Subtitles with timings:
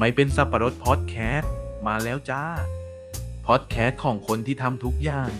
[0.00, 1.52] ไม่เป็นสับปะรดพอดแคสต์
[1.86, 2.42] มาแล้วจ้า
[3.46, 5.30] พอดแคสต์ของคนที่ทำทุกอย่าง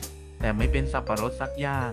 [0.40, 1.90] แต่ไม่เป็นสับปะรดสักอย่าง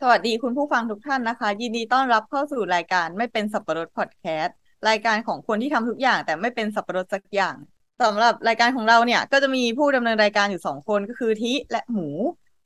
[0.00, 4.56] สวัสดีคุณผู้ฟังทุกท่านนะคะ ยินดีต้อนรับเข้าสู่รายการไม่เป็นสับปะรดพอดแคสต์
[4.88, 7.56] รายการของคนที่ทำทุกอย่าง แต่ไม่เป็นสับปะรดสักอย่าง
[8.02, 12.10] สำหรับรายการของเราเนี่ย ก็จะมีผู้ดำเนินรายการอยู่สองคนก็คือทิและหมู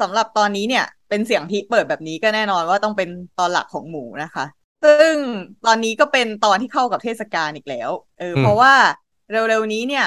[0.02, 4.44] สำหรับตอนนี้เนี่ย เป็นเสียงทิเปิดแบบนี้ก็แน่นอนว่าต้องเป็นตอนหลักของหมูนะคะ
[4.84, 5.14] ซึ่ง
[5.66, 8.74] ตอนนี้ก็เป็นตอนที่เข้ากับเทศกาลอีกแล้ว เอออืมเพราะว่า
[9.30, 10.06] เร็วๆนี้เนี่ย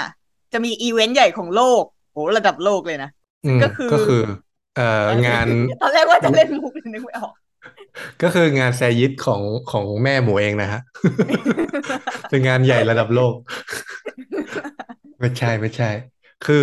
[0.54, 3.10] จะมีอีเวนต์ใหญ่ของโลกโหระดับโลกเลยนะ
[3.46, 4.24] อืมก็คือก็คือ
[4.78, 5.46] เอ่องาน
[5.82, 7.34] ตอนแรกว่าจะเล่นมุกเลยนึกไม่ออก
[8.24, 10.82] ก็คืองานแซยิตของของแม่หมูเองนะฮะ
[12.30, 13.34] เป็นงานใหญ่ระดับโลก
[15.20, 15.90] ไม่ใช่ไม่ใช่
[16.46, 16.62] คือ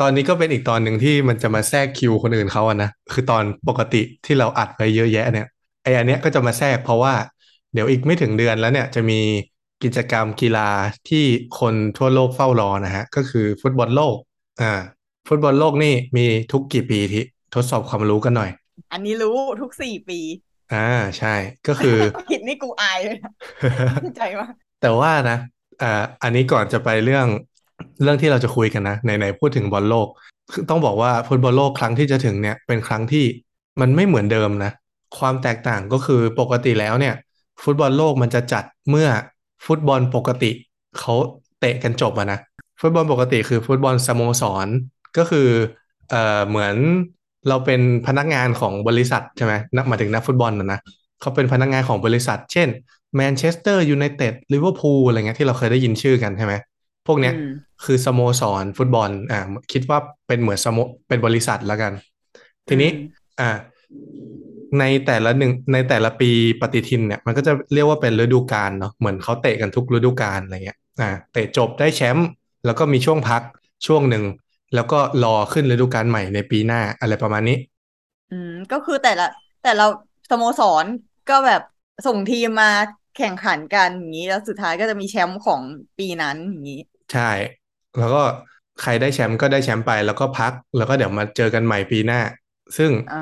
[0.00, 5.46] ตอนนี้ก็เป็นอีกตอนหนึ่งที่มันจะมาแทรกคิวคนอื่นเขาอะนะคือตอนปกติที่เราอัดไปเยอะแยะเนี่ย
[5.82, 7.14] ไออันเนี้ยก็จะมาแทรกเพราะว่า
[7.72, 9.20] เดี๋ยวอีกไม่ถึงเดือนแล้วเนี่ยจะมี
[9.82, 10.70] กิจกรรมกีฬา
[11.08, 11.24] ที่
[11.60, 14.16] คนทั่วโลกเฝ้ารอนะฮะก็คือฟุตบอลโลก
[14.62, 14.72] อ่า
[15.28, 17.24] ฟุตบอลโลกนี่มีทุกกี่ปีที่
[17.54, 18.50] ทดสอบความรู้กันหน่อย
[18.92, 20.18] อันนี้รู้ทุกสี่ปี
[20.74, 21.34] อ่าใช่
[21.68, 21.98] ก็คือ
[22.30, 23.32] ผิดนี่กูอายเลยนะ
[24.02, 24.48] เข้าใจว่า
[24.82, 25.38] แต่ว่านะ
[25.82, 27.26] อ่าอันนี้ก่อนจะไปเรื่อง
[28.02, 30.08] เรื่องที่เราจะคุยกันนะไหนๆพูดถึงบอลโลก
[30.70, 33.24] ต้องบอกว่าฟุตบอลโลกครั้งที่จะถึงเนี่ยเป็นครั้งที่
[33.80, 34.72] มันไม่เหมือนเดิมนะ
[35.18, 37.14] ความแตกต่างก็คือปกติแล้วเนี่ย
[37.64, 39.08] ฟุตบอลโลกมันจะจัดเมื่อ
[39.66, 40.50] ฟุตบอลปกติ
[40.98, 41.14] เขา
[41.60, 42.38] เตะกันจบอะนะ
[42.80, 44.68] ฟุตบอลปกติคือฟุตบอลสโมสร
[45.16, 45.48] ก็คือ
[46.10, 46.76] เอ่อเหมือน
[47.48, 50.80] เราเป็นพนักงานของบริษัทใช่ไหมนักมาถึงนักฟุตบอลนะนะ
[51.20, 52.68] เขาเป็นพนักงานของบริษัท เช่น
[53.16, 56.54] แมนเชสเตอร์ยูไนเต็ดลิเวอร์พูลอะไรเงี้ยที่เราเคยได้ยินชื่อกันใช่ไหม
[57.06, 57.46] พวกเนี้ยอืม
[57.84, 59.40] คือสโมสรฟุตบอล อ่า
[59.72, 61.92] คิดว่าเป็นเหมือนสโมเป็นบริษัทแล้วกัน
[62.68, 63.50] ทีนี้อืมอ่า
[64.80, 66.30] ในแต่ละหนึ่งในแต่ละปี
[66.60, 72.26] ปฏิทินเนี่ย มันก็จะเรียกว่าเป็นฤดูกาลเนาะเหมือนเขาเตะกันทุกฤดูกาลอะไรเงี้ยอ่าเตะจบได้แชมป์
[72.64, 73.42] แล้วก็มีช่วงพัก
[73.86, 74.24] ช่วงหนึ่ง
[74.74, 77.56] แล้วก็รอขึ้นฤดูกาลใหม่ในปีหน้าอะไรประมาณนี้
[78.30, 79.26] อืม ก็คือแต่ละ
[79.62, 79.84] แต่ละ
[80.30, 80.86] สโมสร
[81.30, 81.62] ก็แบบ
[82.06, 82.70] ส่งทีมมา
[83.16, 85.62] แข่งขันกันอย่างนี้แล้วสุดท้ายก็จะมีแชมป์ของ
[85.98, 86.80] ปีนั้นอย่างนี้
[87.12, 87.30] ใช่
[87.98, 88.22] แล้วก็
[88.80, 92.20] ใครได้แชมป์ก็ได้แชมป์ไปแล้วก็พัก แล้วก็เดี๋ยวมาเจอกันใหม่ปีหน้า
[92.76, 93.16] ซึ่งอ่า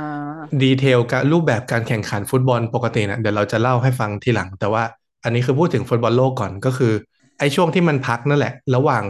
[0.62, 4.82] ดีเทลการรูปแบบการแข่งขันฟุตบอลปกตินะเดี๋ยวเราจะเล่าให้ฟังทีหลัง แต่ว่า
[5.24, 6.92] อันนี้คือพูดถึงฟุตบอลโลกก่อนก็คือ
[7.38, 9.04] ไอ้ช่วงที่มันพักนั่นแหละ ระหว่าง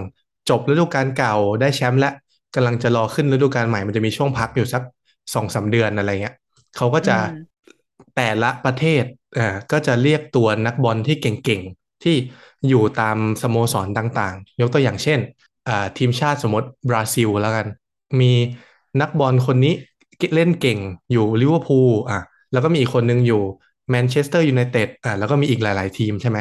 [0.49, 2.11] จบฤดูกาลเก่าได้แชมป์และ
[2.55, 4.83] กำลังจะรอขึ้นฤดูกาลใหม่มันจะมีช่วงพักอยู่สัก
[5.35, 6.35] สองสามเดือนอะไรเงี้ย
[6.77, 7.65] เขาก็จะอืม
[8.17, 9.05] แต่ละประเทศ
[9.39, 12.17] อ่าก็จะเรียกตัวนักบอลที่เก่งๆที่
[12.69, 15.21] อยู่ตามสโมสรต่างๆ ยกตัวอย่างเช่น
[15.69, 17.67] อ่าทีมชาติสมมติบราซิลแล้วกัน
[18.21, 18.33] มี
[19.01, 19.75] นักบอลคนนี้
[20.35, 20.79] เล่นเก่ง
[21.13, 22.21] อยู่ลิเวอร์พูลอะ
[22.53, 23.43] แล้วก็มีอีกคนนึงอยู่
[23.91, 26.39] แมนเชสเตอร์ยูไนเต็ดอะแล้วก็มีอีกหลาย ๆ ทีมใช่ไหม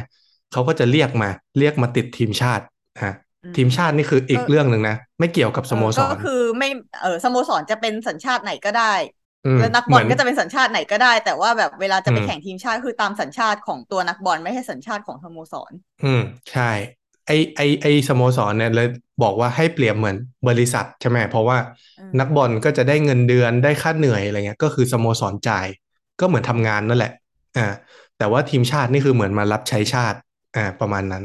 [0.52, 2.64] เขาก็จะเรียกมาเรียกมาติดทีมชาติ
[3.04, 3.14] ฮะ
[3.44, 6.68] อืมทีมชาตินี่คืออีกก็เรื่องหนึ่งนะ ไม่เกี่ยวกับสโมสเออรก็คือไม่
[7.00, 9.23] เออสโมสรจะเป็นสัญชาติไหนก็ได้อืม
[9.58, 16.20] แล้วนักบเหอมืลอนก็จะเป็นสัญชาติไหนก็ได้ แต่ว่าแบบเวลาจะไปอืมแข่งทีมชาติคือตามสัญชาติของตัวนักบอลไม่ใช่สัญชาติของสโมสร อืม
[16.52, 16.62] ใช่
[17.26, 18.88] ไอไอไอสโมสรเนี่ยเลย
[19.22, 20.16] บอกว่าให้เปรียบเหมือน
[20.48, 21.58] บริษัทใช่ไหมเพราะว่า
[21.98, 25.68] อืมนักบอลก็จะได้เงินเดือนได้ค่าเหนื่อยอะไรเงี้ย ก็คือสโมสรจ่าย
[26.20, 27.12] ก็เหมือนทำงานนั่นแหละ
[27.56, 27.62] อ่า
[28.18, 30.18] แต่ว่าทีมชาตินี่คือเหมือนมารับใช้ชาติ
[30.56, 31.24] อ่าประมาณนั้น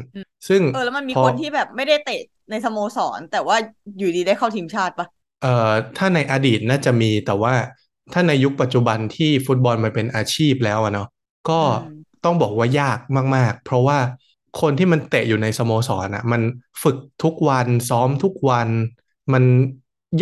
[0.49, 2.13] ซึ่งเออแล้วมันมีพอคนที่แบบไม่ได้เตะ
[2.51, 3.57] ในสโมสร แต่ว่า
[3.97, 5.07] อยู่ดีได้เข้าทีมชาติปะ
[5.41, 5.49] เอ่อ
[5.97, 7.55] ถ้าในอดีตน่าจะมีแต่ว่า
[8.13, 11.09] ถ้าในยุคปัจจุบันที่ฟุตบอลมันเป็นอาชีพแล้วอะเนาะ
[11.51, 12.99] ก็อืมต้องบอกว่ายาก
[13.37, 13.99] มาก ๆ เพราะว่า
[14.61, 16.43] คนที่มันเตะอยู่ในสโมสรอะมัน
[16.83, 18.69] ฝึกทุกวันซ้อมทุกวัน
[19.33, 19.45] มัน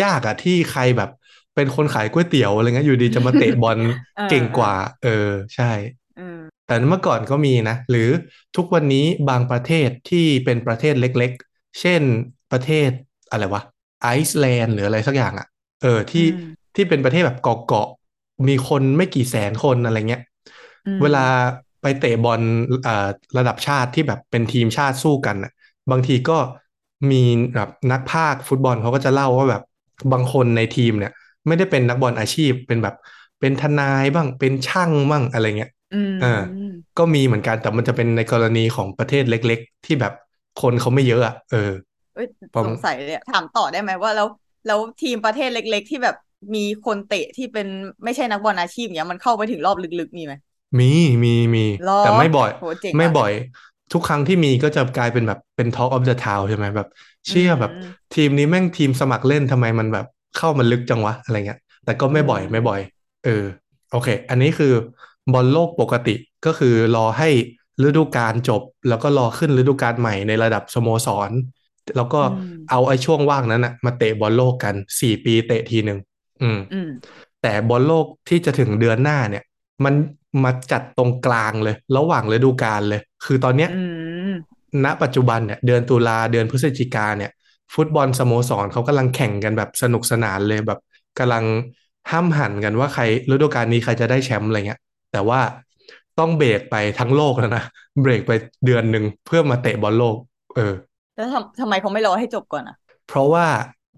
[0.03, 1.11] ยากอะที่ใครแบบ
[1.55, 3.79] เป็นคนขายก๋วยเตี๋ยวอะไรเงี้ยอยู่ดีจะมาเตะบอล
[4.17, 5.73] เออเก่งกว่า เออใช่
[6.17, 8.09] อืมแต่เมื่อก่อนก็มีนะ หรือ
[8.57, 12.03] ทุกวันนี้บางประเทศที่เป็นประเทศเล็กๆ เช่น
[12.51, 12.91] ประเทศ
[13.31, 13.63] อะไรวะ
[14.03, 15.47] ไอซ์แลนด์หรืออะไรสักอย่างอะ่ะ
[15.83, 16.41] เออที่อืม
[16.77, 20.23] ที่เป็นประเทศแบบเกาะๆมีคนไม่กี่แสนคนอะไรเงี้ย
[20.87, 21.25] อืมเวลา
[21.83, 22.41] ไปเตะบอล
[22.87, 23.09] อ่า
[23.39, 25.53] ระดับชาติที่แบบเป็นทีมชาติสู้กันน่ะ
[25.91, 26.39] บางทีก็
[27.11, 27.23] มี
[27.55, 29.63] แบบนักพากย์ฟุตบอลเขาก็จะเล่าว่าแบบ
[30.13, 31.13] บางคนในทีมเนี่ย
[31.47, 32.95] ไม่ได้เป็นนักบอลอาชีพเป็นแบบ
[33.41, 36.27] เป็นทนายบ้างเป็นช่างบ้างอะไรเงี้ยอืมอ่า
[36.99, 40.13] ก็มีเหมือนกันแต่มันจะเป็นในกรณีของประเทศเล็ก ๆ ที่แบบ
[40.57, 41.71] คนเขาไม่เยอะอะเออ
[42.13, 44.27] เอ้ยผมสงสัยเลยอะถามต่อได้ไหมว่าแล้ว
[44.67, 46.15] แล้วทีมประเทศเล็ก ๆ ที่แบบ
[46.55, 47.67] มีคนเตะที่เป็น
[48.05, 50.35] ไม่ใช่นักบอลอาชีพเนี้ยมันเข้าไปถึงรอบลึกๆมีไหม
[50.79, 50.91] มี
[51.25, 53.33] มีมีหรอแต่ไม่บ่อยโหเจ๋งไม่ว่ะบ่อย
[53.93, 56.89] ทุกครั้งที่มีก็จะกลายเป็นแบบเป็น Talk of the Town ใช่ไหมแบบ
[57.29, 57.83] เชื่อแบบอืม
[58.15, 60.07] ทีมนี้แม่งทีมสมัครเล่นทำไมมันแบบ
[60.37, 62.81] เข้ามาลึกจังวะอะไรเงี้ย แต่ก็ไม่บ่อยอืมไม่บ่อย
[63.25, 63.45] เออ
[63.93, 64.73] โอเค อันนี้คือ
[65.33, 66.15] บอลโลกปกติ
[66.47, 67.29] ก็คือรอให้
[67.87, 71.31] ฤดูกาลจบ แล้วก็รอขึ้นฤดูกาลใหม่ในระดับสโมสร
[71.97, 75.99] แล้วก็อืมเอาไอ้ช่วงว่างนั้นนะมาเตะบอลโลกกันสี่ปีเตะทีหนึ่ง
[76.43, 76.89] อืมอืม
[77.43, 79.45] แต่บอลโลกที่จะถึงเดือนหน้าเนี่ย
[79.85, 79.95] มัน
[80.45, 83.75] มาจัดตรงกลางเลย ระหว่างฤดูกาลเลย คือตอนเนี้ยอื
[84.31, 84.33] ม
[84.85, 87.31] ณปัจจุบันเนี่ย เดือนตุลาเดือนพฤศจิกาเนี่ย
[87.75, 90.81] ฟุตบอลสโมสรเขากำลังแข่งกันแบบสนุกสนานเลยแบบ
[91.19, 91.45] กำลัง
[92.11, 94.81] ห้ามหันกันว่าใครฤดูกาลนี้ใครจะได้แชมป์อะไรเงี้ย
[95.13, 95.41] แต่ว่า
[96.19, 97.65] ต้องเบรกไปทั้งโลกแล้วนะ
[98.01, 98.33] เบรกไป
[98.65, 100.17] เดือนหนึ่งเพื่อมาเตะบอลโลก
[100.57, 100.73] เออ
[101.15, 103.47] แล้วทำทำไมเขาไม่รอให้จบก่อนอะ เพราะว่า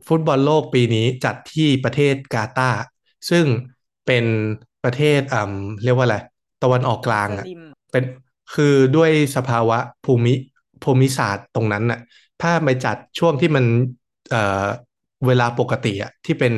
[0.09, 2.83] ฟุตบอลโลกปีนี้จัดที่ประเทศกาตาร์
[3.31, 3.45] ซึ่ง
[4.07, 4.25] เป็น
[4.85, 5.53] ประเทศอ่า
[5.85, 6.19] เรียกว่าอะไร
[6.63, 7.63] ตะวันออกกลางอะสลิม
[7.93, 8.05] เป็น
[8.55, 10.33] คือด้วยสภาวะภูมิ
[10.85, 12.01] ภูมิศาสตร์ตรงนั้นน่ะ
[12.43, 13.65] ถ้าไปจัดช่วงที่มัน
[14.31, 14.67] เอ่อ
[15.27, 16.53] เวลาปกติอะที่เป็น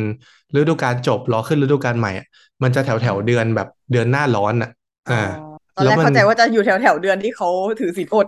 [0.57, 2.27] ฤดูกาลจบรอขึ้นฤดูกาลใหม่อะ
[2.63, 4.71] มันจะแถวแถวเดือนแบบเดือนหน้าร้อนอะ
[5.09, 5.23] อ๋ออ่า
[5.77, 7.49] ตอนแรกแล้วมันเข้าใจว่าจะอยู่แถวแถวๆเดือนที่เขา
[7.81, 8.27] ถือศีลอด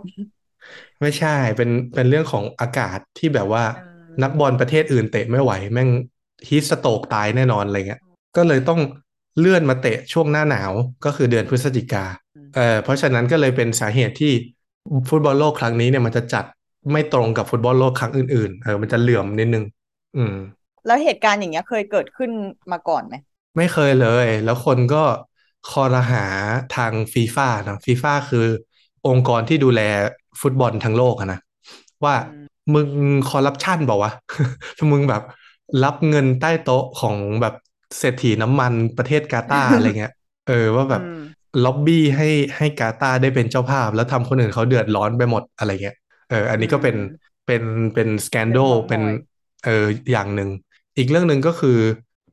[1.00, 3.91] ไม่ใช่เป็นเป็นเรื่องของอากาศที่แบบว่าอืม
[4.22, 5.88] นักบอลประเทศอื่นเตะไม่ไหว แม่ง
[6.48, 8.00] ฮีทสโตรกตายแน่นอนอะไรเงี้ย
[8.36, 8.80] ก็เลยต้อง
[9.38, 10.72] เลื่อนมาเตะช่วงหน้าหนาว
[11.04, 12.04] ก็คือเดือนพฤศจิกา
[12.56, 14.32] เออเพราะฉะนั้นก็เลยเป็นสาเหตุที่
[15.08, 16.44] ฟุตบอลโลกครั้งนี้เนี่ยมันจะจัด
[16.92, 19.64] ไม่ตรงกับฟุตบอลโลกครั้งอื่นๆเออมันจะเหลื่อมนิดนึง
[20.16, 20.34] อืม
[20.86, 22.30] แล้วเหตุการณ์อย่างเงี้ยเคยเกิดขึ้น
[22.72, 23.14] มาก่อนไหม
[23.56, 25.02] ไม่เคยเลย แล้วคนก็
[25.70, 26.24] ครหา
[26.76, 28.46] ทางฟีฟ่านะฟีฟ่าคือ
[29.08, 29.80] องค์กรที่ดูแล
[30.40, 31.40] ฟุตบอลทั้งโลกอะนะ
[32.04, 32.41] ว่าอื
[32.74, 32.88] มมึง
[33.28, 34.12] คอร์รัปชันเปล่าวะ
[34.92, 35.22] มึงแบบ
[35.82, 37.54] รับเงินใต้โต๊ะของแบบ
[37.98, 40.12] เศรษฐีน้ำมันประเทศกาตาร์อะไรเงี้ย
[40.46, 41.18] เออว่าแบบอืม
[41.64, 45.96] ล็อบบี้ให้ให้กาตาร์ได้เป็นเจ้าภาพ แล้วทำคนอื่นเขาเดือดร้อนไปหมดอะไรเงี้ย
[46.28, 47.62] เออ อันนี้ก็เป็นอืมเป็น
[47.94, 49.14] เป็นสแกนโดเป็นเม้าท์เป็นมอย
[49.64, 50.48] เอออย่างหนึ่ง
[50.98, 51.78] อีกเรื่องหนึ่งก็คือ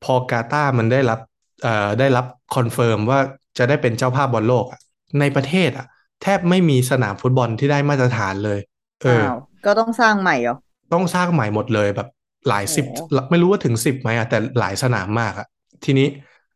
[0.04, 1.20] พอกาตาร์มันได้รับ
[1.64, 2.26] เอ่อได้รับ
[2.56, 3.20] confirm ว่า
[3.58, 4.80] จะได้เป็นเจ้าภาพบอลโลกอะ
[5.20, 5.86] ในประเทศอะ
[6.22, 8.60] แทบไม่มีสนามฟุตบอลที่ได้มาตรฐานเลย
[9.04, 9.36] เอออ้าว
[9.66, 10.56] ก็ต้องสร้างใหม่เหรอ
[10.94, 12.08] ต้องสร้างใหม่หมดเลยแบบ
[12.50, 15.48] หลายสิบโอ้ไม่รู้ว่าถึงสิบไหมอะแต่หลายสนามมากอะ
[15.86, 16.08] ทีนี้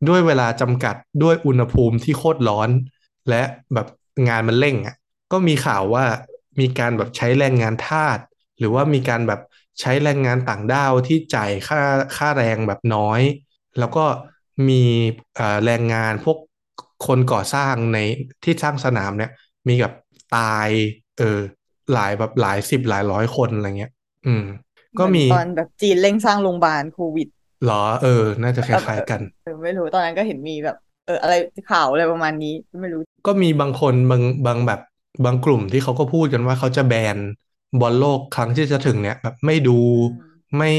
[0.08, 2.70] ด้วยเวลาจำกัดด้วยอุณหภูมิที่โคตรร้อน
[3.28, 3.42] และ
[3.74, 3.86] แบบ
[4.28, 4.96] งานมันเร่งอะ
[5.32, 6.04] ก็มีข่าวว่า
[6.60, 8.18] มีการแบบใช้แรงงานทาส
[8.58, 9.40] หรือว่ามีการแบบ
[9.80, 11.80] ใช้แรงงานต่างด้าวที่จ่ายค่า
[12.16, 13.20] ค่าแรงแบบน้อย
[13.78, 14.04] แล้วก็
[14.68, 14.82] มี
[15.34, 16.38] เอ่อแรงงานพวก
[17.06, 17.98] คนก่อสร้างใน
[18.44, 19.30] ที่สร้างสนามเนี่ย
[19.68, 19.94] มีแบบ
[20.36, 20.68] ตาย
[21.18, 21.40] เออ
[21.92, 23.92] หลายแบบหลายสิบหลายร้อยคนอะไรเงี้ย
[24.26, 24.44] อืม
[24.98, 27.28] ก็มีเหอนตอนแบบจีนเร่งสร้างโรงพยาบาลโควิด
[27.64, 30.76] เหรอ เออ น่าจะคล้ายๆกันเออไม่รู้ตอนนั้นก็เห็นมีแบบ
[31.06, 31.34] เออ อะไร
[31.70, 34.80] ข่าวอะไรประมาณนี้ไม่รู้ ก็มีบางคนบางบางแบบ
[35.24, 37.18] บางกลุ่มที่เขาก็พูดกันว่าเขาจะแบน
[37.80, 39.78] บอลโลกครั้งที่จะถึงเนี่ย แบบไม่ดู
[40.08, 40.72] อืมไม่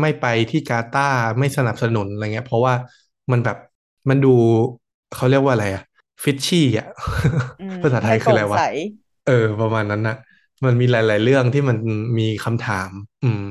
[0.00, 2.74] ไม่ไปที่กาตาร์ไม่สนับสนุนอะไรเงี้ย เพราะว่า
[3.30, 3.56] มันแบบ
[4.08, 4.34] มันดู
[5.16, 5.82] เขาเรียกว่าอะไรอะ
[6.22, 6.86] ฟิชชี่อะ
[7.60, 8.60] อืมภาษาไทยไม่คืออะไรโปร่งวะใส
[9.26, 10.16] เออ ประมาณนั้นนะ
[10.64, 11.76] มันมีหลาย ๆ เรื่องที่มัน
[12.18, 12.90] มีคำถาม
[13.24, 13.42] อืม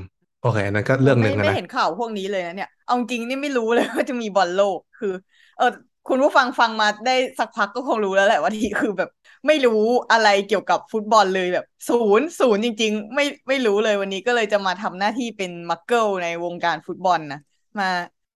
[0.41, 5.13] โอเคอันนั้นก็เรื่องหนึ่งไม่อะไม่นะเห็นข่าวพวกนี้เลยนะเนี่ยเอาจริงนี่ไม่รู้เลยว่าจะมีบอลโลกคือ
[5.57, 5.65] เออ
[6.07, 9.09] คุณผู้ฟังฟังมาได้สักพักก็คงรู้แล้วแหละว่าทีคือแบบ
[9.47, 9.71] ไม่รู้
[10.11, 17.39] อะไรเกี่ยวกับฟุตบอลเลยแบบศูนย์ศูนย์จริง ๆ ไม่ไม่รู้เลยวันนี้ก็เลยจะมาทำหน้าที่เป็นมักเกิลในวงการฟุตบอลนะ
[17.79, 17.89] มา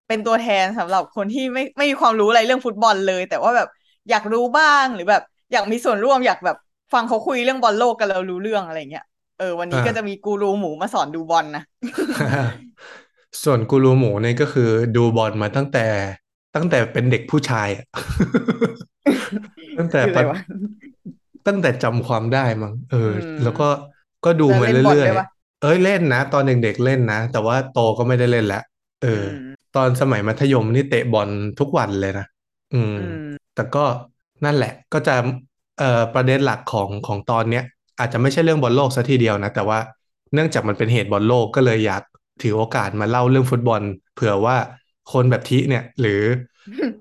[0.08, 3.68] เป็นตัวแทนสำหรับคนที่ไม่ไม่มีความรู้อะไรเรื่องฟุตบอลเลย แต่ว่าแบบ
[4.10, 5.22] อยากรู้บ้างหรือแบบ
[5.52, 6.56] อยากมีส่วนร่วมอยากแบบ
[6.92, 9.04] ฟังเขาคุยเรื่องบอลโลกกันแล้วรู้เรื่องอะไรเงี้ย
[9.38, 11.62] เออวันนี้อ่าก็จะมีกูรูหมูมาสอนดูบอลนะ
[13.44, 15.86] ส่วนกูรูหมูเนี่ยก็คือดูบอลมาตั้งแต่
[16.54, 17.84] ตั้งแต่เป็นเด็กผู้ชายอะ
[19.78, 20.38] ตั้งแต่คืออะไรปะวะ
[21.46, 23.68] ตั้งแต่จำความได้มั้งเอออืมแล้วก็
[24.24, 28.62] ก็ดูมาแล้วเล่นบอลเรื่อยด้วยปะๆเอ้ยเล่นนะ ตอนเด็กๆเล่นนะ แต่ว่าโตก็ไม่ได้เล่นแล้ว
[29.02, 31.28] เอออมตอนสมัยมัธยมนี่เตะบอล
[31.60, 32.26] ทุกวันเลยนะ
[32.74, 33.16] อืมอืม
[33.54, 33.84] แต่ก็
[34.44, 35.14] นั่นแหละ ก็จะ
[35.78, 37.64] เอ่อประเด็นหลักของของตอนเนี้ย
[37.98, 39.78] อาจจะไม่ใช่เรื่องบอลโลกซะทีเดียวนะ แต่ว่า
[40.34, 42.02] เนื่องจากมันเป็นเหตุบอลโลกก็เลยอยาก
[42.42, 43.82] ถือโอกาสมาเล่าเรื่องฟุตบอล
[44.14, 44.56] เผื่อว่า
[45.12, 46.22] คนแบบทิเนี่ย หรือ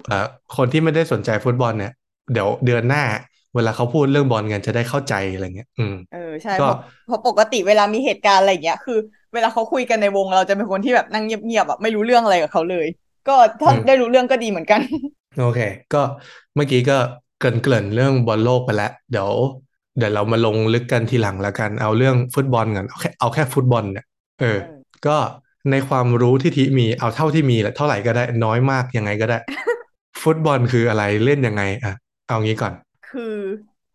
[0.07, 0.25] เอ่อ
[0.57, 1.91] คนที่ไม่ได้สนใจฟุตบอลเนี่ย
[2.33, 3.03] เดี๋ยวเดือนหน้า
[3.55, 8.93] เวลาเขาพูดเรื่องบอลกันจะได้เข้าใจอะไรเงี้ย อืมเออใช่ก็เพราะเพราะปกติเวลามีเหตุการณ์อะไรอย่างเงี้ยคือ
[9.33, 12.85] เวลาเขาคุยกันในวงเราจะเป็นคนที่แบบนั่งเงียบๆแบบไม่รู้เรื่องอะไรกับเขาเลย
[13.25, 14.81] ก็ถ้าอืมได้รู้เรื่องก็ดีเหมือนกัน
[15.35, 15.59] โอเค
[15.91, 15.97] ก็
[16.55, 16.93] เมื่อกี้ก็
[17.43, 19.29] เกริ่นเกริ่นเรื่องบอลโลกไปแล้ว เดี๋ยว
[19.97, 24.05] เดี๋ยวเรามาลงลึกกันทีหลังแล้วกัน เอาเรื่องฟุตบอลกันเอาแค่เอาแค่ฟุตบอลเนี่ย
[24.39, 25.17] เออเออ ก็
[25.71, 29.38] ในความรู้ที่ทีมีเอาเท่าที่มีแหละเท่าไหร่ก็ได้น้อยมากยังไงก็ได้
[30.23, 31.93] ฟุตบอลคืออะไรเล่นยังไงอะ
[32.27, 32.73] เอางี้ก่อน
[33.03, 33.21] คือ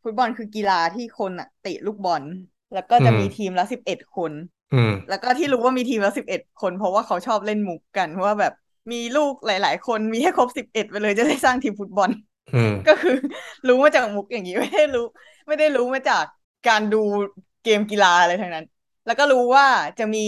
[0.03, 2.25] ฟุตบอลคือกีฬาที่คนอะเตะลูกบอล
[2.73, 4.33] แล้วก็จะอืมมีทีมละสิบเอ็ดคน
[4.73, 8.53] อืม แล้วก็ที่รู้ว่ามีทีมละสิบเอ็ดคน เพราะว่าเขาชอบเล่นมุกกันว่าแบบ
[8.93, 12.28] มีลูกหลาย ๆ คนมีให้ครบสิบเอ็ดไปเลยจะได้สร้างทีมฟุตบอลอืม
[12.87, 13.17] ก็คือ
[13.67, 15.07] รู้มาจากมุกอย่างนี้ไม่ได้รู้
[15.49, 16.25] ไม่ได้รู้มาจาก
[16.69, 17.03] การดู
[17.63, 18.67] เกมกีฬาอะไรทั้งนั้น
[19.07, 19.67] แล้วก็รู้ว่า
[19.99, 20.19] จะมี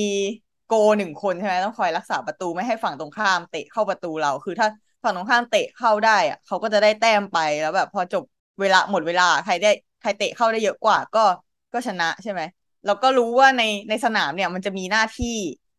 [0.66, 4.68] โกหนึ่งคนใช่ไหมต้องคอยรักษาประตูไม่ให้ฝั่งตรงข้าม เตะเข้าประตูเราคือถ้า
[5.02, 8.22] ฝั่งตรงข้ามเตะเข้าได้อะเขาก็จะได้แต้มไปแล้วแบบ พอจบ
[8.60, 9.68] เวลาหมดเวลาใครได้
[10.00, 11.24] ใครเตะเข้าได้เยอะกว่า ก็
[11.72, 12.40] ก็ชนะใช่ไหม
[12.84, 15.36] แล้วก็รู้ว่าในในสนามเนี่ย มันจะมีหน้าที่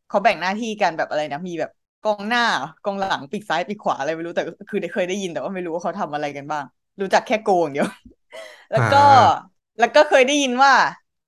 [0.08, 1.72] เขาแบ่งหน้าที่กันแบบอะไรนะมีแบบ
[2.04, 2.42] กองหน้า
[2.84, 6.64] กองหลังปีกซ้ายปีกขวาอะไรไม่รู้แต่ก็คือได้เคยได้ยินแต่ว่าไม่รู้ว่าเขาทำอะไรกันบ้าง
[7.02, 7.88] รู้จักแค่โกอย่างเดียว
[8.72, 9.42] แล้วก็อ่า
[9.80, 10.72] แล้วก็เคยได้ยินว่า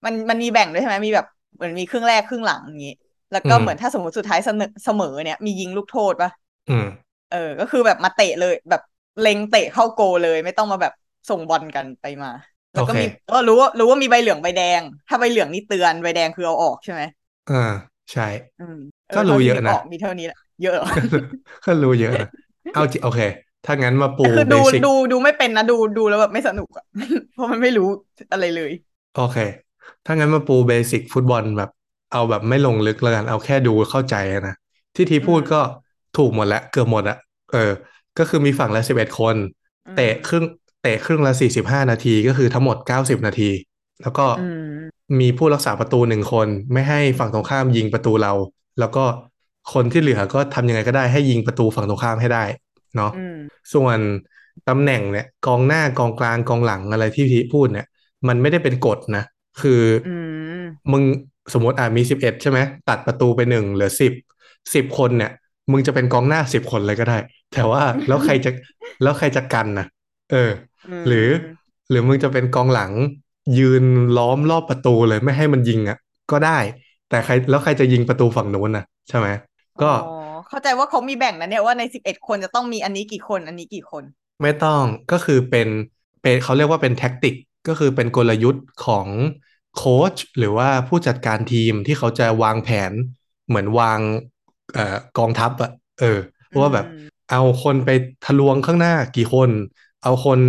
[0.05, 1.25] มันมันมีแบ่งด้วยใช่ไหมมีแบบ
[1.55, 2.91] เหมือนมีครึ่งแรกครึ่งหลังอย่างงี้
[3.31, 6.29] แล้วก็อืมเหมือนถ้าสมมติสุดท้ายเสมอเสมอเนี่ยมียิงลูกโทษปะ
[6.69, 6.85] อืม
[7.29, 8.81] เออ ก็คือแบบมาเตะเลย แบบ
[9.19, 10.93] เล็งเตะเข้าโกเลย ไม่ต้องมาแบบ
[11.29, 12.29] ส่งบอลกันไปมา
[12.73, 17.01] แล้วก็มีโอเคก็รู้ว่ารู้ว่ามีใบเหลืองใบแดง ถ้าใบเหลืองนี่เตือนใบแดงคือเอาออกใช่ไหม
[17.47, 17.55] อ่า
[18.11, 18.23] ใช่
[18.57, 18.75] อืม
[19.13, 20.87] ก็รู้เยอะนะท่าที่กมีเท่านี้แหละ เยอะเหรอ
[21.65, 22.27] ก็รู้เยอะนะ
[22.71, 23.21] เอาจริงโอเค
[23.65, 26.83] ถ้างั้นมาปูคือเบดูสิกดูดูไม่เป็นนะดูดูแล้วแบบไม่สนุกอะ
[27.31, 27.83] เพราะมันไม่รู้
[28.31, 28.71] อะไรเลย
[29.13, 29.37] โอเค
[30.05, 31.69] ถ้างั้นมาปูเบสิกฟุตบอลแบบ
[32.11, 34.53] เอาแบบไม่ลงลึกแล้วกันเอาแค่ดูเข้าใจอะนะ
[34.95, 35.61] ที่ทีพูดอืมก็
[36.17, 37.17] ถูกหมดแล้วเกือบหมดอะ
[37.51, 37.71] เออ
[38.17, 39.35] ก็คือมีฝั่งละสิบเอ็ดคน
[39.85, 40.43] อืมเตะครึ่ง
[40.81, 43.49] เตะครึ่งละสี่สิบห้านาทีก็คือทั้งหมดเก้าสิบนาที
[44.01, 48.33] แล้วก็อืมมีผู้รักษาประตูหนึ่งคน ไม่ให้ฝั่งตรงข้ามยิงประตูเรา
[48.79, 49.05] แล้วก็
[49.73, 52.43] คนที่เหลือก็ทำยังไงก็ได้ให้ยิงประตูฝั่งตรงข้ามให้ได้
[52.95, 53.37] เนาะอืม
[53.73, 53.99] ส่วน
[54.69, 57.87] ตำแหน่งเนี่ยกองหน้ากองกลางกองหลังอะไรที่พี่พูดเนี่ย
[58.27, 59.23] มันไม่ได้เป็นกฎนะ
[59.61, 60.15] คือออื
[60.61, 61.03] มมึง
[61.53, 64.13] สมมติอะมีสิบเอ็ดใช่ไหมตัดประตูไปหนึ่งเหลือสิบ
[64.73, 65.31] สิบคนเนี่ย
[65.71, 67.17] มึงจะเป็นกองหน้าสิบคนเลยก็ได้
[67.53, 68.51] แต่ว่าแล้วใครจะ
[69.01, 69.87] แล้วใครจะกันนะ
[70.31, 70.51] เออ
[71.07, 71.27] หรือ
[71.89, 72.91] หรือมึงจะเป็นกองหลัง
[73.59, 73.83] ยืน
[74.17, 75.97] ล้อมรอบประตูเลยไม่ให้มันยิงอะ
[76.31, 76.59] ก็ได้
[77.09, 79.27] แต่ใครแล้วใครจะยิงประตูฝั่งนู้นนะใช่ไหม
[79.81, 79.91] ก็อ๋อ
[80.47, 84.03] เข้าใจว่าเขามีแบ่งนะเนี่ยว่าในสิบเอ็ดคนจะต้องมีอันนี้กี่คน อันนี้กี่คน
[84.41, 85.69] ไม่ต้องก็คือเป็น
[86.21, 87.33] เป็นเขาเรียกว่าเป็นแท็กติก
[87.67, 89.09] ก็คือเป็นกลยุทธ์ของ
[89.73, 92.93] โค้ชหรือว่าผู้จัดการทีมที่เขาจะวางแผน
[93.47, 93.99] เหมือนวาง
[94.73, 96.19] เอ่อกองทัพอะเออ
[96.59, 97.89] ว่าแบบอืมเอาคนไป
[98.23, 99.51] ทะลวงข้างหน้ากี่คน
[100.03, 100.41] เอาคน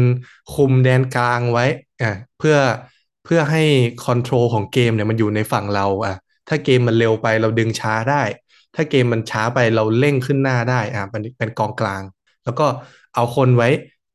[0.54, 1.64] คุมแดนกลางไว้
[2.02, 2.56] อะเพื่อ
[3.24, 3.62] เพื่อให้
[4.04, 6.14] คอนโทรลของเกมเนี่ยมันอยู่ในฝั่งเราอะ
[6.48, 8.22] ถ้าเกมมันเร็วไปเราดึงช้าได้
[8.74, 12.02] ถ้าเกมมันช้าไปเราเร่งขึ้นหน้าได้อะมันเป็นกองกลาง
[12.44, 12.66] แล้วก็
[13.14, 13.68] เอาคนไว้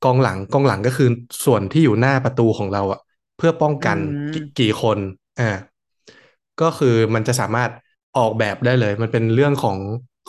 [0.03, 1.09] กองหลังกองหลังก็คือ
[1.45, 2.99] ส่วนที่อยู่หน้าประตูของเราอะ
[3.37, 3.97] เพื่อป้องกันอื
[4.29, 4.97] มกี่กี่คน
[5.39, 5.49] อ่า
[6.61, 7.71] ก็คือมันจะสามารถ
[8.17, 9.77] ออกแบบได้เลย มันเป็นเรื่องของ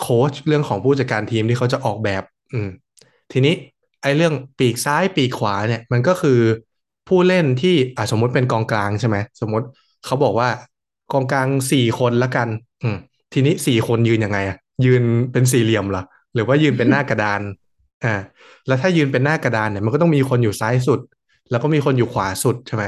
[0.01, 2.23] โค้ชเรื่องของผู้จัดการทีมที่เขาจะออกแบบ
[2.53, 2.69] อืม
[3.33, 3.55] ทีนี้
[4.03, 6.39] ไอ้เรื่องปีกซ้ายปีกขวาเนี่ย มันก็คือ
[7.09, 9.67] ผู้เล่นที่อะสมมติเป็นกองกลางใช่ไหมสมมติ
[10.05, 10.49] เขาบอกว่า
[11.13, 12.49] กองกลางสี่คนละกัน
[12.83, 12.97] อืม
[13.33, 17.41] ทีนี้สี่คนยืนยังไงอะยืนเป็นสี่เหลี่ยมเหรอหรือว่ายืนเป็นหน้ากระดาน
[18.05, 18.15] อ่า
[18.67, 21.01] แล้วถ้ายืนเป็นหน้ากระดานเนี่ยมันก็ต้องมีคนอยู่ซ้ายสุด
[21.51, 22.85] แล้วก็มีคนอยู่ขวาสุดใช่ไหม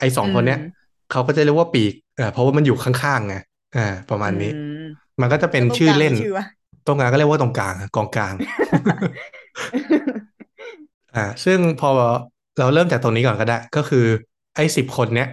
[0.00, 0.70] ไอ้สองคนเนี้ยอืม
[1.12, 3.36] เขาก็จะเรียกว่าปีกเออเพราะว่ามันอยู่ข้างๆไง
[3.76, 4.86] อ่าประมาณนี้อืม
[5.20, 6.46] มันก็จะเป็นแล้วตรงชื่อกลางเล่นมีชื่อวะ
[6.86, 8.34] ตรงกลางก็เรียกว่าตรงกลางอะกองกลาง
[11.16, 11.88] อ่าซึ่งพอ
[12.58, 14.04] เราเริ่มจากตรงนี้ก่อนก็ได้ ก็คือ
[14.56, 15.28] ไอ้สิบคนเนี้ย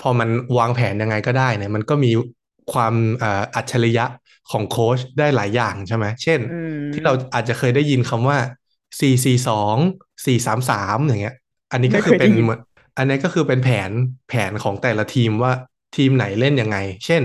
[0.00, 0.28] พอมัน
[0.58, 2.10] วางแผนยังไงก็ได้เนี่ย มันก็มี
[2.72, 4.04] ความอ่าอัจฉริยะ
[4.50, 8.38] ของโค้ชได้หลายอย่างใช่ไหมเช่นอืมที่เราอาจจะเคยได้ยินคำว่า
[9.00, 11.36] 4 4 2 4 3 3 อย่างเงี้ย
[11.72, 12.60] อันนี้ก็คือเป็นไม่เคยได้ยินเหมือน
[12.98, 13.90] อันนี้ก็คือเป็นแผน
[14.28, 15.52] แผนของแต่ละทีมว่า
[15.96, 17.22] ทีมไหนเล่นยังไง เช่น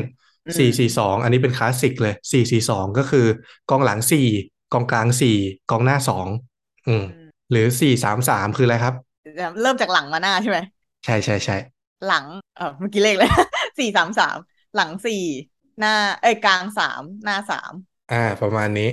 [0.58, 3.25] 4 4 2 อันนี้เป็นคลาสสิกเลย 4 4 2 ก็คือ
[3.69, 5.98] กองหลัง 4 กองกลาง 4 กองหน้า
[6.41, 7.05] 2 อืม
[7.51, 8.96] หรือ 4 3 3 คืออะไรครับ
[9.62, 10.60] เริ่มจากหลังมาหน้าใช่ไหม
[11.05, 11.58] ใช่ใช่ใช่
[12.08, 12.25] หลัง
[12.58, 13.31] เออเมื่อกี้เลขเลย
[13.79, 14.38] สี่สามสาม
[14.75, 15.15] หลังสี่
[15.77, 15.89] หน้า
[16.21, 17.73] เอ้ยกลางสามหน้าสาม
[18.09, 18.83] อ่า ประมาณนี้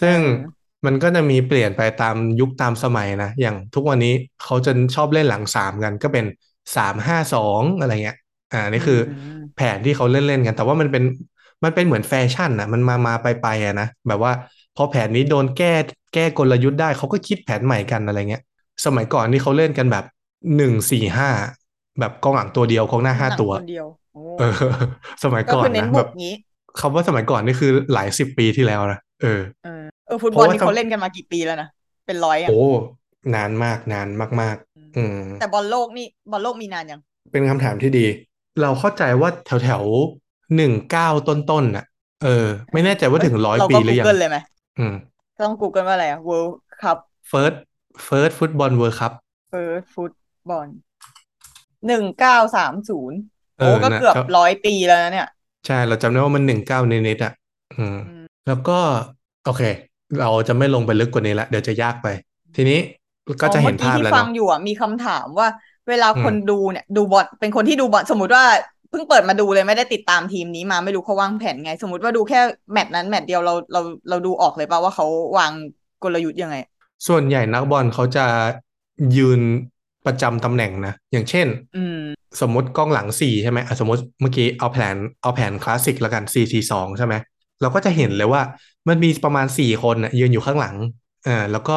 [0.00, 6.24] ซึ่งเออมันก็จะมีเปลี่ยนไปตามยุคตามสมัยนะ อย่างทุกวันนี้เขาจะชอบเล่นหลังสามกัน ก็เป็น
[6.76, 8.16] สามห้าสองอะไรเงี้ย
[8.52, 8.98] อ่านี่คืออ
[9.40, 11.04] มแผนที่เขาเล่นเล่นกัน แต่ว่ามันเป็น
[11.64, 14.32] มันเป็นเหมือนแฟชั่นอะมันมามาไปไปอะนะแบบว่า
[14.74, 15.72] พอแผนนี้โดนแก้
[16.12, 18.42] แก้กลยุทธ์ได้เขาก็คิดแผนใหม่กันอะไรเงี้ย
[18.84, 20.04] สมัยก่อนนี่เขาเล่นกันแบบ
[20.56, 21.28] หนึ่งสี่ห้า
[21.98, 24.05] แบบกองหลังตัวเดียวกองหน้าห้าหลังตัวคนเดียวโอ้เออ
[25.24, 26.34] สมัยก็ก่อคืนอเน้นนะบุแบบกงี้
[26.80, 31.68] คำว่าสมัยก่อนนี่คือหลายสิบปีที่แล้วนะเออเออเออฟุตเพบอลราะว่านี่สมเขาเล่นกันมากี่ปีแล้วนะ
[32.06, 32.62] เป็นร้อยอะโอ้
[33.34, 34.08] นานมากนาน
[34.40, 37.00] มาก ๆ อืม แต่บอลโลกนี่บอลโลกมีนานยัง
[37.32, 38.06] เป็นคำถามที่ดี
[38.62, 39.82] เราเข้าใจว่าแถวแถว
[40.56, 41.84] หนึ่งเก้าต้นๆน่ะ
[42.24, 44.36] เออ ไม่แน่ใจว่าถึงร้อยเราปีก็หรือยัง Google เลยไหม
[44.78, 44.94] อืม
[45.44, 46.98] ต้อง Google ว่าอะไรอะ World Cup
[47.30, 47.56] First
[48.06, 49.12] First Football World Cup
[49.52, 50.66] First Football
[51.86, 55.26] หนึ่งเก้าสามศูนย์เอ โอ้อก็นะเกือบครับร้อยปีแล้วนะเนี่ย
[55.66, 57.32] ใช่เราจำได้ว่ามันหนึ่งเก้านิดๆอะ
[57.76, 58.72] อืมอืม แล้วก็
[59.42, 59.62] โอเค
[60.18, 62.06] เราจะไม่ลงไปลึกกว่านี้ละเดี๋ยวจะยากไป
[62.54, 62.78] ทีนี้
[63.42, 65.48] ก็อ๋อจะเมื่เห็อนกี้ภาพที่แล้วฟังเนาะอยู่อะมีคำถามว่า
[65.88, 68.44] เวลาอืคนมดูเนี่ย ดูบอลเป็นคนที่ดูบอลสมมติว่า
[68.90, 72.38] เพิ่งเปิดมาดูเลยไม่ได้ติดตามทีมนี้มาไม่รู้เขาวางแผนไง สมมติว่าดูแค่
[72.72, 75.06] แมตช์นั้นแมตช์เดียวเราเราเราดูออกเลยป่ะว่าเขา
[75.38, 75.52] วาง
[76.02, 76.56] กลยุทธ์ยังไง
[77.08, 78.26] ส่วนใหญ่นักบอลเขาจะ
[79.16, 79.40] ยืน
[80.06, 81.46] ประจำตำแหน่งนะ อย่างเช่น
[81.76, 82.00] อืม
[82.40, 87.14] สมมติกองหลังสี่ใช่ไหมอะสมมติเมื่อกี้เอาแผนเอาแผนคลาสสิกแล้วกันสี่สี่สองใช่ไหม
[87.60, 88.42] เราก็จะเห็นเลยว่า
[88.88, 90.76] มันมีประมาณสี่คนน่ะยืนอยู่ข้างหลัง
[91.26, 91.76] อ่าแล้วก็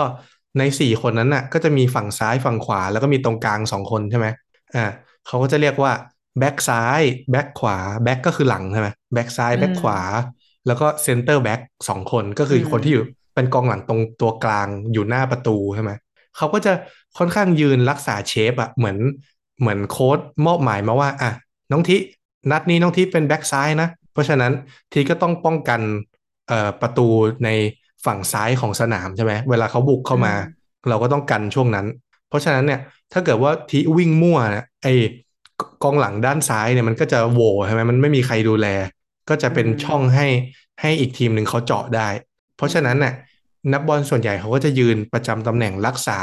[0.57, 4.27] ในสี่คนนั้นน่ะ ก็จะมีฝั่งซ้ายฝั่งขวา แล้วก็มีตรงกลางสองคนใช่ไหม
[4.75, 4.85] อ่า
[5.27, 5.91] เขาก็จะเรียกว่า
[6.39, 9.99] แบ็กซ้ายแบ็กขวาแบ็กก็คือหลังใช่ไหมแบ็กซ้ายอืมแบ็กขวา
[10.67, 11.59] แล้วก็เซนเตอร์แบ็ก
[11.89, 15.91] สองคนก็คือคนที่อยู่อืมเป็นกองหลังตรงตัวกลางอยู่หน้าประตูใช่ไหม
[16.37, 16.73] เขาก็จะ
[17.17, 18.97] ค่อนข้างยืนรักษา shape อะเหมือน
[19.59, 21.31] เหมือนโค้ชมอบหมายมาว่าอะ
[21.71, 21.97] น้องที
[22.51, 24.51] นัดนี้น้องทีเป็นแบ็กซ้ายนะ เพราะฉะนั้น
[24.91, 25.81] ทีก็ต้องป้องกัน
[26.47, 27.07] เอ่อประตู
[27.45, 27.49] ใน
[28.05, 31.85] ฝั่งซ้ายของสนามใช่ไหมเวลาเขาบุกเข้ามาอืมเราก็ต้องกันช่วงนั้น
[32.27, 32.79] เพราะฉะนั้นเนี่ย
[33.13, 34.93] ถ้าเกิดว่าทีวิ่งมั่วนะไอ้
[35.83, 38.67] กองหลังด้านซ้ายเนี่ยมันก็จะโหว่ใช่ไหมมันไม่มีใครดูแล
[39.29, 40.27] ก็จะอืเป็นมช่องให้
[40.81, 42.07] ให้อีกทีมหนึ่งเขาเจาะได้
[42.55, 43.13] เพอืราะฉะนั้นมเนี่ย
[43.73, 46.19] นักบอลส่วนใหญ่เขาก็จะยืนประจำตำแหน่งรักษา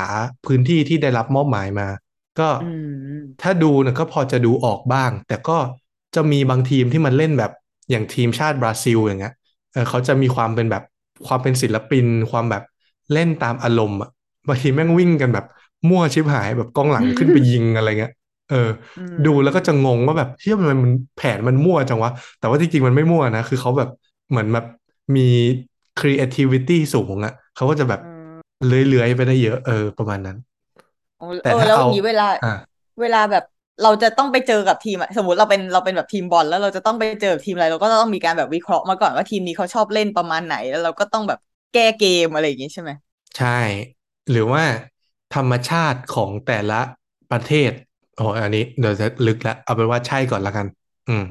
[0.46, 1.88] พื้นที่ที่ได้รับมอบหมายมา
[2.38, 5.58] ก็อืมถ้าดูเนี่ยก็พอจะดูออกบ้าง แต่ก็
[6.14, 7.50] จะมีบางทีมที่มันเล่นแบบ
[7.90, 9.34] อย่างทีมชาติบราซิลอย่างเงี้ย
[9.72, 10.82] เออเขาจะมีความเป็นแบบ
[11.26, 12.62] ความเป็นศิลปิน ความแบบ
[13.12, 14.10] เล่นตามอารมณ์อะ
[14.48, 15.44] บางทีแม่งวิ่งกันแบบ
[15.88, 18.12] มั่วชิบหายแบบกองหลังขึ้นไปยิงอะไรเงี้ย
[18.48, 23.88] เอออืดูแล้วก็มจะงงว่าแบบเฮ้ยทำไมมันแผนมันมั่วจังวะแต่ว่าจริงๆมันไม่มั่วนะคือเขาแบบ
[24.30, 24.64] เหมือนแบบ
[25.16, 25.20] มี
[25.98, 28.04] creativity สูงอะเขาก็จะแบบอื
[28.36, 30.36] มเลื้อยๆไปได้เยอะเออประมาณนั้น
[31.16, 32.48] โอ้แต่เออถ้าแล้วอเอาย่างนี้เวลาอ่า
[33.00, 33.42] เวลาแบบ
[33.82, 41.38] เราจะต้องไปเจอกับทีมอะสมมติเราเป็นเราเป็นแบบทีมบอลแล้วเราจะต้องไปเจอกับทีมอะไรเราก็ต้องมีการแบบวิเคราะห์มาก่อนว่าทีมนี้เขาชอบเล่นประมาณไหน แล้วเราก็ต้องแบบ
[41.72, 42.90] แก้เกมอะไรอย่างงี้ใช่ไหม
[43.36, 43.48] ใช่
[44.30, 44.64] หรือว่า
[45.34, 46.80] ธรรมชาติของแต่ละ
[47.30, 47.70] ประเทศ
[48.16, 50.66] โอ้อันนี้เดี๋ยวจะลึกแล้วเอาเป็นว่าใช่ก่อนละกัน
[51.08, 51.24] อืม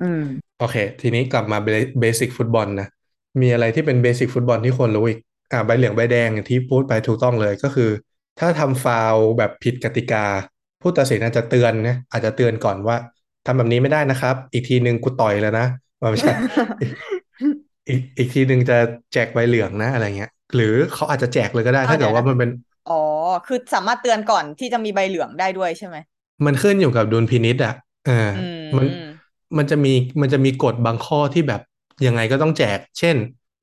[0.00, 0.22] อืม
[0.58, 1.58] โอเค ทีนี้กลับมา
[2.00, 2.88] เบสิกฟุตบอลนะ
[3.40, 5.18] มีอะไรที่เป็นเบสิกฟุตบอลที่ควรรู้อีก
[5.52, 7.90] อ่าใบเหลืองใบแดงอย่างที่พูดไปถูกต้องเลยก็คือ
[8.38, 10.24] ถ้าทำฟาวล์แบบผิดกติกา
[10.80, 12.96] ผู้ตัดสินอาจจะเตือนนะอาจจะเตือนก่อนว่า
[13.46, 15.66] ทำแบบนี้ไม่ได้นะครับ อีกทีหนึ่งกูต่อยแล้วนะ
[16.00, 16.32] ว่าไม่ใช่
[17.88, 18.74] อีกอีกทีหนึ่งจะ
[19.12, 22.50] แจกใบเหลืองนะอะไรเงี้ย หรือเขาอาจจะแจกเลยก็ได้เอาถ้าเดี๋เกิยดวว่านะมันเป็น
[22.86, 22.94] อ๋อ
[23.46, 25.96] คือสามารถเตือนก่อนที่จะมีใบเหลืองได้ด้วยใช่ไหม
[26.46, 27.72] มันขึ้นอยู่กับดุลพินิจอะ
[28.06, 28.38] เอออื
[28.76, 31.60] มันมมันจะมีมันจะมีกฎบางข้อที่แบบ
[32.06, 33.16] ยังไงก็ต้องแจก เช่น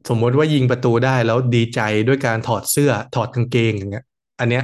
[0.10, 4.06] สมมติว่ายิงประตูได้แล้วดีใจด้วยการถอดเสื้อถอดกางเกงอย่างเงี้ย
[4.40, 4.64] อันเนี้ย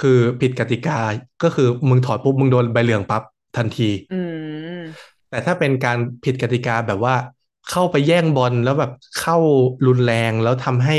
[0.00, 0.98] คือผิดกติกา
[1.42, 3.22] ก็คือมึงถอดปุ๊บมึงโดนใบเหลืองปั๊บ
[3.56, 4.20] ทันทีอื
[4.78, 4.80] ม
[5.30, 7.14] แต่ถ้าเป็นการผิดกติกาแบบว่า
[7.70, 9.36] เข้าไปแย่งบอลแล้วแบบเข้า
[9.86, 10.98] รุนแรงแล้วทำให้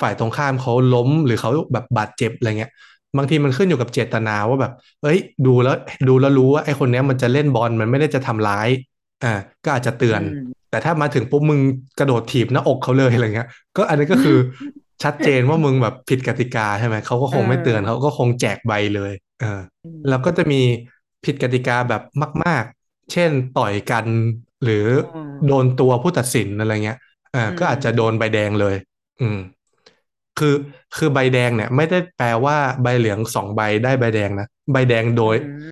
[0.00, 2.72] ฝ่ายตรงข้ามเขาล้มหรือเขาแบบบาดเจ็บอะไรเงี้ย
[3.16, 5.76] บางทีมันขึ้นอยู่กับเจตนาว่าแบบ เอ้ย ดูแล้ว
[6.08, 8.68] ดูแล้วรู้ว่าไอ้คนเนี้ยมันจะเล่นบอลมันไม่ได้จะทำร้าย
[9.24, 11.60] อ่าก็อาจจะเตือนอืมแต่ถ้ามาถึงปุ๊บมึง
[11.98, 14.38] กระโดดถีบหน้าอกเขาเลยอะไรเงี้ย ก็อันนี้ก็คือ
[15.04, 20.60] ชัดเจนว่ามึงแบบผิดกติกาใช่ไหมเขาก็คงไม่เตือนเขาก็คงแจกใบเลยเอออืมแล้วก็จะมี
[21.24, 22.02] ผิดกติกาแบบ
[22.44, 24.06] มาก ๆ เช่นต่อยกัน
[24.64, 26.98] หรืออืมโดนตัวผู้ตัดสินอะไรเงี้ย
[27.34, 28.76] อ่าอืมก็อาจจะโดนใบแดงเลย
[29.20, 29.38] อืม
[30.38, 30.54] คือ
[30.96, 35.70] คือใบแดงเนี่ย ไม่ได้แปลว่าใบเหลืองสองใบได้ใบแดงนะใบแดงโดยอืม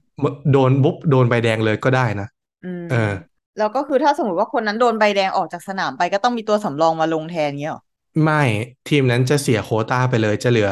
[0.52, 2.28] โดนปุ๊บโดนใบแดงเลยก็ได้นะ
[2.64, 3.12] อืมเออ
[3.56, 7.82] แล้วก็คือถ้าสมมติว่าคนนั้นโดนใบแดงออกจากสนามไปก็ต้องมีตัวสำรองมาลงแทนเงี้ยเหรอ
[8.22, 8.42] ไม่
[8.88, 10.70] ทีมนั้นจะเสียโควต้าไปเลยจะเหลือ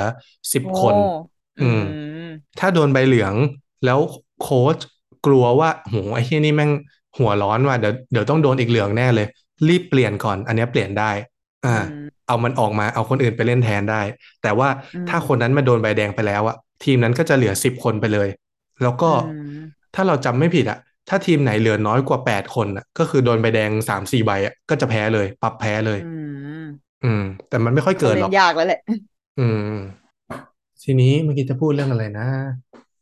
[0.52, 0.96] สิบโอ้คน
[1.58, 2.22] อือืมม
[2.58, 3.34] ถ้าโดนใบเหลือง
[3.84, 3.98] แล้ว
[4.40, 4.78] โค้ช
[5.26, 6.70] กลัวว่าโหไอ้ที่นี่แม่ง
[7.18, 9.26] หัวร้อนว่ะเดี๋ยวเดี๋ยวต้องโดนอีกเหลืองแน่เลย
[9.68, 11.10] รีบเปลี่ยนก่อน อันเนี้ยเปลี่ยนได้
[11.66, 14.02] อ่าอืมเอามันออกมาเอาคนอื่นไปเล่นแทนได้
[14.42, 18.28] แต่ว่าอืมถ้าคนนั้นมาโดนใบแดงไปแล้วอะทีมนั้นก็จะเหลือสิบคนไปเลย
[18.82, 19.12] แล้วก็อื
[19.56, 26.12] มถ้าเราจำไม่ผิดอะ ถ้าทีมไหนเหลือน้อยกว่าแปดคนอะก็คือโดนใบแดงสามสี่ใบอะก็จะแพ้เลย ปรับแพ้เลย อื
[26.62, 26.64] ม
[27.04, 28.80] อืมแต่มันไม่ค่อยเขาเกิดเล่หรอกนยากแล้วแหละ
[29.40, 29.76] อืม
[30.82, 32.26] ทีนี้เมื่อกี้จะพูดเรื่องอะไรนะ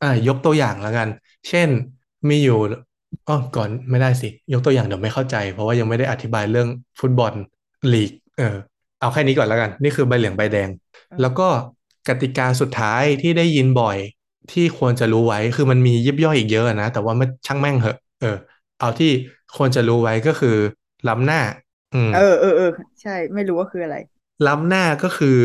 [0.02, 1.08] อ่ายกตัวอย่างแล้วกัน
[1.48, 1.68] เช่น
[2.28, 2.58] มีอยู่
[3.28, 6.68] อ๋อก่อนไม่ได้สิ ยกตัวอย่างเดี๋ยวไม่เข้าใจ เพราะว่ายังไม่ได้อธิบายเรื่อง
[7.00, 7.32] ฟุตบอล
[7.92, 8.56] ลีก เออ
[9.00, 10.68] เอาแค่นี้ก่อนแล้วกัน นี่คือใบเหลืองใบแดง
[11.12, 11.48] อืมแล้วก็
[12.08, 13.96] กติกาสุดท้ายที่ได้ยินบ่อย
[14.50, 18.28] ที่ควรจะรู้ไว้คือมันมียิบย่อยอีกเยอะนะ แต่ว่าไม่ช่างแม่งเหอะ เออ
[18.78, 19.06] เอาที่
[19.56, 20.56] ควรจะรู้ไว้ก็คือ
[21.08, 21.38] ล้ำหน้า
[21.92, 22.66] อืมเออเออเออ
[23.00, 23.96] ใช่ ไม่รู้ว่าคืออะไร
[24.46, 25.38] ล้ำหน้าก็คือ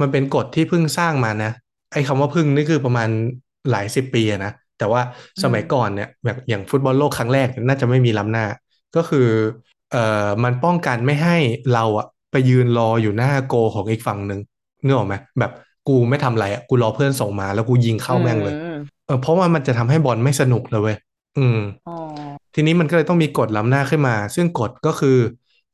[0.00, 1.50] มันเป็นกฎที่เพิ่งสร้างมานะ
[1.92, 3.08] ไอ้คำว่าเพิ่งนี่คือประมาณ
[3.70, 5.00] หลายสิบปีอะนะแต่ว่า
[5.42, 8.44] สมัยอืมก่อนเนี่ยแบบอย่างฟุตบอลโลกครั้งแรกเนี่ยน่าจะไม่มีล้ำหน้า
[8.96, 9.26] ก็คือ
[9.90, 11.36] เอ่อมันป้องกันไม่ให้
[11.74, 14.40] เราอะไปยืนรออยู่หน้าโกของอีกฝั่งหนึ่ง
[14.84, 15.50] นึกออกไหมแบบ
[15.88, 20.96] กูไม่ทำอะไรอะกูรอเพื่อนส่งมาแล้วกูยิงเข้าแม่งเลยอืมเออเพราะว่ามันจะทำให้บอลไม่สนุกเลยเว้ย
[21.38, 21.96] อืมอ๋อ
[22.54, 25.18] ทีนี้มันก็เลยต้องมีกฎล้ำหน้าขึ้นมา ซึ่งกฎก็คือ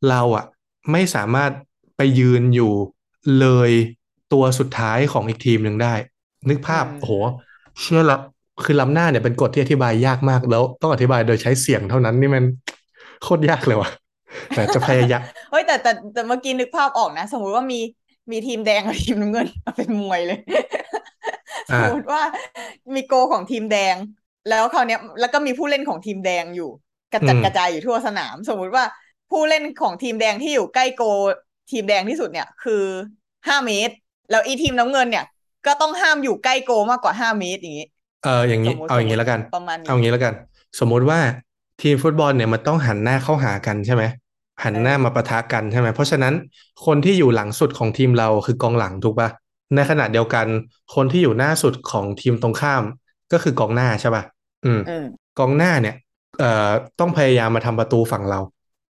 [0.09, 0.45] เราอะ
[0.93, 1.51] ไม่สามารถ
[1.97, 2.73] ไปยืนอยู่
[3.41, 3.71] เลย
[4.33, 5.95] ตัวสุดท้ายของอีกทีมหนึ่งได้
[6.49, 7.13] นึกภาพโอ้โห
[7.81, 8.19] เชื่อละ
[8.65, 12.45] คือล้ำหน้าเนี่ยเป็นกฎที่อธิบายยากมากแล้ว ต้องอธิบายโดยใช้เสียงเท่านั้นนี่มัน
[13.23, 13.91] โคตรยากเลยว่ะ
[14.55, 17.81] แต่จะพยายามเฮ้ยแต่แต่แต่เมื่อกี้นึกภาพออกนะ สมมุติว่ามี
[18.33, 20.39] มีทีมแดงกับทีมน้ำเงินเป็นมวยเลย
[21.71, 22.21] สอ่ามมติว่า
[22.95, 23.97] มีโกของทีมแดง
[24.49, 26.71] แล้วคราวเนี้ยแล้วก็มีผู้เล่นของทีมแดงอยู่
[27.13, 28.85] กระจัดอืมกระจายอยู่ทั่วสนาม สมมุติว่า
[29.31, 31.03] ผู้เล่นของทีมแดงที่อยู่ใกล้โก
[31.71, 32.83] ทีมแดงที่สุดเนี่ย คือ
[33.49, 33.95] ห้าเมตร
[34.31, 35.25] แล้วอีทีมน้ำเงินเนี่ย
[35.67, 37.87] ก็ต้องห้ามอยู่ใกล้โกมากกว่าห้าเมตรอย่างนี้
[38.25, 40.35] เอออย่างนี้สมมุติเอาอย่างนี้แล้วกันประมาณนี้เอาอย่างนี้แล้วกัน
[40.81, 41.19] สมมุติว่า
[41.83, 44.05] ทีมฟุตบอลเนี่ยมันต้องหันหน้าเข้าหากันใช่ไหม
[44.65, 46.35] หันหน้ามาปะทะกันใช่ไหมเพราะฉะนั้น
[46.87, 49.31] คนที่อยู่หลังสุดของทีมเราคือกองหลังถูกปะ
[49.75, 50.47] ในขณะเดียวกัน
[50.95, 52.83] คนที่อยู่หน้าสุดของทีมตรงข้าม
[53.33, 54.25] ก็คือกองหน้าใช่ปะ
[54.65, 55.05] อืมอืม
[55.39, 55.95] กองหน้าเนี่ย
[56.39, 56.71] เอ่อ
[57.01, 58.41] ต้องพยายามมาทำประตูฝั่งเรา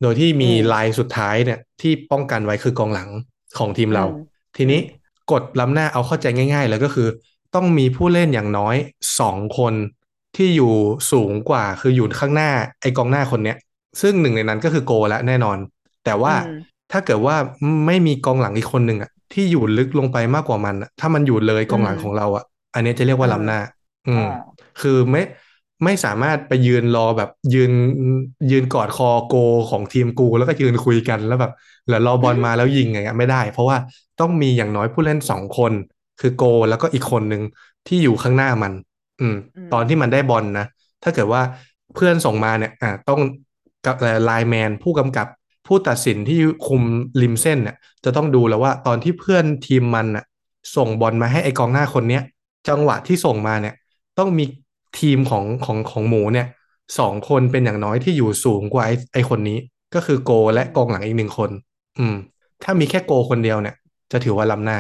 [0.03, 3.09] โดยที่มีอืมลายสุดท้ายเนี่ย ที่ป้องกันไว้คือกองหลัง
[3.59, 4.81] ของทีมเราอืมทีนี้
[5.33, 7.09] กฎล้ำหน้าเอาเข้าใจง่ายๆเลยก็คือ
[7.55, 8.77] ต้องมีผู้เล่นอย่างน้อย
[9.21, 9.75] สองคน
[10.37, 10.73] ที่อยู่
[11.13, 13.57] สูงกว่าคืออยู่ข้างหน้าไอ้กองหน้าคนเนี้ย
[14.01, 15.59] ซึ่งหนึ่งในนั้นก็คือโกละแน่นอน
[16.05, 17.37] แต่ว่าอืมถ้าเกิดว่า
[17.87, 23.59] ไม่มีกองหลังอีกคนหนึ่งอะที่อยู่ลึกลงไปมากกว่ามันอะถ้ามันอยู่เลยกองหลังอืมของเราอะ อันนี้จะเรียกว่าล้ำหน้า
[24.07, 25.23] อืมอ่าคือไม่
[25.85, 27.73] ไม่สามารถไปยืนรอแบบยืน
[28.51, 29.35] ยืนกอดคอโก
[29.71, 31.53] ของทีมกู แล้วก็ยืนคุยกันแล้วแบบ
[31.89, 33.77] แล้วรอบอลมาแล้วยิงอย่างเงี้ยไม่ได้ เพราะว่า
[34.21, 35.73] ต้องมีอย่างน้อยผู้เล่นสองคน
[36.21, 37.43] คือโกแล้วก็อีกคนหนึ่ง
[37.87, 38.73] ที่อยู่ข้างหน้ามัน
[39.21, 40.65] อืมอืมตอนที่มันได้บอลนะ
[41.03, 41.43] ถ้าเกิดว่า
[41.95, 43.21] เพื่อนส่งมาเนี่ย อ่าต้อง
[43.87, 45.27] กับไลน์แมนผู้กำกับ
[45.67, 46.83] ผู้ตัดสินที่คุม
[47.23, 50.25] ริมเส้นเนี่ยจะต้องดูแล้วว่าตอนที่เพื่อนทีมมันน่ะ
[50.77, 52.23] ส่งบอลมาให้ไอกองหน้าคนเนี้ย
[52.69, 53.75] จังหวะที่ส่งมาเนี่ย
[54.19, 54.45] ต้องมี
[55.01, 56.47] ทีมของของของหมูเนี่ย
[56.99, 59.59] สองคนเป็นอย่างน้อยที่อยู่สูงกว่าไอไอคนนี้
[59.95, 61.51] ก็คือโกและกองหลังอีกหนึ่งคน
[61.99, 62.17] อืม
[62.65, 63.75] ถ้ามีแค่โกคนเดียวเนี่ย
[64.13, 64.79] จะถือว่าล้ำหน้า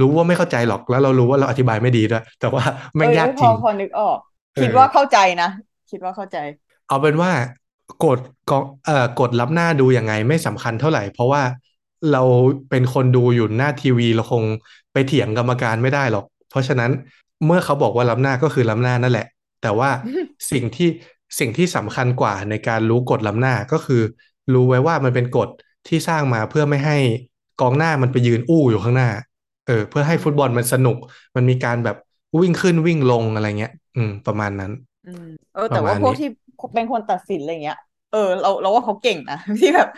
[0.00, 2.62] รู้ว่าไม่เข้าใจหรอกแล้วเรารู้ว่าเราอธิบายไม่ดีด้วย แต่ว่า
[2.96, 4.18] แม่งเออยากพจริองพอนึกออก
[4.54, 5.50] เออคิดว่าเข้าใจนะ
[5.90, 6.38] คิดว่าเข้าใจ
[6.88, 7.30] เอาเป็นว่า
[8.04, 8.18] กฎ
[8.50, 11.42] กองเอ่อกฎล้ำหน้าดูยังไงไม่สำคัญเท่าไหร่ เพราะว่า
[12.12, 12.22] เรา
[12.70, 14.44] เป็นคนดูอยู่หน้าทีวีเราคง
[14.92, 16.90] ไปเถียงกรรมการไม่ได้หรอก เพราะฉะนั้น
[17.46, 19.26] เมื่อเขาบอกว่าล้ำหน้าก็คือล้ำหน้านั่นแหละ
[19.62, 19.90] แต่ว่า
[20.50, 20.88] สิ่งที่
[21.38, 24.02] สิ่งที่สำคัญกว่าในการรู้กฎล้ำหน้าก็คือ
[24.52, 25.48] รู้ไว้ว่ามันเป็นกฎ
[25.88, 26.96] ที่สร้างมาเพื่อไม่ให้
[27.60, 29.08] กองหน้ามันไปยืนอู้อยู่ข้างหน้า
[29.66, 30.96] เออ เพื่อให้ฟุตบอลมันสนุก
[31.36, 31.96] มันมีการแบบ
[32.40, 34.72] วิ่งขึ้นวิ่งลงอะไรเงี้ย อืม ประมาณนั้น
[35.04, 36.26] อืมเออ แต่ประมาว่าณพวกนี้ที่
[36.74, 37.78] เป็นคนตัดสินอะไรเงี้ย
[38.12, 39.88] เออ เราเราว่าเขาเก่งนะที่แบบ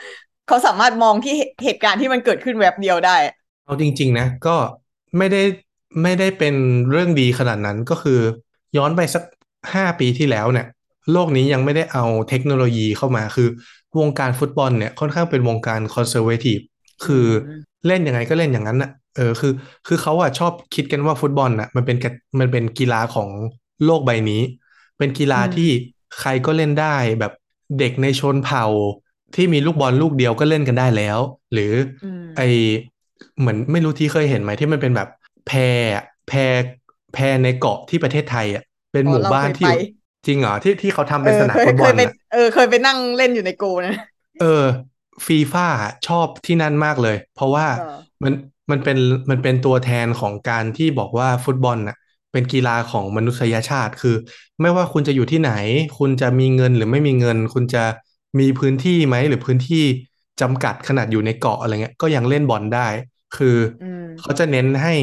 [0.47, 4.57] เขาสามารถมองที่เหเหตุการณ์ที่มันเกิดขึ้นแวบเดียวได้อะเอาจริง ๆ นะ ก็
[5.19, 5.43] ไม่ได้
[6.03, 6.55] ไม่ได้เป็น
[6.91, 8.21] เรื่องดีขนาดนั้นก็คือ
[8.77, 9.23] ย้อนไปสัก
[9.75, 10.67] ห้าปีที่แล้วเนี่ย
[11.13, 13.49] โลกนี้ยังไม่ได้เอาเทคโนโลยีเข้ามาคือ
[13.99, 16.59] วงการฟุตบอลเนี่ยค่อนข้างเป็นวงการคอนเซอร์เวทีฟ
[17.05, 17.51] คืออ
[17.87, 19.53] เล่นยังไงก็เล่นอย่างนั้นน่ะเออคือ
[19.87, 23.29] คือเขาอะชอบคิดกันว่าฟุตบอลน่ะมันเป็นกะมันเป็นกีฬาของ
[23.85, 24.43] โลกใบนี้
[24.99, 25.69] เป็นกีฬาที่
[26.21, 27.33] ใครก็เล่นได้แบบ
[27.79, 28.65] เด็กในชนเผ่า
[29.35, 31.19] ที่มีลูกบอลลูกเดียวก็เล่นกันได้แล้ว
[31.53, 32.41] หรืออมไอ
[33.39, 35.09] เหมือนไม่รู้ที่เคยเห็นไหมที่มันเป็นแบบ
[35.47, 35.51] แพ
[35.95, 36.33] อะแพ
[37.13, 39.85] แพในเกาะที่ประเทศไทยอะเป็นอ๋หอมู่เราบ้านเคยที่อยู่ไป
[40.27, 43.93] จริงเหรอที่ที่เขาทำเอเป็นอสนามเคยฟุตบเคอยลไปน่ะเออเคยไปนั่งเล่นอยู่ในโกนะ
[44.41, 44.65] เออ
[45.27, 45.67] ฟีฟ่า
[46.07, 48.33] ชอบที่นั่นมากเลย เพราะว่าเออมัน
[48.71, 48.99] มันเป็น
[49.31, 51.97] มันเป็นตัวแทนของการที่บอกว่าฟุตบอลน่ะ
[52.33, 54.15] เป็นกีฬาของมนุษยชาติคือ
[54.61, 55.53] ไม่ว่าคุณจะอยู่ที่ไหน
[55.99, 57.85] คุณจะมีเงินหรือไม่มีเงิน คุณจะ
[58.39, 59.85] มีพื้นที่ไหมหรือพื้นที่
[60.41, 62.89] จำกัดขนาดอยู่ในเกาะอะไรเงี้ยก็ยังเล่นบอลได้
[63.37, 64.95] คืออืมเขาจะเน้นให้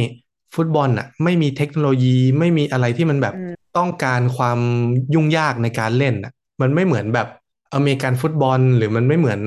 [0.56, 4.60] ฟุตบอลน่ะไม่มีเทคโนโลยีไม่มีอะไรที่มันแบบอืมต้องการความ
[5.13, 7.28] ยุ่งยากในการเล่นน่ะมันไม่เหมือนแบบ
[7.76, 9.40] อเมริกันฟุตบอล หรือมันไม่เหมือน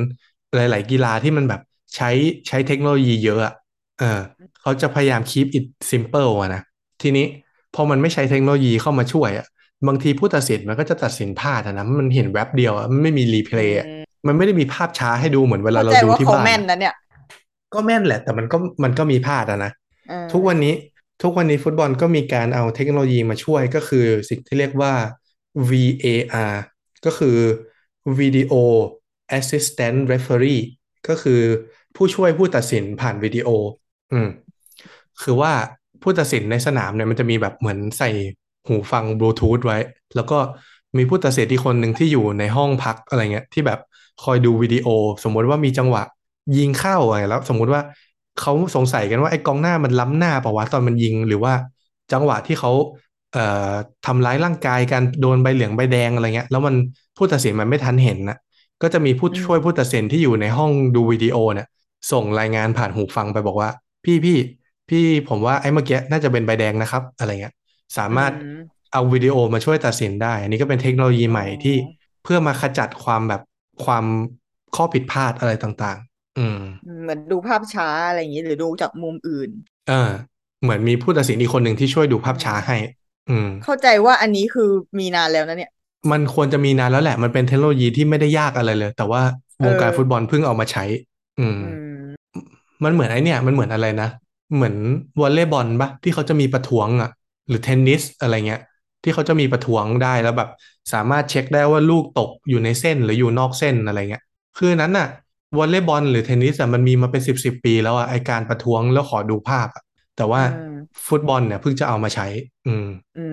[0.55, 1.61] หลาย ๆ กีฬาที่มันแบบ
[1.97, 2.11] ใช้
[2.49, 3.55] ใช้เทคโนโลยีเยอะอะ
[3.99, 4.21] เออ
[4.61, 6.62] เขาจะพยายาม keep it simple อะนะ
[7.03, 7.27] ทีนี้
[7.74, 9.46] พอมันไม่ใช้เทคโนโลยีเข้ามาช่วยอะ
[9.87, 16.94] บางทีผู้ตัดสินมันก็จะตัดสินพลาดอะนะมันเห็นแว็บเดียวอะมันไม่มี replay อะอืมมันไม่ได้มีภาพช้าให้ดูเหมือนเวลาเข้าเราใจดูว่าที่เขาบ้านแม่นอะนะเนี่ย
[17.74, 19.70] ก็แม่นแหละ แต่มันก็มันก็มีพลาดอะนะ
[20.09, 20.74] เออทุกวันนี้
[21.22, 24.92] ทุกวันนี้ฟุตบอลก็มีการเอาเทคโนโลยีมาช่วยก็คือสิ่งที่เรียกว่า
[25.68, 26.54] VAR
[27.04, 27.37] ก็คือ
[28.18, 28.54] Video
[29.38, 30.62] Assistant Referee
[31.09, 31.40] ก็คือ
[31.96, 33.48] ผู้ช่วยผู้ตัดสินผ่านวิดีโอ
[34.12, 34.28] อืม
[35.22, 35.52] คือว่า
[36.02, 38.08] ผู้ตัดสินในสนามเนี่ยมันจะมีแบบเหมือนใส่
[38.68, 39.78] หูฟังบลูทูธไว้
[40.14, 40.38] แล้วก็
[40.98, 43.78] มีผู้ตัดสินที่คนหนึ่งที่อยู่ในห้องพักอะไรเงี้ยที่แบบ
[44.22, 44.86] คอยดูวิดีโอ
[45.24, 46.02] สมมติว่ามีจังหวะ
[46.56, 47.82] ยิงเข้าอะไงแล้ว สมมุติว่า
[48.40, 51.52] เขาสงสัยกันว่าไอ้กองหน้ามันล้ำหน้าปล่าวะตอนมันยิงหรือว่า
[52.12, 52.70] จังหวะที่เขา
[53.32, 53.72] เอ่อ
[54.06, 56.74] ทำร้ายร่างกายกันโดนใบเหลืองใบแดงอะไรเงี้ย แล้วมัน
[57.16, 58.36] ผู้ตัดสินมันไม่ทันเห็นนะ
[58.82, 61.66] ก็จะมีผู้ช่วยผู้ตัดสินที่อยู่ในห้องดูวิดีโอเนี่ย
[62.12, 63.70] ส่งรายงานผ่านหูฟังไปบอกว่า
[64.04, 64.36] พี่พี่
[64.90, 67.55] พี่ผมว่าไอ้เมื่อกี้น่าจะเป็นใบแดงนะครับ อะไรเงี้ย
[67.98, 68.61] สามารถอืม
[68.92, 71.76] เอาวิดีโอมาช่วยตัดสินได้ อันนี้ก็เป็นเทคโนโลยีใหม่อ๋อที่
[72.22, 73.42] เพื่อมาขจัดความแบบ
[73.85, 74.05] ความ
[74.76, 76.61] ข้อผิดพลาดอะไรต่าง ๆ อืม
[77.03, 79.50] เหมือนดูภาพช้าอะไรอย่างนี้หรือดูจากมุมอื่น
[79.88, 80.11] เออ
[80.62, 82.76] เหมือนมีผู้ตัดสินอีกคนหนึ่งที่ช่วยดูภาพช้าให้
[83.31, 85.70] อืม เข้าใจว่าอันนี้คือมีนานแล้วนะเนี่ย
[86.12, 89.22] มันควรจะมีนานแล้วแหละ มันเป็นเทคโนโลยีที่ไม่ได้ยากอะไรเลย แต่ว่า
[89.64, 90.85] วงการเออฟุตบอลเพิ่งเอามาใช้
[91.40, 92.03] อืมอืม
[92.85, 94.09] มันเหมือนไอเนี่ย มันเหมือนอะไรนะ
[94.54, 94.76] เหมือน
[95.20, 97.10] วอลเลย์บอลปะที่เขาจะมีประท้วงอะ
[97.48, 98.62] หรือเทนนิสอะไรเงี้ย
[99.02, 100.50] ที่เขาจะมีประท้วงได้แล้วแบบ
[100.92, 104.24] สามารถเช็คได้ว่าลูกตกอยู่ในเส้นหรืออยู่นอกเส้นอะไรเงี้ย
[104.58, 105.08] คือนั้นน่ะ
[105.58, 109.82] วอลเลย์บอลหรือเทนนิสอะมันมีมาเป็นสิบสิบปีแล้วอะไอการประท้วงแล้วขอดูภาพอะ
[110.16, 110.74] แต่ว่าอืม
[111.08, 112.26] ฟุตบอลเนี่ยเพิ่งจะเอามาใช้
[112.66, 112.86] อืม
[113.16, 113.24] อื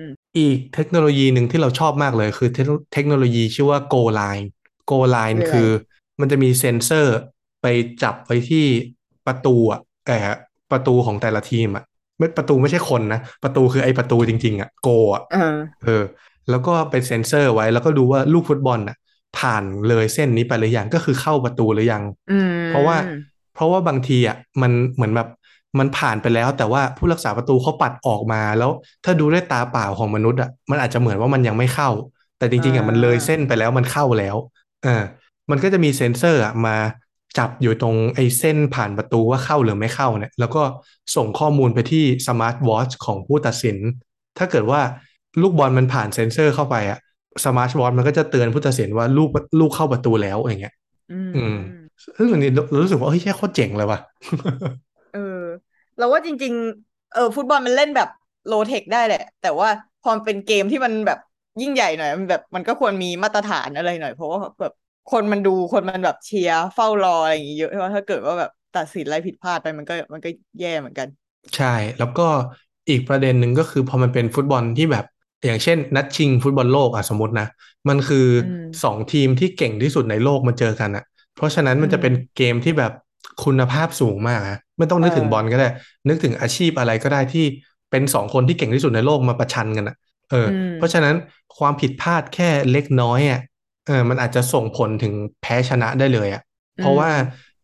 [0.00, 0.02] ม
[0.38, 4.46] อีกเทคโนโลยีหนึ่งที่เราชอบมากเลยคือเทคโนเทคโนโลยีชื่อว่า Go Line
[4.90, 5.68] Go Line คืออะไรคือ
[6.20, 7.16] มันจะมีเซ็นเซอร์
[7.62, 7.66] ไป
[8.02, 8.66] จับไว้ที่
[9.26, 10.28] ประตูอะเออ
[10.72, 11.84] ประตูของแต่ละทีมอะ
[12.18, 16.02] ไม่ประตูไม่ใช่คนนะ ประตูคือไอ้ประตูจริง ๆอะ Go อะเออเออ
[16.50, 18.96] แล้วก็เป็นเซ็นเซอร์ไว้แล้วก็ดูว่าลูกฟุตบอลอะ
[19.38, 22.96] ผ่านเลยเส้นนี้ไปหรือยังก็คือเข้าประตูหรือยังอืมเพราะว่า
[23.54, 25.28] เพราะว่าบางทีอะมันเหมือนแบบ
[25.78, 28.70] มันผ่านไปแล้ว แต่ว่าผู้รักษาประตูเขาปัดออกมาแล้ว
[29.04, 31.90] ถ้าดูด้วยตาเปล่าของมนุษย์อะมันอาจจะเหมือนว่ามันยังไม่เข้า
[32.38, 34.36] แต่จริงๆอะมันเลยเส้นไปแล้วมันเข้าแล้ว
[34.84, 35.02] เออ
[35.50, 36.76] มันก็จะมีเซ็นเซอร์อะมา
[37.38, 40.62] จับอยู่ตรงไอ้เส้นผ่านประตูว่าเข้าหรือไม่เข้าเนี่ย แล้วก็
[41.16, 43.76] ส่งข้อมูลไปที่สมาร์ทวอทช์ของผู้ตัดสิน
[44.38, 44.80] ถ้าเกิดว่า
[45.40, 46.98] ลูกบอลมันผ่านเซ็นเซอร์เข้าไปอะ
[47.44, 49.28] สมาร์ทวอทช์มันก็จะเตือนผู้ตัดสินว่าลูก
[49.60, 50.74] ลูกเข้าประตูแล้วอย่างเงี้ย
[51.12, 51.56] อืมอืม
[52.16, 53.98] ซึ่งอันนี้เรารู้สึกว่าเฮ้ยแค่โคตรเจ๋งเลยว่ะ
[55.12, 55.42] เออ
[55.98, 56.52] เราว่าจริง
[56.84, 58.08] ๆ เออฟุตบอลมันเล่นแบบ
[58.46, 59.68] low-tech ได้แหละ แต่ว่า
[60.02, 61.18] พอมันเป็นเกมที่มันแบบ
[61.60, 64.72] ยิ่งใหญ่หน่อยมันแบบมันก็ควรมีมาตรฐานอะไรหน่อย เพราะว่าแบบ
[65.06, 70.28] คนมันดูคนมันแบบเชียร์เฝ้ารออะไรอย่างงี้เยอะใช่ไหมถ้าเกิดว่าแบบตัดสินอะไรผิดพลาดไปมันก็มันก็
[70.60, 71.08] แย่เหมือนกัน
[71.56, 72.22] ใช่แล้วก็
[72.88, 75.04] อีกประเด็นหนึ่งก็คือพอมันเป็นฟุตบอลที่แบบ
[75.46, 77.46] อย่างเช่น นัดชิงฟุตบอลโลกอะสมมตินะ
[77.88, 82.92] มันคืออมสองทีมที่เก่งที่สุดในโลกมาเจอกันอะ เพราะฉะนั้นมันจะเป็นเกมที่แบบ
[83.44, 85.68] คุณภาพสูงมากอะไม่ต้องนึกถึงเออบอลก็ได้
[86.08, 87.44] นึกถึงอาชีพอะไรก็ได้ที่
[87.90, 89.96] เป็นสองคนที่เก่งที่สุดในโลกมาประชันกันอะ
[90.30, 91.14] เอออืมเพราะฉะนั้น
[91.58, 93.40] ความผิดพลาดแค่เล็กน้อยอะ
[93.86, 96.42] เออมันอาจจะส่งผลถึงแพ้ชนะได้เลยอะ
[96.78, 97.10] เพราะว่า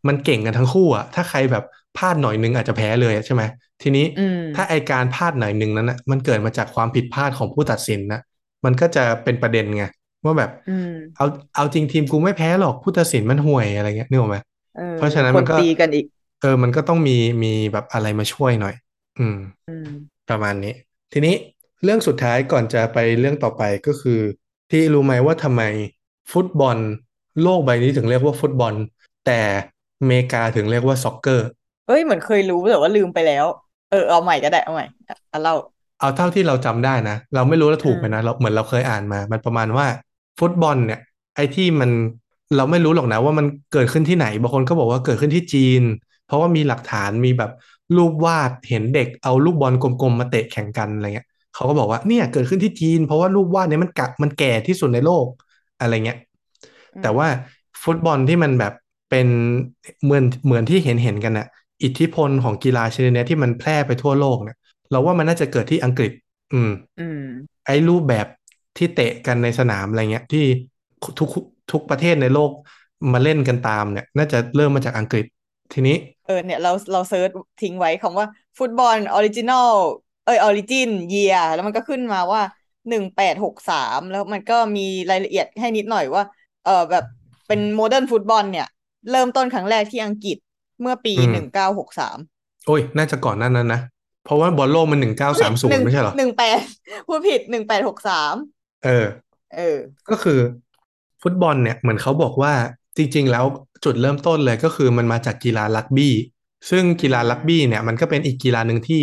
[0.08, 1.64] มันเก่งกันทั้งคู่อะ ถ้าใครแบบ
[1.96, 3.42] พลาดหน่อยนึงอาจจะแพ้เลยอะใช่ไหม
[3.82, 8.20] ทีนี้อืมถ้าไอการพลาดหน่อยนึงนั้นอะมันเกิดมาจากความผิดพลาดของผู้ตัดสินนะ
[8.64, 9.84] มันก็จะเป็นประเด็นไง
[10.24, 14.38] ว่าแบบอืมเอาเอาจริงทีมกูไม่แพ้หรอกผู้ตัดสินมันห่วยอะไรเงี้ยนึกออกไหม
[14.74, 16.06] เออเพราะฉะนั้นคมันนก็ตีกันอีก
[16.40, 18.74] เออ มันก็ต้องมีมีแบบอะไรมาช่วยหน่อย
[19.18, 19.88] อืมอืม
[20.28, 20.72] ประมาณนี้
[21.12, 21.34] ทีนี้
[21.84, 24.20] เรื่องสุดท้ายก่อนจะไปเรื่องต่อไปก็คือ
[24.70, 25.62] ที่รู้ไหมว่าทำไม
[26.32, 26.76] ฟุตบอล
[27.42, 28.74] โลกใบนี้ถึงเรียกว่าฟุตบอล
[29.26, 29.40] แต่
[30.00, 31.46] อเมริกาถึงเรียกว่าซ็อกเกอร์
[31.86, 33.46] เอ้ยเหมือนเคยรู้แต่ว่าลืมไปแล้ว
[33.90, 35.54] เออเอาใหม่ก็ได้เอาใหม่อะอะเล่า
[36.00, 39.86] เอาเท่าที่เราจำได้นะ เราไม่รู้ว่าถูกไหมอืมนะเราเหมือนเราเคยอ่านมา มันประมาณว่า
[40.40, 41.00] ฟุตบอลเนี่ย
[41.36, 41.90] ไอ้ที่มัน
[42.56, 45.82] เราไม่รู้หรอกนะว่ามันเกิดขึ้นที่ไหนบางคนก็บอกว่าเกิดขึ้นที่จีน
[46.26, 47.50] เพราะว่ามีหลักฐานมีแบบ
[47.96, 55.26] รูปวาดเห็นเด็กเอาลูกบอลกลมๆมาเตะแข่งกันอะไรเงี้ยเขาก็บอกว่าเนี่ยเกิดขึ้นที่จีน เพราะว่ารูปวาดเนี้มันกะมันแก่ที่สุดในโลก
[55.78, 56.18] อะไรเงี้ย
[57.00, 57.28] แต่ว่า
[57.84, 58.72] ฟุตบอลที่มันแบบ
[59.10, 59.28] เป็น
[60.04, 61.46] เหมือนเหมือนที่เห็นเห็นกันน่ะ
[61.82, 64.56] อิทธิพลของกีฬาชนิดเนี้ยที่มันแพร่ไปทั่วโลกเนี่ย
[64.90, 66.12] เราว่ามันน่าจะเกิดที่อังกฤษ
[66.52, 67.18] อืม อืม
[67.66, 68.26] ไอ้รูปแบบ
[68.76, 70.44] ที่เตะกันในสนามอะไรเงี้ย ที่
[71.18, 71.30] ทุก
[71.72, 72.50] ทุกประเทศในโลก
[73.12, 75.24] มาเล่นกันตามเนี่ย น่าจะเริ่มมาจากอังกฤษ
[75.72, 78.26] ทีนี้ เออเนี่ยเราเรา search ทิ้งไว้คำว่า
[78.58, 79.68] football original
[80.24, 82.42] เอ้ย origin เนี่ยแล้วมันก็ขึ้นมาว่า
[82.88, 86.22] หนึ่งแปดหกสามแล้วมันก็มีรายละเอียดให้นิดหน่อยว่า
[86.64, 87.04] เออแบบ
[87.48, 88.66] เป็น modern football เนี่ย
[89.10, 90.36] เริ่มต้นครั้งแรกที่อังกฤษ
[90.80, 92.18] เมื่อปีอืมหนึ่งเก้าหกสาม
[92.66, 93.80] โอ้ย น่าจะก่อนหน้านั้นนะ
[94.24, 96.58] เพราะว่าบอลโลกมันหนึ่งเก้าสามศูนย์ไม่ใช่เหรอหนึ่งแปด
[97.06, 98.34] พูดผิดหนึ่งแปดหกสาม
[98.84, 99.06] เออ
[99.56, 99.76] เออ
[100.10, 100.38] ก็คือ
[101.22, 102.52] ฟุตบอลเนี่ยเหมือนเขาบอกว่า
[102.96, 103.44] จริง ๆ แล้ว
[103.84, 106.14] จุดเริ่มต้นเลยก็คือมันมาจากกีฬารักบี้
[106.70, 109.02] ซึ่งกีฬารักบี้เนี่ยมันก็เป็นอีกกีฬาหนึ่งที่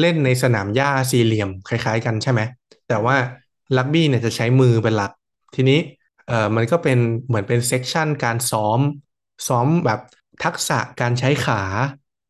[0.00, 2.40] เล่นในสนามหญ้าสี่เหลี่ยมคล้าย ๆ กันใช่ไหม
[2.88, 3.16] แต่ว่า
[3.76, 5.10] รักบี้เนี่ยจะใช้มือเป็นหลัก
[5.54, 5.78] ทีนี้
[6.28, 8.80] เอ่อมันก็เป็นเหมือนเป็น section การซ้อม
[9.48, 10.00] ซ้อมแบบ
[10.44, 11.60] ทักษะการใช้ขา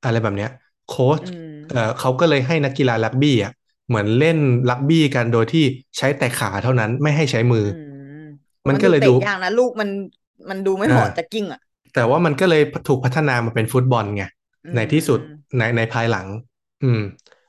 [0.05, 0.51] อะไรแบบเนี้ย
[0.89, 3.53] โค้ชอืมเอ่อเขาก็เลยให้นักกีฬารักบี้อะ
[3.89, 4.39] เหมือนเล่น
[4.71, 5.65] รักบี้กันโดยที่
[5.99, 7.75] ใช้แต่ขาเท่านั้นไม่ให้ใช้มือออื
[8.21, 8.23] ม
[8.69, 9.91] มันก็เลยดูเตะยากนะลูกมัน
[10.51, 11.61] มันดูไม่เหมาะอ่าจะกิ้งอะ
[11.93, 14.25] แต่แต่ว่ามันก็เลยถูกพัฒนามาเป็นฟุตบอลไง
[14.65, 15.21] อืมในที่สุด
[15.59, 16.27] ในในภายหลัง
[16.83, 17.01] อืม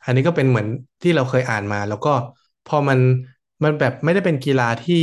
[0.05, 0.67] อันนี้ก็เป็นเหมือน
[1.03, 2.13] ที่เราเคยอ่านมา แล้วก็
[2.67, 2.99] พอมัน
[3.63, 4.95] มันแบบไม่ได้เป็นกีฬาที่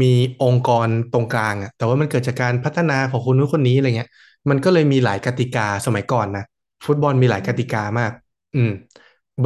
[0.00, 4.10] มีองค์กรตรงกลางอะแต่ว่ามันเกิดจากการพัฒนาของคนนู้นคนนี้อะไรเงี้ย
[4.50, 6.44] มันก็เลยมีหลายกติกาสมัยก่อนนะ
[6.86, 8.12] ฟุตบอลมีหลายกติกามาก
[8.56, 8.70] อืม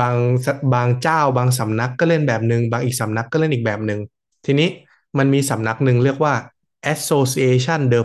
[0.01, 0.17] บาง
[0.75, 4.01] บางเจ้าบางสำนักก็เล่นแบบหนึ่งบางอีกสำนักก็เล่นอีกแบบหนึ่ง
[4.47, 4.69] ทีนี้
[5.19, 6.35] มันมีสำนักหนึ่งเรียกว่า
[6.95, 8.01] Association de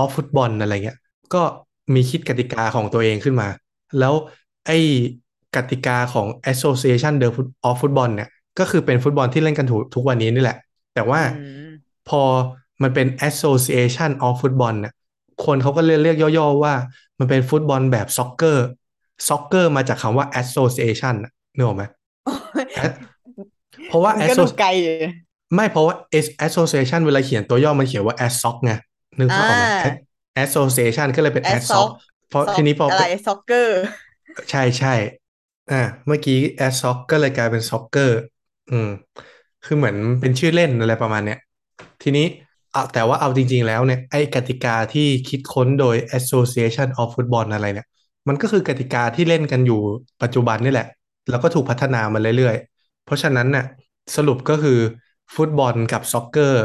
[0.00, 0.98] of Football อะไรเงี้ย
[1.34, 1.42] ก็
[1.94, 3.48] มีคิดกติกาของตัวเองขึ้นมา
[3.98, 4.14] แล้ว
[4.66, 4.78] ไอ้
[5.56, 7.28] กติกาของ Association de
[7.68, 10.58] of Football เนี่ย ก็คือเป็นฟุตบอลที่เล่นกันทุกทุกวันนี้นี่แหละ
[10.94, 11.70] แต่ว่าอืม
[12.08, 12.22] พอ
[12.82, 14.94] มันเป็น Association of Football เนี่ย
[15.44, 16.74] คนเขาก็เรียกเรียกย่อๆว่า
[17.18, 21.84] มันเป็นฟุตบอลแบบ soccer soccer มาจากคำว่า Association น่ะนึกออกไหม
[23.88, 24.94] เพราะว่ามันก็ดู Associ- ไกลอยู่
[25.54, 25.94] ไม่เพราะว่า
[26.26, 28.72] S- association เวลาเขียนตัวย่อมันเขียนว่า assoc ไง
[29.18, 29.92] นึกภาพออกไหมอ่า
[30.44, 31.88] association ก็เลยเป็น Assoc assoc
[32.28, 33.78] เพราะทีนี้พออะไร soccer
[34.50, 34.94] ใช่ใช่
[35.72, 38.41] อ่าเมื่อกี้ assoc ก็เลยกลายเป็น soccer อื
[38.88, 38.88] ม
[39.64, 41.38] คือเหมือนเป็นชื่อเล่นอะไรประมาณเนี้ย
[42.02, 42.26] ทีนี้
[42.72, 47.86] เอาแต่ว่าเอาจริง ๆ แล้วเนี่ย ไอ้กติกาที่คิดค้นโดย Association of Football อะไรเนี่ย
[48.28, 49.80] มันก็คือกติกาที่เล่นกันอยู่
[50.22, 50.88] ปัจจุบันนี่แหละ
[51.30, 53.64] แล้วก็ถูกพัฒนามาเรื่อยๆ เพราะฉะนั้นเนี่ย
[54.16, 54.78] สรุปก็คือ
[55.34, 56.64] ฟุตบอลกับซ็อกเกอร์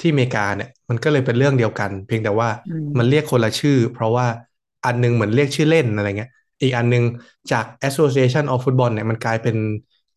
[0.00, 4.26] ที่อเมริกาเนี่ย มันก็เลยเป็นเรื่องเดียวกัน เพียงแต่ว่าอืมมันเรียกคนละชื่อ เพราะว่า
[4.86, 6.30] อันหนึงเหมือนเรียกชื่อเล่นอะไรเงี้ย
[6.62, 7.04] อีกอันหนึง
[7.52, 9.56] จาก Association of Football เนี่ยมันกลายเป็น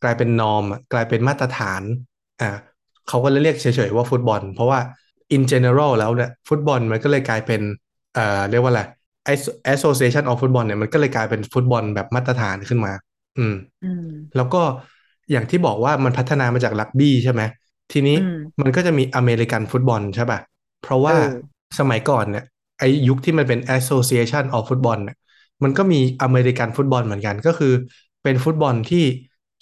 [0.02, 1.82] กลายเป็นนอมกลายเป็นมาตรฐาน
[2.40, 2.50] อ่า
[3.08, 4.80] เขาก็เลยเรียกเฉยๆว่าฟุตบอล เพราะว่า
[5.36, 7.60] in general แล้วเนี่ยฟุตบอลมันก็เลยกลายเป็น
[8.14, 8.82] เอ่อเรียกว่าอะไร
[9.32, 12.92] Asso- Association of Football เนี่ยมันก็เลยกลายเป็นฟุตบอลแบบมาตรฐานขึ้นมา
[13.38, 14.06] อืมอืม
[14.36, 14.62] แล้วก็
[15.32, 17.42] อย่างที่บอกว่ามันพัฒนามาจากรักบี้ใช่ไหม
[17.92, 20.40] ทีนี้อืมมันก็จะมีอเมริกันฟุตบอลใช่ป่ะ
[20.82, 22.44] เพราะว่าเออสมัยก่อนเนี่ย
[22.78, 25.16] ไอยุคที่มันเป็น Association of Football เนี่ย
[25.64, 27.72] มันก็มีอเมริกันฟุตบอลเหมือนกัน ก็คือ
[28.22, 29.04] เป็นฟุตบอลที่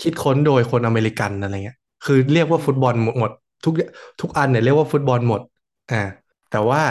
[0.02, 3.30] คิดค้นโดยคนอเมริกันอะไรเงี้ย คือเรียกว่าฟุตบอลหมดหมด
[3.64, 3.74] ทุก
[4.20, 5.40] ทุกอันเนี่ยเรียกว่าฟุตบอลหมด
[5.90, 6.02] อ่า
[6.50, 6.82] แต่ว่า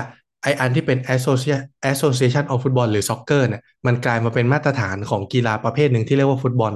[0.43, 6.73] ไออันที่เป็น Associa- Association of Football หรือ Soccer เนี่ยมันกลายมาเป็นมาตรฐานของกีฬาประเภทหนึ่งที่เรียกว่าฟุตบอล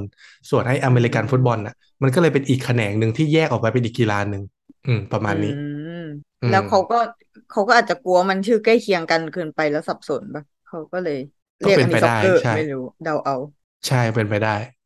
[0.49, 4.43] ส่วนไออเมริกันฟุตบอลน่ะมันก็เลยเป็นอีกแขนงหนึ่งที่แยกออกไปเป็นอีกกีฬาหนึ่ง
[4.85, 5.53] อืม ประมาณนี้
[5.91, 5.99] อืม
[6.41, 6.95] อืมแล้วเขาก็
[7.49, 11.15] เขาก็อาจจะกลัวมันชื่อใกล้เคียงกันเกินไปแล้วสับสนปะเขาก็เลย
[11.63, 13.35] ก็เรียกเป็อันนไปนี้ซ็อกได้เกอร์ใช่ไม่รู้เดาเอา
[13.87, 14.76] ใช่เป็นไปได้อืม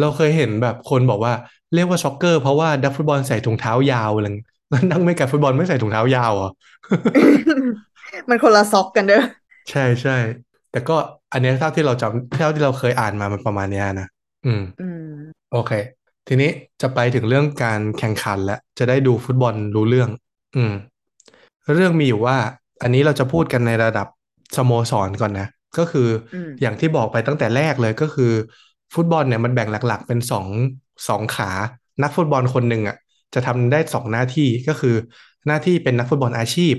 [0.00, 1.32] เราเคยเห็นแบบคนบอกว่า
[1.74, 6.50] เรียกว่าซ็อกเกอร์เพราะว่านักฟุตบอลใส่ถุงเท้ายาวอะไรเงี้ยแล้วนักไม่กับฟุตบอลไม่ใส่ถุงเท้ายาวเหรอ
[8.28, 9.22] มันคนละซ็อกกันเด้อ
[9.70, 10.16] ใช่ใช่
[10.72, 10.96] แต่ก็
[11.32, 14.08] อันเนี้ยเท่าที่เราจำเท่าที่เราเคยอ่านมามันประมาณเนี้ยนะ
[14.46, 15.06] อืมอืม
[15.52, 15.72] โอเค
[16.28, 16.50] ทีนี้
[16.82, 20.10] จะไปถึงเรื่องการแข่งขันแล้วจะได้ดูฟุตบอลรู้เรื่อง
[20.56, 20.74] อืม
[21.74, 22.36] เรื่องมีอยู่ว่า
[22.82, 24.06] อันนี้เราจะพูดกันในระดับ
[24.56, 28.32] สโมสรก่อนนะ ก็คืออมอย่างที่บอกไปตั้งแต่แรกเลยก็คือ
[28.94, 30.48] ฟุตบอลเนี่ยมันแบ่งหลักๆ เป็นสอง
[31.08, 31.50] สองขา
[32.02, 32.96] นักฟุตบอลคนหนึ่งอะ
[33.34, 34.94] จะทำได้สองหน้าที่ก็คือ
[35.46, 36.74] หน้าที่เป็นนักฟุตบอลอาชีพ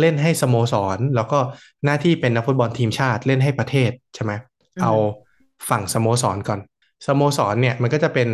[0.00, 1.38] เล่นให้สโมสร แล้วก็
[1.84, 4.32] หน้าที่เป็นนักฟุตบอลทีมชาติเล่นให้ประเทศใช่ไหม
[4.76, 4.92] อืมเอา
[5.68, 6.60] ฝั่งสโมสรก่อน
[7.06, 8.28] สโมสรเนี่ยมันก็จะเป็น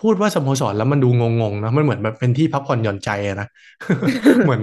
[0.00, 3.46] พูดว่าสโมสรแล้วมันดูงงๆนะมันเหมือนแบบเป็นที่พักผ่อนหย่อนใจอะนะ
[4.44, 4.62] เหมือน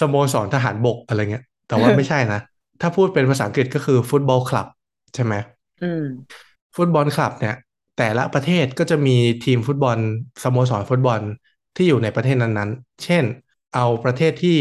[0.00, 2.40] สโมสรทหารบกอะไรเงี้ย แต่ว่าไม่ใช่นะ
[2.80, 4.66] ถ้าพูดเป็นภาษาอังกฤษก็คือฟุตบอลคลับ
[5.14, 5.34] ใช่ไหม
[5.80, 6.04] อืม
[6.76, 7.56] ฟุตบอลคลับเนี่ย
[7.98, 9.98] แต่ละประเทศก็จะมีทีมฟุตบอล
[10.42, 11.20] สโมสรฟุตบอล
[11.76, 13.24] ที่อยู่ในประเทศนั้นๆ เช่น
[13.74, 14.56] เอาประเทศที่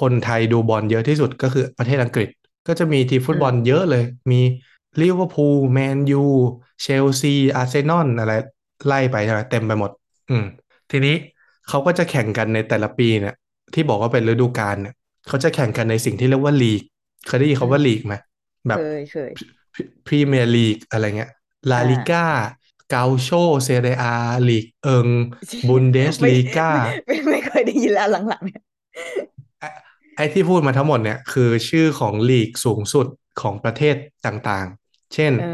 [0.00, 2.28] คนไทยดูบอลเยอะที่สุดก็คือประเทศอังกฤษ
[2.66, 4.40] ก็จะมีทีมฟุตบอลเยอะเลย มี
[5.00, 6.24] ลิเวอร์พูลแมนยู
[6.82, 8.32] เชลซีอาร์เซนอลอะไร
[8.86, 9.90] ไล่ไปใช่ไหมเต็มไปหมด
[10.30, 10.44] อืม
[10.90, 11.14] ทีนี้
[11.68, 13.34] เขาก็จะแข่งกันในแต่ละปีเนี่ย
[13.74, 14.94] ที่บอกว่าเป็นฤดูกาลเนี่ย
[15.28, 16.82] เขาจะแข่งกันในสิ่งที่เรียกว่าลีก
[17.26, 18.14] เคยได้ยินคำว่าลีกไหม
[18.68, 19.32] แบบเคยเคย
[20.06, 21.30] พรีเมียร์ลีกอะไรเงี้ย
[21.70, 23.30] ลาลีกาอ่ากัลโช่
[23.64, 24.04] เซเรียอา
[24.48, 25.08] ลีกเอิง
[25.68, 28.62] บุนเดสลีกาไม่ไม่ไม่ไม่เคยได้ยินแล้วหลังๆเนี่ย
[30.16, 33.06] ไอ้ที่พูดมาทั้งหมดเนี่ยคือชื่อของลีกสูงสุด
[33.40, 33.96] ของประเทศ
[34.26, 35.46] ต่างๆ เช่นเออ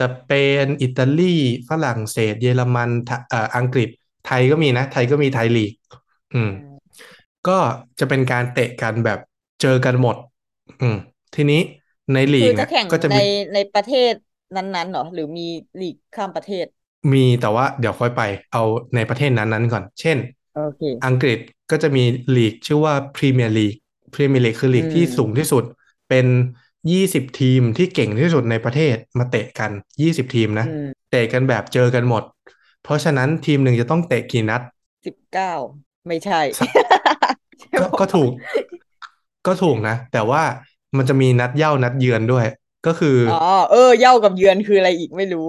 [0.00, 0.30] สเป
[0.64, 1.34] น อิตาลี
[1.68, 3.88] ฝรั่งเศส เยอรมันไทเอ่ออังกฤษ
[4.26, 5.72] ไทยก็มีนะ ไทยก็มีไทยลีก
[6.34, 6.50] อืม
[7.48, 7.58] ก็
[7.98, 9.18] จะเป็นการเตะกันแบบ
[9.62, 10.16] เจอกันหมด
[10.80, 10.96] อืม
[11.34, 11.60] ทีนี้
[12.12, 13.22] ในลีคืกอจะเนี่ยแข่งก็จะในมี
[13.54, 14.12] ในประเทศ
[14.56, 15.46] นั้นๆเหรอหรือมี
[15.80, 16.66] ลีกข้ามประเทศ
[17.12, 18.22] มีแต่ว่าเดี๋ยวค่อยไป
[18.52, 18.62] เอา
[18.94, 20.18] ในประเทศนั้นๆก่อน เช่น
[20.54, 21.38] โอเคอังกฤษ
[21.70, 22.04] ก็จะมี
[22.36, 23.74] ลีกชื่อว่าพรีเมียร์ลีก
[24.14, 25.64] พรีเมียร์ลีกคือลีกอืมที่สูงที่สุด
[26.08, 26.26] เป็น
[26.92, 29.70] ยี่สิบทีมที่เก่งที่สุดในประเทศมาเตะกัน
[30.02, 32.22] ยี่สิบทีมนะอืมเตะกันแบบเจอกันหมด
[32.82, 34.62] เพราะฉะนั้นทีมหนึ่งจะต้องเตะกี่นัด
[35.06, 35.52] สิบเก้า
[36.06, 36.40] ไม่ใช่
[37.78, 38.30] ก็ก็ถูก
[39.46, 40.42] ก็ถูกนะ แต่ว่า
[40.96, 42.46] มันจะมีนัดเย่านัดเยือนด้วย
[42.84, 43.34] ก็คือออ๋อ
[43.70, 45.48] เออเหย้ากับเยือนคืออะไรอีกไม่รู้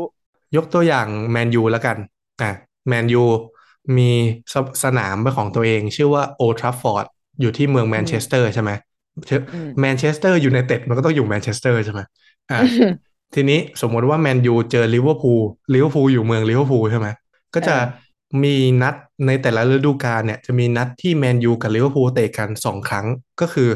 [0.56, 1.98] ยกตัวอย่างแมนยูแล้วกัน
[2.42, 2.52] อะ
[2.88, 3.24] แมนยู
[3.98, 4.10] มี
[4.54, 7.06] สนามเป็นของตัวเองชื่อว่าโอลด์แทรฟฟอร์ด
[7.42, 8.72] อยู่ที่เมืองแมนเชสเตอร์ใช่ไหม
[9.52, 12.02] อืมแมนเชสเตอร์ยูไนเต็ดมันก็ต้องอยู่แมนเชสเตอร์ใช่ไหม
[12.52, 12.62] อะ
[13.34, 15.42] ทีนี้สมมติว่าแมนยูเจอลิเวอร์พูล
[15.74, 17.08] ลิเวอร์พูลอยู่เมืองลิเวอร์พูลใช่ไหม
[17.54, 18.14] ก็จะอ่า
[18.44, 18.96] มีนัด
[19.28, 23.06] ในแต่ละฤดูกาลเนี่ยจะมีนัดที่แมนยูกับลิเวอร์พูลเตะกันสองครั้ง
[23.42, 23.70] ก็คือ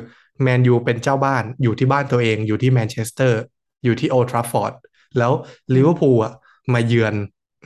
[0.44, 3.40] แมนยูเป็นเจ้าบ้านอยู่ที่บ้านตัวเองอยู่ที่แมนเชสเตอร์
[3.84, 4.74] อยู่ที่โอลด์แทรฟฟอร์ด
[5.18, 5.32] แล้ว
[5.76, 6.34] ลิเวอร์พูลอะ
[6.74, 7.16] มาเยือน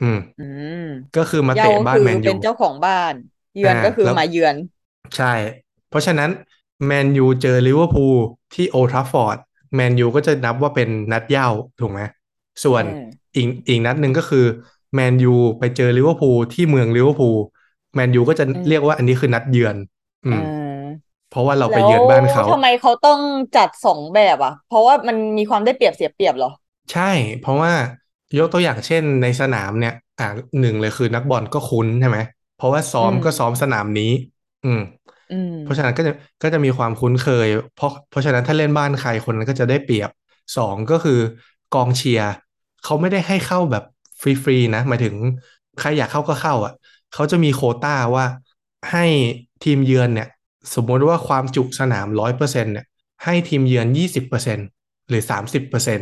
[0.02, 0.76] อืมอืม
[1.16, 3.14] ก็คือมาเหย้าก็บ้านคือแมนยูเป็นเจ้าของบ้าน
[3.54, 4.56] เยือนอ่าก็คือแล้วมาเยือน
[5.16, 5.32] ใช่
[5.88, 6.30] เพราะฉะนั้น
[6.86, 8.16] แมนยูเจอลิเวอร์พูล
[8.54, 9.38] ที่โอลด์แทรฟฟอร์ด
[9.74, 11.46] แมนยูก็จะนับว่าเป็นนัดเหย้า
[11.80, 12.00] ถูกไหม
[12.64, 13.02] ส่วนอืม
[13.36, 14.44] อีกอีกนัดหนึ่งก็คือ
[14.94, 17.36] แมนยูไปเจอลิเวอร์พูลที่เมืองลิเวอร์พูล
[17.94, 19.76] แมนยูก็จะอืมเรียกว่าอันนี้คือนัดเยือน
[20.26, 20.36] อืมอ่า
[21.32, 23.20] เพราะว่าเราไปแล้วเยือนบ้านเขาทำไมเขาต้อง
[23.56, 26.50] จัดสองแบบอะ เพราะว่ามันมีความได้เปรียบเสียเปรียบเหรอ
[26.92, 27.02] ใช่
[27.40, 27.72] เพราะว่า
[28.38, 30.24] ยกตัวอย่างเช่นในสนามเนี่ย อ่า
[30.60, 32.18] หนึ่งเลยคือนักบอลก็คุ้นใช่ไหม
[32.56, 34.10] เพราะว่าซ้อมอืมก็ซ้อมสนามนี้
[34.64, 34.80] อืม
[35.30, 36.12] อืมเพราะฉะนั้นก็จะ
[36.42, 40.10] ก็จะมีความคุ้นเคย เพราะเพราะฉะนั้นถ้าเล่นบ้านใครคนนั้นก็จะได้เปรียบ
[40.56, 41.18] สองก็คือ
[41.74, 42.28] กองเชียร์
[42.82, 43.84] เขาไม่ได้ให้เข้าแบบ
[44.22, 45.14] ฟรีๆนะหมายถึง
[45.78, 46.72] ใครอยากเข้าก็เข้า อะ
[47.12, 48.24] เขาจะมีโควต้าว่า
[48.90, 49.04] ให้
[49.62, 50.26] ทีมเยือนเนี่ย
[50.74, 52.86] สมมติว่าความจุสนามร้อยเปอร์เซ็นเนี่ย
[53.24, 54.58] ให้ทีมเยือนยี่สิบเปอร์เซ็น
[55.08, 56.00] หรือสามสิบเปอร์เซ็น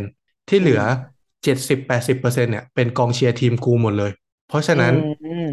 [0.48, 0.82] ที่เหลือ
[1.44, 4.12] เจ็ดสิบแปดสิบเปอร์เซ็นเนี่ยเป็นกองเชียร์ทีมกูหมดเลย
[4.48, 4.94] เพราะฉะนั้น
[5.24, 5.46] อืม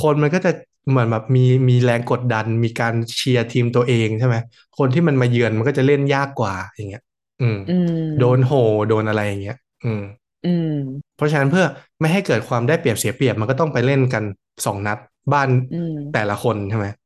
[0.00, 0.50] คนมันก็จะ
[0.90, 4.36] เหมือนแบบมีมีแรงกดดันมีการเชียร์ทีมตัวเองใช่ไหม
[4.78, 7.02] คนที่มันมาเยือนมันก็จะเล่นยากกว่าอย่างเงี้ย
[7.42, 8.52] อืมอืมโดนโห
[8.88, 10.02] โดนอะไรอย่างเงี้ย อืม
[10.46, 10.70] อืม
[11.16, 11.66] เพราะฉะนั้นเพื่อ
[12.00, 14.24] ไม่ให้เกิดความได้เปรียบเสียเปรียบมันก็ต้องไปเล่นกัน
[14.66, 14.98] สองนัด
[15.32, 17.03] บ้านอืมแต่ละคนใช่ไหมอ่า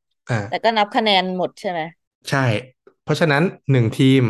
[0.49, 1.79] แต่ก็นับคะแนนหมดใช่ไหม
[2.29, 2.45] ใช่
[3.03, 4.21] เพราะฉะนั้นหนึ่งทีม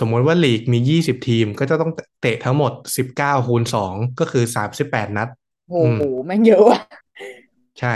[0.00, 5.28] สมมติว่าลีกมียี่สิบทีม ก็จะต้องเตะทั้งหมดสิบเก้าคูณสองก็คือสามสิบแปดนัด
[5.68, 6.78] โอ้โหแม่งเยอะว่ะ
[7.80, 7.94] ใช่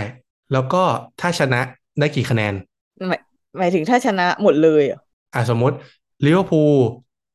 [0.53, 0.83] แล้วก็
[1.21, 1.61] ถ้าชนะ
[1.99, 2.55] ได้กี่คะแนน
[3.09, 3.21] หมาย
[3.59, 5.01] หมายถึงถ้าชนะหมดเลยเหรอ
[5.35, 5.77] อะสมมติ
[6.27, 6.73] ลิเวอร์พูล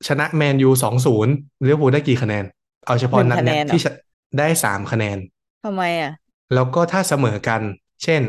[0.08, 1.34] ชนะแมนยูสองศูนย์
[1.66, 2.44] ลิเวอร์พูลได้กี่คะแนน
[2.86, 3.94] เอาเฉพาะนัดเนี้ยที่ชนะ
[4.40, 5.18] ได้สามคะแนน
[5.64, 6.12] ทำไมอะ
[6.54, 7.62] แล้วก็ถ้าเสมอกัน
[8.04, 8.22] เช่น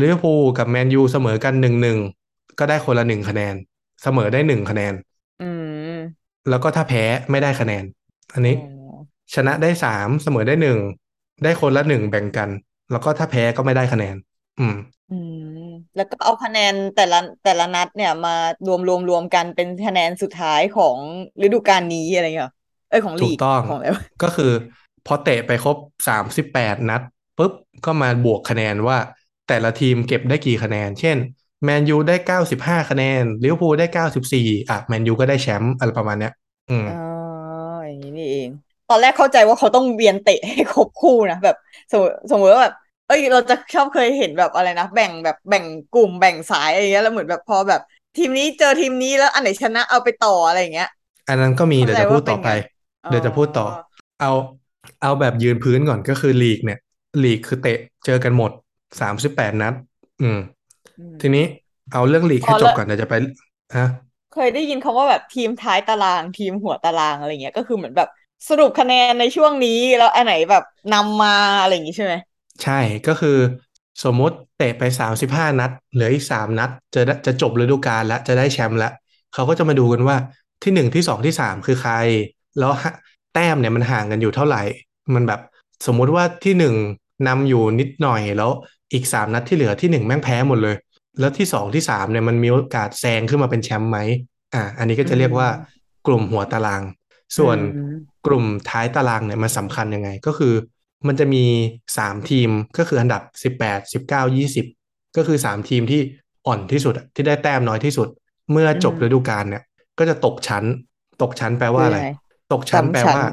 [0.00, 1.98] ลิเวอร์พูลกับแมนยูเสมอกันหนึ่งหนึ่ง
[2.58, 3.54] ก็ได้คนละหนึ่งคะแนน
[4.02, 4.94] เสมอได้หนึ่งคะแนน
[5.38, 7.84] อืม แล้วก็ถ้าแพ้ไม่ได้คะแนน
[8.32, 8.56] อันนี้อ๋อ
[9.34, 10.78] ชนะได้สามเสมอได้หนึ่ง
[11.42, 12.50] ได้คนละหนึ่งแบ่งกัน
[12.90, 14.16] แล้วก็ถ้าแพ้ก็ไม่ได้คะแนน
[14.58, 14.74] อืม
[15.08, 15.38] อืม
[15.94, 18.30] แล้วก็เอาคะแนนแต่ละแต่ละนัดเนี่ยมา
[18.66, 21.00] รวมรวมรวมกันเป็นคะแนนสุดท้ายของ
[21.42, 22.54] ฤดูกาลนี้อะไรเงี้ยเหรอ
[22.88, 24.52] เอ้ยของลีก ถูกต้องของอะไรวะก็คือ
[25.06, 25.76] พอเตะไปครบ
[26.08, 27.02] สามสิบแปดนัด
[27.38, 27.52] ปุ๊บ
[27.84, 28.98] ก็มาบวกคะแนนว่า
[29.48, 31.16] แต่ละทีมเก็บได้กี่คะแนน เช่น
[31.64, 36.32] แมนยูได้เก้าสิบห้าคะแนนลิเวอร์พูลได้เก้าสิบสี่อะแมนยูก็ได้แชมป์อะไรประมาณเนี้ย
[36.70, 36.92] อืมอ๋อ
[37.86, 38.48] อย่างนี้นี่เอง
[38.88, 41.56] ตอนแรกเข้าใจว่าเขาต้องเวียนเตะให้ครบคู่นะแบบ
[41.90, 42.74] สมมติสมมติว่าแบบ
[43.06, 47.80] เอ้ยเราจะชอบเคยเห็นแบบอะไรนะแบ่งแบบแบ่งกลุ่มแบ่งสายอะไรเงี้ยแล้วเหมือนแบบพอแบบ
[48.16, 50.86] ทีมนี้เจอทีมนี้แล้วอันไหนชนะเอาไปต่ออะไรอย่างเงี้ย
[51.28, 52.50] อันนั้นก็มีเข้าเดี๋ยวใจจะพูดว่าเป็นต่อไปไง
[53.08, 53.66] เดี๋ยวจะพูดต่อ
[54.20, 54.30] เอา
[55.02, 56.78] เอาแบบยืนพื้นก่อนก็คือลีกเนี่ย
[57.22, 58.50] ลีกคือเตะเจอกันหมด
[59.00, 59.74] สามสิบแปดนัด
[60.22, 60.38] อืม
[60.96, 61.44] อืม ทีนี้
[61.92, 63.14] เอาเรื่องลีกให้อ๋อจแล้บวก่อนเดี๋ยวจะไป
[63.76, 63.86] ฮะ
[64.30, 68.08] เคยได้ยินคำว่าแบบทีมท้ายตาราง ทีมหัวตารางอะไรเงี้ยก็คือเหมือนแบบ
[68.48, 70.62] สรุปคะแนนในช่วงนี้แล้วอันไหนแบบ
[70.92, 72.14] นำมาอะไรอย่างงี้ใช่ไหม
[72.62, 72.72] ใช่
[73.06, 73.38] ก็คือ
[74.04, 78.92] สมมุติเตะไปสามสิบห้านัด เหลืออีกสามนัด จะได้จะจบฤดูกาลแล้วจะได้แชมป์แล้ว
[79.32, 80.16] เขาก็จะมาดูกันว่า
[80.62, 81.94] ที่หนึ่งที่สองที่สามคือใคร
[82.58, 82.92] แล้วฮะ
[83.32, 84.62] แต้มเนี่ยมันห่างกันอยู่เท่าไหร่
[85.14, 85.40] มันแบบ
[85.86, 86.74] สมมุติว่าที่หนึ่ง
[87.26, 88.50] นำอยู่นิดหน่อยแล้ว
[88.92, 90.76] อีกสามนัดที่เหลือที่หนึ่งแม่งแพ้หมดเลย
[91.20, 93.98] แล้วที่สองที่สามเนี่ยมันมีโอกาสแซงขึ้นมาเป็นแชมป์ไหม
[94.54, 95.48] อะอันนี้ก็จะเรียกว่า
[96.06, 96.82] กลุ่มหัวตาราง
[97.36, 97.94] ส่วนอืม
[98.26, 100.54] กลุ่มท้ายตารางเนี่ยมันสำคัญยังไงก็คือ
[101.06, 101.44] มันจะมี
[101.98, 104.66] สามทีมก็คืออันดับสิบแปดสิบเก้ายี่สิบ
[105.16, 106.00] ก็คือสามทีมที่
[106.46, 108.08] อ่อนที่สุดอะที่ได้แต้มน้อยที่สุด
[108.52, 109.62] เมื่อจบอืมฤดูกาลเนี่ย
[109.98, 110.64] ก็จะตกชั้น
[111.22, 112.08] ตกชั้นแปลว่าอะไรคือยังไง
[112.52, 113.24] ตกชั้นซ้ำแปลชั้นว่า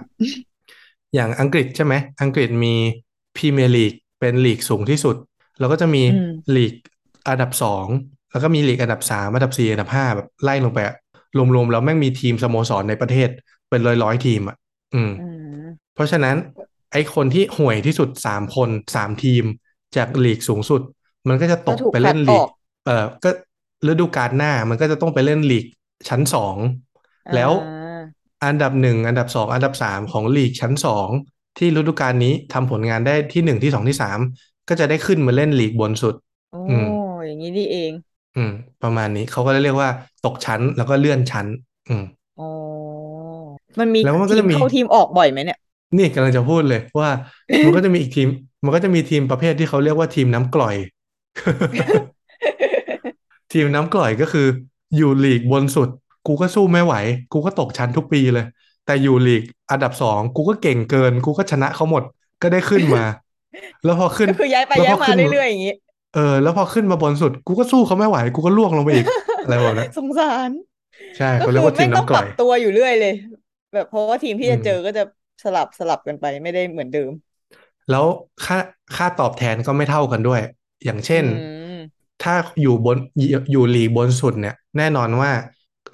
[1.13, 2.73] อย่างอังกฤษใช่ไหมอังกฤษมี
[3.35, 5.15] พรีเมียร์ลีกเป็นลีกสูงที่สุด
[5.59, 6.73] แล้วก็จะมีอืมลีก
[7.29, 7.87] อันดับสอง
[8.31, 10.95] แล้วก็มีลีกอันดับสามอันดับสี่อันดับห้าแบบไล่ลงไปอะ
[11.37, 13.29] รวมๆแล้วแม่งมีทีมสโมสรในประเทศ
[13.69, 14.57] เป็นร้อยๆทีมอะ
[14.93, 15.21] อืมอื
[15.65, 16.35] ม เพราะฉะนั้น
[16.91, 19.43] ไอ้คนที่ห่วยที่สุดสามคนสามทีม
[19.95, 20.81] จากลีกสูงสุด
[21.27, 22.49] มันก็จะตก็กถูกไปคัเล่ดนอลีอกก
[22.85, 23.29] เอ่อก็
[23.89, 25.65] ฤดูกาลหน้ามันก็จะต้องไปเล่นลีก
[26.09, 26.57] ชั้นสอง
[27.35, 31.09] แล้วอ่าอันดับหนึ่งอันดับสองอันดับสามของลีกชั้นสอง
[31.57, 34.19] ที่ฤดูกาลนี้ทำผลงานได้ที่หนึ่งที่สองที่สาม
[34.69, 36.15] ก็จะได้ขึ้นมาเล่นลีกบนสุด
[36.51, 36.85] โอ้อืม
[37.25, 37.91] อย่างนี้นี่เอง
[38.37, 38.51] อืม
[38.83, 39.89] ประมาณนี้เขาก็เลยเรียกว่า
[40.25, 41.47] ตกชั้นแล้วก็เลื่อนชั้น
[41.89, 42.03] อืม
[42.39, 42.49] อ๋อ
[43.79, 45.57] มันมีแล้วมันก็ทีจะมมีเข้าทีมออกบ่อยไหมเนี่ย
[45.97, 47.09] นี่กำลังจะพูดเลยว่า
[47.65, 48.27] มันก็จะมีอีกทีม
[48.63, 50.75] มันก็จะมีทีมประเภทที่เขาเรียกว่าทีมน้ำกร่อย
[53.53, 54.47] ทีมน้ำกร่อยก็คือ
[54.95, 55.89] อยู่ลีกบนสุด
[56.27, 56.93] กูก็สู้ไม่ไหว
[57.31, 58.45] กูก็ตกชั้นทุกปีเลย
[58.85, 62.03] แต่อยู่ลีกอันดับสองกูก็เก่งเกิน กูก็ชนะเขาหมด
[62.41, 63.03] ก็ได้ขึ้นมา
[63.83, 65.73] แล้วพอขึ้นก็คือย้ายไปแล้วย้าพยมาขึ้นเรื่อยๆอย่างงี้
[66.11, 69.07] เออแล้วพอขึ้นมาบนสุดกูก็สู้เขาไม่ไหวกูก็ล่วงลงไปอีก
[69.41, 70.51] อะไรแบบนั้นสงสาร
[71.17, 73.11] ใช่ก็เขาคืเรียกอว่าทีไม่มต้องน้ำกปร่รัอบยตัวอยู่เรื่อยเลย
[73.73, 75.01] แบบเพราะว่าทีมที่อืจะมเจอก็จะ
[75.43, 77.11] สลับสลับกันไปไม่ได้เหมือนเดิม
[77.89, 78.05] แล้ว
[78.45, 78.57] ค่า
[78.95, 80.41] ค่าตอบแทนก็ไม่เท่ากันด้วย
[80.85, 81.25] อย่างเช่นอื
[81.73, 85.31] มถ้าอยู่บนอยู่อยู่ลีกบนสุดเนี่ย แน่นอนว่า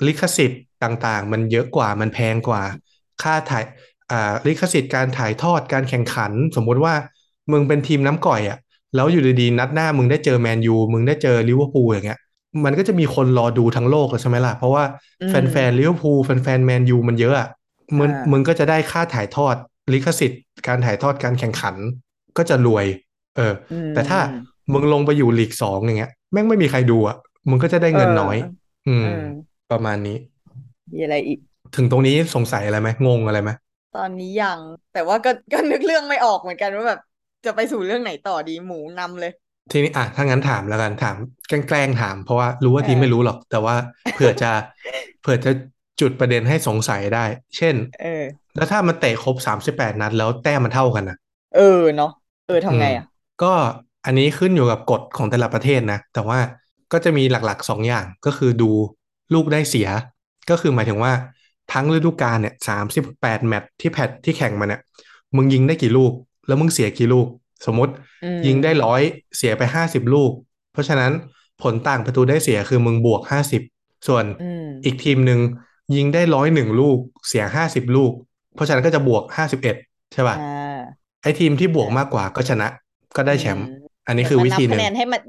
[0.06, 2.64] ลิขสิทธิ์ต่างๆ มันเยอะกว่ามันแพงกว่า
[3.22, 3.64] ค่าถ่าย
[4.12, 6.94] อ่าลิขสิทธิ์การถ่ายทอดการแข่งขัน สมมุติว่า
[7.52, 8.58] มึงเป็นทีมน้ำกร่อยอะ
[8.96, 12.20] แล้วอยู่ดีๆนัดหน้ามึงได้เจอแมนยูมึงได้เจอลิเวอร์พูลอย่างเงี้ย
[12.66, 14.84] มันก็จะมีคนรอดูทั้งโลกเลยใช่ไหมล่ะ เพราะว่า
[15.20, 17.48] อืม แฟนๆลิเวอร์พูลแฟนๆแมนยูมันเยอะอะ
[17.98, 19.56] มึงอ่ามึมึงก็จะได้ค่าถ่ายทอด
[19.94, 21.76] ลิขสิทธิ์ การถ่ายทอดการแข่งขัน
[22.38, 22.86] ก็จะรวย
[23.38, 24.20] เอออืมแต่ถ้า
[24.74, 27.18] มึงลงไปอยู่ลีกสองอย่างเงี้ยแม่งไม่มีใครดูอะ
[27.50, 28.38] มึงก็จะได้เงินน้อย
[28.88, 29.24] อืมอืม
[29.72, 30.18] ประมาณนี้
[30.94, 31.40] มีอะไรอีก
[31.76, 33.50] ถึงตรงนี้สงสัยอะไรไหมงงอะไรไหม
[33.92, 37.00] ตอนนี้ยัง แต่ว่าก็ก็นึกเรื่องไม่ออกเหมือนกันว่าแบบ
[37.46, 39.32] จะไปสู่เรื่องไหนต่อดีหมูนำเลย
[39.72, 41.18] ทีนี้อะถ้างั้นถามแล้วกันถาม
[41.48, 43.76] แกล้งๆถาม เพราะว่ารู้ว่าเออทีมไม่รู้หรอก แต่ว่า
[44.14, 44.52] เผื่อจะ
[45.22, 45.52] เผื่อจะ
[46.00, 47.26] จุดประเด็นให้สงสัยได้
[47.58, 48.24] เช่น เออ
[48.56, 51.18] แล้วถ้ามันเตะครบสามสิบแปดนัด แล้วแต้มมันเท่ากันนะ
[51.56, 51.62] เออ
[51.96, 52.08] เนาะ
[52.46, 53.10] เออทำไงอะอืม
[53.44, 53.54] ก็
[54.06, 56.40] อันนี้ขึ้นอยู่กับกฎของแต่ละประเทศนะ แต่ว่า
[56.92, 58.72] ก็จะมีหลักๆสองอย่างก็คือดู
[59.34, 59.88] ลูกได้เสีย
[60.50, 61.14] ก็คือหมายถึงว่า
[61.74, 64.82] ทั้งฤดูกาลเนี่ยสามสิบแปดแมตช์ที่แพทที่แข่งมาเนี่ย
[65.36, 66.14] มึงยิงได้กี่ลูก
[66.50, 67.28] แล้วมึงเสียกี่ลูก
[67.66, 67.94] สมมติ
[68.24, 69.02] อืมยิงได้ร้อย
[69.38, 70.32] เสียไปห้าสิบลูก
[70.72, 71.12] เพราะฉะนั้น
[71.62, 73.62] ผลต่างประตูได้เสียคือมึงบวกห้าสิบ
[74.08, 75.40] ส่วนอืมอีกทีมหนึ่ง
[75.96, 76.98] ยิงได้ร้อยหนึ่งลูก
[77.28, 78.12] เสียห้าสิบลูก
[78.54, 79.76] เพราะฉะนั้นก็จะบวกห้าสิบเอ็ด
[80.14, 80.40] ใช่ป่ะอ่า
[81.22, 82.68] ไอ้ทีมที่บวกมากกว่าก็ชนะ
[83.16, 83.76] ก็ได้แชมป์อืม
[84.08, 85.22] อันนี้คือวิธีหแต่นึ่มางนับคะแนนให้มัน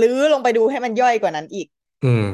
[0.00, 1.66] ลื้อลงไปดูให้มันย่อยกว่านั้นอีก
[2.04, 2.24] อืม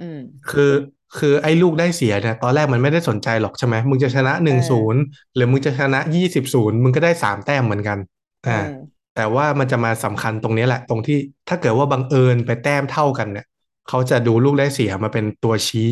[0.00, 0.18] อืม
[0.50, 0.72] คือ
[1.18, 5.02] คือไอ้ลูกได้เสียเนี่ยตอนแรกมันไม่ได้สนใจหรอกใช่ไหมมึงจะชนะหนึ่งเอศูอนย์
[5.34, 7.98] หรือมึงจะชนะยี่สิบศูนย์มึงก็ได้สามแต้มเหมือนกัน
[8.46, 8.74] อ่าอืม
[9.16, 13.46] แต่ว่ามันจะมาสำคัญตรงนี้แหละ ตรงที่ถ้าเกิดว่าบังเอิญไปแต้มเท่ากันเนี่ย
[13.88, 15.88] เขาจะดูลูกได้เสียมาเป็นตัวชี้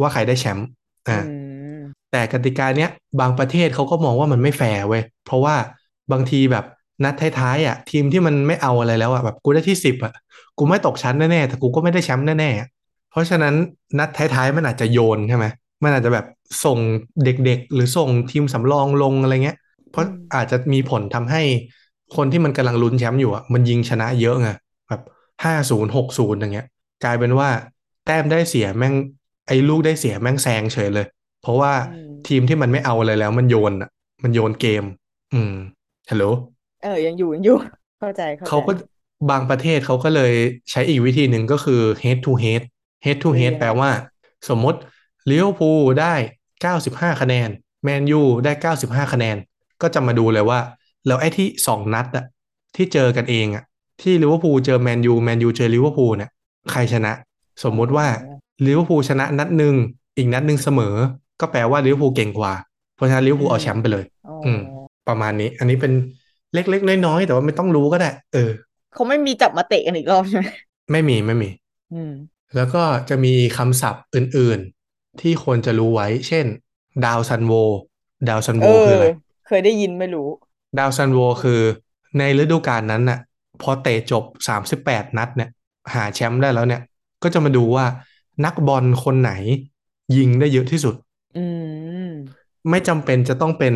[0.00, 0.66] ว่าใครได้แชมป์
[1.08, 1.36] อ่าอื
[1.78, 1.80] ม
[2.12, 2.90] แต่กติกาเนี้ย
[3.20, 5.56] บางประเทศเขาก็มองว่ามันไม่แฟร์เว้ยเพราะว่า
[6.12, 6.64] บางทีแบบ
[7.04, 10.12] นัดท้ายๆอะ ทีมที่มันไม่เอาอะไรแล้วอะแบบกูได้ที่สิบอะ
[10.58, 12.79] กูไม่ตกชั้นแน่ๆแต่กูก็ไม่ได้แชมป์แน่ๆ
[13.10, 13.54] เพราะฉะนั้น
[13.98, 15.46] นัดท้ายๆมันอาจจะโยนใช่ไหม
[15.84, 16.26] มันอาจจะแบบ
[16.64, 16.78] ส่ง
[17.24, 19.58] เด็กๆ หรือส่งทีมสำรองลงอะไรเงี้ย
[19.90, 21.42] เพราะอืมอาจจะมีผลทำให้
[22.16, 24.48] คนที่มันกำลังลุ้นแชมป์อยู่อะมันยิงชนะเยอะไง
[24.88, 25.00] แบบ
[25.44, 26.66] ห้าศูนย์หกศูนย์อย่างเงี้ย
[27.04, 27.48] กลายเป็นว่า
[28.06, 28.94] แต้มได้เสียแม่ง
[29.48, 31.06] ไอ้ลูกได้เสียแม่งแซงเฉยเลย
[31.42, 33.90] เพราะว่าอืมทีมที่มันไม่เอาอะไรแล้ว มันโยนอะ
[34.22, 34.84] มันโยนเกม
[35.32, 35.52] อืม
[36.10, 36.24] ฮัลโหล
[36.80, 37.54] เออยังอยู่ยังอยู่
[37.98, 38.72] เข้าใจเข้าเขาใจก็
[39.30, 40.32] บางประเทศเขาก็เลย
[40.70, 42.62] ใช้อีกวิธีหนึ่งก็คือ head to head
[43.04, 43.90] head to คือ head ยังแปลไงว่า
[44.48, 44.78] สมมติ
[45.30, 46.14] ลิเวอร์พูลได้
[46.66, 47.48] 95 คะแนน
[47.84, 49.36] แมนยูได้ 95 คะแนน
[49.82, 50.60] ก็จะมาดูเลยว่า
[51.06, 52.24] แล้วไอ้ที่สองนัดอะ
[52.76, 53.64] ที่เจอกันเองอะ
[54.00, 56.30] ที่ลิเวอร์พูลเจอแมนยูแมนยูเจอลิเวอร์พูลเนี่ย
[56.70, 57.12] ใครชนะ
[57.64, 58.06] สมมุติว่า
[58.66, 59.74] ลิเวอร์พูลชนะนัดหนึ่ง
[60.16, 60.94] อีกนัดหนึ่งเสมอ
[61.40, 62.52] ก็แปลว่าลิเวอร์พูลเก่งกว่า
[62.96, 64.60] เพราะฉะนั้นลิเวอร์พูลเอาแชมป์ไปเลยอ๋อ อืม
[65.08, 65.92] ประมาณนี้ อันนี้เป็น
[66.54, 68.50] เล็กๆน้อยๆแต่ว่าไม่ต้องรู้ก็ได้ เออ
[68.94, 70.46] เขาไม่มีจับมาเตะกันอีกรอบใช่ไหม
[70.90, 71.50] ไม่มีไม่มี
[71.94, 72.12] อืม
[72.56, 74.58] แล้วก็จะมีคำศัพท์อื่น
[74.90, 76.46] ๆ ที่ควรจะรู้ไว้ เช่น
[77.04, 77.52] ดาวซัลโว เออ
[78.28, 79.06] ดาวซัลโวคืออะไร
[79.48, 80.28] เคยได้ยินไม่รู้
[80.78, 81.60] ดาวซัลโวคือ
[82.18, 83.18] ในฤดูกาลนั้นน่ะ
[83.62, 85.50] พอเตะจบ38นัดเนี่ย
[85.94, 86.82] หาแชมป์ได้แล้วเนี่ย
[87.22, 87.84] ก็จะมาดูว่า
[88.44, 89.32] นักบอลคนไหน
[90.16, 90.94] ยิงได้เยอะที่สุด
[91.36, 91.44] อื
[92.06, 92.08] ม
[92.70, 93.74] ไม่จำเป็นจะต้องเป็น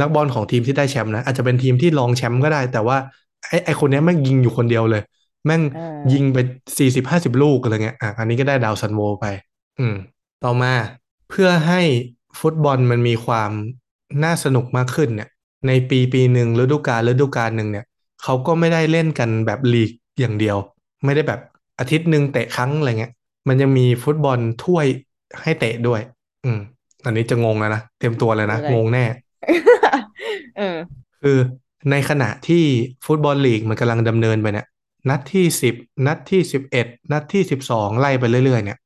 [0.00, 2.96] นักบอลของทีมที่ได้แชมป์นะ อาจจะเป็นทีมที่รองแชมป์ก็ได้ แต่ว่า
[3.46, 5.02] ไอ้ไอ้คนเนี้ยแม่งยิงอยู่คนเดียวเลย
[5.46, 6.38] แม่งอ่ายิงไป
[6.78, 9.26] สี่สิบห้าสิบลูกอะไรเงี้ยอะอันนี้ก็ได้ดาวซันโวไป
[9.78, 9.94] อืม
[10.44, 10.72] ต่อมา
[11.30, 11.80] เพื่อให้
[12.40, 13.50] ฟุตบอลมันมีความ
[14.24, 15.28] น่าสนุกมากขึ้นเนี่ย
[15.66, 17.84] ในปีปีหนึ่งฤดูกาลฤดูกาลหนึ่งเนี่ย
[18.22, 20.56] เขาก็ไม่ได้เล่นกันแบบลีกอย่างเดียว
[21.04, 21.40] ไม่ได้แบบ
[21.78, 23.12] อาทิตย์หนึ่งเตะครั้งอะไรเงี้ย
[23.48, 24.86] มันยังมีฟุตบอลถ้วย
[25.42, 26.00] ให้เตะด้วย
[26.44, 26.58] อืม
[27.04, 29.04] อันนี้จะงงแล้วนะเตรียมตัวเลยนะอะไรงงแน่
[30.58, 30.76] เออ
[31.22, 31.38] คือ
[31.90, 32.64] ในขณะที่
[33.06, 34.66] ฟุตบอลลีกมันกำลังดำเนินไปเนี่ย
[35.10, 35.74] นัดที่สิบ
[36.06, 38.78] นัดที่สิบเอ็ดนัดที่สิบสองไล่ไปเรื่อยๆ เนี่ย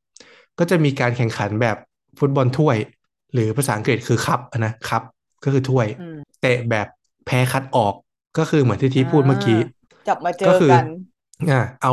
[0.59, 1.77] ก็จะมีการแข่งขันแบบ
[2.19, 2.77] ฟุตบอลถ้วย
[3.33, 5.03] หรือภาษาอังกฤษคือคัพนะคัพ
[5.45, 6.87] ก็คือถ้วยอืมเตะแบบ
[7.27, 7.95] แพ้คัดออก
[8.39, 9.59] ก็คือเหมือนที่ที่พูดเมื่อกี้
[10.09, 10.87] จับมาเจก็อคือกัน
[11.51, 11.93] อ่าเอา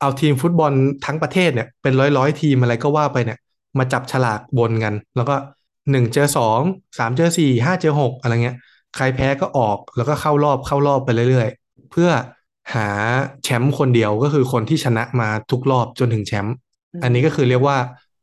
[0.00, 0.72] เอาทีมฟุตบอล
[1.06, 3.38] ทั้งประเทศเนี่ยเป็นร้อยร้อยทีมอะไรก็ว่าไปเนี่ย
[3.78, 5.34] มาจับฉลากบนกัน แล้วก็
[5.90, 6.60] หนึ่งเจอสอง
[6.98, 8.56] สามเจอสี่ห้าเจอหกอะไรเงี้ย
[8.96, 12.10] ใครแพ้ก็ออกแล้วก็เข้ารอบเข้ารอบไปเรื่อยๆ เพื่อ
[12.74, 12.88] หา
[13.44, 16.54] แชมป์คนเดียวก็คือคนที่ชนะมาทุกรอบจนถึงแชมป์
[17.02, 17.76] อันนี้ก็คือเรียกว่า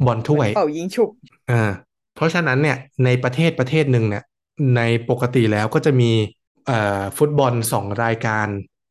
[0.06, 1.10] บอลถ้วยเป่ายิงฉุบ
[1.52, 1.72] อ่า
[2.16, 4.24] เพราะฉะนั้นเนี่ยในประเทศประเทศหนึ่งเนี่ย
[4.76, 6.12] ในปกติแล้วก็จะมี
[6.68, 8.48] เอ่อฟุตบอลสองรายการ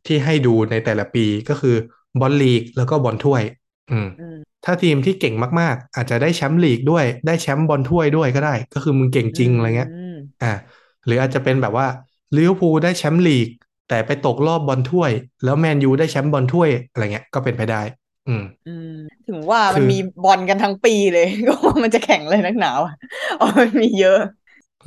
[0.07, 1.77] ที่ให้ดูในแต่ละปีก็คือ
[2.21, 3.43] บอลลีกแล้วก็บอลถ้วย
[3.91, 10.53] อืมอืมถ้าทีมที่เก่งมากๆ อาจจะได้แชมป์ลีกด้วยได้แชมป์บอลถ้วยด้วยก็ได้ ก็คือมึงเก่งจริงอะไรเงี้ย อ่า
[11.07, 11.87] หรืออาจจะเป็นแบบว่า
[12.37, 13.49] ลิเวอร์พูลได้แชมป์ลีก
[13.93, 15.13] แต่ไปตกรอบบอลถ้วย
[15.45, 17.83] แล้วแมนยูได้แชมป์บอลถ้วยอะไรเงี้ยก็เป็นไปได้
[18.29, 18.89] อืมอืม
[19.27, 22.93] ถึงว่าคือมันมีบอลกันทั้งปีเลย ก็ว่ามันจะแข่งอะไรนักหนาวะ
[23.41, 24.19] อ๋อมันมีเยอะ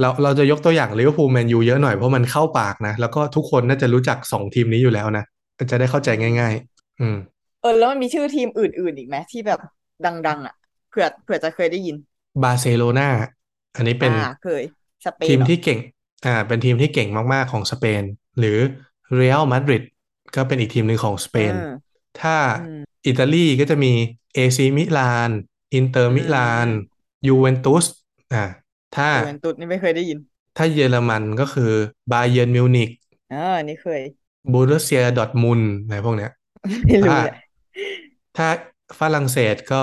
[0.01, 5.23] เราเราจะยกตัวอย่างลิเวอร์พูลแมนยูเยอะหน่อยเพราะมันเข้าปากนะ แล้วก็ทุกคนน่าจะรู้จักสองทีมนี้อยู่แล้วนะ
[5.59, 7.17] ก็จะได้เข้าใจง่าย ๆ อืม
[7.61, 9.59] เออ แล้วมันมีชื่อทีมอื่น ๆ อีกไหมที่แบบ
[10.05, 10.55] ดัง ๆ อะ
[10.89, 11.95] เผื่อเผื่อจะเคยได้ยิน
[12.43, 13.09] บาร์เซโลนา
[13.75, 14.63] อันนี้เป็นอ่าเคย
[15.05, 15.79] สเปนทีมเหรอที่เก่ง
[16.25, 18.03] อ่า เป็นทีมที่เก่งมาก ๆ ของสเปน
[18.39, 18.57] หรือ
[19.13, 19.83] เรอัลมาดริด
[20.35, 21.69] ก็เป็นอีกทีมหนึ่งของสเปนอืม
[22.21, 23.91] ถ้าอืมอิตาลีก็จะมี
[24.33, 25.29] เอซีมิลาน
[25.73, 26.67] อินเตอร์มิลาน
[27.27, 27.85] ยูเวนตุส
[28.33, 28.43] อ่า
[28.95, 30.17] ถ้ายูเวนตุสนี่ไม่เคยได้ยิน
[30.57, 31.71] ถ้าเยอรมันก็คือ
[32.11, 32.89] บาเยิร์นมิวนิก
[33.33, 34.01] อ่านี่เคย
[34.51, 36.31] โบรุสเซียดอร์ทมุนด์อะไรพวกเนี้ย
[36.85, 37.37] ไม่รู้ถ้าแหละ
[38.37, 38.47] ถ้า
[38.99, 39.81] ฝรั่งเศสก็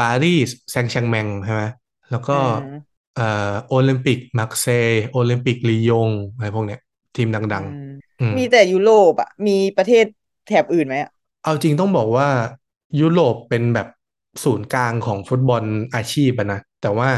[0.00, 1.62] ปารีสแซงต์แชร์แมงใช่ไหม
[2.10, 6.80] แล้วก็อืมเอ่อโอลิมปิกมาร์เซย์โอลิมปิกลียงอะไรพวกเนี้ย
[7.16, 7.89] ทีมดังอืมๆอื
[8.34, 10.04] มมีแต่ยุโรปอะ มีประเทศ
[10.46, 11.10] แถบอื่นไหมอะ
[11.42, 12.28] เอาจริงต้องบอกว่า
[13.00, 13.86] ยุโรปเป็นแบบ
[14.44, 15.62] ศูนย์กลางของฟุตบอล
[15.94, 17.08] อาชีพอะนะ แต่ว่า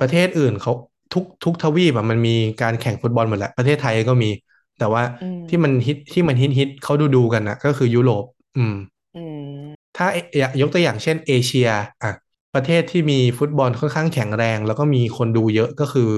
[0.00, 0.72] ประเทศอื่นเขา
[1.12, 4.30] ทุกทุกทวีปอะมันมีการแข่งฟุตบอลหมดแหละ ประเทศไทยก็มี
[4.78, 8.24] แต่ว่าอืมที่มันฮิตที่มันฮิตฮิตเขาดูดูกันนะก็คือยุโรป
[8.56, 8.76] อืม
[9.14, 11.68] อืมถ้าเอ่อยกตัวอย่างเช่นเอเชีย
[12.02, 12.12] อะ
[12.54, 16.10] ประเทศที่มีฟุตบอลค่อนข้างแข็งแรง แล้วก็มีคนดูเยอะก็คือ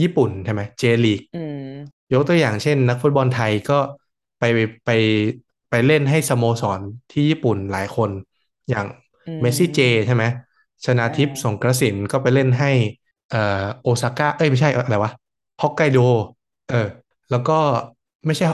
[0.00, 1.62] ญี่ปุ่นใช่ไหมเจลีกอืม
[2.12, 3.74] ยกตัวอย่างเช่น นักฟุตบอลไทยก็
[4.38, 4.42] ไป
[4.84, 4.90] ไป
[5.70, 6.80] ไปเล่นให้สโมสร
[7.10, 8.10] ที่ญี่ปุ่นหลายคน
[8.68, 8.86] อย่าง
[9.26, 10.24] อืมเมสซี่เจใช่ไหม
[10.84, 12.70] ชนาธิพย์อ่าสรงกระสินธ์ก็ไปเล่นให้
[13.28, 13.38] เอ่อ
[13.82, 15.10] โอซาก้าเอ้ยไม่ใช่อะไรวะ
[15.60, 15.98] ฮอกไกโด
[16.68, 16.76] เออ
[17.30, 17.52] แล้วก็
[18.26, 18.44] ไม่ใช่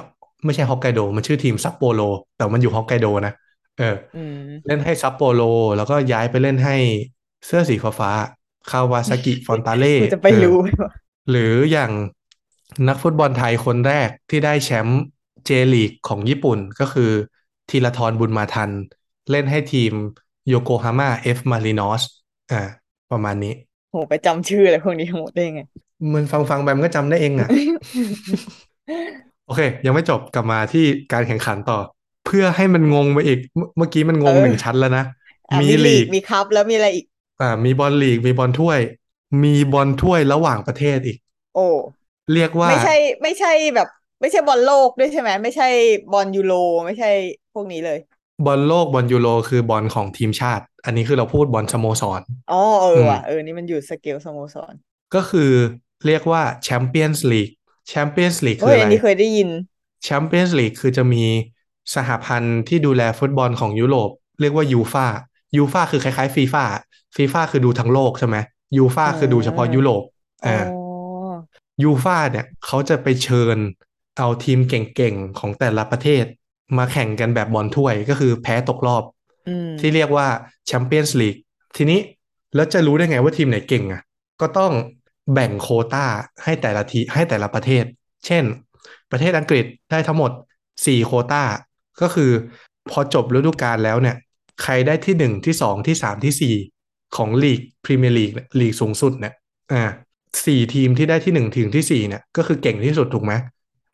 [0.44, 2.00] ไม่ใช่ฮอกไกโดมันชื่อทีมซัปโปโร
[2.34, 3.32] แต่มันอยู่ฮอกไกโดนะ
[3.76, 3.84] เออ
[4.14, 5.40] อืมเล่นให้ซัปโปโร
[5.76, 6.74] แล้วก็ย้ายไปเล่นให้
[7.46, 10.90] เสื้อสีฟ้าๆคาวาซากิฟรอนตาเล่กูจะไปรู้ไหมวะ
[11.30, 11.92] หรืออย่าง
[12.88, 15.00] นักฟุตบอลไทยคนแรกที่ได้แชมป์
[15.46, 17.10] เจลีกของญี่ปุ่นก็คือ
[17.70, 18.70] ธีรทรบุญมาทัน
[19.30, 19.92] เล่นให้ทีม
[20.48, 22.02] โยโกฮาม่าเอฟมารินอส
[22.52, 22.60] อ่า
[23.10, 23.54] ประมาณนี้
[23.90, 25.60] โหไปจำชื่ออะไรพวกนี้ทั้งหมดได้ยังไง
[26.14, 27.48] มันฟังฟังๆไปมันก็จำได้เองอะ
[29.46, 31.78] โอเค ยังไม่จบกลับมาที่การแข่งขันต่อ
[32.26, 35.04] เพื่อให้มันงงไปอีก เมื่อเมื่อกี้มันงงเออหนึ่งชั้นแล้วนะ
[35.50, 37.06] อะมีมีลีลีกกมีคัพแล้วมีอะไรอีก
[37.40, 38.80] อ่า มีบอลลีกมีบอลถ้วย
[39.44, 41.18] มีบอลถ้วยระหว่างประเทศอีก
[41.54, 41.66] โอ้
[42.32, 42.90] เรียกว่า ไม่ใช่
[43.22, 43.86] ไม่ใช่แบบ
[44.20, 45.64] ไม่ใช่บอลโลกด้วยใช่ไหมไม่ใช่
[46.10, 46.50] บอลยูโร
[46.86, 47.08] ไม่ใช่
[47.52, 47.96] พวกนี้เลย
[48.46, 54.74] บอลโลกบอลยูโรคือบอลของทีมชาติ อันนี้คือเราพูดบอลสโมสรอ๋อเออือมว่ะเออนี่มันอยู่สเกลสโมสร
[55.14, 55.52] ก็คือ
[56.06, 57.48] เรียกว่าแชมเปี้ยนส์ลีก
[57.88, 59.48] แชมเปี้ยนส์ลีกคืเฮ้ออะไรอันนี้เคยได้ยิน
[60.04, 61.24] แชมเปี้ยนส์ลีกคือจะมี
[61.94, 64.10] สหพันธ์ที่ดูแลฟุตบอลของยุโรป
[64.40, 65.06] เรียกว่ายูฟา
[65.56, 66.64] ยูฟาคือคล้ายๆฟีฟ่า
[67.16, 68.36] ฟีฟ่าคือดูทั้งโลกใช่ไหม
[68.76, 70.02] ยูฟาอ่าคือดูเฉพาะยุโรป
[70.42, 70.56] อ๋ออ่า
[71.82, 73.56] ยูฟาเนี่ยเขาจะไปเชิญ
[74.18, 76.24] เอาทีมเก่งๆ ของแต่ละประเทศ
[76.78, 79.04] มาแข่งกันแบบบอลถ้วยก็คือแพ้ตกรอบ
[79.48, 80.26] อืมที่เรียกว่า
[80.66, 81.36] แชมเปี้ยนส์ลีก
[81.76, 82.00] ทีนี้
[82.54, 84.02] แล้วจะรู้ได้ไงว่าทีมไหนเก่งอะ
[84.40, 84.72] ก็ต้อง
[85.34, 86.06] แบ่งโควต้า
[86.44, 87.84] ให้แต่ละทีให้แต่ละประเทศ
[88.26, 88.44] เช่น
[89.10, 90.30] ประเทศอังกฤษได้ทั้งหมด
[90.74, 91.42] 4 โควต้า
[92.00, 92.30] ก็คือ
[92.90, 94.16] พอจบฤดูกาลแล้วเนี่ย
[94.62, 98.30] ใครได้ที่ 1 ที่ 2 ที่ 3 ที่ 4 ของลีกพรีเมียร์ลีก
[98.60, 99.34] ลีกสูงสุดเนี่ย
[99.72, 99.82] อ่า
[100.46, 103.32] สี่ทีมที่ได้ที่1ถึงที่4เนี่ยก็คือเก่งที่สุดถูกไหม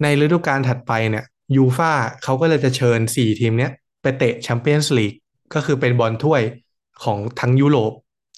[0.03, 1.25] ในฤดูกาลถัดไปเนี่ย
[1.57, 3.73] ยูฟาเขาก็เลยจะเชิญ4ทีมเนี้ย
[4.03, 5.13] ไปเตะแชมเปี้ยนส์ลีก
[5.55, 6.43] ก็คือเป็นบอลถ้วย
[7.03, 7.93] ของทั้งยุโรป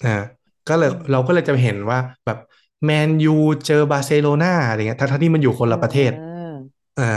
[0.05, 0.23] อ่า
[0.69, 2.39] ก็เลยเราก็เลยจะเห็นว่าแบบ
[2.85, 3.35] แมนยู
[3.67, 6.53] เจอบาร์เซโลนาอะไรเงี้ยทั้งๆที่มันอยู่คนละประเทศอืม
[6.99, 7.11] อ่า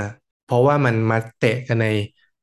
[0.47, 1.89] เพราะว่ามันมาเตะกันใน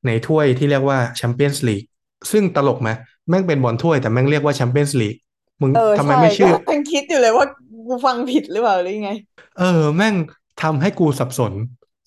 [0.06, 1.84] ในถ้วยที่เรียกว่าแชมเปี้ยนส์ลีก
[2.32, 2.90] ซึ่งตลกไหม
[3.30, 5.16] แม่งเป็นบอลถ้วยแต่แม่งเรียกว่าแชมเปี้ยนส์ลีก
[5.62, 7.46] มึงเออทำไมใช่ไม่ชื่อก็ยังคิดอยู่เลยว่า
[7.88, 9.12] กูฟังผิดหรือเปล่าหรือยังไง
[9.60, 10.16] เออ แม่ง
[10.62, 11.54] ทำให้กูสับสน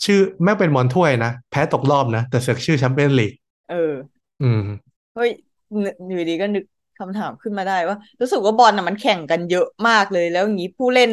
[0.05, 3.33] ชื่อแม่งเป็นบอลถ้วยนะ แพ้ตกรอบนะ แต่เสือกชื่อแชมเปี้ยนลีก
[3.71, 3.93] เออ
[4.43, 4.63] อืม
[5.15, 5.31] เฮ้ย
[5.85, 6.65] นึกอยู่ดีก็นึก
[6.99, 11.11] คำถามขึ้นมาได้ว่า รู้สึกว่าบอลน่ะมันแข่งกันเยอะมากเลย แล้วอย่างนี้ผู้เล่น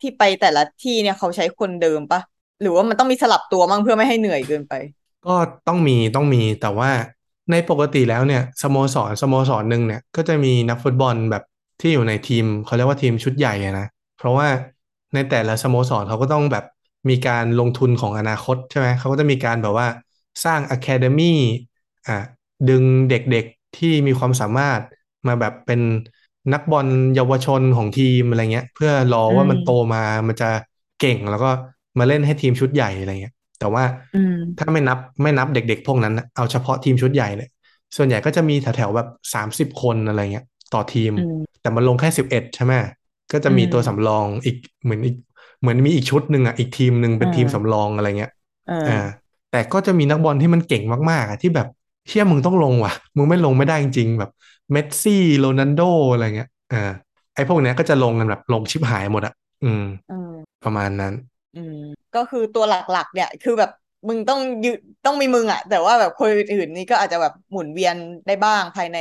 [0.00, 2.20] ที่ไปแต่ละที่เนี่ยเขาใช้คนเดิมปะ
[2.60, 4.74] หรือว่ามันต้องมีสลับตัวมั่งเพื่อไม่ให้เหนื่อยเกินไป
[5.26, 5.34] ก็
[5.68, 6.90] ต้องมีต้องมีแต่ว่า
[7.50, 11.42] ในปกติแล้วเนี่ยสโมสรสโมสรหนึ่งเนี่ยก็จะมีนักฟุตบอลแบบ
[11.80, 13.86] ที่อยู่ในทีมเขาเรียกว่าทีมชุดใหญ่อะนะ
[14.22, 14.48] เพราะว่า
[15.14, 16.64] ในแต่ละสโมสรเขาก็ต้องแบบ
[17.08, 19.88] มีการลงทุนของอนาคตใช่ไหมเขาก็จะมีการแบบว่า
[20.44, 21.38] สร้างอะคาเดมี่
[22.06, 22.18] อะ
[22.68, 24.82] ดึงเด็กๆที่มีความสามารถ
[25.26, 25.80] มาแบบเป็น
[26.52, 30.50] นักบอลเยาวชนของทีมอะไรเงี้ย เพื่อรอว่ามันโตมามันจะ
[31.00, 31.50] เก่งแล้วก็
[31.98, 37.48] มาเล่นให้ทีมชุดใหญ่อะไรเงี้ย แต่ว่าอืมถ้าไม่นับไม่นับเด็ก ๆ พวกนั้นนะเอาเฉพาะทีมชุดใหญ่เนี่ย
[37.96, 40.44] ส่วนใหญ่ก็จะมีแถวๆแบบสามสิบคนอะไรเงี้ย
[40.74, 42.74] ต่อทีมอืมแต่มันลงแค่สิบเอ็ดใช่ไหม
[43.32, 45.16] ก็จะมีอืมตัวสำรองอีกเหมือนอีก
[45.60, 48.30] เหมือนมีอีกชุดหนึ่งอะอีกทีมหนึ่งเป็นอ่าทีมสำรองอะไรเงี้ย
[48.66, 48.92] เอออ่า
[49.50, 51.66] แต่ก็จะมีนักบอลที่มันเก่งมากๆอะที่แบบ
[52.08, 54.30] เชื่อมึงต้องลงว่ะ มึงไม่ลงไม่ได้จริงๆแบบ
[54.72, 55.80] เมสซี่โรนัลโด
[56.12, 56.76] อะไรเงี้ยอ่า
[57.34, 61.14] ไอ้พวกเนี้ยก็จะลงกันแบบลงชิบหายหมดอะอืมอืมประมาณนั้น
[61.54, 61.74] อืม
[62.12, 63.70] ก็คือตัวหลักๆ เนี่ยคือแบบ
[64.08, 64.68] มึงต้องยื
[65.04, 68.96] ต้องมีมึงอะแต่ว่าแบบคนอื่นๆนี่ก็อาจจะแบบหมุนเวียนได้บ้างภายใน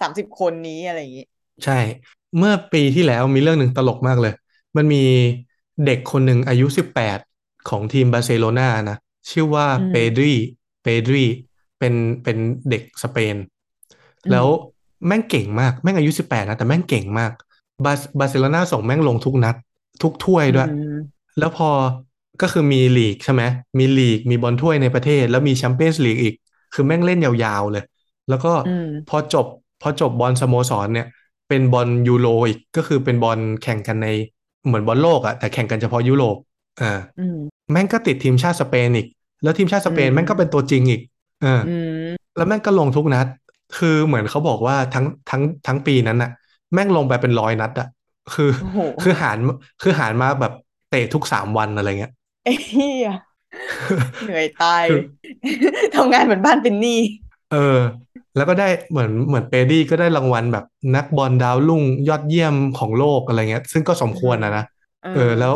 [0.00, 1.22] สามสิบคนนี้อะไรอย่างงี้
[1.64, 1.72] ใช่
[2.36, 4.32] เมื่อปีที่แล้วมีเรื่องหนึ่งตลกมากเลย
[4.76, 5.04] มันมี
[5.84, 7.18] เด็กคนหนึ่งอายุสิบแปด
[7.68, 8.96] ของทีมบาร์เซโลนานะ
[9.30, 10.34] ชื่อว่าอืมเปดรี
[10.82, 11.24] เปดรี
[11.78, 12.36] เป็นเป็น
[12.70, 13.36] เด็กสเปน
[14.24, 14.46] อืมแล้ว
[15.06, 17.32] แม่งเก่งมาก แม่งอายุสิบแปดนะ แต่แม่งเก่งมาก
[17.84, 19.56] บาร์บาร์เซโลนาส่งแม่งลงทุกนัด
[20.02, 21.70] ทุกถ้วยด้วยอืมแล้วพอ
[22.40, 23.42] ก็คือมีลีกใช่ไหม
[23.78, 26.34] มีลีกมีบอลถ้วยในประเทศ แล้วมีแชมเปี้ยนส์ลีกอีก
[26.72, 27.82] คือแม่งเล่นยาวๆเลย
[28.28, 29.46] แล้วก็อืมพอจบ
[29.80, 31.06] พอจบบอลสโมสรเนี่ย
[31.48, 34.08] เป็นบอลยูโรอีกก็คือเป็นบอลแข่งกันใน
[34.66, 36.36] เหมือนบอลโลกอะแต่แข่งกันเฉพาะยุโรป
[36.82, 37.38] อ่าอืม
[37.72, 39.06] แม่งก็ติดทีมชาติสเปนอีก
[39.42, 41.00] แล้วทีมชาติสเปนอืมแม่งก็เป็นตัวจริงอีก
[41.42, 43.26] เอออืมแล้วแม่งก็ลงทุกนัด
[43.76, 46.30] คือเหมือนเขาบอกว่าทั้งทั้งทั้งปีนั้นน่ะ
[46.74, 47.88] แม่งลงไปเป็นร้อยนัดอะ
[48.34, 49.38] คือโอ้โหคือหาร
[49.82, 50.52] คือหารมาแบบ
[50.90, 52.12] เตะทุกสามวันอะไรเงี้ย
[52.44, 53.10] ไอ้เหี้ย
[54.24, 55.00] เหนื่อยตายคือ
[55.96, 57.00] ทำงานเหมือนบ้านเป็นหนี้
[57.50, 57.56] เออ
[58.34, 64.62] แล้วก็ได้เหมือนเหมือนเปดรีก็ได้รางวัลแบบนักบอลดาวรุ่งยอดเยี่ยมของโลกอะไรเงี้ย ซึ่งก็สมควรนะนะ
[65.12, 65.54] เออ แล้ว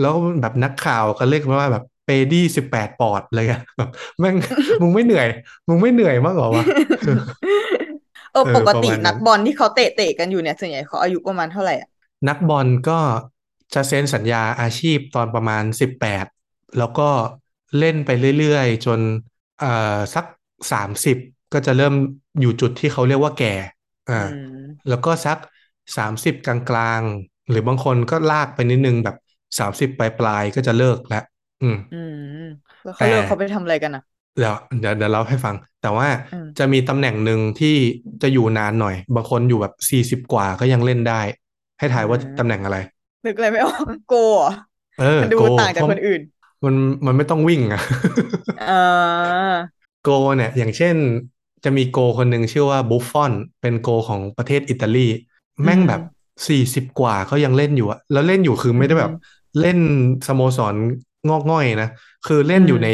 [0.00, 3.88] แล้วแบบนักข่าวก็เรียกมันว่าแบบเปดี้สิบแปดปอดอะไรเงี้ยแบบ
[4.20, 4.36] แม่ง
[4.80, 5.26] มึงไม่เหนื่อย
[5.68, 6.64] มึงไม่เหนื่อยมากเหรอวะ
[7.02, 7.12] เออ
[8.42, 11.88] เออปกติประมาณนั้นนักบอลที่เขาเตะเตะกันอยู่เนี่ยส่วนใหญ่เขาอายุประมาณเท่าไหร่อะ
[12.28, 13.00] นักบอลก็
[13.74, 16.26] จะเซ็นสัญญาอาชีพตอนประมาณสิบแปด
[16.76, 17.02] แล้วก็
[17.78, 19.00] เล่นไปเรื่อยๆ จน
[19.58, 19.66] เอ่อ
[20.14, 20.24] สัก
[20.72, 21.16] สามสิบ
[21.52, 21.94] ก็จะเริ่ม
[22.40, 23.54] อยู่จุดที่เขาเรียกว่าแก่
[24.10, 25.38] อ่าอืมแล้วก็สัก
[25.96, 29.16] สามสิบกลางๆ หรือบางคนก็ลากไปนิดนึงแบบ
[29.58, 31.22] สามสิบปลายๆก็จะเลิกแล้ว
[31.62, 32.12] อืม อืม
[32.82, 34.02] แล้วแต่เขาเลิกเขาไปทำอะไรกันอะ
[34.38, 37.74] เดี๋ยวเดี๋ยวเดี๋ยวเล่าให้ฟัง แต่ว่าอืมจะมีตำแหน่งหนึ่งที่
[38.22, 41.20] จะอยู่นานหน่อย บางคนอยู่แบบสี่สิบกว่าก็ยังเล่นได้
[41.78, 42.76] ให้ถ่ายว่าตำแหน่งอะไร
[43.24, 44.48] นึกอะไรไม่ออกโกเหรอ
[44.96, 46.20] เออมันดูโกต่างจากเพราะคนอื่น
[46.64, 46.74] มัน
[47.06, 47.80] มันไม่ต้องวิ่งอะ
[48.56, 48.66] เออ
[50.06, 50.96] โกเนี่ยอย่างเช่น
[51.64, 55.06] จะมีโกคนหนึ่งชื่อว่าบุฟฟอนเป็นโกของประเทศอิตาลี
[55.64, 56.00] แม่งแบบ
[56.48, 59.12] สี่สิบกว่าก็ยังเล่นอยู่อะแล้วเล่นอยู่คือไม่ได้แบบ
[59.60, 59.78] เล่น
[60.26, 60.74] สโมสร
[61.28, 61.88] งอกง่อยนะ
[62.26, 62.88] คือเล่นอยู่อืมใน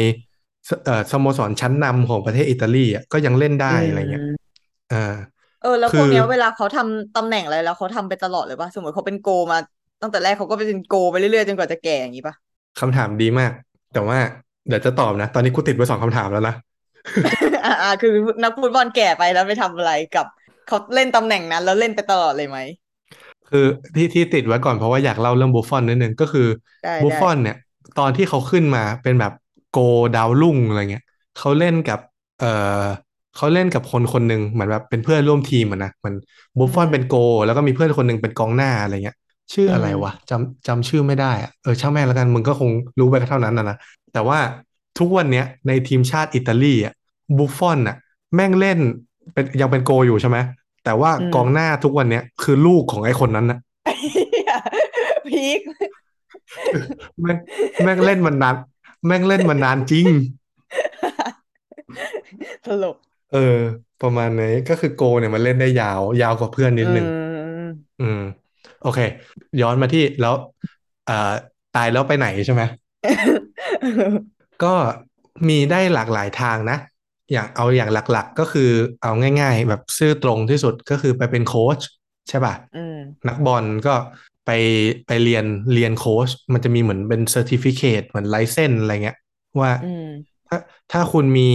[0.69, 5.13] สเอ่อสโมสรชั้นนำของประเทศอิตาลีอะก็ยังเล่นได้อะไรเงี้ยมอ่า
[5.59, 9.57] เออแล้วคือพวกเนี้ยเวลาเขาทำตำแหน่งอะไรแล้วเขาทำไปตลอดเลยป่ะสมมติเขาเป็นโกมา
[10.01, 12.35] ตั้งแต่แรกเขาก็เป็นโกไปเรื่อยๆจนกว่าจะแก่อย่างนี้ป่ะ
[12.79, 13.51] คำถามดีมาก
[13.93, 14.17] แต่ว่า
[14.67, 16.55] เดี๋ยวจะตอบนะ ตอนนี้กูติดไปสองคำถามแล้วนะ
[17.63, 18.09] อ่าอ่าคือ
[18.43, 20.25] นักฟุตบอลแก่ไปแล้วไปทำอะไรกับ
[20.65, 22.57] เขาเล่นตำแหน่งนั้น แล้วเล่นไปตลอดเลยไหม
[23.49, 26.47] คือที่ที่ติดไว้ก่อนเพราะว่าอยากเล่าเรื่องบุฟฟอนนิดนึงก็คือ
[26.83, 27.55] ได้บุฟได้ฟอนเนี่ย
[27.99, 29.31] ตอนที่เขาขึ้นมาเป็นแบบ
[29.71, 29.79] โก
[30.15, 31.03] ดาวรุ่งอะไรเงี้ย
[31.37, 31.99] เขาเล่นกับ
[32.39, 32.43] เอ
[32.81, 32.85] อ
[33.35, 36.15] เขาเล่นกับคนคนหนึ่งเหมือนแบบเป็นเพื่อนร่วมทีมอะนะเหมือน
[36.57, 39.15] บุฟฟอนเป็นโก แล้วก็มีเพื่อนคนหนึ่งเป็นกองหน้าอะไรเงี้ย
[39.53, 43.75] ชื่ออะไรวะจำจำชื่อไม่ได้อะเออช่างแม่งแล้วกันมึงก็คงรู้ไปเท่านั้นนะนะ
[44.11, 44.39] แต่ว่า
[44.99, 46.93] ทุกวันเนี้ยในทีมชาติอิตาลีอะ
[47.37, 47.97] บุฟฟอนอะ
[48.35, 48.79] แม่งเล่น
[49.33, 50.37] เป็นยังเป็นโกอยู่ใช่ไหม
[50.83, 53.59] แต่ว่ากองหน้าทุกวันเนี้ยคือลูกของไอ้คนนั้นนะ
[54.13, 54.53] เหี้ย
[55.27, 55.59] พีค
[57.21, 57.37] แม่ง
[57.83, 58.55] แม่งเล่นมันนาน
[59.07, 60.07] แม่งเล่นมันนานจริง
[62.65, 62.95] ตลก
[63.33, 63.59] เออ
[64.01, 67.19] ประมาณนี้ก็คือโกลเนี่ยมันเล่นได้ยาว ยาวกว่าเพื่อนนิดนึงอื
[67.65, 67.67] ม
[68.01, 68.21] อืม
[68.81, 68.99] โอเค
[69.61, 70.33] ย้อนมาที่แล้ว
[71.05, 71.31] เอ่อ
[71.75, 72.61] ตายแล้วไปไหนใช่ไหม
[74.63, 74.73] ก็
[75.49, 76.77] มีได้หลากหลายทางนะ
[77.31, 78.69] อย่างเอาอย่างหลักๆ ก็คือ
[79.01, 81.79] เอาง่าย ๆ แบบซื่อตรงที่สุดก็คือไปเป็นโค้ช
[82.29, 82.97] ใช่ป่ะอืม
[83.27, 83.95] นักบอลก็
[84.45, 84.51] ไป
[85.07, 89.17] ไปเรียนเรียนโค้ชมันจะมีเหมือนเป็น certificate เหมือน license อะไรเงี้ย
[89.61, 90.07] ว่าอืม
[90.47, 90.57] ถ้า
[90.91, 91.49] ถ้าคุณมี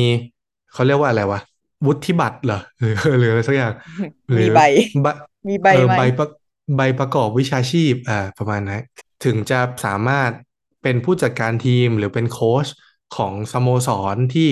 [0.73, 1.41] เขาเรียกว่าอะไรวะ
[1.87, 3.73] วุฒิบัตรเหรอหรือหรืออะไรสักอย่าง
[4.31, 4.61] หรือมีใบ
[5.03, 5.09] ใบ
[5.49, 6.29] มีใบเออไหมใบประ
[6.77, 8.83] ใบประกอบวิชาชีพอ่าประมาณนั้น
[9.25, 10.31] ถึงจะสามารถ
[10.83, 12.67] เป็นผู้จัดการทีมหรือเป็นโค้ช
[13.17, 14.49] ของสโมสรที่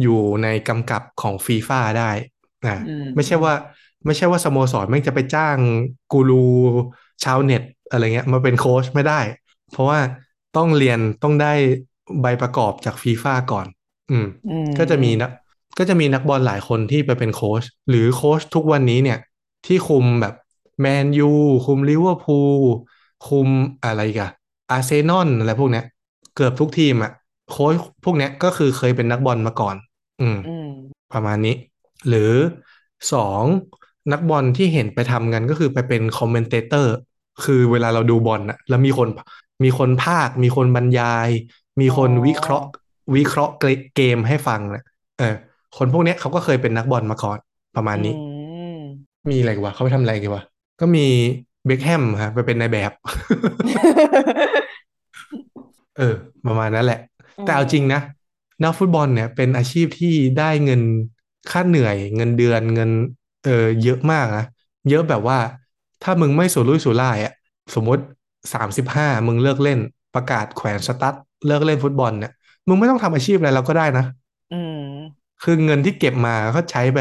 [0.00, 2.10] อยู่ในกำกับของฟีฟ่าได้
[2.66, 3.54] อ่าอืมไม่ใช่ว่า
[4.06, 5.58] ไม่ใช่ว่าสโมสรแม่งจะไปจ้าง
[6.12, 6.46] กูรู
[7.24, 9.20] ชาวเน็ตอะไรเงี้ยมาเป็นโค้ชไม่ได้
[9.70, 10.00] เพราะว่า
[10.56, 11.52] ต้องเรียนต้องได้
[12.22, 13.66] ใบประกอบจากฟีฟ่าก่อน
[14.10, 15.30] อืมอืมก็จะมีนัก
[15.78, 19.18] ก็จะมีนักบอลหลายคนที่ไปเป็นโค้ชหรือโค้ชทุกวันนี้เนี่ย
[19.66, 20.34] ที่คุมแบบ
[20.80, 21.30] แมนยู
[21.66, 22.58] คุมลิเวอร์พูล
[23.28, 23.48] คุม
[23.84, 24.30] อะไรอีกัน
[24.70, 25.84] อาร์เซนอลอะไรพวกเนี้ย
[26.34, 27.12] เกือบทุกทีมอะ
[27.50, 27.74] โค้ช
[28.04, 29.76] พวกเนี้ยก็คือเคยเป็นนักบอลมาก่อน
[30.20, 30.68] อืมอืม
[31.12, 31.54] ประมาณนี้
[32.08, 32.32] หรือ
[33.12, 33.42] สอง
[34.12, 36.94] นักบอลที่เห็นไปทำกันก็คือไปเป็น commentator
[37.44, 39.08] คือเวลาเราดูบอลน่ะแล้วมีคน
[39.64, 41.28] มีคนภาค มีคนบรรยาย
[41.80, 42.66] มีคนอ๋อวิเคราะห์
[43.16, 43.52] วิเคราะห์
[43.96, 44.82] เกมให้ฟังนะ
[45.18, 45.34] เออ
[45.76, 47.38] คนพวกเนี้ยเขาก็เคยเป็นนักบอลมาก่อน
[47.76, 48.22] ประมาณนี้อื
[48.78, 48.80] ม
[49.30, 50.42] มีอะไรกันวะเขาไปทำอะไรกันวะ
[50.80, 51.06] ก็มี
[51.66, 52.92] เบคแฮมฮะไปเป็นนายแบบ
[55.98, 56.14] เออ
[56.46, 57.09] ประมาณนั้นแหละอืม
[57.44, 58.00] แต่เอาจริงนะ
[58.62, 60.82] นักฟุตบอลเนี่ยเป็นอาชีพที่ได้เงิน
[61.50, 62.90] ค่าเหนื่อย เงินเดือนเงิน
[63.44, 64.44] เออเยอะมากนะ
[64.88, 65.38] เยอะแบบว่า
[66.02, 67.32] ถ้ามึงไม่สุรุ่ยสุร่ายอะ
[67.74, 68.02] สมมติ
[68.52, 69.78] สามสิบห้ามึงเลิกเล่น
[70.14, 71.14] ประกาศแขวนสตั๊ด
[71.46, 72.32] เลิกเล่นฟุตบอลเนี่ย
[72.68, 74.04] มึงไม่ต้องทำอาชีพอะไรเราก็ได้นะ
[74.50, 76.98] อืม คือเงินที่เก็บมาก็ใช้ไป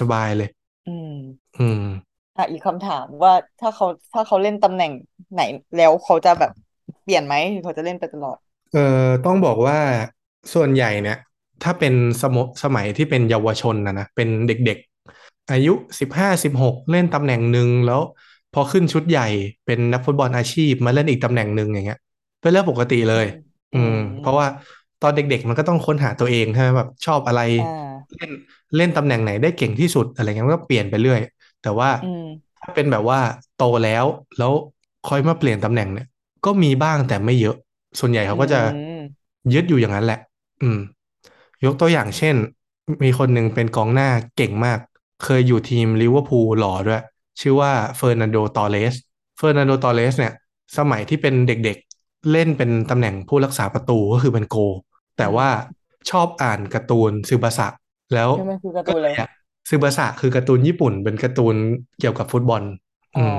[0.00, 0.48] สบายๆเลย
[0.86, 1.08] อืม
[1.58, 1.82] อืม
[2.36, 4.90] อะอีกคำถามว่าถ้าเขาถ้าเขาเล่นตำแหน่ง
[5.32, 5.40] ไหน
[5.74, 6.50] แล้วเขาจะแบบ
[7.02, 8.38] เปลี่ยนไหมหรือเขาจะเล่นไปตลอด
[8.72, 8.80] เอ่อ
[9.24, 9.78] ต้องบอกว่า
[10.54, 11.16] ส่วนใหญ่เนี่ย
[11.62, 18.00] ถ้าเป็นสมสมัยที่เป็นเยาวชนนะนะเป็นเด็กๆ อายุสิบห้าสิบหกเล่นตำแหน่งหนึ่งแล้ว
[18.52, 19.26] พอขึ้นชุดใหญ่
[19.66, 21.98] เป็นนักฟุตบอลอาชีพมาเล่นอีกตำแหน่งหนึ่งอย่างเงี้ย
[22.40, 23.26] เป็นเรื่องปกติเลย
[23.72, 24.46] อือืมมเพราะว่า
[25.00, 27.64] ตอนเด็กๆ มันก็ต้องค้นหาตัวเองใช่ไหมแบบชอบอะไรอ่า
[28.16, 28.30] เล่น
[28.76, 31.20] เล่นตำแหน่งไหนได้เก่งที่สุดอะไรเงี้ยมันก็เปลี่ยนไปเรื่อย
[31.62, 32.22] แต่ว่าอืม
[32.60, 33.18] ถ้าเป็นแบบว่า
[33.54, 34.04] โตแล้ว
[34.38, 34.52] แล้ว
[35.04, 36.06] ค่อยมาเปลี่ยนตำแหน่งเนี่ย
[36.44, 37.56] ก็มีบ้างแต่ไม่เยอะ
[38.00, 38.58] ส่วนใหญ่เขาก็จะอื
[38.98, 39.22] ม
[39.52, 40.20] ยึดอยู่อย่างนั้นแหละ
[40.62, 40.78] อืม
[41.64, 42.36] ยกตัวอย่างเช่น
[43.04, 44.78] มีคนหนึ่งเป็นกองหน้าเก่งมาก
[45.22, 47.02] เคยอยู่ทีมลิเวอร์พูลหล่อด้วย
[47.40, 48.94] ชื่อว่าเฟอร์นันโดตอเรส
[49.38, 50.32] เฟอร์นันโดตอเรสเนี่ย
[50.78, 54.72] สมัยที่เป็นเด็กๆ เล่นเป็นตำแหน่งผู้รักษาประตูก็คือเป็นโกล
[55.18, 55.48] แต่ว่า
[56.10, 57.66] ชอบอ่านการ์ตูนซึบาสะ
[58.14, 59.28] แล้วนี่มันคือการ์ตูนอะไรก็เลยอะ
[59.70, 61.56] ซึบาสะคือการ์ตูนญี่ปุ่น เป็นการ์ตูน
[61.98, 62.62] เกี่ยวกับฟุตบอล
[63.14, 63.36] อ๋อือม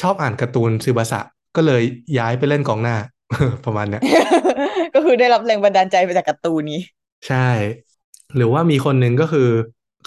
[0.00, 1.20] ชอบอ่านการ์ตูนซึบาสะ
[1.56, 1.82] ก็เลย
[2.18, 2.96] ย้ายไปเล่นกองหน้า
[3.64, 4.02] ประมาณเนี้ย
[4.94, 6.80] ก็คือได้รับแรงบันดาลใจมาจากการ์ตูนนี้
[7.26, 7.36] ใช่
[8.36, 9.48] หรือว่ามีคนหนึ่งก็คือ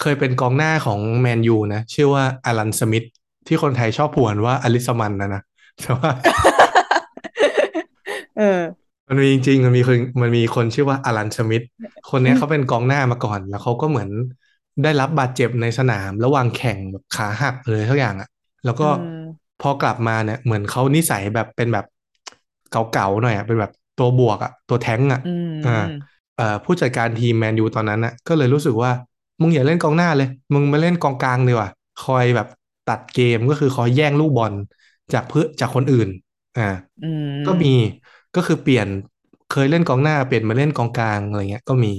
[0.00, 3.04] คยเป็นกองหน้าของแมนยูนะ ชื่อว่าอลันสมิธ
[3.46, 5.42] ที่คนไทยชอบผวนว่าอลิสมันนะนะ
[5.80, 6.10] แต่ว่า
[8.36, 8.42] เออ
[9.08, 11.62] มันมีจริงๆมันมีคนมันมีคนชื่อว่าอลันสมิธ
[12.10, 14.10] คนเนี้ยเขาเป็นกองหน้ามาก่อน แล้วเขาก็เหมือน
[14.82, 18.28] ได้รับบาดเจ็บในสนาม ระหว่างแข่งแบบขาหักเลยทุกอย่างอะ
[18.64, 21.84] แล้วก็อืมพอกลับมาเนี่ยเหมือนเขานิสัยแบบเป็นแบบ
[22.70, 25.70] เก่าๆหน่อยอะเป็นแบบตัวบวกอะตัวแท้งอะอืมอ่า
[26.36, 28.90] เอ่อผู้จัดการทีมแมนยูตอนนั้นน่ะก็เลยรู้สึกว่า
[29.40, 31.68] มึงอย่าเล่นกองหน้าเลย มึงมาเล่นกองกลางดีกว่า
[32.04, 32.46] คอยแบบ
[32.86, 34.54] ตัดเกมก็คือคอยแย่งลูกบอล
[35.12, 36.08] จากเพื่อจากคนอื่น
[36.56, 36.62] อ่า
[37.02, 37.68] อืมก็มี
[38.34, 38.88] ก็คือเปลี่ยน
[39.48, 41.92] เคยเล่นกองหน้าเปลี่ยนมาเล่นกองกลางอะไรเงี้ยก็มี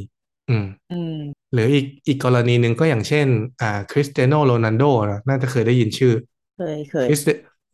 [0.50, 3.28] อืมอืมหรืออีกอีกกรณีหนึ่งก็อย่างเช่น
[3.62, 6.14] อ่าคริสเตียโนโรนัลโดนะน่าจะเคยได้ยินชื่อ
[6.56, 7.10] เคยเคย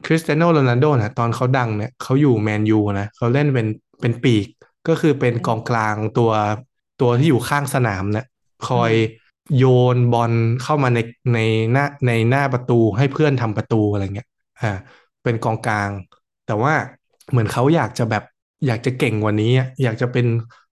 [0.06, 3.68] คริสคริสเตียโนโรนัลโดนะตอนเขาดังเนี่ยเขาอยู่แมนยูนะเขาเล่นเป็น
[4.02, 4.46] เป็นปีก
[4.88, 6.32] ก็คือเป็นกองกลางตัว
[7.02, 8.26] ตัวที่อยู่ข้างสนามเนี่ย
[8.68, 8.94] คอย
[9.58, 10.34] โยนบอล
[10.64, 11.00] เข้ามาใน
[11.34, 11.40] ใน
[11.72, 14.28] หน้าในหน้าประตูให้เพื่อนทำประตูอะไรเงี้ย
[14.62, 14.72] อ่า
[15.24, 15.90] เป็นกองกลาง
[16.48, 16.74] แต่ว่า
[17.32, 18.24] เหมือนเขาอยากจะแบบ
[18.68, 20.26] อยากจะเก่งกว่านี้อะอยากจะเป็น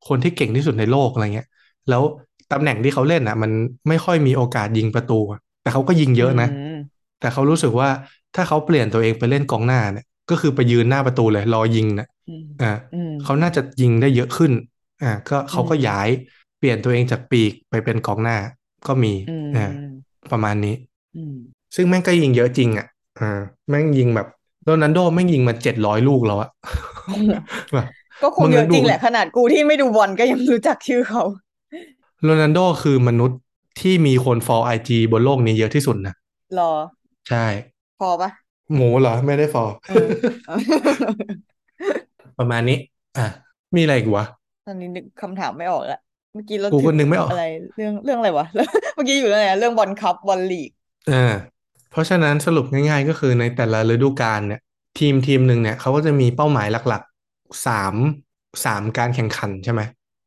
[0.07, 1.47] คนที่เก่งที่สุดในโลกอะไรเงี้ย
[1.89, 2.03] แล้ว
[2.51, 3.51] ตำแหน่งที่เขาเล่นอะ มัน
[3.89, 6.77] ไม่ค่อยมีโอกาสยิงประตูอะแต่เขาก็ยิงเยอะนะม
[7.19, 7.89] แต่เขารู้สึกว่า
[8.35, 14.51] ถ้าเขาเปลี่ยนตัวเองไปเล่นกองหน้าเนี่ย ก็คือไปยืนหน้าประตูเลย รอยิงเนี่ยอืมอ่าอืมเขาน่าจะยิงได้เยอะขึ้น
[15.03, 16.09] อ่า ก็เขาก็อืมย้าย
[16.57, 18.37] เปลี่ยนตัวเองจากปีกไปเป็นกองหน้า
[18.87, 19.65] ก็มีอืมอ่า
[20.31, 20.75] ประมาณนี้
[21.15, 21.35] อืม
[21.75, 22.87] ซึ่งแม่งก็ยิงเยอะจริง อะ
[23.19, 24.27] อ่า แม่งยิงแบบ
[24.63, 26.49] โรนัลโดแม่งยิงมาเจ็ดร้อยลูกแล้วอะ
[27.73, 27.85] แบบ
[28.21, 31.23] ก็คงมึงเยนึอะกจริงดูแหละขนาดกูที่ไม่ดูบอลก็ยังรู้จักชื่อเขา
[32.23, 33.39] โรนัลโดคือมนุษย์
[33.79, 36.13] ที่มีคนฟอลไอจีบนโลกนี้เยอะที่สุดนะ
[36.55, 36.71] รอ
[37.27, 37.45] ใช่
[37.97, 38.29] พอปะ
[38.73, 39.93] หมูเหรอ ไม่ได้ฟอลเออ
[42.37, 42.77] ประมาณนี้
[43.17, 43.25] อะ
[43.75, 44.25] มีอะไรอีกวะ
[44.65, 45.99] ตอนนี้นึกคำถามไม่ออกละ
[46.33, 47.41] เมื่อกี้เรากูก็ถึงนึกไม่ออกอะไร
[47.75, 48.45] เรื่องเรื่องอะไรวะ
[48.95, 50.69] เมื่อกี้อยู่เรื่องอะไรนะเรื่องบอลคัพบอลลีก
[51.11, 51.33] อ่า
[51.91, 54.61] เพราะฉะนั้นสรุปง่ายๆก็คือในแต่ละฤดูกาลเนี่ย
[54.99, 57.95] ทีมทีมหนึ่งเนี่ยเขาก็จะมีเป้าหมายหลักๆสาม
[58.65, 59.81] สามการแข่งขันใช่ไหม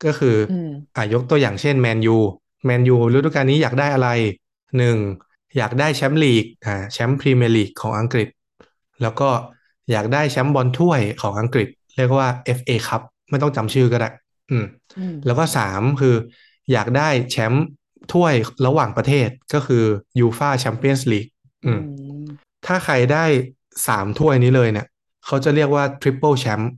[0.04, 2.16] ก็คือออืมอ่ายกตัวอย่างเช่นแมนยู
[2.64, 4.08] แมนยูฤดูกาลนี้อยากได้อะไร
[4.78, 4.96] หนึ่ง
[5.56, 8.28] อยากได้แชมป์ลีกอ่าแชมป์พรีเมียร์ลีกของอังกฤษ
[9.02, 9.30] แล้วก็
[9.90, 12.28] อยากได้แชมป์บอลถ้วยของอังกฤษ เรียกว่า
[12.58, 14.08] FA ครับไม่ต้องจำชื่อก็ได้
[14.50, 14.66] อืม
[14.98, 16.14] อืม แล้วก็สามคือ
[16.72, 17.64] อยากได้แชมป์
[18.12, 18.34] ถ้วย
[18.66, 19.84] ระหว่างประเทศก็คือ
[20.18, 21.26] ยูฟาแชมเปี้ยนส์ลีก
[21.66, 21.80] อืม
[22.66, 23.24] ถ้าใครได้
[23.86, 24.86] สามถ้วยนี้เลยเนี่ย
[25.26, 26.70] เขาจะเรียกว่าทริปเปิลแชมป์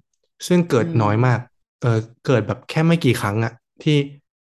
[0.47, 1.41] ซึ่งเกิดอืมน้อยมาก
[1.83, 3.53] เออเกิดแบบแค่ไม่กี่ครั้งอะ
[3.83, 3.97] ที่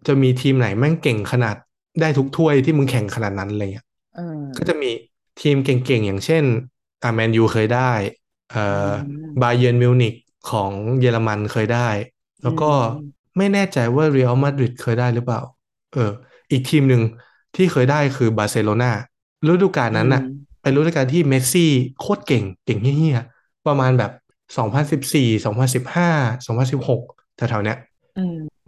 [0.07, 1.57] จะมีทีมไหนแม่งเก่งขนาด
[2.01, 4.91] ได้ทุกถ้วยที่มึงแข่งขนาดนั้นอะไรเงี้ย อืมก็จะมี
[5.41, 6.45] ทีมเก่งๆ อย่างเช่น
[7.03, 7.93] อ่าแมนยูเคยได้
[8.51, 8.89] เอ่ออื
[9.25, 10.15] มบาเยิร์นมิวนิก
[10.51, 11.89] ของเยอรมันเคยได้
[12.43, 15.41] แล้วก็อืมไม่แน่ใจว่าเรอัลมาดริดเคยได้หรือเปล่า
[15.93, 16.11] เออ
[16.53, 17.03] อีกทีมหนึ่ง
[17.55, 18.91] ที่เคยได้คือบาร์เซโลนา
[19.51, 20.29] ฤดูกาลนั้นน่ะอืม
[20.63, 24.11] เป็นฤดูกาลที่เมสซี่โคตรเก่ง เก่งเหี้ยๆประมาณแบบ
[24.57, 26.11] 2014 2015
[26.47, 27.01] 2016
[27.37, 27.88] แถวๆเนี้ยอืม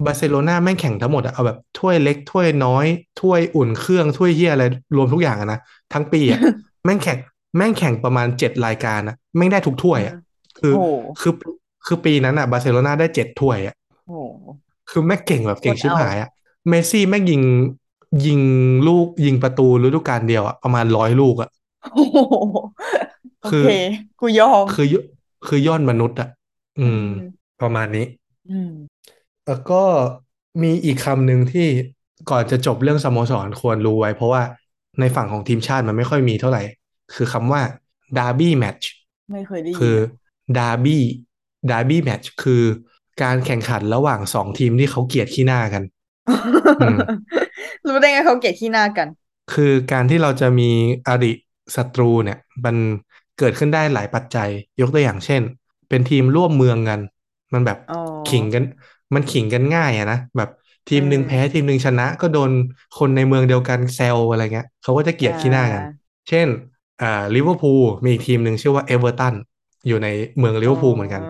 [0.05, 2.87] บาร์เซโลนาแม่งแข่งทั้งหมดอะเอาแบบถ้วยเล็กถ้วยน้อย
[3.21, 4.65] ถ้วยอุ่นเครื่องถ้วยเหี้ยอะไร
[4.97, 5.59] รวมทุกอย่างอะนะ
[5.93, 6.41] ทั้งปีอะ
[6.85, 7.19] แม่งแข่ง
[7.57, 10.17] แม่งแข่งประมาณเจ็ดรายการอะแม่งได้ทุกถ้วยอะ
[10.59, 10.85] คือโอ้
[11.21, 11.33] คือ
[11.87, 13.75] คือปีนั้นอะบาร์เซโลนาได้เจ็ดถ้วยอะ
[14.07, 14.19] โอ้
[14.91, 16.29] คือแม่งเก่งแบบเก่งโคตรชิบเอาหายอะ
[16.69, 17.43] เมสซี่แม่งยิง
[18.27, 18.41] ยิง
[18.87, 21.51] ลูกยิงประตูฤดูกาลเดียวอะประมาณร้อยลูกอะ
[21.93, 22.17] โอ้โห
[23.43, 23.65] โอคือเค
[24.21, 24.95] กูยอมคือย
[25.47, 26.29] คือยอดมนุษย์อะ
[26.81, 27.31] อืมอืม
[27.61, 28.05] ประมาณนี้
[28.49, 28.71] อืม
[29.51, 29.83] แล้วก็
[30.63, 31.69] มีอีกคำหนึ่งที่
[32.31, 34.43] ก่อนจะจบเรื่องสโมสรควรรู้ไว้ เพราะว่า
[35.01, 36.63] ในฝั่งของทีมชาติมันไม่ค่อยมีเท่าไหร่
[37.15, 37.63] คือคำว่า
[38.17, 38.85] derby match
[39.33, 39.97] ไม่เคยได้ยินคือ
[40.57, 40.99] derby
[41.71, 42.63] derby match คือ
[43.23, 45.83] การแข่งขันระหว่างสองทีมที่เขาเกลียดขี้หน้ากัน
[46.83, 46.99] อืม
[47.87, 49.09] รู้ได้ไงเขาเกลียดขี้หน้ากัน
[49.53, 50.71] คือการที่เราจะมี
[51.09, 51.33] อริ
[51.77, 52.77] ศัตรูเนี่ย มัน
[53.39, 54.49] เกิดขึ้นได้หลายปัจจัย
[54.81, 55.43] ยกตัวอย่างเช่น
[55.89, 57.01] เป็นทีมร่วมเมืองกัน
[57.53, 57.97] มันแบบอ๋อ
[58.29, 58.65] ขิงกัน
[59.15, 60.49] มันขิงกันง่ายอะนะแบบ
[60.89, 62.51] ทีมหนึ่งเออแพ้ทีมหนึ่งชนะ ก็โดน
[62.99, 65.93] คนในเมืองเดียวกันแซวอะไรเงี้ยเขาก็จะเกลียดขี้หน้ากันอ่า
[66.29, 66.49] เช่น
[67.03, 69.35] อ่าลิเวอร์พูลมีอีกทีมหนึ่งชื่อว่าเอเวอร์ตัน
[69.89, 70.09] อยู่ใน
[70.39, 71.23] เมืองลิเวอร์พูลเหมือนกัน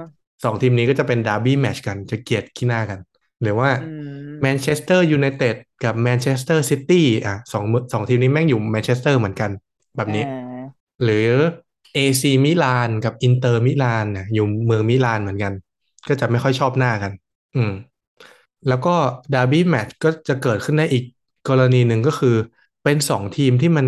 [0.44, 2.98] สองทีมนี้ก็จะเป็น derby match กันจะเกลียดขี้หน้ากัน
[3.42, 3.86] หรือว่าอื
[4.34, 9.50] มแมนเชสเตอร์ยูไนเต็ดกับแมนเชสเตอร์ซิตี้อะสองเมืองสองทีมนี้แม่งอยู่แมนเชสเตอร์เหมือนกัน
[9.96, 11.28] แบบนี้อ่าหรือ
[11.94, 15.52] AC มิลานกับอินเตอร์มิลานเนี่ยอยู่เมืองมิลานเหมือนกัน
[16.08, 17.12] ก็จะไม่ค่อยชอบหน้ากัน
[17.54, 17.72] อืม
[18.66, 18.90] แล้วก็
[19.32, 21.04] derby match ก็จะเกิดขึ้นได้อีก
[21.48, 22.34] กรณีหนึ่งก็คือ
[22.82, 23.86] เป็นสองทีมที่มัน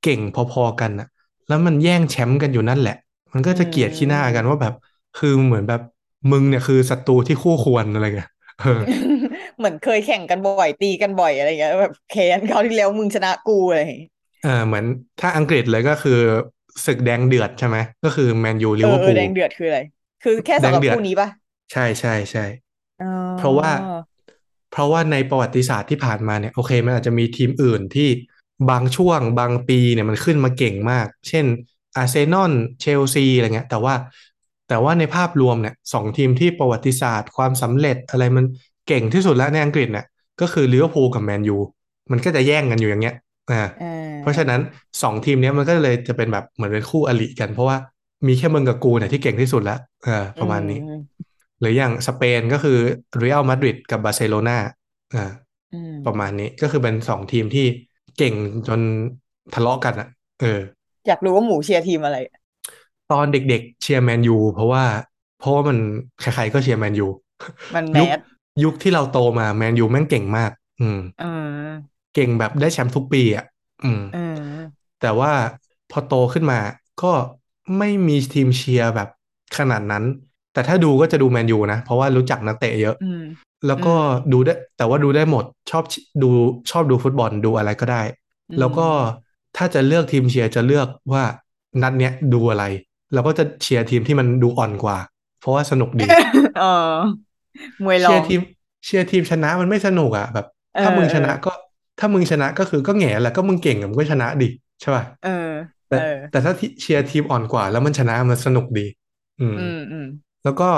[0.00, 1.06] เก่งพอๆกันอะ
[1.46, 2.94] แล้วมันแย่งแชมป์กันอยู่นั่นแหละ
[3.32, 4.72] มันก็จะเกลียดขี้หน้ากันว่าแบบ
[5.14, 5.80] คือเหมือนแบบ
[6.30, 8.28] มึงเนี่ยคือศัตรูที่คู่ควรอะไรเงี้ย
[8.58, 8.68] เออ
[9.58, 14.10] เหมือนเคยแข่งกันบ่อยตีกันบ่อยอะไรอย่างเงี้ยแบบแค้นคราวที่แล้วมึงชนะกูอะไรอย่างเงี้ย
[14.42, 14.84] เออเหมือน
[15.18, 16.12] ถ้าอังกฤษเลยก็คือ
[16.86, 19.80] ศึกแดงเดือดใช่ไหมก็คือแมนยูลิเอเวออร์เอพูอลแดงเดือดคืออะไร
[20.22, 21.28] คือแค่สำหรับแดงเดือดคู่นี้ปะ
[21.72, 22.65] ใช่ใช่ใช่อ๋อ
[23.38, 23.70] เพราะว่า
[24.72, 28.08] เพราะว่าในประวัติศาสตร์ที่ผ่านมาเนี่ยโอเคมันอาจจะมีทีมอื่นที่
[28.70, 31.46] บางช่วงบางปีเนี่ยมันขึ้นมาเก่งมาก เช่น
[31.96, 33.94] อาร์เซนอลเชลซีอะไรเงี้ย แต่ว่า
[34.68, 38.44] แต่ว่าในภาพรวมเนี่ยสองทีมที่ประวัติศาสตร์ความสำเร็จอะไรมัน
[38.88, 40.06] เก่งที่สุดแล้วในอังกฤษเนี่ย
[40.40, 41.56] ก็คือลิเวอร์พูลกับแมนยู
[42.10, 43.14] มันก็จะแย่งกันอยู่อย่างเงี้ย
[43.50, 43.92] อ่าอ่า
[44.22, 44.60] เพราะฉะนั้น
[45.02, 47.76] สองทีมเนี้ยมันก็เลยจะเป็นแบบเหมือนเป็นคู่อริกัน เพราะว่า
[48.26, 51.00] มีแค่มึงกับกูเนี่ยที่เก่งที่สุดแล้วเออประมาณนี้อืม
[51.60, 52.78] หรืออย่างสเปนก็คือ
[53.18, 54.58] เรอัลมาดริดกับบาร์เซโลนา
[55.14, 55.32] อ่า
[55.72, 57.66] อืมประมาณนี้ก็คือเป็นสองทีมที่
[58.16, 58.34] เก่ง
[58.68, 58.80] จน
[59.54, 60.08] ทะเลาะกันอะ
[60.40, 60.60] เออ
[61.06, 62.16] อยากรู้ว่าหมูเชียร์ทีมอะไร
[63.12, 64.84] ตอนเด็กๆเชียร์แมนยูเพราะว่า
[65.38, 65.78] เพราะว่ามัน
[66.20, 67.06] ใครๆก็เชียร์แมนยู
[67.74, 68.20] มันแมยุคส
[68.64, 70.50] ยุคที่เราโตมาแมนยูแม่งเก่งมาก
[70.80, 73.44] อืมอืมเก่งแบบได้แชมป์ทุกปีอะ
[73.84, 75.32] อืมอืมแต่ว่า
[75.90, 76.60] พอโตขึ้นมา
[77.02, 77.12] ก็
[77.78, 79.08] ไม่มีทีมเชียร์แบบ
[79.56, 80.04] ขนาดนั้น
[80.56, 83.22] แต่ถ้าดูก็จะดูแมนยูนะ เพราะว่ารู้จักนักเตะเยอะอืม
[83.66, 85.84] แล้วก็อืมดูได้ แต่ว่าดูได้หมดชอบ
[86.22, 86.30] ดู
[86.70, 88.02] ชอบดูฟุตบอลดูอะไรก็ได้
[88.50, 88.86] อืมแล้วก็
[89.56, 91.24] ถ้าจะเลือกทีมเชียร์จะเลือกว่า
[91.82, 92.64] นัดเนี้ยดูอะไร
[93.14, 94.98] เราก็จะเชียร์ทีมที่มันดูอ่อนกว่า
[95.40, 96.08] เพราะว่าสนุกดี
[96.54, 96.62] เออ
[97.84, 98.40] มวยรอเชียงร์ทีม
[98.84, 101.52] เชียร์ทีมชนะมันไม่สนุกอะแบบเออถ้ามึงชนะเออก็
[101.98, 104.48] ถ้ามึงชนะก็คือก็แน่แหละก็มึงเก่งอะมึงก็ชนะดิ
[104.80, 105.28] ใช่ป่ะเออ
[105.88, 106.00] แต่เออ
[106.30, 108.86] แต่ถ้าที่เชียร์ทีมอ่อนกว่า แล้วมันชนะมันสนุกดี
[109.40, 110.04] อืมอืมอืม
[110.46, 110.70] แล้วก็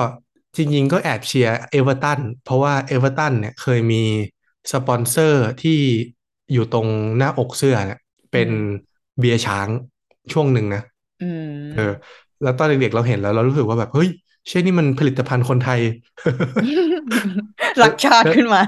[0.57, 4.03] จริงๆก็แอบเชียร์เอเวอร์ตันเพราะว่าเอเวอร์ตันเนี่ยเคยมี
[4.73, 5.79] สปอนเซอร์ที่
[6.53, 6.89] อยู่ตรง
[7.19, 7.99] หน้าอกเสื้อเนี่ย
[8.33, 8.51] เป็น
[9.19, 9.69] เบียร์ช้าง
[10.33, 10.83] ช่วงหนึ่งนะ
[11.21, 11.93] อืมเออ
[12.43, 15.81] แล้วตอนเด็กๆเราเห็นแล้ว เรารู้สึกว่าแบบ เฮ้ยช้างนี่มันผลิตภัณฑ์คนไทย
[17.83, 18.63] รักชาติขึ้นมา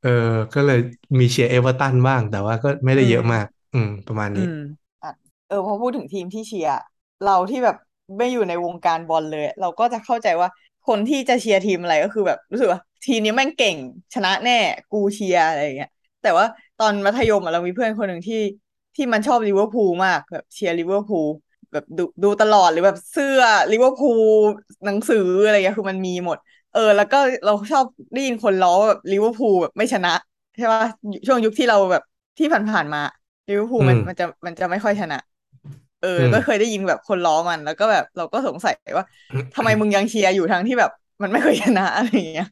[0.00, 0.08] เออ
[0.54, 0.78] ก็เลย
[1.18, 4.54] มีเชียร์เอเวอร์ตันบ้าง แต่ว่าก็ไม่ได้เยอะอืมมาก อืม ประมาณอืนี้อืม
[5.02, 5.08] อะ
[5.46, 6.72] เออพอพูดถึงทีมที่เชียร์
[7.20, 7.76] เราที่แบบ
[8.18, 10.48] ไม่อยู่ในวงการบอลเลย เราก็จะเข้าใจว่า
[10.88, 13.76] คนที่จะเชียร์ทีมอะไรก็คือแบบรู้สึกว่า ทีมนี้แม่งเก่ง
[14.14, 14.52] ชนะแน่
[14.90, 15.88] กูเชียร์อะไรอย่างเงี้ย
[16.22, 16.46] แต่ว่า
[16.78, 18.36] ตอนมัธยมอะเรามีเพื่อนคนหนึ่งที่
[18.94, 21.26] ที่มันชอบลิเวอร์พูลมากแบบเชียร์ลิเวอร์พูล
[21.72, 23.40] แบบดูดูตลอดหรือแบบเสื้อ
[23.70, 24.22] ลิเวอร์พูล
[24.84, 26.38] หนังสืออะไรเงี้ยคือมันมีหมด
[26.72, 30.10] เออ แล้วก็เราชอบได้ยินคนล้อแบบลิเวอร์พูลแบบไม่ชนะ
[30.56, 30.88] ใช่ป่ะ
[31.26, 32.02] ช่วงยุคที่เราแบบ
[32.38, 32.98] ที่ผ่านๆมา
[33.48, 35.16] ลิเวอร์พูลมันอืมมันจะมันจะไม่ค่อยชนะ
[36.04, 39.04] เอออืมก็เคยได้ยินแบบคนล้อมัน แล้วก็แบบเราก็สงสัยว่า
[39.54, 40.90] ทำไมมึงยังเชียร์อยู่ทั้งที่แบบ
[41.22, 42.44] มันไม่เคยชนะอะไรอย่างเงี้ย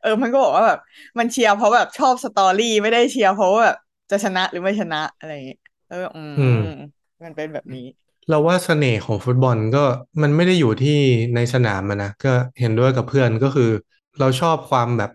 [0.00, 0.78] เออ มันก็บอกว่าแบบ
[1.18, 3.76] มันเชียร์เพราะแบบชอบ story ไม่ได้เชียร์เพราะว่าแบบ
[4.10, 7.80] จะชนะหรือไม่ชนะอะไรอย่างเงี้ยเอออืมอืมันเป็นแบบนี้
[8.28, 9.84] เราว่าเสน่ห์ของฟุตบอลก็
[10.22, 10.98] มันไม่ได้อยู่ที่
[11.34, 13.70] ในสนามอะนะก็เห็นด้วยกับเพื่อนก็คือ
[14.18, 15.10] เราชอบความแบบ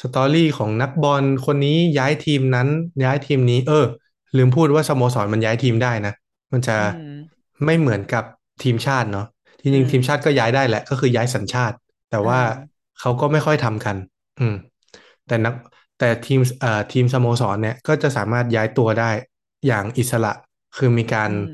[0.00, 2.68] story ของนักบอลคนนี้ย้ายทีมนั้น
[3.04, 3.86] ย้ายทีมนี้ เออ
[4.36, 6.12] ลืมพูดว่าสโมสรมันย้ายทีมได้นะ
[6.56, 7.12] มันจะอืม
[7.64, 8.24] ไม่เหมือนกับ
[8.62, 9.26] ทีมชาติเนาะ
[9.62, 11.76] จอืริงมๆทีมชาติก็ย้ายได้แหละ ก็คือย้ายสัญชาติ
[12.10, 13.96] แต่ว่าอ่าเขาก็ไม่ค่อยทำกัน
[14.40, 14.54] อืม
[15.26, 15.54] แต่นัก
[15.98, 19.10] แต่ทีมเอ่อทีมสโมสรเนี่ยก็จะสามารถย้ายตัวได้
[19.66, 20.32] อย่างอิสระ
[20.76, 21.52] คือมีการอืม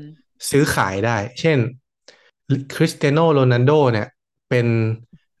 [0.49, 1.57] ซื้อขายได้ เช่น
[2.75, 4.07] คริสเตียโนโรนัลโดเนี่ย
[4.49, 4.67] เป็น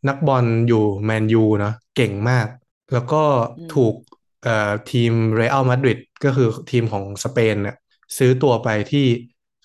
[0.07, 2.47] นักบอลอยู่แมนยูเนาะเก่งมาก
[2.93, 3.23] แล้วก็
[3.57, 3.95] อืมถูก
[4.43, 7.75] เอ่อทีมเรอัลมาดริดก็คือทีมของสเปนเนี่ย
[8.17, 9.05] ซื้อตัวไปที่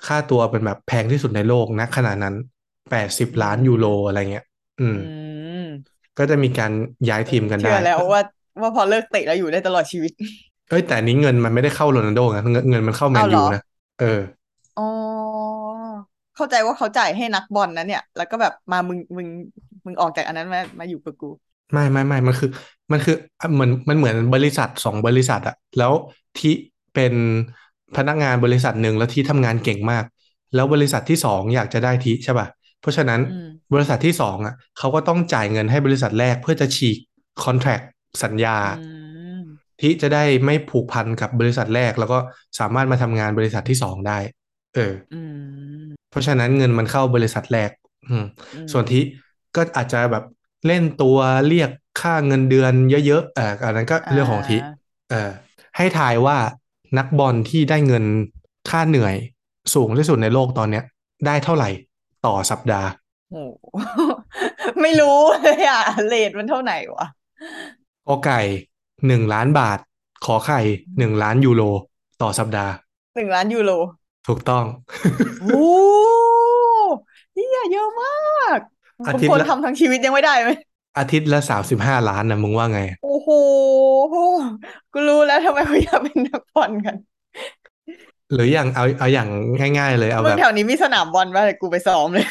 [0.07, 2.34] ค่าตัวเป็นแบบแพงที่สุดในโลกณขณะนั้น
[2.90, 4.44] แปดสิบล้านยูโรอะไรเงี้ย
[4.80, 4.99] อืมอื
[5.62, 5.64] ม
[6.18, 6.72] ก็จะมีการ
[7.09, 8.20] ย้ายทีมกันเชื่ได้อแล้วว่า
[8.62, 10.12] ว่าพอเลิกเตะแล้วอยู่ได้ตลอดชีวิต
[10.68, 13.61] เอ้ยแต่อันนี้เงินมันไม่ได้เข้าโรนัลโดนะเงินเงินมันเข้าแมเอานเหรยูอนะ
[13.99, 14.20] เออ
[14.76, 14.88] อ๋อ
[16.36, 19.28] เข้าใจว่าเขาจ่ายให้นักบอลนะเนี่ย แล้วก็แบบมามึงมึง
[19.86, 21.26] มึงออกจากอันนั้นมามาอยู่กับกู
[21.72, 22.49] ไม่ไม่ไม่มันคือ
[22.92, 23.14] มันคือ
[23.55, 25.92] เหมือนมันเหมือนบริษัทสองบริษัทอะแล้ว
[26.38, 26.53] ที่
[26.92, 27.14] เป็น
[27.97, 30.05] พนักงานบริษัทหนึ่งแล้วที่ทำงานเก่งมาก
[30.55, 32.47] แล้วบริษัทที่สองอยากจะได้ที่ใช่ป่ะ
[32.80, 36.99] เพราะฉะนั้นอืมบริษัทที่สองอะเขาก็ต้องจ่ายเงินให้บริษัทแรกเพื่อจะฉีก
[37.45, 37.82] คอนแท c t
[38.22, 38.89] สัญญาอื
[39.41, 39.43] ม
[39.80, 42.18] ที่จะได้ไม่ผูกพันกับบริษัทแรก แล้วก็
[42.59, 44.18] สามารถมาทำงานบริษัทที่สองได้
[44.74, 45.20] เอออื
[45.82, 47.70] มเพราะฉะนั้นเงินมันเข้าบริษัทแรก
[48.09, 48.24] อืม
[48.55, 49.03] อืม ส่วนที่
[49.57, 50.24] ก็อาจจะแบบ
[50.66, 51.18] เล่นตัว
[51.49, 51.70] เรียก
[52.01, 52.72] ค่าเงินเดือน
[53.07, 54.57] เยอะๆเอออันนั้นก็อ่าเรื่องของทิ
[55.11, 55.30] เออ
[55.76, 56.36] ให้ทายว่า
[56.99, 58.05] นักบอลที่ได้เงิน
[58.70, 59.14] ค่าเหนื่อย
[59.74, 60.84] สูงที่สุดในโลกตอนเนี้ย
[61.26, 61.68] ได้เท่าไหร่
[62.26, 62.89] ต่อสัปดาห์
[63.30, 63.36] โห
[64.82, 67.07] ไม่รู้เลยอะเรทมันเท่าไหร่วะ
[68.09, 68.41] กอไก่
[69.07, 69.78] หนึ่งล้านบาท
[70.24, 70.61] ขอไข่
[70.99, 71.62] หนึ่งล้านยูโร
[72.22, 72.72] ต่อสัปดาห์
[73.16, 73.70] หนึ่งล้านยูโร
[74.28, 74.64] ถูกต้อง
[75.43, 75.66] โอ้
[77.34, 78.59] เฮียเยอะมาก
[79.07, 80.51] อาทิตย์คนละทำทั้งชีวิตยังไม่ได้ไหม
[80.99, 83.28] อาทิตย์ละสามสิบห้าล้านนะมึงว่าไง โอ้โห
[84.92, 86.96] กูรู้แล้วทำไมเขาอยากเป็นนักบอลกัน
[88.32, 89.28] หรืออย่างเอาเอาอย่าง
[89.78, 92.26] ง่าย ๆ เลยเอาเมืแบองบแถวนี้มีสนามบอลป่ะเดี๋ยวกูไปซ้อมเลย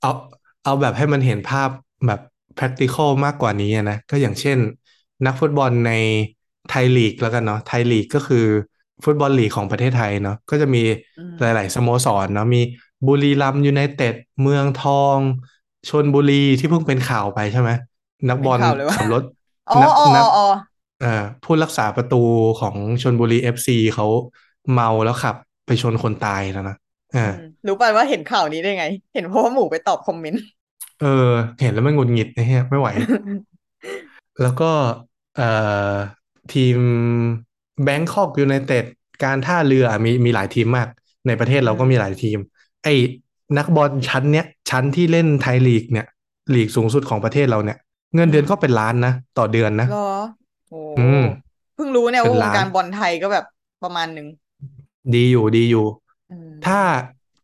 [0.00, 0.10] เอา
[0.64, 1.70] เอาแบบให้มันเห็นภาพ
[2.06, 2.20] แบบ
[2.56, 4.58] practical มากกว่านี้อะนะ ก็อย่างเช่น
[5.26, 5.90] นักฟุตบอลใน
[6.68, 8.38] ไทยลีกแล้วกันเนาะไทยลีกก็คือ
[9.04, 10.82] ฟุตบอลลีกของประเทศไทยเนาะก็จะมี
[11.16, 12.60] อืมหลาย ๆ สโมสรเนาะมี
[13.06, 15.20] บุรีรัมย์ยูไนเต็ดเมืองทอง
[15.88, 17.70] ชลบุรีที่เพิ่งเป็นข่าวไปใช่ไหม
[18.28, 19.22] นักบอลเป็นข่าวเลยว่าขับรถ
[19.68, 20.42] อ๋อนักอ๋อนักอ๋อ
[20.98, 21.06] เอ่อ
[21.42, 22.16] ผู้รักษาประตู
[22.60, 24.06] ของชลบุรีเอฟซีเขา
[24.72, 26.74] เมาแล้วขับไปชนคนตายแล้วนะ
[27.12, 30.40] เอออืมรู้ป่ะว่าเห็นข่าวนี้ได้ไง เห็นเพราะว่าหมูไปตอบคอมเมนต์
[30.98, 31.06] เออ
[31.60, 32.88] เห็นแล้วมันหงุดหงิดนะฮะไม่ไหว
[34.40, 34.64] แล้วก็
[35.34, 35.44] เอ่อ
[36.50, 36.78] ทีม
[37.82, 38.84] แบงคอกยูไนเต็ด
[39.24, 40.88] การท่าเรือมีมีหลายทีมมาก
[41.26, 42.38] ในประเทศเราก็มีหลายทีม
[42.82, 42.90] ไอ้
[43.56, 46.06] นักบอลชั้นเนี้ยชั้นที่เล่นไทยลีกเนี่ย
[46.54, 47.78] ลีกสูงสุดของประเทศเราเนี่ย
[48.14, 50.12] เงินเดือนก็เป็นล้านนะต่อเดือนนะเหรอ
[50.70, 51.24] โอ้อืม
[51.74, 53.44] เพิ่งรู้เนี่ยเป็นว่าวงล้านการบอลไทยก็แบบ
[53.82, 54.26] ประมาณหนึ่ง
[55.14, 55.86] ดีอยู่ดีอยู่
[56.32, 56.80] อืมถ้า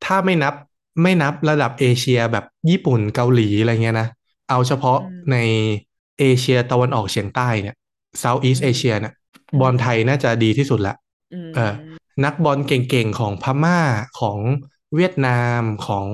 [0.05, 0.55] ถ้าไม่นับ
[1.03, 4.09] ไม่นับระดับเอเชียแบบญี่ปุ่นเกาหลีอะไรเงี้ยนะ
[4.51, 5.37] เอาเฉพาะอืมใน
[6.19, 7.77] เอเชียตะวันออกเฉียงใต้เนี่ย
[8.23, 9.15] Southeast อืม Asia เนี่ย
[9.53, 10.95] อืมบอลไทยน่าจะดีที่สุดละ
[11.35, 11.74] อืมเออ
[12.24, 13.78] นักบอลเก่งๆของพม่า
[14.20, 14.39] ของ
[14.97, 16.09] เวียดนามของ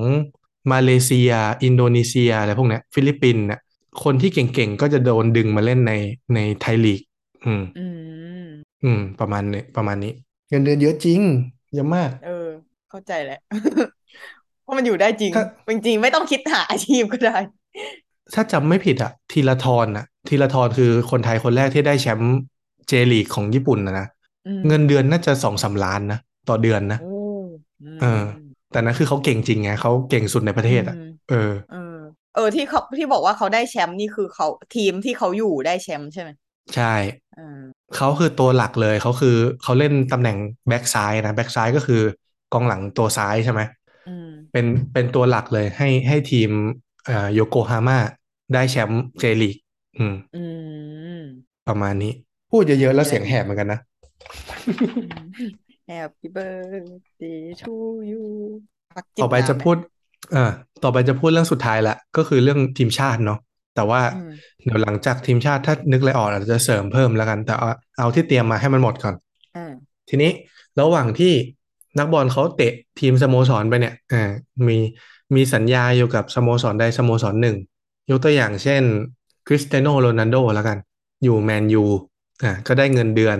[0.71, 1.31] มาเลเซีย
[1.63, 3.59] อินโดนีเซียอะไรพวกเนี้ยฟิลิปปินส์เนี่ย
[4.03, 5.93] คนที่เก่งๆ ก็จะโดนดึงมาเล่นใน
[6.35, 7.01] ในไทยลีก
[7.45, 7.85] อืมอื
[8.45, 8.47] ม
[8.83, 10.13] อืม ประมาณนี้ประมาณนี้
[10.49, 11.19] เงินเดือนเยอะจริง
[11.75, 12.47] เยอะมาก เออ
[12.89, 13.39] เข้าใจแหละ
[14.63, 15.43] เพราะมันอยู่ได้จริงถ้า
[15.73, 17.37] จริงๆ ไม่ต้องคิดหาอาชีพก็ได้
[18.33, 22.35] ถ้าจำไม่ผิดอะทีละทรอะทีละทรคือคนไทยคนแรกที่ได้แชมป์
[22.87, 24.07] เจลีกของญี่ปุ่นนะนะ
[24.47, 27.11] อืมเงินเดือนน่าจะสองสามล้านนะ ต่อเดือนนะโอ้
[27.81, 28.23] อืมเออ
[28.71, 31.97] แต่นั้นคือเขาเก่งจริงไงเขาเก่งสุดในประเทศอะอืมเออเออ
[32.35, 36.29] เออที่เขาที่บอกว่าเขาได้แชมป์นี่คือเขาทีมที่เขาอยู่ได้แชมป์ใช่ไหม
[36.75, 36.93] ใช่
[37.35, 37.59] เออ
[37.95, 40.37] เขาคือตัวหลักเลยเขาคือเขาเล่นตำแหน่ง
[40.67, 42.01] แบ็กซ้ายนะแบ็กซ้ายก็คือ
[42.53, 43.61] กองหลังตัวซ้ายใช่ไหม
[44.07, 46.49] อืมเป็นเป็นตัวหลักเลยให้ให้ทีม
[47.05, 47.97] เอ่อโยโกฮาม่า
[48.53, 49.55] ได้แชมป์เจลีก
[49.97, 50.43] อืมอื
[51.19, 51.21] ม
[51.67, 52.11] ประมาณนี้
[52.51, 53.79] พูดเยอะๆแล้วเสียงแหบเหมือนกันนะ
[55.89, 57.73] Happy birthday to
[58.11, 58.23] you
[58.93, 59.77] พักจิบต่อไปน้ำจะไหมพูด
[60.33, 60.51] เอ่อ
[60.83, 63.39] ต่อไปจะพูดเรื่องสุดท้ายละก็คือเรื่องทีมชาติเนาะ
[63.75, 64.31] แต่ว่าอืม
[64.63, 67.69] เดี๋ยวหลังจากทีมชาติถ้านึกอะไรออกอาจจะเสริมเพิ่มแล้วกัน แต่เอา
[67.99, 69.15] เอาที่เตรียมมาให้มันหมดก่อน
[69.55, 69.73] อ่า
[70.09, 70.31] ทีนี้
[70.79, 71.33] ระหว่างที่
[71.97, 74.31] นักบอลเขาเตะทีมสโมสรไปเนี่ยอ่า
[74.67, 74.77] มี
[75.35, 77.57] มีสัญญาอยู่กับสโมสรใดสโมสรหนึ่ง
[78.09, 78.83] ยกตัวอย่างเช่น
[79.47, 80.77] คริสเตียโนโรนัลโดแล้วกัน
[81.23, 81.83] อยู่แมนยู
[82.43, 83.37] อ่าก็ได้เงินเดือน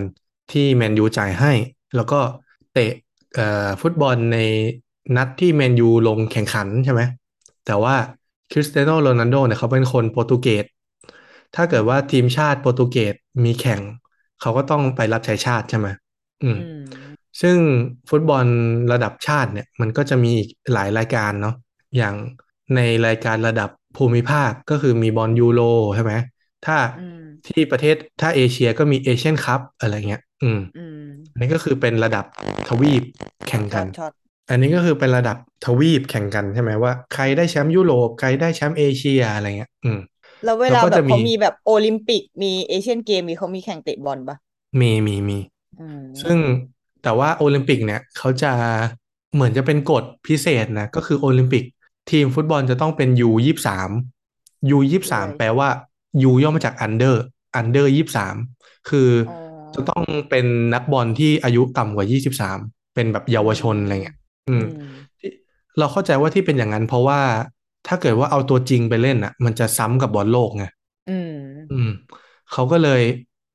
[0.52, 1.52] ที่แมนยูจ่ายให้
[1.98, 2.20] แล้วก็
[2.74, 2.92] เตะ
[3.36, 4.38] เอ่อฟุตบอลใน
[5.16, 7.02] นัดที่แมนยูลงแข่งขันใช่ไหม
[7.66, 7.96] แต่ว่า
[8.52, 10.66] คริสเตียโนโรนัลโดเนี่ยเขาเป็นคนโปรตุเกส
[11.56, 13.14] ถ้าเกิดว่าทีมชาติโปรตุเกส
[13.46, 13.82] มีแข่ง
[14.42, 15.88] เขาก็ต้องไปรับใช้ชาติใช่ไหม
[16.44, 17.58] อืมอืมซึ่ง
[18.10, 18.46] ฟุตบอล
[18.92, 21.56] ระดับชาติเนี่ย มันก็จะมีอีกหลายรายการเนาะ
[21.98, 22.16] อย่าง
[22.76, 25.62] ในรายการระดับภูมิภาคก็คือมีบอลยูโร
[25.96, 26.14] ใช่ไหม
[26.66, 32.26] ถ้าอืมที่ประเทศถ้าเอเชียก็มีเอเชียนคัพอะไรเงี้ย อืมอืมอันนี้ก็คือเป็นระดับ
[32.68, 33.04] ทวีป
[33.48, 34.14] แข่งช็กัอนตช็อต
[34.50, 40.00] อันนี้ก็คือเป็นระดับทวีปแข่งกันใช่ไหมว่าใครได้แชมป์ยุโรปใครได้แชมป์เอเชียอะไรเงี้ย อืม
[40.44, 44.38] แล้วแล้วเวลาก็จะแบบมี เขามีแบบโอลิมปิกมีเอเชียนเกมมีเขามีแข่งเตะบอลปะ
[44.80, 45.40] มีมีมี
[45.78, 46.38] อืมซึ่ง
[47.04, 48.52] แต่ว่าโอลิมปิกเนี่ยเขาจะ
[49.34, 51.64] เหมือนจะเป็นกฎพิเศษนะ ก็คือโอลิมปิก
[52.12, 53.90] ทีมฟุตบอลจะต้องเป็น U ยี่สาม
[54.76, 55.70] U ยี่สามแปลว่า
[56.30, 57.18] U ย่อมาจาก under
[57.60, 58.36] under ยี่สาม
[58.90, 59.32] คืออ อ๋อ
[59.76, 62.58] จะต้องเป็นนักบอลที่อายุต่ำกว่ายี่สิบสาม
[62.96, 64.18] เป็นแบบเยาวชนอะไรเงี้ย
[64.50, 65.30] อือืมมที่
[65.80, 67.22] เราเข้าใจว่าที่เป็นอย่างนั้น เพราะว่า
[67.88, 70.66] ถ้าเกิดว่าเอาตัวจริงไปเล่นอะ มันจะซ้ำกับบอลโลกไง
[71.08, 71.32] อืม
[71.70, 71.90] อืม
[72.52, 73.02] เขาก็เลย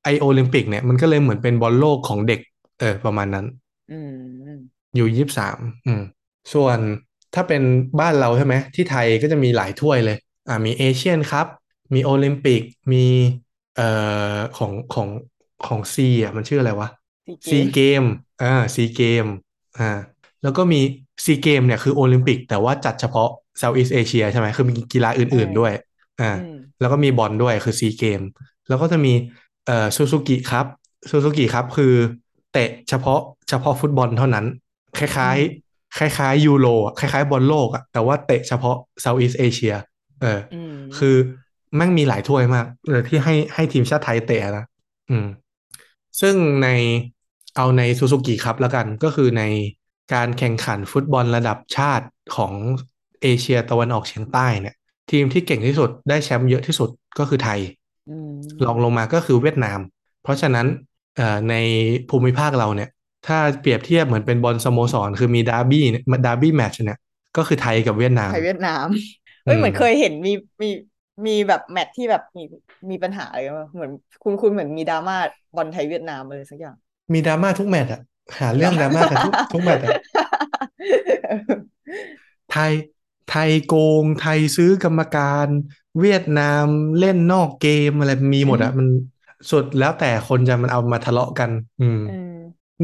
[0.03, 2.39] ไอโอลิมปิกเนี่ยมันก็เลยเหมือนเป็นบอลโลกของเด็ก
[2.79, 3.45] เออ ประมาณนั้น
[3.89, 6.01] อืม U ยี่สิบสามอืม
[6.53, 6.79] ส่วน
[7.33, 7.61] ถ้าเป็น
[7.99, 10.17] บ้านเราใช่ไหมที่ไทยก็จะมีหลายถ้วยเลย
[10.47, 11.47] อ่ามีเอเชียนคัพ
[11.93, 12.61] มีโอลิมปิก
[12.93, 13.05] มี
[13.75, 13.87] เอ่
[14.35, 15.09] อของของ
[15.67, 16.89] ของซีอะมันชื่ออะไรวะ
[17.25, 18.03] ซีซีเกเกมม
[18.43, 19.25] อ่าซีเกม
[19.79, 19.89] อ่า
[20.43, 20.81] แล้วก็มี
[21.25, 23.29] ซีเกมเนี่ยคือโอลิมปิก แต่ว่าจัดเฉพาะ
[23.59, 25.73] Southeast Asia ใช่ไหมคือมีกีฬาอื่นๆด้วย
[26.21, 28.21] อ่าอืมแล้วก็มีบอลด้วยคือซีเกม
[28.67, 29.13] แล้วก็จะมี
[29.65, 30.65] เอ่อซูซูกิครับ
[31.09, 31.93] ซูซูกิครับคือ
[32.51, 34.45] เตะเฉพาะเฉพาะฟุตบอลเท่านั้น
[34.97, 39.73] คล้ายๆ คล้ายๆยูโรอะคล้ายๆบอลโลกอะแต่ว่าเตะเฉพาะเซาท์อีสเอเชีย
[40.21, 41.15] เอออืมคือ
[41.75, 44.65] แม่งมีหลายถ้วยมากเลยที่ให้ให้ทีมชาติไทยเตะนะ
[45.09, 45.25] อืม
[46.21, 46.67] ซึ่งใน
[47.55, 49.43] เอาในซูซูกิครับแล้วกันก็คือใน
[50.13, 52.53] การแข่งขันฟุตบอลระดับชาติของ
[53.21, 54.75] เอเชียตะวันออกเฉียงใต้เนี่ย
[55.11, 57.59] ทีมที่เก่งที่สุดได้แชมป์เยอะที่สุดก็คือไทย
[58.07, 58.33] อืม
[58.65, 59.79] รองลงมาก็คือเวียดนาม
[60.23, 60.67] เพราะฉะนั้น
[61.15, 61.55] เอ่อใน
[62.09, 62.89] ภูมิภาคเราเนี่ย
[63.27, 66.99] ถ้าเปรียบเทียบเหมือนเป็นบอลสโมสร คือมีดาร์บี้เนี่ยดาร์บี้แมตช์เนี่ย
[67.37, 68.87] ก็คือไทยกับเวียดนามไทยเวียดนาม
[69.43, 70.31] เอ้ยอืมเหมือนเคยเห็นมี
[70.61, 70.67] มี
[71.27, 72.43] มีแบบแมตช์ที่แบบมี
[72.91, 73.91] มีปัญหาอะไรกันวะเหมือน
[74.23, 75.15] คุณคุณเหมือนมีดราม่า
[75.55, 76.75] บอลไทยเวียดนามอะไรสักอย่าง
[77.13, 78.01] มีดราม่าทุกแมตช์อะ
[78.39, 79.91] หาเรื่องดราม่ากันทุกทุกแมตช์อะ
[82.51, 82.73] ไทย
[83.29, 85.47] ไทยโกงไทยซื้อกรรมการ
[85.99, 86.65] เวียดนาม
[86.99, 88.87] เล่นนอกเกมอะไรมีหมดอะมัน
[89.51, 91.49] สุดแล้วแต่คนจะมันเอามาทะเลาะกัน
[91.81, 92.35] อืมอืม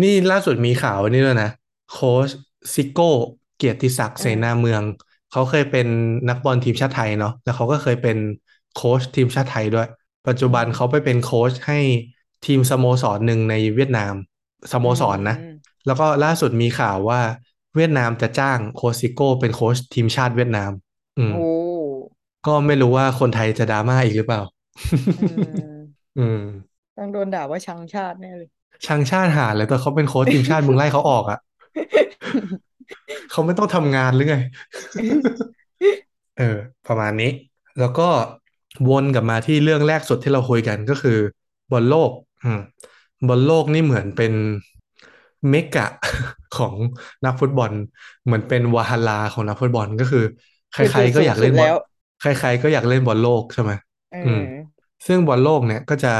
[0.02, 1.50] นี่ล่าสุดมีข่าวนี่ด้วยนะ
[1.92, 2.30] โค้ช
[2.74, 3.10] ซิโก้
[3.58, 4.82] เกียรติศักดิ์อืมเสนาเมือง
[5.32, 5.88] เขาเคยเป็น
[6.30, 8.18] นักบอลทีมชาติไทยเนาะแล้วเขาก็เคยเป็น
[8.76, 9.88] โค้ชทีมชาติไทยด้วย
[10.28, 11.80] ปัจจุบันเขาไปเป็นโค้ชให้
[12.46, 14.14] ทีมสโมสรหนึ่งในเวียดนาม
[14.72, 17.22] สโมสรนะอืมแล้วก็ล่าสุดมีข่าวว่า
[17.76, 20.72] เวียดนามจะจ้างโค้ชซิโก้เป็นโค้ชทีมชาติเวียดนาม
[21.18, 21.46] อืมโอ้
[22.48, 24.42] ก็ไม่รู้ว่าคนไทยจะดราม่าอีกหรือเปล่า
[25.22, 25.28] อื
[25.70, 25.76] ม
[26.20, 26.40] อืม
[26.98, 28.50] ต้องโดนด่าว่าชังชาติแน่เลย
[28.86, 31.40] ช่างชาติหาเลยแต่เขาเป็นโค้ชทีมชาติมึงไล่เขาออกอะ
[33.30, 34.36] เขาไม่ต้องทำงานหรือไง
[36.38, 36.58] เออ
[36.88, 37.32] ประมาณนี้
[37.80, 38.08] แล้วก็
[38.90, 41.18] วนกลับมาที่เรื่องแรกสุดที่เราคุยกันก็คือ
[41.72, 42.12] บอลโลก
[42.44, 42.60] อืม
[43.28, 44.34] บอลโลกนี่เหมือนเป็น
[45.50, 45.88] เมกะ
[46.58, 46.76] ของ
[47.26, 47.72] นักฟุตบอล
[48.26, 50.24] เหมือนเป็น Valhalla ของนักฟุตบอลก็คือ
[50.74, 51.76] ใครๆก็อยากเล่นบอลแล้ว
[52.22, 53.72] ใครๆก็อยากเล่นบอลโลกใช่ไหม
[54.12, 56.14] เออืมอซึ่งบอลโลกเนี่ยก็จะ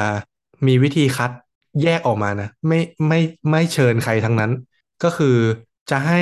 [0.68, 1.32] มีวิธีคัด
[1.84, 3.20] แยกออกมานะ ไม่ไม่
[3.50, 4.52] ไม่เชิญใครทั้งนั้น
[5.04, 5.36] ก็คือ
[5.90, 6.22] จะให้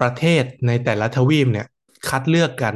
[0.00, 1.66] ประเทศในแต่ละทวีปเนี่ย
[2.08, 2.74] คัดเลือกกัน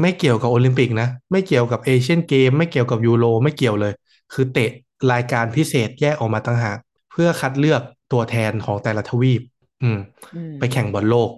[0.00, 3.92] ไม่เกี่ยวกับโอลิมปิกนะ ไม่เกี่ยวกับเอเชียนเกม ไม่เกี่ยวกับยูโรไม่เกี่ยวเลย
[4.32, 4.70] คือเตะ
[5.12, 6.78] รายการพิเศษแยกออกมาต่างหาก
[7.10, 7.82] เพื่อคัดเลือก
[8.12, 9.40] ตัวแทนของแต่ละทวีป
[9.82, 9.98] อืม
[10.32, 11.30] อืมไปแข่งบอลโลก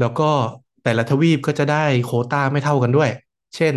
[0.00, 0.30] แล้วก็
[0.84, 3.10] แต่ละทวีปก็จะได้โควต้าไม่เท่ากันด้วย
[3.56, 3.74] เช่น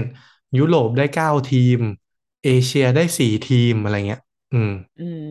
[0.58, 1.80] ยุโรปได้เก้าทีม
[2.44, 4.22] เอเชียได้สี่ทีมอะไรเงี้ย
[4.54, 5.24] อืม อืม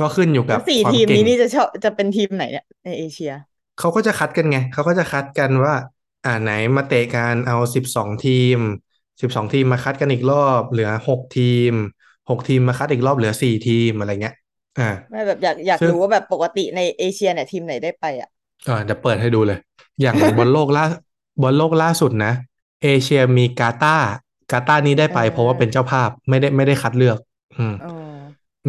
[0.00, 3.30] ก็ขึ้นอยู่แล้กับวสี่ความทีมเก่งนี้นี่จะชอบจะเป็นทีมไหนเนี่ยในเอเชีย
[3.76, 5.74] เขาก็จะคัดกันไงเขาก็จะคัดกันว่า
[6.24, 8.56] อ่าไหนมาเตะกันเอาสิบสองทีม
[9.20, 11.70] สิบสองทีมมาคัดกันอีกรอบ เหลือหกทีม
[12.28, 14.34] หกทีมมาคัดอีกรอบเหลือสี่ทีมอะไรเงี้ย
[14.78, 18.28] อ่าไม่แบบอยากอยากซึ่งรู้ว่าแบบปกติในเอเชียเนี่ยทีมไหนได้ไปอะ
[18.68, 19.58] อ่าเดี๋ยวเปิดให้ดูเลย
[20.02, 20.84] อย่างบอลโลกล่า
[21.42, 22.32] บอลโลกล่าสุดนะ
[22.82, 24.08] เอเชียมีกาตาร์
[24.52, 27.18] กาตาร์นี้ได้ไปเออเพราะว่าเป็นเจ้าภาพไม่ได้ไม่ได้คัดเลือก
[27.58, 27.86] อืมอ๋อ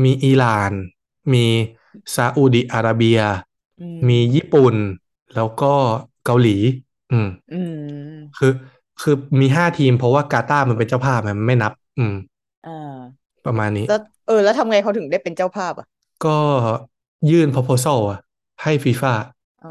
[0.04, 0.72] มีอิหร่าน
[1.34, 1.46] มี
[2.16, 4.76] ซาอุดิอาระเบียอื มมีญี่ปุ่น
[5.36, 5.74] แล้วก็
[6.26, 6.58] เกาหลี
[7.12, 7.54] อือืม อื
[8.10, 8.52] ม คือ
[9.02, 12.14] คือมีห้าทีมเพราะว่ากาตาร์มันเป็นเจ้าภาพมันไม่นับ อืม
[12.64, 12.70] อ่า
[13.46, 15.88] ประมาณนี้ แล้วเออ แล้วทำไงเขาถึงได้เป็นเจ้าภาพอะ
[16.26, 16.38] ก็
[17.30, 18.20] ยื่น proposal อะ
[18.64, 19.14] ให้ฟีฟ่า
[19.62, 19.70] อ๋อ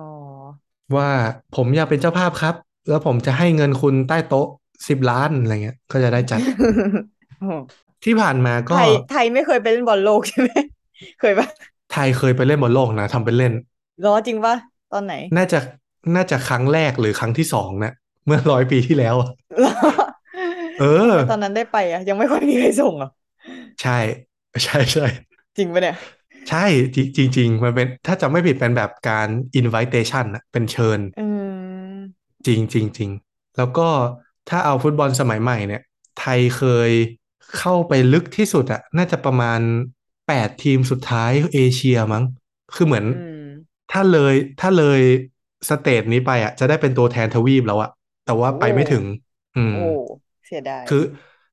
[0.97, 1.10] ว่า
[1.56, 2.55] ผมอยากเป็นเจ้าภาพครับ
[2.89, 4.47] แล้วผมจะให้เงินคุณใต้โต๊ะ
[4.89, 6.43] สิบล้านอะไรเงี้ย ก็จะได้จัด
[8.05, 10.51] ที่ผ่านมาก็ ไทย ไทยไม่เคยไปเล่นบอลโลกใช่ไหม
[11.18, 11.47] เคยปะ
[11.89, 13.52] ไทยเคยไปเล่นบอลโลกนะทำเป็นเล่น
[14.04, 14.54] รอจริงปะ
[14.92, 15.58] ตอนไหน น่าจะ
[16.16, 17.92] น่าจะครั้งแรกหรือครั้งที่สองนะ
[18.26, 19.28] เมื่อร้อยปีที่แล้วอะ
[19.64, 19.72] รอ
[20.80, 23.10] เออทำไมตอนนั้นได้ไปอะ ยังไม่ค่อยมีใครส่งเหรอะ
[23.82, 23.98] ใช่
[24.64, 25.06] ใช่ใช่
[25.58, 25.96] จริงปะเนี่ย
[26.50, 26.64] ใช่
[26.94, 29.28] จริงจริงๆมันเป็นถ้าจำไม่ผิดเป็นแบบการ
[29.60, 31.26] invitation อะเป็นเชิญอื
[31.92, 31.94] ม
[32.46, 33.10] จริงจริงจริง
[33.56, 33.88] แล้วก็
[34.48, 35.82] ถ้าเอาฟุตบอลสมัยใหม่เนี่ย
[36.20, 36.90] ไทยเคย
[37.58, 39.60] เข้าไปลึกที่สุดอะน่าจะประมาณ
[40.28, 42.24] แปดทีมสุดท้ายเอเชียมั้ง
[42.74, 43.34] คือเหมือนอืม
[43.93, 45.01] ถ้าเลยถ้าเลย
[45.68, 47.90] stage นี้ไปอะจะได้เป็นตัวแทนทวีปแล้วอะ
[48.24, 49.05] แต่ว่าไปไม่ถึง
[49.56, 49.78] อืมโอ้
[50.44, 51.02] เสียดายคือ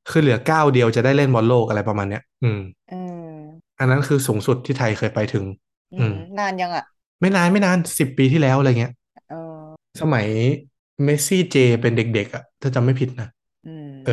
[0.10, 2.60] คือเหลือก้าวเดียวจะได้เล่นบอลโลกอะไรประมาณเนี้ย อืม
[2.90, 5.46] อืมอันนั้นคือสูงสุดที่ไทยเคยไปถึง
[5.92, 6.84] อือืมมนานยังอะ
[7.22, 8.94] ไม่นานไม่นานสิบปีที่แล้วอะไรเงี้ย
[9.30, 10.28] เออสมัย
[11.04, 13.28] เมสซี่เจเป็นเด็กๆอะถ้าจำไม่ผิดนะ
[13.66, 14.12] อืมเออ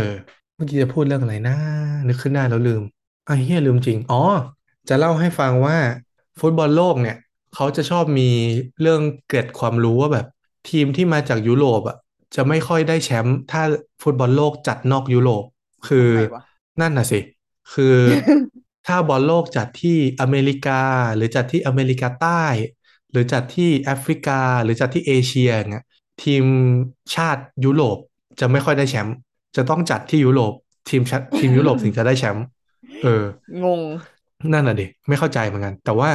[0.54, 1.54] เมื่อกี้จะพูดเรื่องอะไรนะ
[2.08, 2.82] นึกขึ้นได้แล้วลืม
[3.26, 4.16] ไอ้เฮียลืมจริง อ๋อ
[4.88, 5.76] จะเล่าให้ฟังว่า
[6.40, 7.16] ฟุตบอลโลกเนี่ย
[7.54, 8.30] เขาจะชอบมี
[8.80, 10.26] เรื่องเกร็ดความรู้ว่าแบบ
[10.70, 11.96] ทีมที่มาจากยุโรปอะ
[12.34, 13.62] จะไม่ค่อยได้แชมป์ถ้า
[14.02, 15.44] ฟุตบอลโลกจัดนอกยุโรป
[15.88, 16.42] คือทำไมวะ
[16.80, 17.20] นั่นน่ะสิ
[17.74, 17.96] คือ
[18.86, 20.82] ถ้าบอลโลกจัดที่อเมริกา
[21.16, 22.44] หรือจัดที่อเมริกาใต้
[23.10, 25.86] หรือจัดที่แอฟริกา หรือจัดที่เอเชียอย่างเงี้ย
[26.22, 26.44] ทีม
[27.14, 27.98] ชาติยุโรป
[28.40, 29.16] จะไม่ค่อยได้แชมป์
[29.56, 30.52] จะต้องจัดที่ยุโรป
[30.90, 32.44] ทีมชาติทีมยุโรปถึงจะได้แชมป์
[33.02, 33.22] เออ
[33.64, 33.80] งง
[34.52, 36.10] นั่นน่ะดิไม่เข้าใจเหมือนกัน แต่ว่า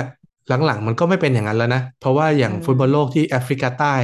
[0.47, 3.95] หลังๆ มันก็ไม่เป็นอย่างนั้นแล้วนะ เพราะว่าอย่างอืมฟุตบอลโลกที่แอฟริกาใต้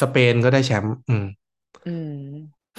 [0.00, 1.24] สเปนก็ได้แชมป์อืม
[1.84, 2.08] อืม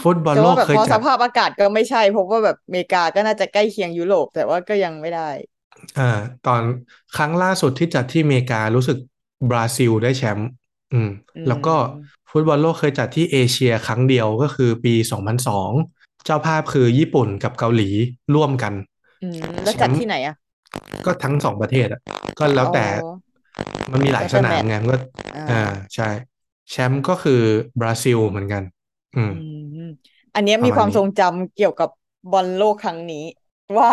[0.01, 5.21] ฟุตบอลแต่โลว่ากแบบเคยเพราะจัสดภาพอากาศก็ไม่ใช่เพราะว่าแบบอเมริกาก็น่าจะใกล้เคียงยุโรป แต่ว่าก็ยังไม่ได้
[5.97, 6.03] อ่า
[6.47, 6.61] ตอน
[7.15, 8.97] ครั้งล่าสุดที่จัดที่อเมริการู้สึก
[9.49, 10.47] บราซิลได้แชมป์
[10.93, 11.75] อืมอืมแล้วก็
[12.31, 15.71] ฟุตบอลโลกเคยจัดที่เอเชียครั้งเดียวก็คือปี2002
[16.25, 17.89] เจ้าภาพคือญี่ปุ่นกับเกาหลี
[18.35, 18.73] ร่วมกัน
[19.21, 20.34] อืมแล้วจัดที่ไหนอะ
[21.05, 22.01] ก็ทั้งสองประเทศอะ
[22.39, 22.88] ก็แล้วแต่อ๋อ
[23.91, 24.97] มันมีหลายแล้วแต่แมตช์ไงมันก็
[25.34, 25.55] อ่าอ่า
[25.95, 26.10] ใช่
[26.69, 27.41] แชมป์ก็คือ
[27.80, 28.64] บราซิลเหมือนกัน
[29.15, 29.31] อืมอื
[29.77, 29.80] ม
[30.34, 31.89] อันเนี้ยประมาณมีความนี้ทรงจำเกี่ยวกับ
[32.30, 33.18] บอลโลกครั้งนี้
[33.77, 33.89] ว่า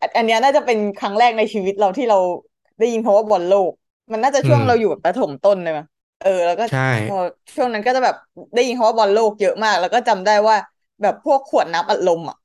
[0.00, 2.18] อันอันเนี้ยน่าจะเป็นครั้งแรกในชีวิตเราที่เรา
[2.78, 3.72] ได้ยินคำว่าบอลโลก
[4.12, 5.86] มันน่าจะช่วงอืมเราอยู่แบบประถมต้นเลยมั้ย
[6.20, 7.14] เออแล้วก็ใช่พอ
[7.54, 8.14] ช่วงนั้นก็จะแบบ
[8.54, 10.56] ได้ยินคำว่าบอลโลกเยอะมาก แล้วก็จำได้ว่า
[11.02, 12.36] แบบพวกขวดน้ำอัดลมอะ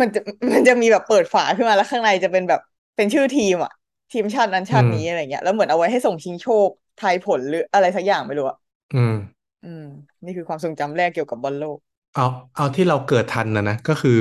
[0.00, 0.20] มันจะ
[0.54, 2.60] มันจะมีแบบเปิดฝาขึ้นมาแล้วข้างในจะเป็นแบบ
[2.96, 3.72] เป็นชื่อทีมอะ
[4.12, 8.56] ทีมชาตินั้นชาตินี้อะไรเงี้ยแล้วเหมือนเอาไว้ให้ส่งชิงโชคทายผลหรืออะไรสักอย่างไม่รู้อะ
[8.94, 9.14] อืม
[9.62, 9.82] อืม
[10.24, 11.78] นี่คือความทรงจำแรกเกี่ยวกับบอลโลก
[12.14, 12.26] เอา
[12.56, 14.18] เอาที่เราเกิดทันนะนะก็คือ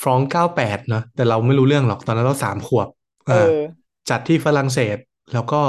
[0.00, 2.88] ฟรองเก้าแปดเนอะแต่เราไม่รู้เรื่องหรอกตอนนั้นเราสามขวบ
[3.26, 3.34] เออ
[4.10, 4.96] จัดที่ฝรั่งเศส
[5.32, 5.60] แล้วก็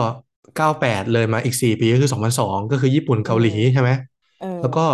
[0.56, 3.92] เก้าแปดเลยมาอีกสี่ปีก็คือสองพันสองก็คือญี่ปุ่นเกาหลีอืมใช่ไหม
[4.40, 4.86] เออแล้วก็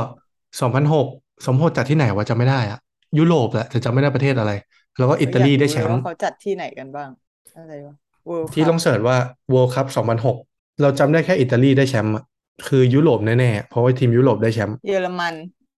[0.59, 1.07] สองพันหก
[1.45, 2.79] สมโภชจัดที่ไหนวะจำไม่ได้อะ
[3.17, 4.51] ยุโรปแหละแต่จำไม่ได้ประเทศอะไร
[4.97, 7.09] แล้วก็อิตาลีได้แชอยากรู้มเลยป์ว่าเขาจัดที่ไหนกันบ้าง
[7.55, 8.05] อะไรวะ World
[8.53, 9.18] ที่ Cup ลองเสิร์ชว่า
[9.53, 9.88] World Cup
[10.34, 12.23] 2006 เราจำได้แค่อิตาลีได้แชมป์อะ
[12.68, 15.35] คือยุโรปแน่ๆ เพราะว่าทีมยุโรปได้แชมป์เยอรมัน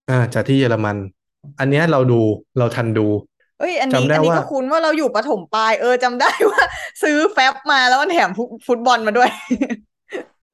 [0.09, 0.97] อ่า จากที่เยอรมัน
[1.59, 2.19] อันเนี้ยเราดู
[2.57, 3.07] เราทันดู
[3.59, 6.63] เอ้ยอันนี้จำได้อันนี้ว่าก็คุ้นว่าเราอยู่ประถมปลายเออจำได้ว่า
[7.03, 9.29] ซื้อแฟบมาแล้วมันแถมฟุตฟุตบอลมาด้วย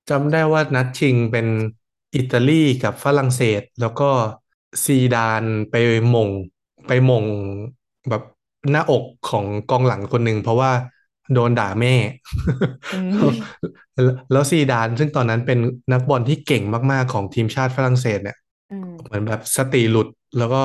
[0.10, 1.48] จำได้ว่านัดชิงเป็น
[2.16, 4.10] อิตาลีกับฝรั่งเศส แล้วก็
[4.86, 5.76] ซีดานไป
[6.10, 6.30] หม่ง
[6.88, 7.26] ไปหม่ง
[8.10, 8.24] แบบ
[8.72, 10.72] หน้าอกของกองหลังคนหนึ่งเพราะว่า
[11.36, 11.96] โดนด่าแม่
[12.92, 13.24] อืม
[13.96, 15.60] แล้วแล้วซีดาน ซึ่งตอนนั้นเป็น
[15.92, 18.38] นักบอลที่เก่งมากๆของทีมชาติฝรั่งเศสเนี่ย
[18.70, 20.08] อืมเหมือนแบบสติหลุด
[20.38, 20.62] แล้วก็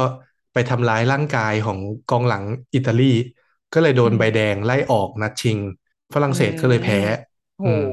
[0.53, 1.79] ไปทำร้ายร่างกายของ
[2.11, 3.13] กองหลังอิตาลี
[3.73, 5.59] ก็เลยโดนอืมใบแดงไล่ออกนัดชิง
[6.15, 6.99] ฝรั่งเศสก็เลยแพ้
[7.59, 7.85] โหอืม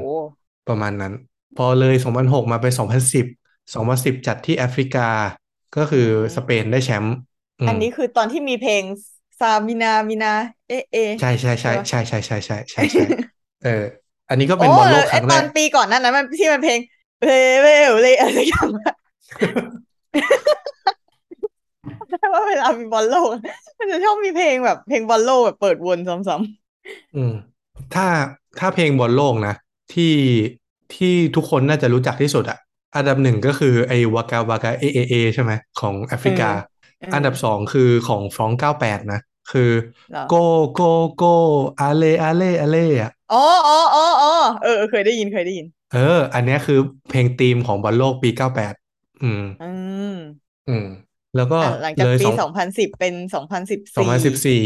[0.68, 1.14] ประมาณนั้น
[1.58, 3.26] พอเลย 2006 มาเป็น2010
[3.74, 5.08] 2010 จัดที่แอฟริกา
[5.76, 7.16] ก็คืออมสเปนได้แชมป์
[7.62, 8.84] อือันมนี้คือตอนที่มีเพลง
[9.40, 10.34] ซามินามินา
[10.68, 13.04] เอะเอะใช่ใช่ใช่ใช่ปะใช่ใช่ใช่ใช่ใช่ใช่
[13.64, 13.70] เออ
[14.30, 16.80] อันนี้ก็เป็นโอ้บอลโลกไอครั้งตแรอนกปีก่อนนั้นนะมันที่มันเพลง
[17.24, 17.30] เล
[17.62, 18.94] เวลเลอะไรสักอย่างอะ
[22.10, 23.28] ได้ว่าเวลามีบอลโลก
[23.80, 27.34] มันจะชอบมีเพลงแบบเพลงบอลโลกแบบเปิดวนซ้ำอืม
[27.94, 28.06] ถ้า
[28.60, 29.54] ถ้าเพลงบอลโลกนะ
[29.94, 30.14] ที่
[30.94, 32.58] ที่ทุกคนน่าจะรู้จักที่สุดอะ
[32.96, 39.20] อันดับหนึ่งก็คือไอ้วากาวากาเอเอเอใช่ไหมของแอฟริกาเอออันดับสองคือของฟรองเก้าแปดนะ
[39.52, 39.72] คือ
[40.12, 40.36] เหรอ Go
[40.74, 40.82] โก
[41.16, 41.24] โก
[41.80, 44.30] อาเลอาเลอาเลอะอ๋ออ๋ออ๋ออ๋อ
[44.62, 46.80] เออเออ เคยได้ยินเคยได้ยิน เออ อันเนี้ยคือ
[47.10, 48.74] เพลงธีมของบอลโลกปีเก้าแปด
[49.24, 49.64] อืม อื
[50.10, 50.12] ม
[50.68, 50.86] อืม
[51.36, 54.62] แล้วก็อะหลังจากเลยปีสองสองพันสิบเป็นสองพันสิบสองพันสิบสี่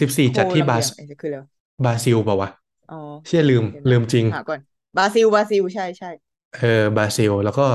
[0.00, 1.48] สิบสี่จัดที่บราซไอ้จะคืออะไรวะ
[1.84, 2.50] บราซิลเปล่าวะ
[2.90, 2.94] อ๋อ
[3.26, 4.60] เชื่อลืมเดี๋ยวนะลืมจริงหาก่อน
[4.96, 6.10] บราซิลบราซิลใช่ใช่
[6.56, 7.66] เออบราซิล แล้วก็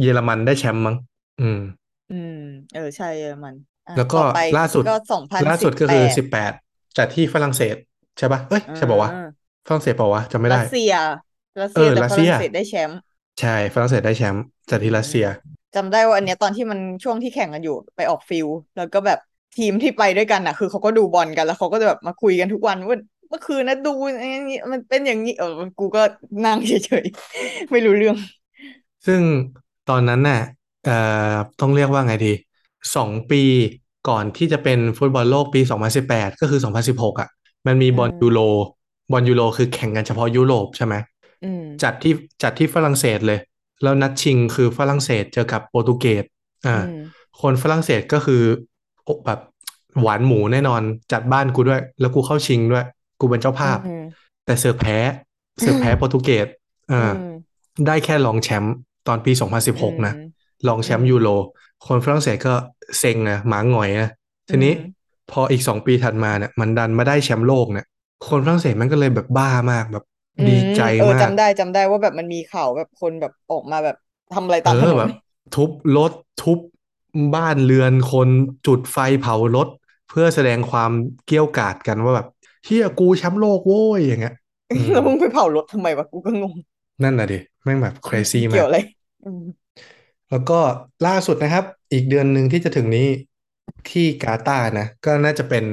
[0.00, 0.96] เยอรมันได้แชมป์มั้ง
[1.40, 1.58] อืม
[2.10, 2.32] อืม
[2.72, 3.56] เออ ใช่เยอรมัน
[3.86, 6.52] อะแล้วก็ต่อไปล่าสุดก็สองพันล่าสิสุดบก็แปคือดสิบแปด
[6.96, 7.76] จัดที่ฝรั่งเศส
[8.18, 10.92] ใช่ปะเอ้ยใช่ปะวะอ่าฝรั่งเศสเปล่าวะจำไม่ได้รัสเซีย
[11.60, 12.98] รัสเอเซียแต่ฝเซียรั่งเศสได้แชมป์
[13.40, 15.26] ใช่ฝรั่งเศสได้แชมป์จัดที่รัสเซีย
[15.74, 18.46] จำได้ว่าอันเนี้ยตอนที่มันช่วงที่แข่งกันอยู่ไปออก field
[18.76, 19.18] แล้วก็แบบ
[19.54, 22.98] ทีมที่ไปด้วยกันอะ คือเขาก็ดูบอลกันแล้วเขาก็จะแบบมาคุยกันทุกวันว่า
[23.30, 25.46] เมื่อคืนนะดูอย่างนี้มันเป็นอย่างนี้เออ
[25.78, 26.00] กูก็
[26.44, 26.72] นั่งเฉ
[27.02, 28.16] ยๆ ไม่รู้เรื่อง
[29.06, 29.22] ซึ่ง
[29.88, 30.38] ตอนนั้นน่ะ
[30.84, 30.96] เอ่
[31.32, 32.32] อต้องเรียกว่าไงดี
[32.96, 33.42] สองปี
[34.08, 35.60] ก่อนที่จะเป็นฟุตบอลโลกปี
[36.00, 37.28] 2018 ก็คือ 2016 อะ
[37.66, 38.40] มันมีบอลอืมยูโร
[39.12, 40.94] บอลยูโรคือแข่งกันเฉพาะยุโรปใช่ไหม
[41.44, 42.12] อืมจัดที่
[42.42, 43.40] จัดที่ฝรั่งเศสเลย
[43.82, 46.24] แล้วนัดชิงคือฝรั่งเศสเจอกับโปรตุเกส
[46.66, 47.02] อ่าอืม
[47.40, 48.42] คนฝรั่งเศสก็คือ
[49.04, 49.40] โอ้แบบ
[50.00, 50.82] หวานหมูแน่นอน
[51.12, 52.84] จัดบ้านกูด้วย แล้วกูเข้าชิงด้วย
[53.20, 54.04] กูเป็นเจ้าภาพอืม
[54.44, 54.98] แต่เสือกแพ้
[55.60, 56.46] เสือกแพ้โปรตุเกส
[56.92, 57.34] อ่าอืม
[57.86, 58.74] ได้แค่รองแชมป์
[59.08, 59.32] ตอนปี
[59.64, 60.28] 2016 นะอืม
[60.68, 61.28] รองแชมอืป์มยูโร
[61.86, 62.54] คนฝรั่งเศสก็
[62.98, 64.08] เซ็งนะหมาหงอยนะ
[64.48, 67.86] ทีนี้อืมพออีกสองปีถัดมาเนี่ยมันดันมาได้แชมป์โลกเนี่ย
[68.28, 70.04] คนฝรั่งเศสมันก็เลยแบบบ้ามากแบบ
[70.38, 73.96] อืดีมใจเออมากจำได้จำได้ว่าแบบมันมีข่าวแบบคนแบบออกมาแบบ
[74.30, 75.10] ทำอะไรเอตามถอนแบนบ
[75.54, 76.58] ทุบรถทุบ
[77.34, 78.28] บ้านเรือนคน
[78.66, 79.68] จุดไฟเผารถ
[80.08, 80.90] เพื่อแสดงความ
[81.24, 82.26] เกรี้ยวกราดกันว่าแบบ
[82.64, 84.34] เฮียกูแชมป์โลกโว้ยอย่างเงี้ย
[84.72, 86.54] อืมแล้วมึงไปเผารถทำไมวะกูก็งง
[87.02, 88.76] นั่นน่ะดิแม่งแบบ crazy มาเกี่ยวกอะไร
[89.22, 89.40] อืม
[90.30, 90.58] แล้วก็
[91.06, 93.06] ล่าสุดนะครับ อีกเดือนหนึ่งที่จะถึงนี้
[93.90, 95.64] ที่กาตาร์นะ ก็น่าจะเป็น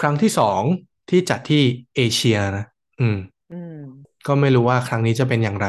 [0.00, 0.62] ครั้งที่สอง
[1.10, 1.62] ที่จัดที่
[1.96, 2.64] เอเชียนะ
[3.00, 3.16] อืม
[3.50, 3.72] อืม
[4.26, 5.66] ก็ไม่รู้ว่าครั้งนี้จะเป็นอย่างไร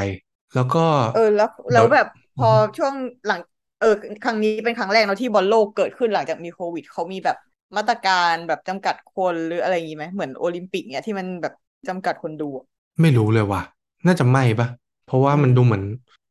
[0.55, 2.05] แล้วก็ เออแล้วเดี๋แล้ยววแบบ
[2.35, 2.93] พออือฮึช่วง
[3.25, 3.39] หลัง
[3.79, 3.87] เออ
[4.23, 7.37] ครั้งนี้เป็นครั้งแรกเนอะที่บอลโลกเกิดขึ้นหลังจากมีโควิดเขามีแบบ
[7.77, 11.53] มาตรการแบบจำกัดคนหรืออะไรอย่างงี้ไหมเหมือนโอลิมปิกเนี่ยที่มันแบบ
[11.87, 12.65] จำกัดคนดูอะ
[13.01, 13.61] ไม่รู้เลยว่ะ
[14.05, 14.67] น่าจะไม่ปะ
[15.05, 15.83] เพราะว่าอืมันมดูเหมือน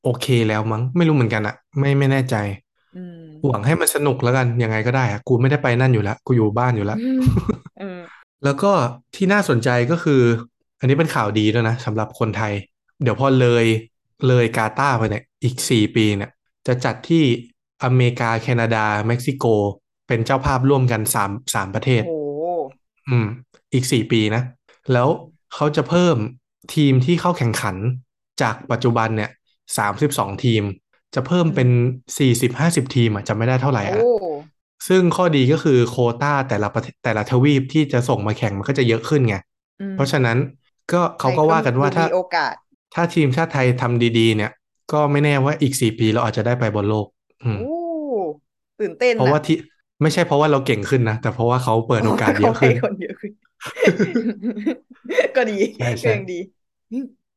[0.06, 2.36] โอเคแล้วมั้ง ไม่รู้เหมือนกันอะไม่ไม่แน่ใจ
[2.96, 7.22] อืมหวังให้มันสนุกแล้วกัน ยังไงก็ได้อะกูไม่ได้ไปนั่นอยู่แล้วกูอยู่บ้านอยู่แล้วอืม
[7.78, 8.00] เออ
[8.44, 8.72] แล้วก็
[9.14, 10.22] ที่น่าสนใจก็คือ
[10.80, 12.52] อันนี้เป็นข่าวดีด้วยนะสำหรับคนไทย
[13.02, 13.66] เดี๋ยวพอเลย
[14.28, 16.30] เลยกาตาร์ไปเนี่ย อีกสี่ปีเนี่ย
[16.66, 17.24] จะจัดที่
[17.84, 19.44] อเมริกาแคนาดา เม็กซิโก
[20.08, 22.42] เป็นเจ้าภาพร่วมกันสามสามประเทศโอ้โห
[23.08, 23.26] อืม
[23.74, 24.42] อีกสี่ปีนะ
[24.92, 25.08] แล้ว
[25.54, 26.16] เขาจะเพิ่ม
[26.74, 27.76] ทีมที่เข้าแข่งขัน
[28.42, 29.30] จากปัจจุบันเนี่ย
[29.76, 30.62] สามสิบสองทีม
[31.14, 31.86] จะเพิ่มอืเป็นม
[32.18, 34.02] สี่สิบห้าสิบทีมอะจำไม่ได้เท่าไหร่โอ้อะ
[34.88, 39.36] ซึ่งข้อดีก็คือโควต้าแต่ละประเทศแต่ละทวีปที่จะส่งมาแข่งมันก็จะเยอะขึ้นไง
[39.78, 40.38] อืมเพราะฉะนั้น
[40.92, 42.54] ก็ไทเขายก็ก็ว่ากันว่าดูถ้ามีโอกาส
[42.94, 44.50] ถ้าทีมชาติไทยทำดีๆ เนี่ย
[44.92, 47.06] ก็ไม่แน่ว่าอีกสี่ปีเราอาจจะได้ไปบอลโลก
[47.44, 47.64] อืมโอ้
[48.78, 49.56] ตื่นเต้นเพราะน่ะว่าที่
[50.02, 53.32] ไม่ใช่เพราะว่าเราเก่งขึ้นนะ แต่เพราะว่าเขาเปิดโอกาสเยเขาอะให้ขึ้นคนเยอะขึ้น
[55.36, 56.34] ก็ดีใช่ก็ใช่ยังดี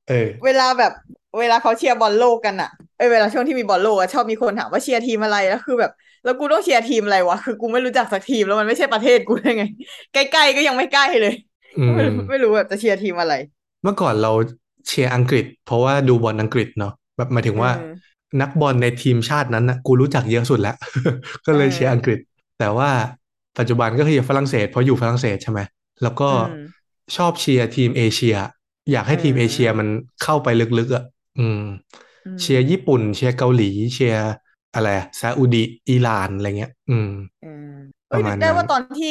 [0.07, 0.93] เออ เวลาแบบ
[1.37, 5.91] เวลาเขาเชียร์บอลโลกกันอะเอ้ยเวลาช่วงที่มีบอลโลกอะชอบมีคนถามว่าเชียร์ทีมอะไรแล้วคือแบบ
[6.23, 9.63] แล้วกูต้องเชียร์ทีมอะไรวะคือกูไม่รู้จักสักทีมแล้วมันไม่ใช่ประเทศกูได้ไง
[10.11, 11.33] ใกล้ๆก็ยังไม่ใกล้เลย
[11.77, 13.33] อืม ไม่รู้ไม่รู้แบบจะเชียร์ทีมอะไร
[13.83, 14.31] เมื่อก่อนเรา
[14.87, 20.75] เชียร์อังกฤษ เพราะว่าดูบอลอังกฤษเนาะแบบหมายถึงอืว่ามนักบอลในทีมชาตินั้นนะกูรู้จักเยอะสุดแล้ว
[21.45, 22.19] ก็เอเลยเชียร์อังกฤษ
[22.59, 22.89] แต่ว่า
[23.57, 25.59] ปัจจุบันก็คือฝรั่งเศสเพราะอยู่ฝรั่งเศสใช่ไหม
[26.03, 28.35] แล้วก็อืมชอบเชียร์ทีมเอเชีย
[28.91, 29.87] อยากให้ทีมเอเชียอืมมัน
[30.23, 30.47] เข้าไป
[30.79, 31.03] ลึกๆอะ
[31.39, 31.59] อืม
[32.23, 33.63] อืม เชียร์ญี่ปุ่น เชียร์เกาหลี
[33.93, 34.21] เชียร์
[34.73, 37.07] อะไรอะซาอุดิอิหร่านอะไรเงี้ย อืม
[37.41, 37.63] อืม
[38.09, 39.07] ปเอ้ยระมานึณกได้นั้นว่าตอนที่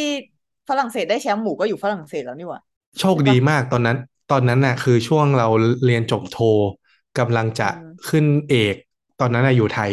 [0.69, 2.61] ฝรั่งเศสได้แชมป์หมูก็อยู่ฝรั่งเศสแล้วนี่หว่า
[2.99, 3.97] โชคใช่ดีปะมากตอนนั้น
[4.31, 5.49] ตอนนั้นน่ะ คือช่วงเรา
[5.85, 6.39] เรียนจบโท
[7.19, 8.77] กำลังจะอืมขึ้นเอก
[9.21, 9.93] ตอนนั้นน่ะอยู่ไทย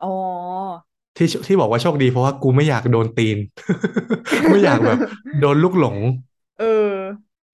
[0.00, 0.06] อ๋อ
[1.16, 3.38] ที่ที่บอกว่าโชคดีเพราะว่ากูไม่อยากโดนตีน
[4.50, 4.98] ไม่อยากแบบ
[5.38, 5.96] โดนลูกหลง
[6.56, 6.64] เออ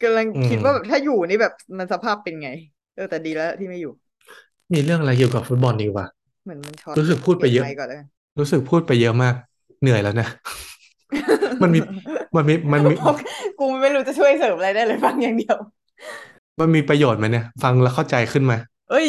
[0.01, 2.49] กำลังอืคิดมว่าแบบถ้าอยู่นี่แบบมันสภาพเป็นไง
[2.93, 3.91] เออแต่ดีแล้วที่ไม่อยู่
[4.73, 6.07] มีเรื่องอะไรเกี่ยวกับฟุตบอลดีกว่า
[6.43, 8.09] เหมือนมันช็อตรู้สึกพูดเปไปลี่ยนเยอะไมค์ก่อนแล้วกัน
[8.39, 9.35] รู้สึกพูดไปเยอะมาก
[9.83, 10.29] เหนื่อยแล้วนะ
[11.63, 11.81] มันมี
[12.37, 12.95] มันมีมันมี
[13.59, 15.57] กูไม่รู้จะช่วยเสริมอะไรได้เลยฟังอย่างเดียว
[16.61, 18.55] มันมีประโยชน์ไหมเนี่ย ฟังแล้วเข้าใจขึ้นไหม
[18.89, 19.07] เอ้ย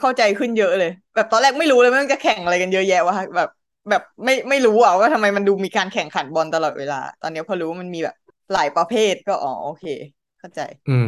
[0.00, 3.48] เข้าใจขึ้นเยอะเลย แบบตอนแรกไม่รู้เลยว่ามันจะแข่งอะไรกันเยอะแยะวะแบบ
[3.90, 8.14] แบบไม่ไม่รู้อะว่าทำไมมันดูมีการแข่งขันบอลตลอดเวลา ตอนนี้พอรู้ว่ามันมีแบบ
[8.52, 9.84] หลายประเภทก็อ๋อโอเค
[10.38, 11.06] เข้าใจ อืม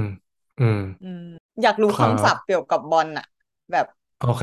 [0.58, 1.22] อืมอืม
[1.62, 3.24] อยากรู้ครับคำศัพท์เกี่ยวกับบอลน่ะ
[3.72, 3.86] แบบ
[4.18, 4.42] โอเค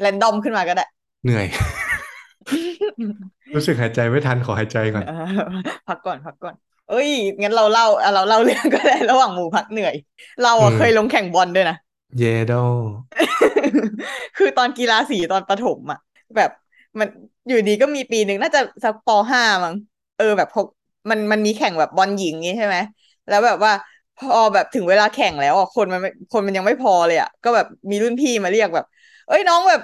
[0.00, 0.84] แรนดอมขึ้นมาก็ได้
[1.24, 1.46] เหนื่อย
[3.54, 5.12] รู้สึกหายใจไม่ทันขอหายใจก่อนเออ
[5.86, 6.54] พักก่อนพักก่อน
[6.86, 7.08] เอ้ย
[7.42, 9.94] งั้นเราเล่าอะเราเล่าเรื่องก็ได้ระหว่างหมูพักเหนื่อย
[10.40, 11.74] เราอะอืมเคยลงแข่งบอลด้วยนะ
[12.18, 12.52] เยโด
[14.36, 15.98] คือตอนกีฬาสีตอนประถมอะ
[16.36, 16.50] แบบ
[17.00, 17.08] มัน
[17.46, 19.74] อยู่ดีก็มีปีหนึ่งน่าจะสักปห้ามั้ง
[20.16, 20.66] เออแบบพก
[21.10, 22.76] มันมันมีแข่งแบบบอลหญิงงี้ใช่ไหม
[23.26, 23.72] แล้วแบบว่า
[24.20, 28.84] พอแบบถึงเวลาแข่งแล้วอะคนมันไม่คนมันยังไม่พอเลยอะก็แบบมีรุ่นพี่มาเรียกแบบ
[29.26, 29.80] เอ้ยน้องแบบ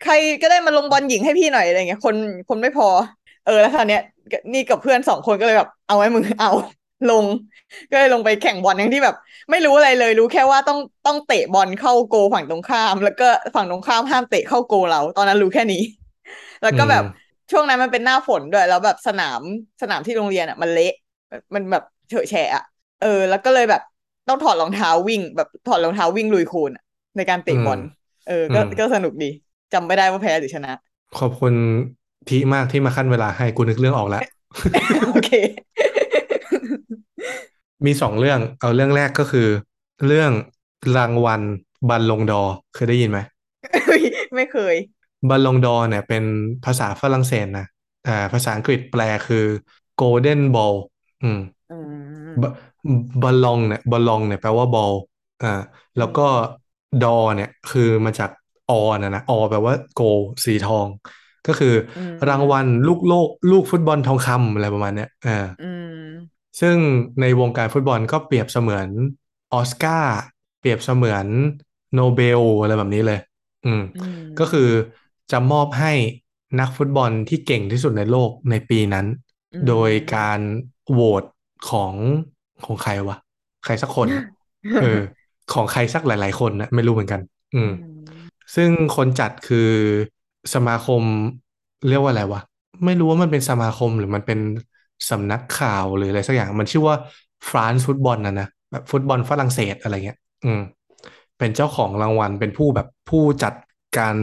[0.00, 2.16] ใครก็ได้มาลงบอลหญิงให้พี่หน่อยอะไรเงี้ยคน
[2.48, 2.86] คนไม่พอ
[3.44, 4.00] เออแล้วคราวเนี้ย
[4.52, 6.48] นี่กับเพื่อนสองคนก็เลยแบบเอาไว้มึงเอา
[7.08, 7.26] ลง
[7.90, 9.14] ก็เลยลงไปแข่งบอลอย่างที่แบบ
[9.50, 13.24] ไม่รู้อะไรเลยรู้แค่ว่าต้องต้องเตะบอลเข้าโกฝั่งตรงข้าม แล้วก็
[13.54, 15.82] ฝั่งตรงข้ามห้ามเตะเข้าโกเรา ตอนนั้นรู้แค่นี้
[16.62, 19.40] แล้วก็แบบอืมช่วงนั้นมันเป็นหน้าฝนด้วยแล้วแบบสนาม
[19.82, 20.92] สนามที่โรงเรียนอะ มันเละ
[21.54, 22.62] มันแบบเฉอะแฉะอะ
[23.02, 23.82] เออ แล้วก็เลยแบบ
[24.28, 26.84] ต้องถอดรองเท้าวิ่ง แบบถอดรองเท้าวิ่งลุยโคลนอะ
[27.16, 27.80] ในการเตะบอล
[28.28, 29.30] เออ ก็อืมก็สนุกดี
[29.72, 30.72] จำไม่ได้ว่าแพ้หรือชนะ
[31.18, 31.54] ขอบคุณ
[32.28, 34.22] ทีมากที่มาขั้นเวลาให้กูนึกเรื่องออกแล้ว
[35.08, 35.30] โอเค
[37.86, 39.48] มีสองเรื่อง เอาเรื่องแรกก็คือ
[40.06, 40.30] เรื่อง
[40.96, 41.42] รางวัล
[41.88, 43.18] บัลลงดอร์เคยได้ยินไหม
[44.34, 44.74] ไม่เคย
[45.30, 46.24] บัลลงดอร์เนี่ย เป็น
[46.64, 47.66] ภาษาฝรั่งเศสนะ
[48.08, 49.44] อ่าภาษาอังกฤษแปลคือ
[50.00, 50.76] golden ball
[51.22, 51.76] อืมอื
[52.28, 52.58] ม
[53.22, 54.92] บบัลลองเนี่ยบัลลองเนี่ยแปลว่าบอล
[55.42, 55.48] อ่า
[55.98, 56.26] แล้วก็
[57.04, 58.30] ดอเนี่ยคือมาจาก
[58.70, 60.02] ออนะนะออแปลว่าโก
[60.44, 60.86] สีทอง
[61.46, 65.70] ก็คืออมรางวัลลูกโลกลูกฟุตบอลทองคำอะไรประมาณเนี้ยอ่าอื
[66.02, 66.08] ม
[66.60, 66.76] ซึ่ง
[67.20, 68.88] ในวงการฟุตบอลก็เปรียบเสมือน
[69.54, 70.14] ออสการ์
[70.60, 71.26] เปรียบเสมือน
[71.94, 73.20] โนเบลอะไรแบบนี้เลย
[73.66, 74.68] อืมอืมก็คือ
[75.32, 75.92] จะมอบให้
[76.60, 79.06] นักฟุตบอลที่เก่งที่สุดในโลกในปีนั้น
[79.52, 80.40] อืมโดยการ
[80.90, 81.24] โหวต
[81.70, 81.94] ของ
[82.66, 83.18] ของใครวะ
[83.64, 84.24] ใครสักคนน่ะ
[84.82, 85.00] เออ
[85.52, 87.20] ของใครสักหลาย ๆ คนนะไม่รู้เหมือนกัน
[87.54, 87.72] อืม
[88.54, 89.70] ซึ่งคนจัดคือ
[90.54, 91.02] สมาคม
[91.88, 92.40] เรียกว่าอะไรวะ
[92.84, 94.40] ไม่รู้ว่ามันเป็นสมาคมหรือมันเป็น
[95.10, 96.96] สำนักข่าวหรืออะไรสักอย่าง มันชื่อว่า
[97.48, 100.60] France Football นะนะแบบฟุตบอลฝรั่งเศสอะไรเงี้ย อืม
[101.38, 103.54] เป็นเจ้าของรางวัลเป็นผู้แบบผู้จัด
[103.98, 104.14] การ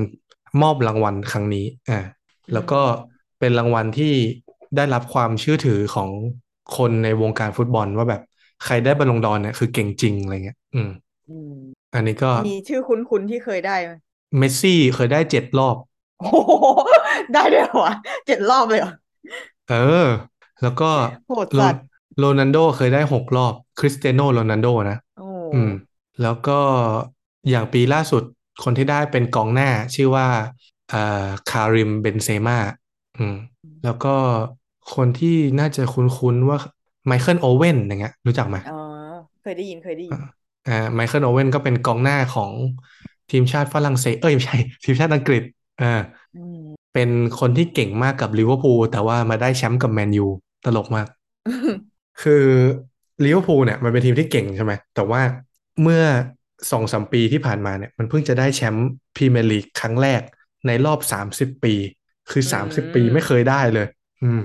[0.62, 2.00] มอบรางวัลครั้งนี้อ่า
[2.54, 2.82] แล้วก็
[3.40, 4.14] เป็นรางวัลที่
[4.76, 6.10] ได้รับความเชื่อถือของ
[6.78, 8.22] คนในวงการฟุตบอลว่าแบบ
[8.66, 10.90] ใครได้บัลลงดอร์เนี่ยคือเก่งจริงอะไรเงี้ยอืม
[11.30, 11.52] อืม
[11.94, 13.92] อันนี้ก็มีชื่อคุ้นๆที่เคยได้ไหม
[14.38, 15.78] เมสซี่เคยได้เจ็ดรอบ
[16.20, 16.52] โอ้โห
[17.34, 17.94] ได้ด้วยเหรอวะ
[18.28, 18.92] เจ็ดรอบเลยเหรอ
[19.70, 19.74] เอ
[20.06, 20.08] อ
[20.62, 20.90] แล้วก็
[21.28, 21.86] โหดโรสัตว์
[22.18, 25.72] โรนัลโดเคยได้หกรอบ คริสเตียโนโรนัลโดนะโอ้อืม
[26.22, 26.60] แล้วก็
[27.50, 28.24] อย่างปีล่าสุด
[28.64, 30.28] คนที่ได้เป็นกองหน้าชื่อว่า
[30.94, 32.58] อ่าคาริมเบนเซม่า
[33.18, 33.36] อืม
[33.84, 34.16] แล้วก็
[34.96, 36.58] คนที่น่าจะคุ้นๆว่า
[37.08, 38.74] ไมเคิลโอเว่นอย่างเงี้ย รู้จักไหมอ๋อ
[39.42, 42.52] เคยได้ยินเคยได้ยินอ่าไมเคิลโอเว่นก็เป็นกองหน้าของ
[43.32, 45.44] ทีมชาติฝรั่งเศส เอ้ยไม่ใช่ ทีมชาติอังกฤษ
[45.82, 45.86] อ่า
[46.36, 47.10] อืมเป็น
[47.40, 50.28] คนที่เก่งมากกับลิเวอร์พูลแต่ว่ามาได้แชมป์กับแมนยู
[50.66, 51.08] ตลกมาก
[52.22, 52.46] คือ
[53.24, 55.22] ลิเวอร์พูลเนี่ยมันเป็นทีมที่เก่งใช่ไหมแต่ว่า
[55.82, 56.04] เมื่อ
[56.72, 60.22] สองสามปีที่ผ่านมาเนี่ย มันเพิ่งจะได้แชมป์พรีเมียร์ลีกครั้งแรก
[60.68, 61.74] ในรอบสามสิบปี
[62.32, 63.88] คือสามสิบปีไม่เคยได้เลย
[64.24, 64.42] อืมอืม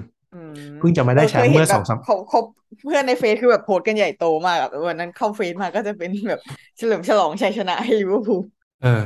[0.79, 2.41] เพิ่งจะมาได้แชมป์เมื่อสองสามเขเขา
[2.81, 6.41] เพื่อนในเฟซคือแบบโพสต์กันใหญ่โตมากอะวันนั้นเข้าเฟซมาก็จะเป็นแบบ
[6.79, 8.41] เฉลิมฉลองชัยชนะให้ลิเวอร์พูล
[8.83, 9.03] เออ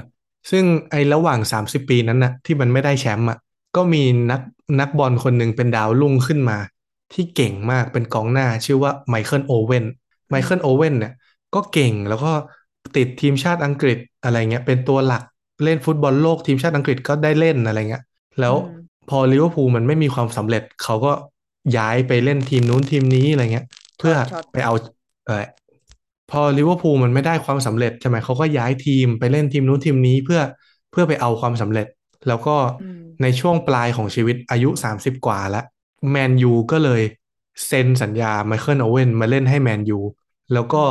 [0.50, 3.38] ซึ่งไอ้ระหว่างสามสิบปีนั้นน่ะที่มันไม่ได้แชมป์อะ
[3.76, 4.40] ก็มีนัก
[4.80, 6.58] นักบอลคนหนึ่งเป็นดาวรุ่งขึ้นมา
[7.12, 9.84] ที่เก่งมากเป็นกองหน้าชื่อว่าไมเคิลโอเว่น
[10.30, 11.12] ไมเคิลโอเว่นเนี่ย
[11.54, 12.32] ก็เก่งแล้วก็
[12.96, 15.22] ติดทีมชาติอังกฤษอะไรเงี้ยเป็นตัวหลัก
[15.64, 18.04] เล่นฟุตบอลโลกทีมชาติอังกฤษก็ได้เล่นอะไรเงี้ย
[18.40, 21.12] แล้วอืมพอลิเวอร์พูลมันไม่มีความสำเร็จเขาก็
[21.76, 23.66] ย้ายไปเล่นทีมนู้นทีมนี้อะไรเงี้ย
[23.98, 24.74] เพื่อช็อตไปเอา
[25.26, 25.44] เออ
[26.30, 30.40] พอลิเวอร์พูลมันไม่ได้ความสำเร็จใช่ไหมเขาก็ย้ายทีมไปเล่นทีมนู้นทีมนี้เพื่อ
[30.90, 31.86] เพื่อไปเอาความสำเร็จ
[32.28, 35.64] แล้วก็อืมในช่วงปลายของชีวิตอายุ30กว่าแล้ว
[36.10, 37.02] แมนยูก็เลย
[37.66, 39.98] เซ็นสัญญาไมเคิลโอเว่นมาเล่นให้แมนยู
[40.52, 40.82] แล้วก็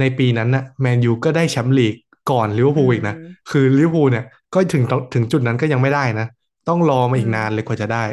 [0.00, 1.94] ในปีนั้นน่ะแมนยูก็ได้แชมป์ลีก
[2.30, 4.24] ก่อนลิเวอร์พูลอีกนะอืมคือลิเวอร์พูลเนี่ย
[4.54, 4.82] ก็ถึง
[5.14, 6.26] ถึงจุดนั้นก็ยังไม่ได้นะ
[6.68, 8.04] ต้องรอมาอีกอืมนานเลยกว่าจะได้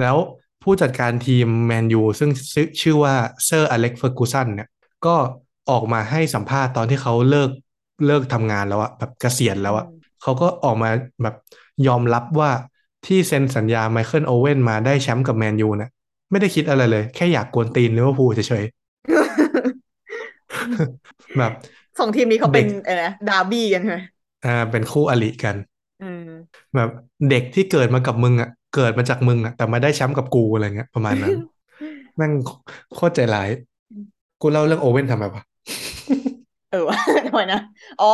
[0.00, 0.16] แล้ว
[0.66, 3.14] ผู้จัดการทีมแมนยูซึ่งชื่อชื่อว่า
[3.46, 4.68] เซอร์อเล็กเฟอร์กูสันเนี่ย
[5.06, 5.16] ก็
[5.70, 7.50] ออกมาให้สัมภาษณ์ตอนที่เขาเลิก
[8.06, 9.86] เลิกทำงานแล้วอะแบบเกษียณแล้วอะ
[10.22, 10.90] เขาก็ออกมา
[11.22, 11.34] แบบ
[11.86, 12.50] ยอมรับว่า
[13.06, 15.90] ที่เซ็นสัญญาไมเคิลโอเว่นมาได้แชมป์กับแมนยูเนี่ย
[16.30, 21.52] ไม่ได้คิดอะไรเลย แค่อยากกวนตีนลิเวอร์พูลเฉยๆแบบ
[21.98, 23.98] สองทีมนี้เขาเป็นเด็กอะไรนะดาร์บี้กันใช่ไหม
[24.46, 25.56] อ่าเป็นคู่อริกัน
[26.02, 26.30] อืม
[26.74, 26.90] แบบ
[27.30, 31.36] เด็กที่เกิดมากับมึงอะ เกิดมาจากมึงอะแต่มาได้แชมป์กับกูอะไรเงี้ยประมาณนั้น
[32.16, 32.32] แม่ง
[32.94, 33.48] โคตรใจร้าย
[34.40, 35.42] กูเล่าเรื่องโอเว่นทำไมวะ
[36.70, 36.84] เออ
[37.26, 37.60] ทำไมนะ
[38.00, 38.10] อ๋อ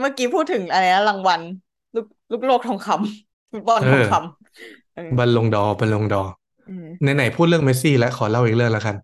[0.00, 1.40] เมื่อกี้พูดถึงอะไรนะรางวัล
[1.94, 6.32] ลูกลูกโลกทองคำฟุตบอลเอทองอคำเออบัลลงดอร์บัลลงดอร์
[6.68, 6.86] อืม
[7.16, 8.96] ไหนๆพูดเรื่องเมสซี่แล้วขอเล่าอีกเรื่องแล้วกัน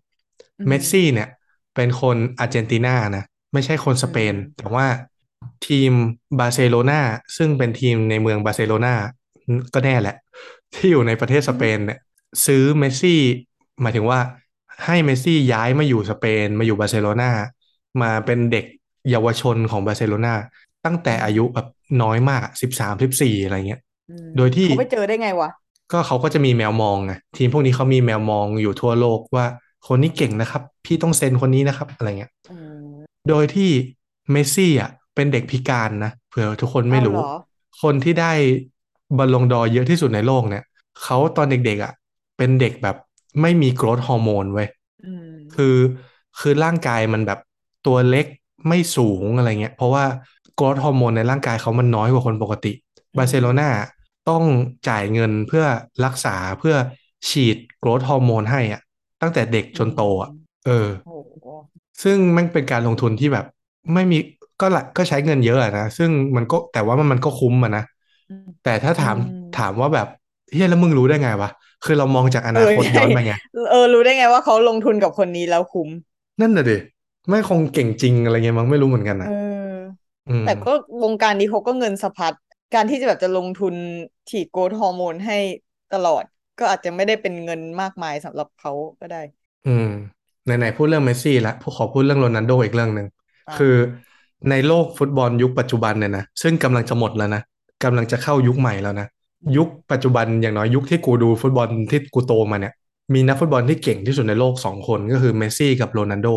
[0.59, 1.29] อืมเมสซี่เนี่ย
[1.75, 3.23] เป็นคนอาร์เจนตินานะ
[3.53, 4.85] ไม่ใช่คนสเปนอืมแต่ว่า
[5.67, 5.91] ทีม
[6.39, 6.99] บาร์เซโลนา
[7.37, 8.93] ซึ่งเป็นทีมในเมืองบาร์เซโลนา
[9.73, 10.15] ก็แน่แหละ
[10.75, 11.99] ที่อยู่ในประเทศสเปนเนี่ย
[12.45, 13.19] ซื้อเมสซี่
[13.81, 14.19] หมายถึงว่า
[14.85, 17.31] ให้เมสซี่ย้ายมาอยู่สเปนมาอยู่บาร์เซโลนา
[18.01, 18.65] มาเป็นเด็ก
[19.09, 20.33] เยาวชนของบาร์เซโลนา
[20.85, 21.67] ตั้งแต่อายุแบบ
[22.01, 25.49] น้อยมากสิบสามสิบสี่อะไรเงี้ยอืมโดยที่เขาไปเจอได้ไงวะ
[25.91, 29.45] ก็เขาก็จะมีแมวมองไงทีมพวกนี้เขามีแมวมองอยู่ทั่วโลกว่า
[29.87, 32.85] คนนี้เก่งนะครับ พี่ต้องเซ็นคนนี้นะครับ อะไรเงี้ยอืม
[33.29, 33.69] โดยที่
[34.31, 37.37] เมสซี่อะเป็นเด็กพิการนะเผื่อทุกคนไม่รู้เอาเหรอ
[37.81, 38.33] คนที่ได้
[39.17, 40.63] บอลลงดอร์เยอะที่สุดในโลกเนี่ย
[41.03, 41.93] เขาตอนเด็กๆอะ
[42.37, 42.95] เป็นเด็กแบบ
[43.41, 44.67] ไม่มีโกรทฮอร์โมนเว้ย
[45.05, 45.75] อืมคือ
[46.39, 47.39] คือร่างกายมันแบบ
[47.87, 48.25] ตัวเล็ก
[48.67, 50.05] ไม่สูงอะไรเงี้ย เพราะว่า
[50.55, 52.73] growth hormone ในร่างกายเขามันน้อยกว่าคนปกติ
[53.13, 53.69] อืมบาร์เซโลนา
[54.29, 54.43] ต้อง
[54.89, 55.65] จ่ายเงินเพื่อ
[56.05, 56.75] รักษาเพื่อ
[57.29, 58.81] ฉีด growth hormone ให้อะ
[59.21, 60.29] ตั้งแต่เด็กจนโตอะ
[60.65, 61.47] เออโอ้โห
[62.03, 63.45] ซึ่งมันเป็นการลงทุนที่แบบ
[63.93, 64.17] ไม่มี
[64.61, 67.98] ก็ละก็ใช้เงินเยอะอะนะ ซึ่งมันก็แต่ว่ามันมันก็คุ้มอะนะอืม
[68.69, 70.07] แต่ถ้าถามอืมถามว่าแบบ
[70.49, 71.49] เฮ้ยแล้วมึงรู้ได้ไงวะ
[71.85, 73.33] คือเรามองจากอนาคตเออใช่ย้อนไปไง
[73.71, 75.89] เออรู้ได้ไงว่าเขาลงทุนกับคนนี้แล้วคุ้ม
[76.41, 76.77] นั่นน่ะดิ
[77.29, 79.33] ไม่คงเก่งจริงอะไรเงี้ยมั้งไม่รู้เหมือนกันนะเอ
[79.71, 79.75] อ
[80.29, 80.73] อืมแต่ก็
[81.03, 82.33] วงการนี้เขาก็เงินสะพัด
[82.75, 83.75] การที่จะแบบจะลงทุน
[84.29, 85.37] ฉีดโกรทฮอร์โมนให้
[85.93, 86.23] ตลอด
[86.59, 89.21] ก็อาจจะไม่ได้เป็นเงินมากมายสำหรับเขาก็ได้
[89.67, 89.87] อืม
[90.45, 93.07] ไหนๆพูดเรื่องเมสซี่ละขอพูดเรื่องโรนัลโดอีกเรื่องหนึ่ง
[93.47, 93.75] อ่าคือ
[94.49, 97.41] ในโลกฟุตบอลยุคปัจจุบันเนี่ยนะซึ่งกำลังจะหมดแล้วนะ
[97.83, 99.07] กำลังจะเข้ายุคใหม่แล้วนะ
[99.57, 102.73] ยุคปัจจุบันอย่างน้อยยุคที่กูดูฟุตบอลที่กูโตมาเนี่ย
[103.13, 106.27] มีนักฟุตบอลที่เก่งที่สุดในโลกสองคนก็คือเมสซี่กับโรนัลโด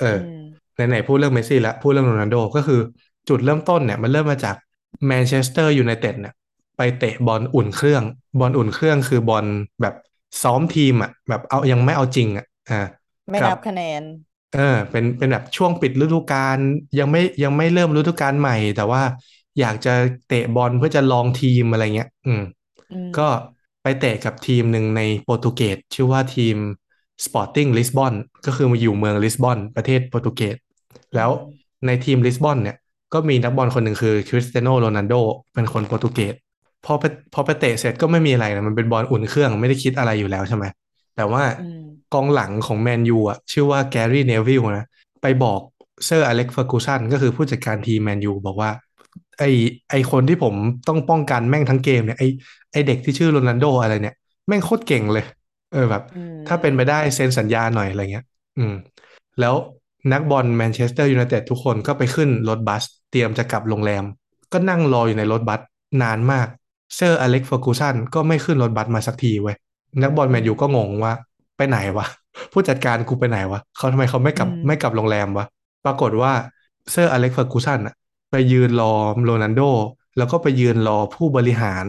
[0.00, 0.38] เอออืม
[0.74, 2.80] ไหนๆพูดเรื่องเมสซี่แล้วพูดเรื่องโรนัลโดก็คือ
[3.28, 4.56] จุดเริ่มต้นเนี่ยมันเริ่มมาจาก
[5.06, 6.34] แมนเชสเตอร์ยูไนเต็ดเนี่ย
[6.76, 8.02] ไปเตะบอลอุ่นเครื่อง
[8.40, 9.46] บอลอุ่นเครื่องคือบอล
[9.80, 9.94] แบบ
[10.42, 12.80] ซ้อมทีมอะแบบเอายังไม่เอาจริงอะอ่า
[13.30, 14.02] ไม่กับนับคะแนน
[14.54, 14.60] เออ
[14.90, 16.58] เป็นเป็นแบบช่วงปิดฤดูกาล
[16.98, 19.02] ยังไม่ยังไม่เริ่มฤดูกาลใหม่ แต่ว่า
[19.60, 19.94] อยากจะ
[20.28, 22.42] เตะบอลเพื่อจะลองทีมอะไรเงี้ยอืม
[22.90, 23.28] อืม ก็
[23.82, 26.56] ไปเตะกับทีมหนึ่งในโปรตุเกสชื่อว่าทีม
[27.24, 28.14] Sporting Lisbon
[28.46, 30.56] ก็คือมาอยู่เมืองลิสบอนประเทศโปรตุเกส
[31.14, 31.30] แล้ว
[31.86, 32.76] ในทีมลิสบอนเนี่ย
[33.12, 35.14] ก็มีนักบอลคนหนึ่งคือคริสเตียโนโรนัลโด
[35.54, 36.34] เป็นคนโปรตุเกส
[36.84, 37.04] พอไป
[37.34, 40.64] พอไปเตะเสร็จก็ไม่มีอะไรนะมันเป็นบอลอุ่นเครื่องไม่ได้คิดอะไรอยู่แล้วใช่ไหม
[41.16, 44.86] แต่ว่าอืมกองหลังของแมนยูอะชื่อว่าแกรี่เนวิลนะ
[45.22, 45.60] ไปบอก
[46.06, 48.70] เซอร์อเล็กเฟอร์กูสันก็คือผู้จัดการทีมแมนยูบอกว่า
[49.38, 49.44] ไอ
[49.90, 50.54] ไอคนที่ผม
[50.88, 52.24] ต้องป้องกันแม่งทั้งเกมเนี่ยไอ
[52.72, 54.16] ไอเด็กที่ชื่อโรนัลโดอะไรเนี่ย
[54.48, 55.24] แม่งโคตรเก่งเลย
[55.72, 58.24] เออแบบอืมถ้าเป็นไปได้เซ็นสัญญาหน่อยอะไรเงี้ย
[58.58, 58.74] อืม
[59.40, 59.54] แล้ว
[60.12, 64.04] นักบอลแมนเชสเตอร์ยูไนเต็ดทุกคนก็ไปขึ้นรถบัส เตรียมจะกลับโรงแรม
[64.52, 65.60] ก็นั่งรออยู่ในรถบัส
[66.02, 66.46] นานมาก
[66.96, 69.56] เซอร์อเล็กเฟอร์กูสันก็ไม่ขึ้นรถบัสมาสักทีเว้ย
[70.02, 71.12] นักบอลแมนยูก็งงว่า
[71.56, 72.06] ไปไหนวะ
[72.52, 75.46] ผู้จัดการกูไปไหนวะเขาทำไมเขาไม่กลับอืมไม่กลับโรงแรมวะ
[75.84, 76.32] ปรากฏว่า
[76.90, 77.94] เซอร์อเล็กเฟอร์กูสันอะ
[78.34, 78.92] ไปยืนรอ
[79.24, 79.60] โรนัลโด
[80.16, 81.86] แล้วก็ไปยืนรอผู้บริหาร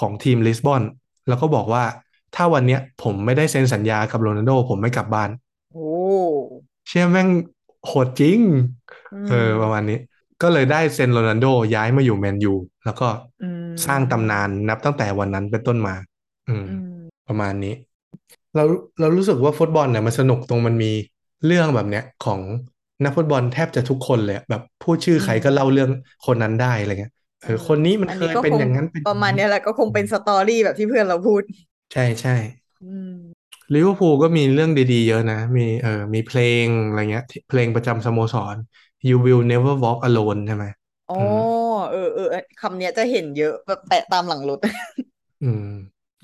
[0.00, 0.82] ของทีมลิสบอน
[1.28, 1.84] แล้วก็บอกว่า
[2.34, 5.30] ถ้าวันเนี้ยผมไม่ได้เซ็นสัญญากับโรนัลโด ผมไม่กลับบ้าน
[5.72, 5.80] โอ้
[6.88, 7.28] เชื่อแม่ง
[7.86, 8.40] โหดจริง
[9.12, 9.98] อืเออมประมาณนี้
[10.42, 12.54] ก็เลยได้เซ็นโรนัลโดย้ายมาอยู่แมนยู
[12.84, 13.08] แล้วก็
[13.40, 13.44] อื
[13.74, 15.94] มสร้างตำนานนับตั้งแต่วันนั้นเป็นต้นมา
[16.48, 17.74] อืมอืม ประมาณนี้
[18.54, 18.64] เรา
[19.00, 20.92] เรารู้สึกว่าฟุตบอลเนี่ยมันสนุกตรงมันมี
[21.46, 22.40] เรื่องแบบเนี้ยของ
[23.04, 25.90] นักฟุตบอลแทบจะทุกคนเลยอะแบบพูดชื่อใครก็เล่าเรื่อง
[26.26, 27.12] คนนั้นได้อะไรเงี้ย
[27.42, 31.42] เออคนนี้มันอันเคนี้ยก็เป็นคงอย่างนั้นเป็นประมาณเนี้ยแหละก็คงเป็นสตอรี่แบบที่เพื่อนเราพูด
[31.92, 32.30] ใช่ใช่
[32.80, 33.10] อืม
[33.74, 38.56] ลิเวอร์พูลก็มีเรื่องดีๆเยอะนะ มีเออมีเพลงอะไรเงี้ย เพลงประจำสโมสร
[39.08, 40.64] You will never walk alone ใช่ไหม
[41.08, 41.36] อ๋ออืม
[41.88, 42.22] เออเออ
[42.58, 44.58] คำเนี้ยจะเห็นเยอะแบบแปะตามหลังรถ
[45.42, 45.66] อืม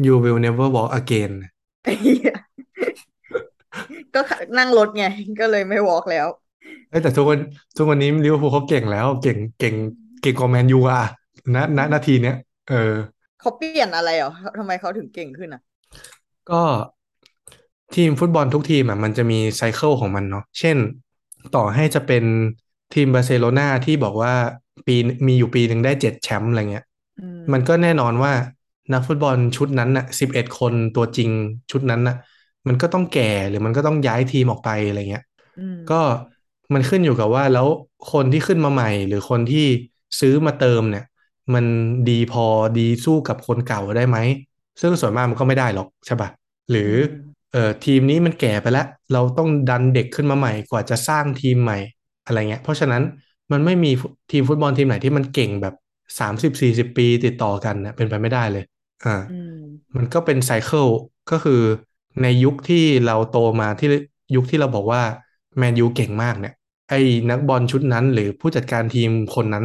[0.05, 1.33] You will never walk again
[1.83, 2.31] ไอ้เหี้ย
[4.15, 4.19] ก็
[4.59, 5.03] นั่งรถไง
[5.39, 6.46] ก็เลยไม่วอล์กแล้วเอ้ย
[7.03, 7.39] แต่ทุกวัน
[7.77, 9.75] ทุกวันนี้ลิเวอร์พูลเขาเก่งแล้วเก่งเก่ง
[10.23, 11.01] เก่งกว่าแมนยูอะ
[11.55, 12.37] ณณนาทีเนี้ย
[12.69, 12.93] เออ
[13.39, 15.61] เขาเปลี่ยนอะไรเหรอทำไมเขาถึงเก่งขึ้นอะ
[16.47, 16.63] ก็
[17.95, 20.77] ทีมฟุตบอลทุกทีมอะมันจะมีไซเคิลของมันเนาะเช่น
[21.55, 22.25] ต่อให้จะเป็น
[22.95, 24.33] ทีมบาร์เซโลนาที่บอกว่า
[24.87, 26.85] ปีมีอยู่ปีหนึ่งได้เจ็ดแชมป์อะไรเงี้ย
[27.19, 28.33] อืมมันก็แน่นอนว่า
[28.93, 31.31] นักฟุตบอลชุดนั้นน่ะสิบเอ็ดคนตัวจริง
[31.71, 32.17] ชุดนั้นน่ะ
[32.69, 35.25] มันก็ต้องแก่หรือมันก็ต้องย้ายทีมออกไปอะไรเงี้ย
[35.59, 36.01] อืมก็
[36.75, 37.67] มันขึ้นอยู่กับว่าแล้ว
[38.13, 39.67] คนที่ขึ้นมาใหม่ หรือคนที่
[40.21, 41.05] ซื้อมาเติมเนี่ย
[41.55, 41.65] มัน
[42.09, 42.47] ดีพอ
[42.79, 44.19] ดีสู้กับคนเก่าได้ไหม
[44.81, 46.29] ซึ่งส่วนมากมันก็ไม่ได้หรอกใช่ปะ
[46.71, 46.93] หรือ
[47.53, 51.79] เอ่อทีมนี้มันแก่ไปแล้ว เราต้องดันเด็กขึ้นมาใหม่กว่าจะสร้างทีมใหม่
[52.25, 53.03] อะไรเงี้ย เพราะฉะนั้น
[53.53, 53.91] มันไม่มี
[54.31, 55.75] ทีมฟุตบอลทีมไหนที่มันเก่งแบบ
[56.19, 58.65] สามสิบสี่สิบปีติดต่อกันนะเป็นไปไม่ได้เลย
[59.05, 59.53] อ่าอืม
[59.97, 60.87] มันก็เป็น cycle
[61.31, 61.61] ก็คือ
[62.23, 63.89] ในยุคที่เราโตมาที่
[64.35, 65.03] ยุคที่เราบอกว่า
[65.59, 66.55] แมนยูเก่งมากเนี่ย
[66.91, 67.01] ไอ้
[67.31, 69.65] นักบอลชุดนั้น หรือผู้จัดการทีมคนนั้น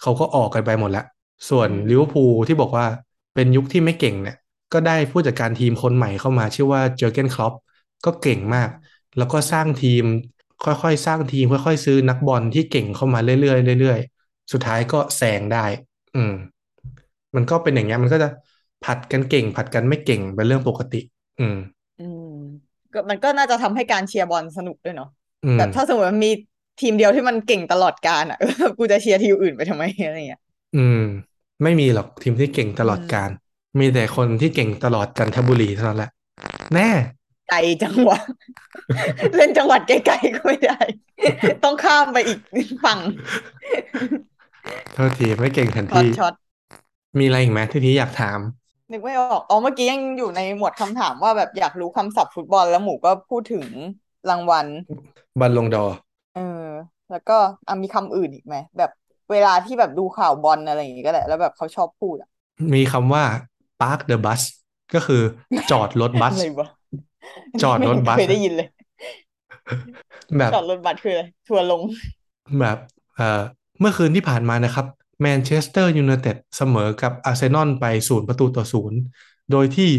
[0.00, 1.04] เขาก็ออกกันไปหมดแล้ว
[1.48, 2.86] ส่วนอืมลิเวอร์พูลที่บอกว่า
[3.34, 4.36] เป็นยุคที่ไม่เก่งเนี่ย
[4.72, 7.52] ก็ได้ผู้จัดการทีมคนใหม่เข้ามา ชื่อว่าเจอร์เกนคลอป
[8.04, 8.68] ก็เก่งมาก
[9.16, 10.04] แล้วก็สร้างทีม
[10.64, 15.64] ค่อยๆ สร้างทีมค่อยๆ ซื้อนักบอลที่เก่งเข้ามาเรื่อยๆเรื่อยๆ สุดท้ายก็แซงได้
[16.14, 16.32] อืม
[17.36, 18.28] มันก็เป็นอย่างเงี้ยมันก็จะ
[18.84, 21.00] ผัดกันเก่ง ผัดกันไม่เก่งเป็นเรื่องปกติ
[21.38, 21.56] อืม
[21.96, 22.22] อืม
[22.92, 25.08] ก็มันก็น่าจะทำให้การเชียร์บอลสนุกด้วยเนาะ
[25.44, 26.30] อืม แบบถ้าสมมติมันมี
[26.78, 28.38] ทีมเดียวที่มันเก่งตลอดกาลอะ
[28.78, 30.40] กูจะเชียร์ทีมอื่นไปทำไมอะไรเงี้ย
[30.76, 30.98] อืม
[31.62, 33.30] ไม่มีหรอกทีมที่เก่งตลอดอืมการ
[33.78, 36.10] มีแต่คนที่เก่งตลอดจันทบุรีเท่านั้นแหละ
[36.74, 36.90] แน่
[37.46, 38.18] ไกลจังหวะ
[39.36, 40.78] เล่นจังหวัดไกลๆก็ไม่ได้
[41.62, 42.38] ต้องข้ามไปอีก
[42.84, 42.98] ฝั่ง
[44.94, 46.34] โทษทีไม่เก่งแผนช็อตที่ ช็อต
[47.18, 48.40] มีอะไรอีกไหมที่นี้อยากถาม
[48.92, 53.66] นึกไม่ออกอ๋อเมื่อกี้ยังอยู่ในหมวดคำถามว่าแบบอยากรู้คำศัพท์ฟุตบอลแล้วหมูก็พูดถึง
[54.28, 54.66] รางวัล
[55.40, 55.96] บัลลงดอร์
[56.34, 56.66] เออ
[57.10, 57.38] แล้วก็
[57.68, 58.90] อะมีคำอื่นอีกไหมแบบ
[59.30, 62.28] เวลาที่แบบดูข่าวบอลอะไรอย่างงี้ก็แหละ แล้วแบบเขาชอบพูดอะ
[62.74, 63.24] มีคำว่า
[63.80, 64.42] park the bus
[64.94, 65.22] ก็คือ
[65.70, 66.68] จอดรถบัส อะไรวะ
[67.62, 68.68] จอดรถบัส ไม่เคยได้ยินเลย
[70.38, 71.80] แบบจอดรถบัสคืออะไรทัวร์ลง
[72.60, 72.78] แบบ
[73.16, 73.42] เอ่อ
[73.80, 74.86] เมื่อคืนที่ผ่านมานะครับ
[75.22, 78.98] แมนเชสเตอร์ยูไนเต็ดเสมอกับอาร์เซนอลไปศูนย์ประตูต่อศูนย์
[79.52, 79.90] โดยที่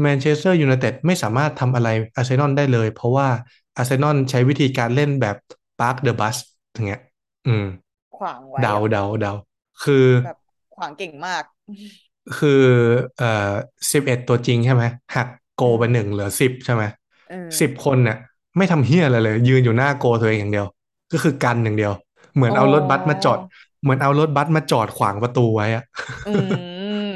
[0.00, 3.28] แมนเชสเตอร์ยูไนเต็ดไม่สามารถทำอะไรอาร์เซนอลได้เลย เพราะว่า
[3.76, 5.36] อาร์เซนอลใช้วิธีการเล่นแบบ
[5.78, 6.36] park the bus
[6.72, 7.00] อย่างเงี้ย
[7.46, 7.64] อืม
[8.16, 9.32] ขวางไว้เดาอะเดาเดา
[9.82, 10.36] คือแบบ
[10.74, 11.44] ขวางเก่งมาก
[12.38, 12.62] คือ
[13.18, 13.52] เอ่อ
[13.92, 14.84] สิบเอ็ดตัวจริงใช่ไหม
[15.14, 16.84] หักโกไปหนึ่งเหลือสิบใช่ไหม
[17.28, 18.16] เออสิบคนเนี่ย
[18.56, 20.66] ไม่ทำเฮี้ยอะไรเลย ยืนอยู่หน้าโกตัวเองอย่างเดียว
[21.12, 21.92] ก็คือกันอย่างเดียว
[22.34, 23.38] เหมือนเอารถบัสมาจอด
[23.82, 25.84] เหมือนเอารถบัสมาจอดขวางประตูไว้อะ
[26.24, 27.14] อืม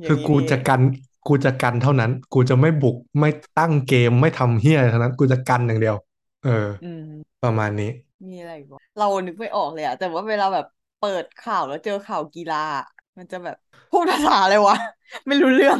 [0.00, 0.80] อย่างคือนี้กูนี่จะเองกัน
[1.26, 3.28] กูจะกันเท่านั้น กูจะไม่บุกไม่
[3.58, 5.96] ตั้งเกมไม่ทำเฮี้ยอะไรเท่านั้น กูจะกันอย่างเดียว
[6.42, 7.00] เอออืม
[7.42, 7.90] ประมาณนี้
[8.28, 10.64] มีอะไรอีกวะเรานึกไม่ออกเลยอะแต่ว่าเวลาแบบ
[10.98, 12.84] เปิดข่าวแล้วเจอข่าวกีฬาอะ
[13.18, 13.56] มันจะแบบ
[13.90, 14.76] พูดภาษาอะไรวะ
[15.26, 15.78] ไม่รู้เรื่อง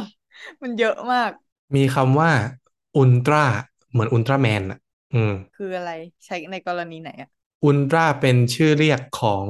[0.63, 1.31] มันเยอะมาก
[1.75, 2.31] มีคำว่า
[2.97, 3.45] อุลตร้า
[3.91, 4.79] เหมือนอุลตร้าแมนอะ
[5.13, 5.89] อืม คืออะไร
[6.25, 7.29] ใช้ในกรณีไหนอะ
[7.63, 9.45] อุลตร้าเป็นชื่อเรียกของ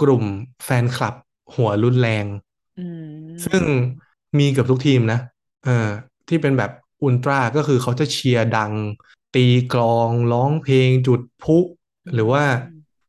[0.00, 0.24] กลุ่ม
[0.64, 1.14] แฟนคลับ
[1.54, 2.26] หัวรุนแรง
[2.76, 3.64] อืมซึ่ง
[4.38, 5.20] มีเกือบทุกทีมนะ
[5.64, 5.88] เออ
[6.28, 6.70] ที่เป็นแบบ
[7.02, 8.72] อุลตร้าก็คือเขาจะเชียร์ดัง
[9.34, 11.58] ตีกลองร้องเพลงจุดพลุ
[12.14, 12.42] หรือว่า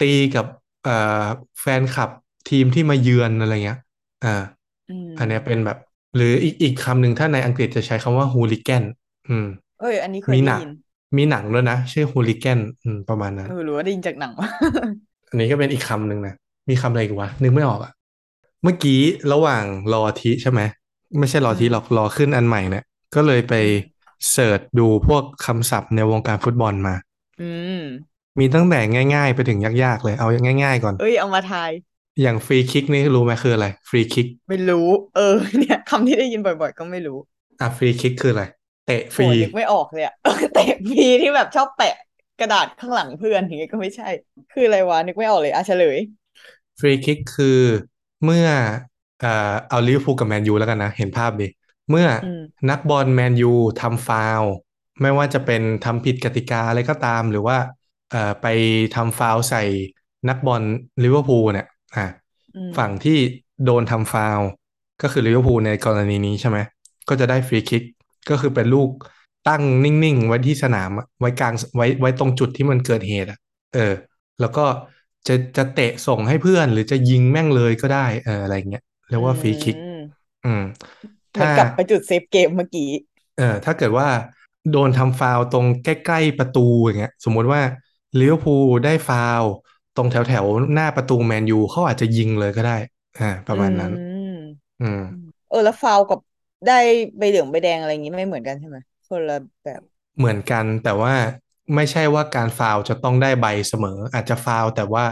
[0.02, 0.45] ตีกับ
[0.84, 1.26] เอ่อ
[1.61, 2.10] แฟนคลับ
[2.49, 3.80] ทีมที่มาเยือนอะไรเงี้ย
[4.26, 4.43] อ่า
[4.89, 5.77] อืมอันเนี้ยเป็นแบบ
[6.15, 8.84] หรืออีกอีกคำหนึ่งถ้าในอังกฤษจะใช้คำว่าฮูลิแกน
[9.30, 9.48] อืม
[9.81, 10.72] เอ้ยอันนี้เคยมีหได้นังยิน
[11.18, 14.48] มีหนังด้วยนะ ชื่อฮูลิแกนอืมประมาณนั้นเออหรือว่าได้ยินจากหนังวะ
[15.30, 16.34] อันนี้ก็เป็นอีกคำหนึ่งนะ
[16.69, 17.91] มีคำอะไรอีกวะ นึกไม่ออกอะ
[18.64, 18.99] เมื่อกี้
[19.34, 20.61] ระหว่างรอทีใช่ไหม
[21.20, 22.84] ไม่ใช่รอทีอืมหรอกรอขึ้นอันใหม่เนี่ย
[23.16, 23.54] ก็เลยไป
[24.32, 26.96] เสิร์ชดูพวกคำศัพท์ในวงการฟุตบอลมา
[27.38, 28.80] อืม มีตั้งแต่
[29.14, 30.28] ง่าย ๆ ไปถึงยากๆ เลย เอา
[30.64, 31.72] ง่าย ๆ ก่อน เอ้ยเอามาทาย
[32.22, 34.78] อย่างฟรีคิกนี่รู้ไหมคืออะไร ฟรีคิก ไม่รู้
[35.14, 35.22] เออ
[35.58, 37.18] เนี่ยคำที่ได้ยินบ่อย ๆ ก็ไม่รู้
[37.60, 38.44] อะฟรีคิกคืออะไร
[38.86, 41.96] เตะฟโอ้รีนึกไม่ออกเลยอะเออเตะฟรีที่แบบชอบแปะ
[42.38, 44.06] กระดาษข้างหลังเพื่อนอย่างเงี้ยก็ไม่ใช่
[44.50, 45.98] คืออะไรวะนึกไม่ออกเลยอะเฉลย
[46.80, 47.62] ฟรีคิกคือ
[48.24, 48.48] เมื่อ
[49.22, 51.48] เอ่อเอาลิเวอร์พูลกับแมนยูแล้วกันนะ เห็นภาพดิ
[51.89, 54.52] เมื่ออมนักบอลแมนยูทำฟาวล์
[55.02, 57.57] ไม่ว่าจะเป็นทำผิดกติกาอะไรก็ตาม หรือว่า
[58.11, 58.45] เอ่อไป
[58.95, 59.64] ทำฟาวล์ใส่
[60.30, 60.64] นักบอล
[61.03, 62.07] ลิเวอร์พูลเนี่ยอะ
[62.56, 63.18] อืมฝั่งที่
[63.65, 64.48] โดนทำฟาวล์
[65.02, 66.57] ก็คือลิเวอร์พูลในกรณีนี้ใช่ไหม
[67.10, 67.84] ก็จะได้ฟรีคิก
[68.30, 68.89] ก็คือเป็นลูก
[69.49, 73.38] ตั้งนิ่งๆ ไว้ที่สนามอะไว้กลางไว้ไว้ตรงจุดที่มันเกิดเหตุอะ
[73.73, 73.93] เออ
[74.39, 74.65] แล้วก็
[75.27, 79.96] จะจะเตะส่งให้เพื่อน หรือจะยิงแม่งเลยก็ได้เอออะไรเงี้ย เรียกว่าฟรีคิก อืม
[80.44, 80.62] อืม
[81.34, 82.90] เหมือนถ้ากลับไปจุดเซฟเกมเมื่อกี้
[83.36, 84.08] เออ ถ้าเกิดว่า
[84.72, 87.62] โดนทำฟาวล์ตรงใกล้ ๆ ประตูอย่างเงี้ย สมมุติว่า
[88.20, 89.52] ลิเวอร์พูลได้ฟาวล์
[89.96, 92.78] ตรงแถว ๆ หน้าประตูแมนยูเขาอาจจะยิงเลยก็ได้
[93.20, 94.28] อ่า ประมาณนั้น อืม
[94.80, 94.98] อืม
[95.48, 96.20] เออ แล้วฟาวล์กับ
[96.66, 96.74] ได้
[97.18, 98.78] ใบเหลืองใบแดงอะไรอย่างงี้ไม่เหมือนกันใช่ไหม
[99.08, 99.34] คนละ
[99.64, 99.82] แบบ
[100.18, 101.14] เหมือนกันแต่ว่า
[101.76, 105.06] ไม่ใช่ว่าการฟาวล์จะต้องได้ใบเสมอ อาจจะฟาวล์แต่ว่า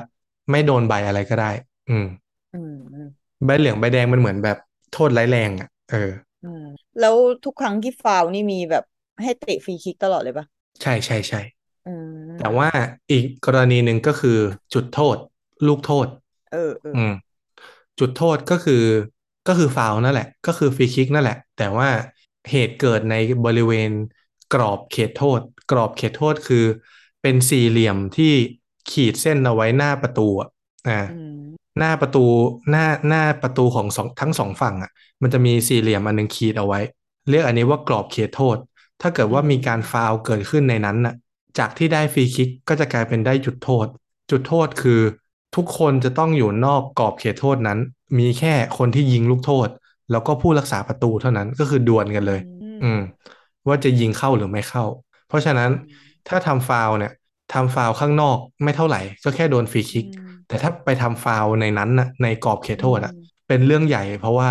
[0.51, 1.51] ไม่โดนใบอะไรก็ได้
[1.89, 2.05] อืม
[2.51, 3.05] อืมอืม
[3.45, 4.57] ใบเหลืองใบแดงมันเหมือนแบบ
[4.93, 6.11] โทษร้ายแรงอะ เออ
[6.41, 6.63] อืม
[6.97, 8.83] แล้วทุกครั้งที่ฟาวล์นี่มีแบบ
[9.21, 10.45] ให้เตะฟรีคิกตลอดเลยปะ
[10.81, 11.39] ใช่ใช่ใช่
[11.85, 11.89] อื
[12.29, 12.69] มแต่ว่า
[13.11, 14.37] อีกกรณีหนึ่งก็คือ
[14.73, 15.17] จุดโทษ
[15.65, 16.07] ลูกโทษ
[16.49, 17.11] เออเอออืม
[17.99, 18.73] จุดโทษก็คือ
[19.47, 21.89] ก็คือฟาวล์นั่นแหละ ก็คือฟรีคิกนั่นแหละ แต่ว่า
[22.51, 23.91] เหตุเกิดในบริเวณ
[24.53, 25.41] กรอบเขตโทษ
[25.71, 26.65] กรอบเขตโทษคือ
[27.21, 28.25] เป็นสี่เหลี่ยมที่
[28.89, 30.49] ขีดเส้นเอาไว้หน้าประตูอะ
[30.87, 31.33] อ่าอืม
[31.77, 32.25] หน้าประตู
[32.69, 34.91] หน้าหน้าประตูของสองทั้งสองฝั่งอะ
[35.21, 36.79] มันจะมีสี่เหลี่ยมอันหนึงขีดเอาไว้
[37.29, 38.57] เรียกอันนี้ว่ากรอบเขตโทษ
[39.01, 41.15] ถ้าเกิดว่ามีการฟาวล์เกิดขึ้นในนั้นน่ะ
[41.57, 43.85] จากที่ได้ฟรีคิกก็จะกลายเป็นได้จุดโทษ
[44.31, 45.01] จุดโทษคือ
[45.55, 47.79] ทุกคนจะต้องอยู่นอกกรอบเขตโทษนั้น
[48.19, 49.67] มีแค่คนที่ยิงลูกโทษ
[50.11, 52.39] แล้วก็ผู้รักษาประตูเท่านั้นก็คือดวลกันเลย
[52.83, 53.01] อืม
[53.67, 54.85] ว่าจะยิงเข้าหรือไม่เข้า
[55.27, 55.69] เพราะฉะนั้น
[56.27, 57.11] ถ้าทำฟาวล์เนี่ย
[57.53, 60.05] ทำฟาวล์ข้างนอกไม่เท่าไหร่ ก็แค่โดนฟรีคิก
[60.49, 63.13] แต่ถ้าไปทำฟาวล์ในนั้นน่ะในกรอบเขตโทษอะ
[63.47, 64.49] เป็นเรื่องใหญ่ เพราะว่า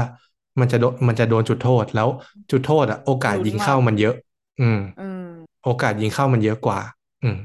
[0.60, 2.08] มันจะโดนมันจะโดนจุดโทษแล้ว
[2.50, 4.14] จุดโทษอะ โอกาสยิงเข้ามันเยอะ
[4.60, 5.24] อืมอืม
[5.64, 6.80] โอกาสยิงเข้ามันเยอะกว่า
[7.22, 7.36] อืม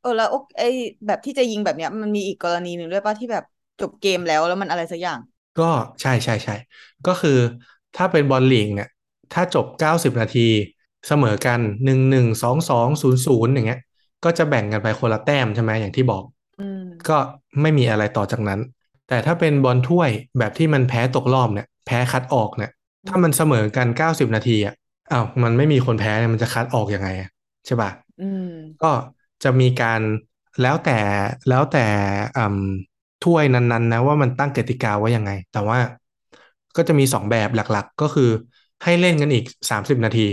[0.00, 0.62] เออแล้วโอไอ
[1.06, 3.44] แบบที่จะยิงแบบเนี้ย มันมีอีกกรณีหนึ่งด้วยป่ะที่แบบ
[3.80, 5.18] จบเกมแล้วแล้วมันอะไรสักอย่าง
[5.58, 5.70] ก็
[6.00, 6.52] ใช่ใช่ใช่
[7.06, 7.30] ก็คือ
[7.94, 8.88] ถ้าเป็นบอลลีกเนี่ย
[9.32, 10.40] ถ้าจบ90นาที
[11.06, 13.78] เสมอกันหนึ่งหนึ่งสองสองศูนย์ศูนย์อย่างเงี้ย
[14.24, 16.39] ก็จะแบ่งกันไปคนละแต้มใช่ไหมอย่างที่บอกอืม
[17.08, 17.18] ก็
[17.60, 18.60] ไม่มีอะไรต่อจากนั้น
[19.08, 22.70] แต่ถ้าเป็นบอลถ้วยแบบที่มันแพ้ตกรอบเนี่ย แพ้คัดออกเนี่ย
[23.08, 24.74] ถ้ามันเสมอกัน 90 นาทีอะ
[25.12, 27.28] อ้าวมันไม่มีคนแพ้เนี่ยมันจะคัดออกยังไงอะ
[27.66, 28.46] ใช่ป่ะอืม
[28.82, 28.92] ก็
[29.42, 30.00] จะมีการ
[30.62, 30.98] แล้วแต่
[31.48, 31.86] แล้วแต่
[32.36, 32.58] อืม
[33.24, 35.78] ถ้วยนั้นๆนะว่ามันตั้งกติกาไว้ยังไง แต่ว่า
[36.76, 38.30] ก็จะมีสองแบบหลักๆ ก็คือ
[38.84, 40.26] ให้เล่นกันอีก 30 นาที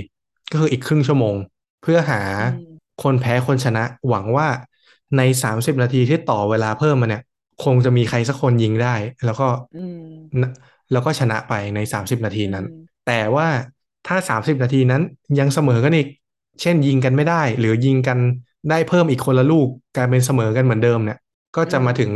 [0.52, 1.36] ก็คืออีกครึ่งชั่วโมง
[1.82, 4.48] เพื่อหาอืมคนแพ้คนชนะ หวังว่า
[5.18, 7.24] ใน30นาทีที่ต่อเวลาเพิ่มมาเนี่ย
[7.64, 9.48] คงจะมีใครสักคนยิงได้ แล้วก็
[9.78, 10.02] อืม
[10.42, 10.52] นะ
[10.92, 13.48] แล้วก็ชนะไปใน30นาทีนั้นอืมแต่ว่า
[14.08, 15.02] ถ้า30นาทีนั้น
[15.40, 16.08] ยังเสมอกันอีก
[16.62, 18.20] เช่นยิงกันไม่ได้ หรือยิงกัน
[18.70, 21.20] ได้เพิ่มอีกคนละลูกกลายเป็นเสมอกันเหมือนเดิมเนี่ย
[21.56, 22.12] ก็จะมาถึง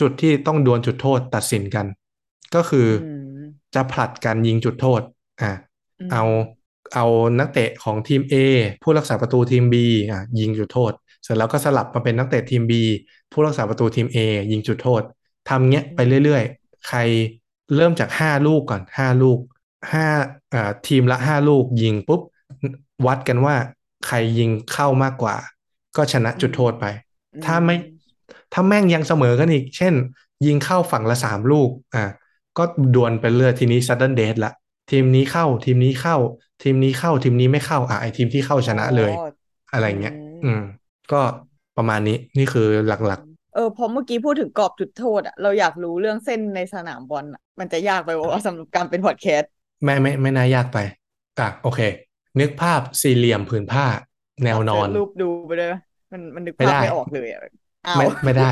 [0.00, 1.86] จุดที่ต้องดวลจุดโทษตัดสินกัน
[2.54, 3.06] ก็คืออ
[3.40, 3.44] ม
[3.74, 5.00] จะผลัดกันยิงจุดโทษ
[5.42, 5.52] อะ
[6.00, 6.24] อืมเอา
[6.94, 7.06] เอา
[7.38, 8.34] นักเตะของทีม A
[8.82, 9.74] ผู้รักษาประตูทีม B
[10.10, 10.92] อะยิงจุดโทษ
[11.24, 12.72] เสร็จแล้วก็สลับมาเป็นนักเตะทีม B
[13.32, 14.18] ผู้รักษาประตูทีม A
[14.52, 15.02] ยิงจุดโทษ
[15.48, 16.98] ทำเงี้ยไปเรื่อยๆ ใคร
[17.74, 19.38] เริ่มจากห้าลูกก่อนห้าลูก
[19.92, 20.06] ห้า
[20.54, 22.20] อ่าทีมละห้าลูกยิงปุ๊บ
[23.06, 23.56] วัดกันว่า
[24.06, 25.36] ใครยิงเข้ามากกว่า
[25.96, 26.84] ก็ชนะจุดโทษไป
[27.44, 27.76] ถ้าไม่
[28.52, 29.94] ถ้าแม่งยังเสมอกันอีก เช่น
[30.46, 32.04] ยิงเข้าฝั่งละสามลูกอะ
[32.58, 32.64] ก็
[32.94, 34.52] ดวลไปเรื่อยทีนี้ sudden death ละ
[34.90, 36.16] ทีมนี้เข้าทีมนี้เข้า
[36.62, 39.28] ทีมนี้เข้าทีมนี้ไม่เข้าอะไอทีมที่เข้าชนะเลยอ๋อ
[39.72, 40.60] อะไรเงี้ย อืมอืม
[41.12, 41.20] ก็
[41.76, 43.20] ประมาณนี้นี่คือหลัก
[43.54, 50.78] เออพอเมื่อกี้พูดถึงกรอบจุดโทษอะเราอยากรู้เรื่องเส้นในสนามบอลอะมันจะยากไปว่าสำหรับการเป็นพอดแคสต์ๆไม่ไม่ไม่น่ายากไป
[51.38, 51.80] อะโอเค
[52.40, 53.86] นึกภาพสี่เหลี่ยมผืนผ้า
[54.44, 55.68] แนวนอนเสิร์ชรูปดูไปเลย
[56.12, 57.40] มันมันนึกไม่ภาพได้ไม่ออกเลยอะ
[57.84, 58.50] อ้าวไม่ไม่ได้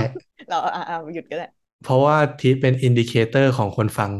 [0.48, 1.44] เราอ่าอ่าหยุดก็ได้
[1.82, 4.10] เพราะว่าทีเป็น indicator ของคนฟัง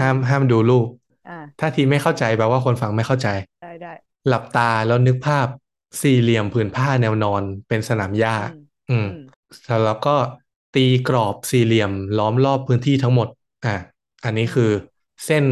[0.00, 0.86] ห้ามห้ามดูรูป
[1.28, 3.28] อ่าถ้าทีไม่เข้าใจแปลว่าคนฟังไม่เข้าใจ
[3.60, 3.92] ได้ได้
[4.28, 5.46] หลับตาแล้วนึกภาพ
[6.02, 10.14] สี่เหลี่ยมผืนผ้าแนวนอนเป็นสนามหญ้าอืมอืมอืมแล้วก็
[10.74, 13.28] ตีกรอบสี่เหลี่ยมล้อมรอบพื้นที่ทั้งหมด
[13.64, 13.76] อะ
[14.24, 14.70] อันนี้คือ
[15.26, 15.44] เส้น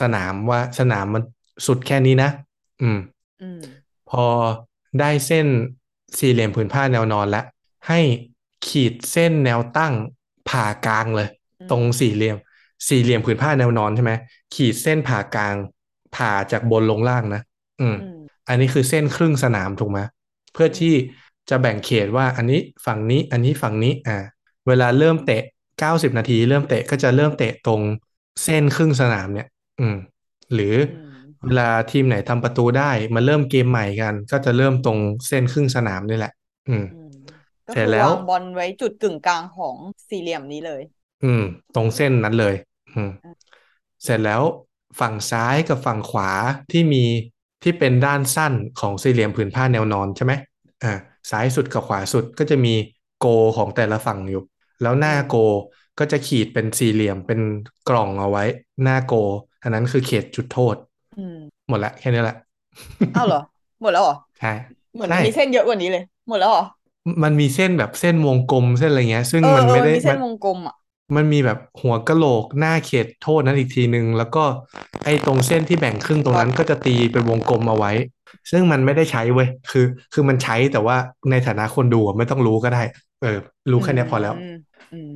[0.00, 1.22] สนามว่าสนามมัน
[1.66, 2.30] สุดแค่นี้นะ
[2.82, 2.98] อืม
[3.42, 3.60] อืม
[4.10, 4.24] พอ
[5.00, 5.46] ได้เส้น
[6.18, 7.44] สี่เหลี่ยมผืนผ้าแนวนอนแล้ว
[7.88, 8.00] ให้
[8.66, 9.94] ขีดเส้นแนวตั้ง
[10.48, 11.28] ผ่ากลางเลย
[11.60, 12.36] อืมตรงสี่เหลี่ยม
[12.88, 14.12] สี่เหลี่ยมผืนผ้าแนวนอนใช่ไหม
[14.54, 15.54] ขีดเส้นผ่ากลาง
[16.16, 17.42] ผ่าจากบนลงล่างนะ
[17.80, 17.96] อืม
[18.46, 19.98] อืมอันนี้คือเส้นครึ่งสนามถูกไหม
[20.52, 20.94] เพื่อที่
[21.50, 24.18] จะแบ่งเขตว่าอันนี้ฝั่งนี้อันนี้ฝั่งนี้อ่า
[24.68, 25.42] เวลาเริ่มเตะ
[25.78, 27.80] 90นาที เริ่มเตะก็จะเริ่มเตะตรง
[28.44, 29.48] เส้นครึ่งสนามเนี่ย
[29.80, 29.96] อืม
[30.54, 34.98] หรือออืมเวลาทีมไหนทำประตูได้มาเริ่มเกมใหม่กัน ก็จะเริ่มตรง
[35.28, 36.32] เส้นครึ่งสนามนี่แหละ
[36.68, 37.10] อืมอืม
[37.66, 39.76] ก็เสร็คืจอแล้ววางบอลไว้จุดกึ่งกลางของ
[40.08, 40.82] สี่เหลี่ยมนี้เลย
[41.24, 41.42] อืม
[41.74, 42.54] ตรงเส้นนั้นเลย
[42.94, 43.10] อืม
[44.04, 44.42] เสร็จแล้ว
[45.00, 46.30] ฝั่งซ้ายกับฝั่งขวา
[46.70, 47.04] ที่มี
[47.62, 50.32] ที่เป็นด้านสั้นของสี่เหลี่ยมผืนผ้าแนวนอนใช่ไหม
[50.84, 50.92] อ่า
[51.30, 52.74] ซ้ายสุดกับขวาสุดก็จะมี
[53.18, 53.26] โก
[53.56, 54.42] ของแต่ละฝั่งอยู่
[54.82, 55.34] แล้วหน้าอืมโก
[55.98, 57.40] ก็จะขีดเป็นสี่เหลี่ยมเป็น
[57.88, 58.44] กล่องเอาไว้
[58.82, 59.14] หน้าโก
[59.62, 60.76] อันนั้นคือเขตจุดโทษ
[61.16, 61.36] อืม
[61.68, 62.36] หมดละแค่นี้แหละ
[63.14, 63.38] อ้าวเหรอ
[63.80, 64.48] หมดแล้วเหรอใช่
[64.94, 66.62] เหมือนใช่มันมีเส้นเยอะกว่านี้เลย หมดแล้วเหรอ
[67.22, 70.74] มันมีเส้นแบบเส้นวงกลมเส้นอะไรเงี้ย ซึ่งเออมันเออไม่มันได้มีเส้มันนวงกลมอะ
[71.16, 74.44] มันมีแบบหัวกะโหลกหน้าเขตโทษนั้นอีกทีนึงแล้วก็
[75.04, 77.92] ไอ้ตรงเส้นที่แบ่งครึ่งตรงนั้นก็จะตีเป็นวงกลมเอาไว้
[78.50, 80.96] ซึ่งมันไม่ได้ใช้เว้ยคือ คือมันใช้แต่ว่า
[81.30, 82.82] ในฐานะคนดูอะไม่ต้องรู้ก็ได้
[83.22, 83.36] เออ
[83.70, 84.54] รู้แค่เนี้ยพอแล้วอืม
[84.92, 85.12] อืม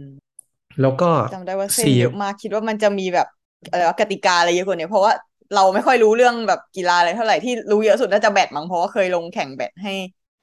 [0.80, 3.26] แล้วก็จำได้ว่าเส้นสี่เยอะมากคิดว่ามันจะมีแบบ
[3.70, 5.12] อะไรวะกติกาอะไรเยอะกว่านี้เพราะว่า
[5.54, 9.94] เราไม่ค่อยรู้เรื่องแบบกีฬาอะไรเท่าไหร่ที่รู้เยอะสุดน่าจะแบดมั้งเพราะว่าเคยลงแข่งแบดให้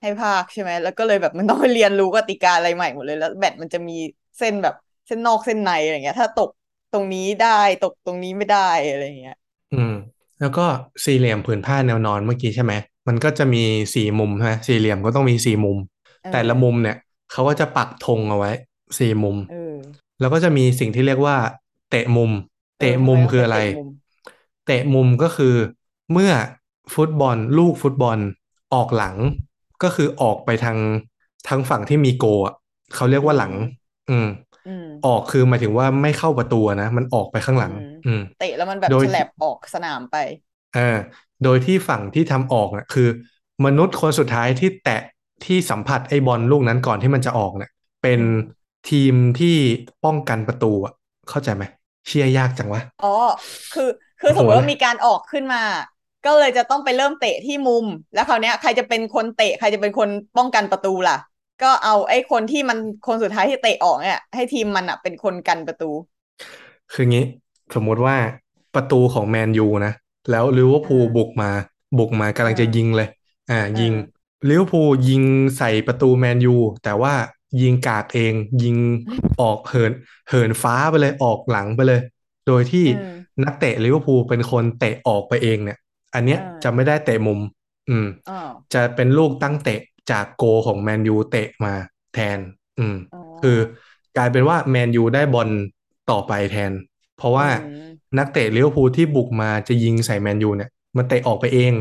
[0.01, 3.93] ให้ภาคใช่ไหมแล้วก็เลยแบบมันต้องไปเรียนรู้กติกาอะไรใหม่หมดเลยแล้วแบดมันจะมี
[4.37, 6.49] เส้นแบบเส้นนอกเส้นในอะไรเงี้ย ถ้าตก
[6.93, 9.37] ตรงนี้ได้ตกตรงนี้ไม่ได้อะไรเงี้ย
[9.73, 9.93] อืม
[10.39, 10.65] แล้วก็
[11.05, 12.73] สี่เหลี่ยมผืนผ้าแนวนอนเมื่อกี้ใช่ไหม
[13.07, 13.63] มันก็จะมี
[13.95, 15.77] สี่มุมใช่ไหมสี่เหลี่ยมก็ต้องมีสี่มุม
[16.23, 16.97] เออแต่ละมุมเนี่ย
[17.31, 18.51] เขาก็จะปักธงเอาไว้
[18.99, 19.75] สี่มุมเออ
[20.19, 21.37] แล้วก็จะมีสิ่งที่เรียกว่า
[21.89, 22.31] เตะมุม
[22.79, 23.87] เออเตะมุมทำไมต้องคืออะไรเตะมุม
[24.65, 25.55] เตะมุมก็คือ
[26.11, 26.31] เมื่อ
[26.95, 28.17] ฟุตบอลลูกฟุตบอล
[28.73, 29.15] ออกหลัง
[29.83, 30.77] ก็คือออกไปทาง
[31.47, 32.55] ทางฝั่งที่มีโกลอะ
[32.95, 33.53] เขาเรียกว่าหลัง
[34.09, 34.27] อืม
[34.65, 40.15] อืมออกคือหมายถึงว่าไม่เข้าประตูอะนะ มันออกไปข้างหลัง อืมอืมเตะแล้วมันแบบโดยฉลับออกสนามไป
[40.75, 40.79] อ่า
[41.43, 43.07] โดยที่ฝั่งที่ทำออกน่ะคือ
[43.65, 45.01] มนุษย์คนสุดท้ายที่แตะ
[45.45, 47.69] ที่สัมผัสไอ้บอลลูกนั้นก่อนที่มันจะออกเนี่ย
[48.01, 49.55] เป็นอืมทีมที่
[50.03, 50.93] ป้องกันประตูอะ
[51.29, 51.63] เข้าใจไหม
[52.07, 53.07] เชียร์ยากจังวะอ๋อ
[53.71, 53.83] คือ
[54.19, 55.59] คือโอ้โหสมมติว่ามีการออกขึ้นมา
[56.23, 61.13] ก็เลยจะต้องไปเริ่มเตะที่มุม แล้วคราวเนี้ยใครจะเป็นคนเตะ ใครจะเป็นคนป้องกันประตูล่ะ
[61.61, 62.77] ก็เอาไอ้คนที่มัน
[63.07, 65.85] คนสุดท้ายที่เตะออกเนี่ยให้ทีมมันอะเป็นคนกันประตู
[66.93, 67.23] คืองี้
[67.75, 68.17] สมมุติว่า
[68.75, 69.93] ประตูของแมนยูนะ
[70.31, 71.51] แล้วลิเวอร์พูลอ่าบุกมา
[71.97, 73.07] บุกมากำลังจะอ่ายิงเลย
[73.51, 73.93] อ่าอ่ายิยิง
[74.49, 75.23] ลิเวอร์พูลยิง
[75.57, 77.13] ใส่ประตูแมนยูแต่ว่า
[77.61, 78.33] ยิงกากเอง
[78.63, 78.77] ยิง
[79.41, 79.91] ออกเหิน
[80.29, 82.01] เหินฟ้าไปเลยออกหลังไปเลย
[82.47, 83.07] โดยที่อืม
[83.43, 85.77] นักเตะลิเวอร์พูลเป็นคนเตะออกไปเองเนี่ย
[86.15, 87.39] อันเนี้ยอ่าจะไม่ได้เตะมุม
[87.89, 88.33] อืมอ๋อ
[88.73, 89.79] จะเป็นลูกตั้งเตะ
[90.11, 91.73] จากโกลของแมนยูเตะมา
[92.13, 92.39] แทน
[92.79, 93.57] อืมอ๋อคือ
[94.17, 95.49] กลายเป็นว่าแมนยูได้บอล
[96.11, 96.71] ต่อไปแทน
[97.17, 101.73] เพราะว่าอืมนักเตะลิเวอร์พูลที่บุกมาจะยิงใส่แมนยูเนี่ย มันเตะออกไปเอง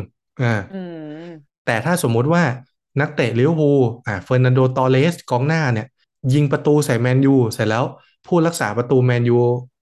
[0.42, 0.82] อ่าอื
[1.24, 1.28] ม
[1.66, 2.42] แต่ถ้าสมมุติว่า
[3.01, 5.86] นักเตะลิเวอร์พูลอ่าเฟอร์นันโดตอเรสกองหน้าเนี่ย
[6.32, 7.84] ยิงประตูใส่แมนยูเสร็จแล้ว
[8.26, 9.38] ผู้รักษาประตูแมนยู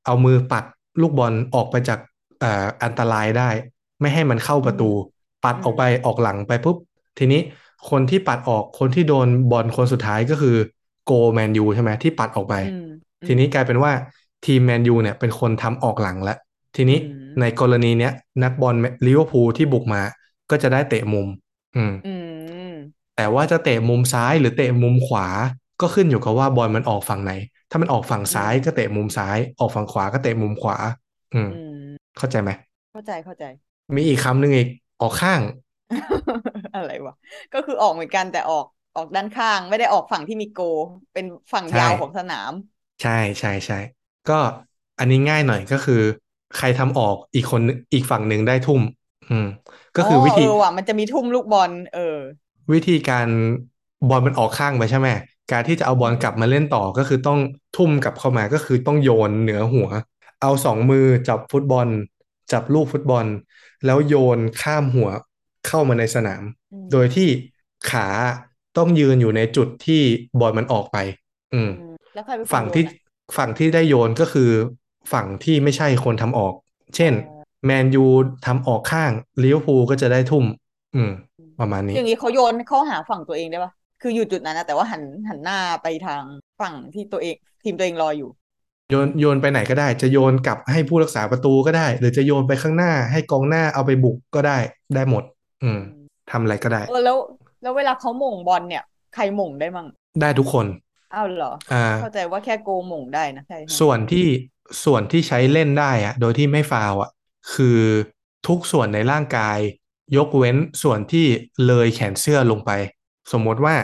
[0.06, 0.65] เอามือปัด
[1.01, 1.98] ลูกบอลออกไปจาก
[2.43, 3.51] อ่าอันตรายได้
[4.01, 4.90] ไม่ให้มันเข้าประตู
[5.44, 6.77] ปัดออกไปออกหลังไปปุ๊บ
[7.19, 7.40] ทีนี้
[7.91, 10.57] คนที่ปัดออกคนที่โดนบอลคนสุดท้ายก็คือ
[11.05, 12.89] โกแมนยูใช่ไหมที่ปัดออกไปอืม
[13.27, 13.93] ทีนี้กลายเป็นว่า
[14.47, 16.39] ทีมแมนยูเนี่ยเป็นคนทำออกหลังแล้ว
[16.77, 18.75] ทีนี้อืมในกรณีเนี้ย นักบอล
[19.07, 20.03] ลิเวอร์พูลที่บุกมา
[20.51, 21.29] ก็จะได้เตะมุม
[21.77, 22.15] อืมอื
[22.71, 22.75] ม
[23.17, 25.29] แต่ว่าจะเตะมุมซ้ายหรือเตะมุมขวา
[25.81, 27.33] ก็ขึ้นอยู่กับว่าบอลมันออกฝั่งไหน
[27.71, 30.77] ถ้ามันออกฝั่งซ้ายอืมก็เตะมุมซ้าย ออกฝั่งขวาก็เตะมุมขวา
[31.35, 31.89] อืมอืม
[32.19, 32.51] เข้าใจไหม
[32.93, 33.45] เข้าใจเข้าใจ
[33.97, 34.69] มีอีกคำหนึ่งอีก
[35.03, 35.41] ออกข้าง
[36.74, 37.15] อะไรวะ
[37.52, 40.59] ก็คือออกเหมือนกันแต่ออกออกด้านข้าง ไม่ได้ออกฝั่งที่มีโก
[41.12, 42.52] เป็นฝั่งใช่ยาวของสนาม
[43.02, 43.10] ใช่
[43.40, 43.77] ใช่ใช่
[44.27, 44.35] ก็
[44.98, 45.94] อันนี้ง่ายหน่อยก็คือ
[46.55, 48.82] ใครทำออกอีกคนนึงอีกฝั่งหนึ่งได้ทุ่ม
[49.28, 49.44] อืม
[49.94, 52.01] ก็คือวิธีเออว่ะมันจะมีทุ่มลูกบอล เออ
[52.73, 53.28] วิธีการ
[54.09, 55.09] บอลมันออกข้างไปใช่ไหม
[55.52, 57.39] การที่จะเอาบอลกลับมาเล่นต่อก็คือต้อง
[57.77, 59.89] ทุ่มกลับเข้ามาก็คือต้องโยนเหนือหัว
[60.40, 61.89] เอาสองมือจับฟุตบอล
[62.52, 63.27] จับลูกฟุตบอล
[63.85, 65.10] แล้วโยนข้ามหัว
[65.67, 67.29] เข้ามาในสนามอืมโดยที่
[67.91, 68.09] ขา
[68.79, 70.03] ต้องยืนอยู่ในจุดที่
[70.41, 70.97] บอลมันออกไป
[71.55, 72.93] อืมอืมแล้วใครเป็นคนฝั่งโยนที่อะ
[73.37, 74.51] ฝั่งที่ได้โยนก็คือ
[75.13, 76.55] ฝั่งที่ไม่ใช่คนทำออก
[76.97, 78.05] เช่นอ๋อแมนยู
[78.47, 79.13] ทำออกข้าง
[79.43, 80.45] ลิเวอร์พูลก็จะได้ทุ่ม
[80.95, 81.11] อืม
[81.61, 83.73] ประมาณนี้ อย่างนี้เขาโยนเข้าหาฝั่งตัวเองได้ปะ
[84.03, 86.23] คืออยู่จุดนั้นนะแต่ว่าหันหันหน้าไปทาง
[86.61, 88.31] ฝั่งที่ตัวเองทีมตัวเองรออยู่
[88.91, 94.59] โยนโยนไปไหนก็ได้ จะโยนกลับให้ผู้รักษาประตูก็ได้ หรือจะโยนไปข้างหน้าให้กองหน้าเอาไปบุกก็ได้
[94.95, 95.25] ได้หมด
[95.63, 95.81] อืม
[96.31, 97.17] ทำอะไรก็ได้ เออแล้ว
[97.63, 99.87] แล้วเวลาเขาหม่งบอลเนี่ย ใครหม่งได้มั่ง
[100.21, 100.67] ได้ทุกคน
[101.15, 104.27] อ้าวเหรออ่าเข้าใจว่าแค่โกหม่งได้นะใช่ใช่ส่วนที่
[104.85, 107.11] ส่วนที่ใช้เล่นได้อะโดยที่ไม่ฟาวล์อะ
[107.55, 107.81] คือ
[108.49, 109.59] ทุกส่วนในร่างกาย
[110.17, 111.27] ยกเว้นส่วนที่
[111.67, 112.71] เลยแขนเสื้อลงไป
[113.33, 113.75] สมมติว่า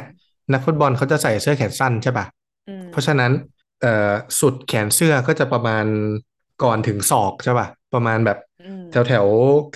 [0.52, 2.26] นักฟุตบอลเขาจะใส่เสื้อแขนสั้นใช่ปะ
[2.68, 3.32] อืมเพราะฉะนั้น
[3.80, 5.84] เอ่อสุดแขนเสื้อก็จะประมาณ
[6.62, 9.26] ก่อนถึงศอกใช่ปะประมาณแบบอืมแถวแถว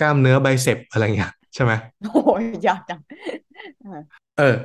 [0.01, 1.71] กล้ามเนื้อไบเซปอะไรเงี้ย ใช่ไหม
[2.13, 2.99] โอ้ยยากจัง
[3.85, 4.01] อ่า
[4.37, 4.55] เออ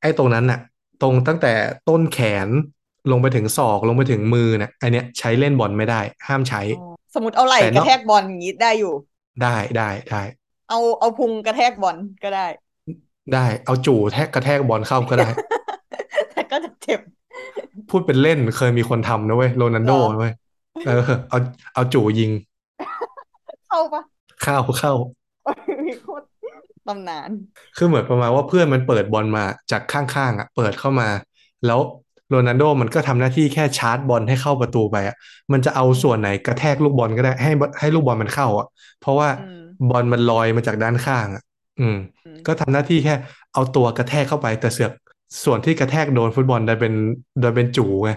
[0.00, 0.60] ไอ้ตรงนั้นน่ะ
[1.02, 1.52] ตรงตั้งแต่
[1.88, 2.48] ต้นแขน
[3.10, 8.94] ลงไปถึงศอกลงไปถึงมือเนี่ยอันเนี้ยใช้เล่นบอลไม่ได้ ห้ามใช้อ๋อสมมติเอาไหล่แต่นอกกระแทกบอลอย่างนี้ได้อยู่
[9.42, 10.22] ได้ได้ได้
[10.70, 12.46] เอาเอาพุงกระแทกบอลก็ได้
[13.34, 15.28] ได้ เอาจู่แทกกระแทกบอลเข้าก็ได้
[16.32, 17.00] แต่ก็จะเจ็บ
[17.90, 20.32] พูดเป็นเล่นเคยมีคนทำนะเว้ยโรนัลโดเหรอนะเว้ย
[20.86, 21.38] เออเอา
[21.74, 22.30] เอาจู่ยิง
[23.68, 24.02] เข้าปะ
[24.42, 24.94] เข้าเข้า
[25.86, 26.06] มีโค
[26.88, 27.30] ตรตำนาน
[27.76, 31.08] คือเหมือนประมาณว่าเพื่อนมันเปิดบอลมาจากข้างๆอะ เปิดเข้ามา
[31.66, 31.80] แล้ว
[32.30, 35.16] โรนัลโดมันก็ทำหน้าที่แค่ชาร์จบอลให้เข้าประตูไปอะ
[35.52, 38.66] มันจะเอาส่วนไหนกระแทกลูกบอลก็ได้ให้ให้ลูกบอลมันเข้าอะ
[39.00, 41.42] เพราะว่าอืมบอลมันลอยมาจากด้านข้างอะ
[41.80, 41.96] อืม
[42.26, 43.14] อืมก็ทำหน้าที่แค่
[43.54, 44.92] เอาตัวกระแทกเข้าไป แต่เสือก
[45.44, 46.92] ส่วนที่กระแทกโดนฟุตบอลได้เป็น
[47.40, 48.10] โดยเป็นจู่ไง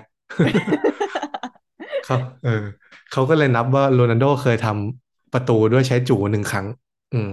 [2.05, 2.63] เขาเออ
[3.11, 6.65] เขาก็เลยนับว่าโรนัลโดเคยทำประตูด้วยใช้จู่หนึ่งครั้ง
[7.13, 7.31] อืม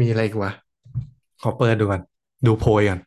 [0.00, 0.52] มีอะไรอีกวะ
[1.42, 2.02] ขอเปิดดูก่อน
[2.46, 3.00] ดูโพยก่อน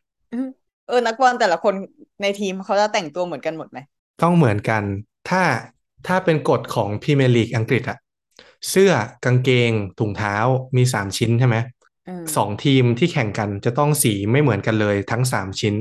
[0.86, 1.74] เออ นักบอลแต่ละคน
[2.22, 3.78] ในทีมเขาจะแต่งตัวเหมือนกันหมดไหม
[4.22, 4.82] ต้องเหมือนกัน
[5.28, 5.42] ถ้า
[6.06, 7.98] ถ้าเป็นกฎของพรีเมียร์ลีกอังกฤษอะ
[8.70, 8.92] เสื้อ
[9.24, 10.36] กางเกงถุงเท้า
[10.76, 11.56] มีสามชิ้นใช่ไหม
[12.06, 15.74] อืมสองทีมที่แข่งกันจะต้องสีไม่เหมือนกันเลยทั้งสามชิ้น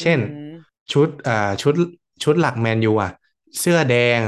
[0.00, 1.74] เช่นอืมชุดอ่าชุด
[2.22, 3.12] ชุดหลักแมนยูอะ
[3.58, 4.20] เสื้อแดง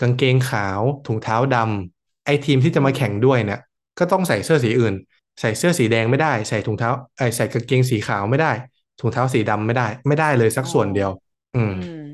[0.00, 3.60] กางเกงขาว ถุงเท้าดำไอทีมที่จะมาแข่งด้วยเนี่ย
[3.98, 4.94] ก็ต้องใส่เสื้อสีอื่น
[5.40, 8.52] ใส่เสื้อสีแดงไม่ได้ ใส่ถุงเท้าไอยใส่กางเกงสีขาวไม่ได้
[9.00, 11.10] ถุงเท้าสีดำไม่ได้ ไม่ได้เลยสักส่วนเดียว
[11.56, 12.04] อืมอืม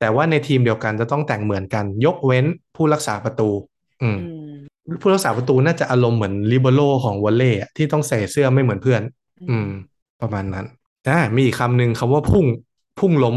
[0.00, 2.44] แต่ว่าในทีมเดียวกันจะต้องแต่งเหมือนกัน ยกเว้น
[2.76, 3.50] ผู้รักษาประตู
[4.02, 9.02] อืมอืมผู้รักษาประตูน่าจะอารมณ์เหมือนลิเบโรของวอลเล่อะที่ต้องใส่เสื้อไม่เหมือนเพื่อน
[9.50, 9.68] อืม
[10.20, 10.66] ประมาณนั้น
[11.08, 12.46] อ่ามีอีกคำหนึ่งคำว่าพุ่ง
[13.00, 13.36] พุ่งล้ม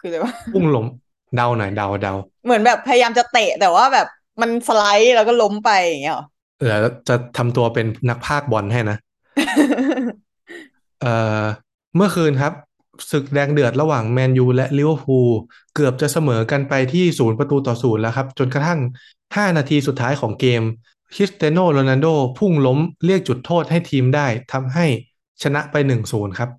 [0.00, 0.86] คืออะไรวะพุ่งล้ม
[1.36, 2.14] เดาหน่อยเดาเดา
[2.44, 4.06] เหมือนแบบพยายามจะเตะแต่ว่าแบบ
[4.40, 6.26] มันสไลด์แล้วก็ล้มไปอย่างเงี้ยเหรอ
[6.60, 6.76] เออ
[7.08, 8.98] จะทำตัวเป็นนักพากย์บอลให้นะ
[11.00, 11.44] เอ่อ
[11.96, 12.52] เมื่อคืนครับ
[13.10, 15.30] ศึกแดงเดือดระหว่างแมนยูและลิเวอร์พูล
[15.74, 18.80] เกือบจะเสมอกันไปที่ศูนย์ประตูต่อศูนย์แล้วครับ จนกระทั่ง
[19.18, 20.62] 5 นาทีสุดท้ายของเกม
[21.14, 22.06] คริสเตียโนโรนัลโด
[22.38, 24.86] พุ่งล้มเรียกจุดโทษให้ทีมได้ทำให้
[25.42, 25.76] ชนะไป
[26.06, 26.50] 1-0ครับ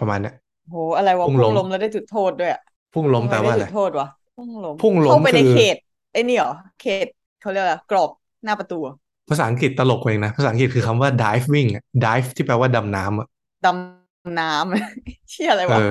[0.00, 0.34] ประมาณเนี้ย
[0.70, 2.60] โหอะไรวะพุ่งพุ่ล้งมล้มแล้วได้จุดโทษด้วยอะ
[2.94, 5.76] พุ่งล้มทำไมแปลว่าได้อะไรจุดโทษวะพุ่งล้มพุ่งล้มเข้าไปในคือเขต
[6.12, 7.06] ไอ้นี่เหรอเขต
[7.40, 8.10] เขาเรียกอะไรกรอบ
[8.44, 8.94] หน้าประตูอะ
[9.28, 13.28] ภาษาอังกฤษตลกเองนะ ภาษาอังกฤษคือคำว่า diving อะ dive ที่แปลว่าดำน้ำอะ
[13.66, 15.82] ดำน้ำเชี่ยอะไรเอวะอ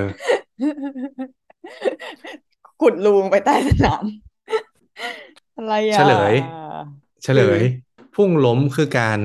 [2.80, 4.04] ขุดรูลงไปใต้สนาม
[5.56, 6.34] อะไรอะเฉลย
[7.24, 7.60] เฉลย
[8.14, 9.18] พุ่งล้มคือการ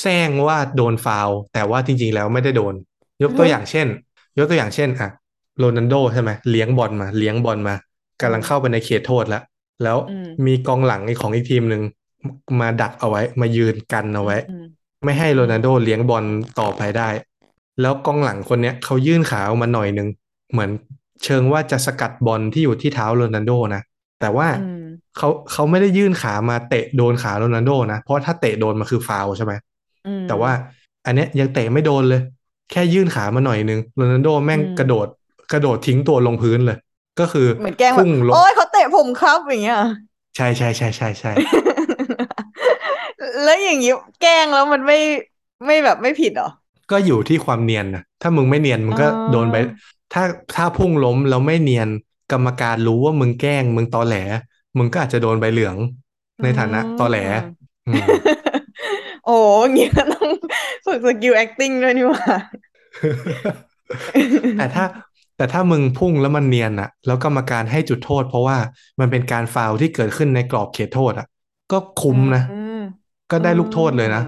[0.00, 2.74] แซงว่าโดนฟาวล์แต่ว่าจริงๆแล้วไม่ได้โดน
[3.22, 3.86] ยกตัวอย่างเช่น
[4.38, 5.10] ยกตัวอย่างเช่นอะ
[5.58, 7.74] โรนัลโดใช่ไหมเลี้ยงบอลมา เลี้ยงบอลมา
[8.20, 9.42] กำลังเข้าไปในเขตโทษแล้ว
[9.82, 11.82] แล้วอืมมีกองหลังของอีกทีมหนึ่ง
[12.60, 14.66] มาดักเอาไว้ มายืนกันเอาไว้อืม
[15.04, 16.24] ไม่ให้โรนัลโดเลี้ยงบอล
[16.60, 17.08] ต่อไปได้
[17.80, 20.08] แล้วกองหลังคนเนี้ยเขายื่นขาออกมาหน่อยหนึ่ง
[20.52, 20.70] เหมือน
[21.24, 23.82] เชิงว่าจะสกัดบอลที่อยู่ที่เท้าโรนัลโดนะ
[24.20, 24.84] แต่ว่าอืม
[25.16, 29.52] เขาเขาไม่ได้ยื่นขามาเตะโดนขาโรนัลโดนะเพราะถ้าเตะโดนมันคือฟาวล์ใช่ไหม
[30.06, 30.52] อืมแต่ว่า
[31.06, 32.22] อันเนี้ยยังเตะไม่โดนเลย
[32.70, 35.06] แค่ยื่นขามาหน่อยนึงโรนัลโดแม่งอืมกระโดด
[35.52, 36.78] กระโดดทิ้งตัวลงพื้นเลย
[37.20, 39.78] ก็คือเหมือนแกล้งแบบพุ่งลงโอ้ยเขาเตะผมครับอย่างเงี้ย
[40.36, 41.32] ใช่ใช่ใช่ใช่ใช่
[43.42, 43.90] แล้วอย่างงี้
[44.20, 44.98] แกล้งแล้วมันไม่
[45.66, 46.48] ไม่แบบไม่ผิดเหรอ
[46.90, 49.56] ก็อยู่ที่ความเนียนนะถ้ามึงไม่เนียนมึงก็อ๋อโดนไป
[50.12, 50.22] ถ้า
[50.56, 51.88] ถ้าพุ่งล้มแล้วไม่เนียน
[52.32, 54.16] กรรมการรู้ว่ามึงแกล้ง มึงตอแหล
[54.78, 55.76] มึงก็อาจจะโดนใบเหลือง
[56.42, 57.18] ในฐานะตอแหล
[57.86, 58.04] อืม
[59.26, 60.28] โอ้อย่างเงี้ยต้อง
[60.86, 62.24] ฝึกสกิล acting ด้วยนี่หว่า
[64.56, 64.84] แต่ถ้า
[65.36, 68.56] แต่ถ้ามึงพุ่งแล้วมันเนียนอะแล้วกรรมการให้จุดโทษ เพราะว่า
[69.00, 71.26] มันเป็นการฟาวล์ที่เกิดขึ้นในกรอบเขตโทษอะ
[71.72, 72.59] ก็คุ้มนะอืม
[73.30, 74.20] ก็ได้ลูกโทษเลยนะ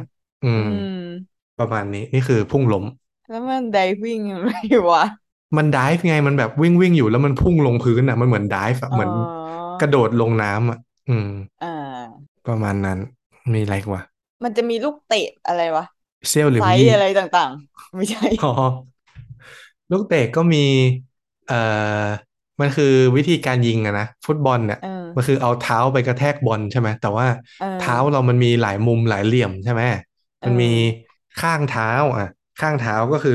[0.43, 2.85] อืมอืม ประมาณนี้นี่คือพุ่งล้ม
[3.29, 4.49] แล้วมัน diving อะไร
[4.91, 5.03] วะ
[5.57, 9.11] มันดิฟไงมันแบบวิ่งวิ่งอยู่แล้วมันพุ่งลงพื้นอะมันเหมือนดิฟอะเหมือน
[9.81, 11.29] กระโดดลงน้ำอะอืม
[11.61, 12.99] อ่าประมาณนั้น
[13.53, 14.03] มีอะไรอีกวะ
[14.45, 15.85] มันจะมีลูกเตะอะไรวะ
[16.29, 18.49] เซลหรือไซวีส์อะไรต่างๆ ไม่ใช่ อ๋อ
[19.91, 20.59] ลูกเตะก็มี
[21.47, 21.55] เอ่อ
[22.61, 27.27] มันคือวิธีการยิงอะนะฟุตบอลเนี่ยเออมันคือเอาเท้าไปกระแทกบอลใช่ไหมแต่ว่า
[27.59, 29.83] เออเท้าเรามันมีหลายมุมหลายเหลี่ยมใช่ไหม
[30.45, 31.03] มันมีเออ
[31.41, 32.29] ข้างเท้าอะ
[32.61, 33.33] ข้างเท้าก็คือ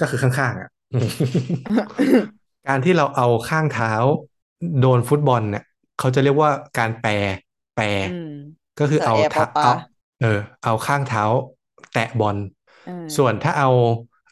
[0.00, 0.68] ก็คือข้างๆอะ
[2.66, 3.92] การที่เราเอาข้างเท้า
[4.80, 5.64] โดนฟุตบอลเนี่ย
[5.98, 7.10] เขาจะเรียกว่าการแปร
[7.74, 8.26] แปรอืม
[8.78, 9.72] ก็คือสระเอาแอปเท้าปลาเอา
[10.20, 11.24] เออ เอาข้างเท้า
[11.92, 12.36] แตะบอล
[12.84, 13.68] เออส่วนถ้าเอา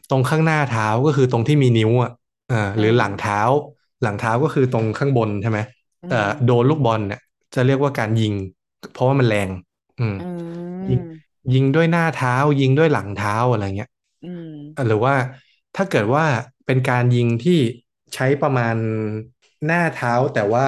[0.09, 2.11] ตรงข้างหน้าเท้าก็คือตรงที่มีนิ้วอะ
[2.47, 3.39] เออหรืออืมหลังเท้า
[4.03, 5.59] หลังเท้าก็คือตรงข้างบนใช่ไหม
[6.09, 7.19] เอ่ออืมโดนลูกบอลเนี่ย
[7.55, 8.33] จะเรียกว่าการยิง
[8.93, 9.49] เพราะว่ามันแรง
[9.99, 10.21] อืมอื
[10.89, 13.89] ยิงมยิงด้วยหน้าเท้า ยิงด้วยหลังเท้าอะไรเงี้ย
[14.23, 14.49] อืม
[14.87, 15.15] หรือว่า
[15.75, 16.25] ถ้าเกิดว่า
[16.65, 17.59] เป็นการยิงที่
[18.13, 18.75] ใช้ประมาณ
[19.65, 20.65] หน้าเท้าแต่ว่า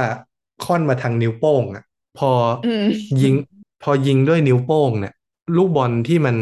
[0.66, 1.84] ค่อนมาทางนิ้วโป้งอะ
[2.18, 2.32] พอ
[2.64, 2.84] อืม
[3.22, 3.34] ยิง
[3.84, 5.14] พอยิงด้วยนิ้วโป้งเนี่ย
[5.56, 6.36] ลูกบอลที่มัน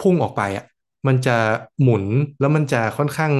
[0.00, 0.64] พุ่งออกไปอะ
[1.06, 1.36] มันจะ
[1.82, 2.04] หมุน
[2.40, 3.32] แล้วมันจะค่อนข้าง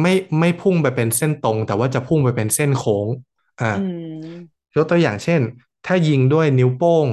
[0.00, 3.08] ไม่ไม่พุ่งไปเป็นเส้นตรง แต่ว่าจะพุ่งไปเป็นเส้นโค้ง
[3.60, 3.86] อ่าอื
[4.24, 4.28] ม
[4.76, 5.40] ยกตัวอย่างเช่น
[5.86, 7.06] ถ้ายิงด้วยนิ้วโป้ง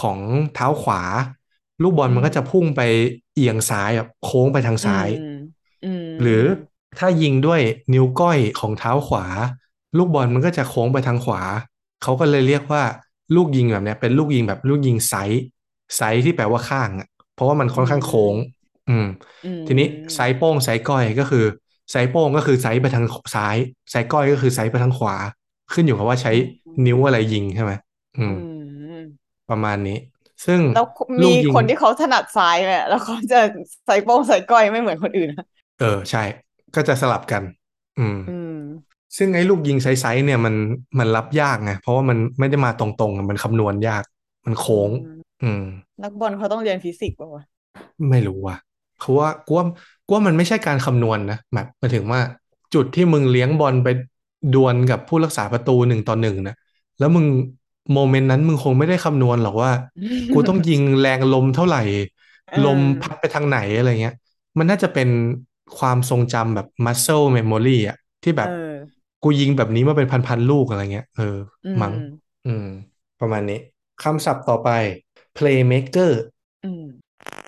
[0.00, 0.18] ของ
[0.54, 1.02] เท้าขวา
[1.82, 2.80] ลูกบอลมันก็จะพุ่งไป
[3.34, 5.38] เอียงซ้ายอะโค้งไปทางซ้ายอืม
[5.84, 6.42] อืมหรือ
[6.98, 7.60] ถ้ายิงด้วย
[7.94, 9.26] นิ้วก้อยของเท้าขวา
[9.96, 11.42] ลูกบอลมันก็จะโค้งไปทางขวา
[12.02, 12.82] เขาก็เลยเรียกว่า
[13.34, 15.42] ลูกยิงแบบเนี้ยเป็นลูกยิงแบบลูกยิงไซส์
[15.96, 18.34] ไซส์ที่แปลว่าข้างอะเพราะว่ามันค่อนข้างโค้ง
[18.88, 19.06] อืม
[19.44, 21.44] อืม ทีนี้ไซส์โป้งไซส์ก้อยก็คือ
[21.90, 23.04] ไซส์โป้งก็คือไซส์ไปทาง
[23.34, 23.56] ซ้าย
[23.90, 25.16] ไซส์ก้อยก็คือไซส์ไปทางขวา
[25.72, 26.32] ขึ้นอยู่กับว่าใช้
[26.86, 27.72] นิ้วอะไรยิงใช่ไหม
[28.18, 28.38] อืมอื
[28.92, 29.96] มประมาณนี้
[30.46, 30.84] ซึ่งแล้ว
[31.22, 33.36] ลูมีกยิงคนที่เขาถนัดซ้ายไหมแล้วเขาจะ
[33.86, 35.44] ใส่โป้งใส่ก้อยไม่เหมือนคนอื่นนะ
[35.78, 36.22] เออใช่
[36.74, 37.42] ก็จะสลับกัน
[37.98, 38.56] อืมอืม
[39.18, 40.54] ซึ่งไอ้ลูกยิง side ๆเนี่ยมัน
[40.98, 44.04] มันรับยากไงเพราะว่ามันไม่ได้มาตรงๆอะมันคำนวณยาก
[44.46, 45.08] มันโค้งอืม
[45.42, 45.62] อืม
[46.02, 47.44] นักบอลเขาต้องเรียนฟิสิกส์ป่าวะ
[48.10, 48.56] ไม่รู้ว่ะ
[48.98, 49.64] เขาว่ากูว่า
[49.99, 52.20] กู ว่ามันไม่ใช่การคำนวณนะแบบหมายถึงว่า
[52.74, 53.88] จุดที่มึงเลี้ยงบอลไป
[54.54, 56.54] ดวลกับผู้รักษาประตูหนึ่งต่อหนึ่งนะ
[56.98, 57.26] แล้วมึง
[57.92, 59.70] โมเมนต์นั้นมึงคงไม่ได้คำนวณหรอกว่า
[60.32, 61.82] กูต้องยิงแรงลมเท่าไหร่
[62.50, 64.14] เออลมพัดไปทางไหนอะไรเงี้ย
[64.58, 65.08] มันน่าจะเป็น
[65.78, 71.94] ความทรงจำแบบ muscle memory อะที่แบบเออกูยิงแบบนี้มาเป็นพันๆลูกอะไรเงี้ย เอออืมั้งม
[72.46, 72.64] อืม
[73.20, 73.58] ประมาณนี้
[74.02, 74.68] คำศัพท์ต่อไป
[75.36, 76.10] playmaker
[76.62, 76.84] อืม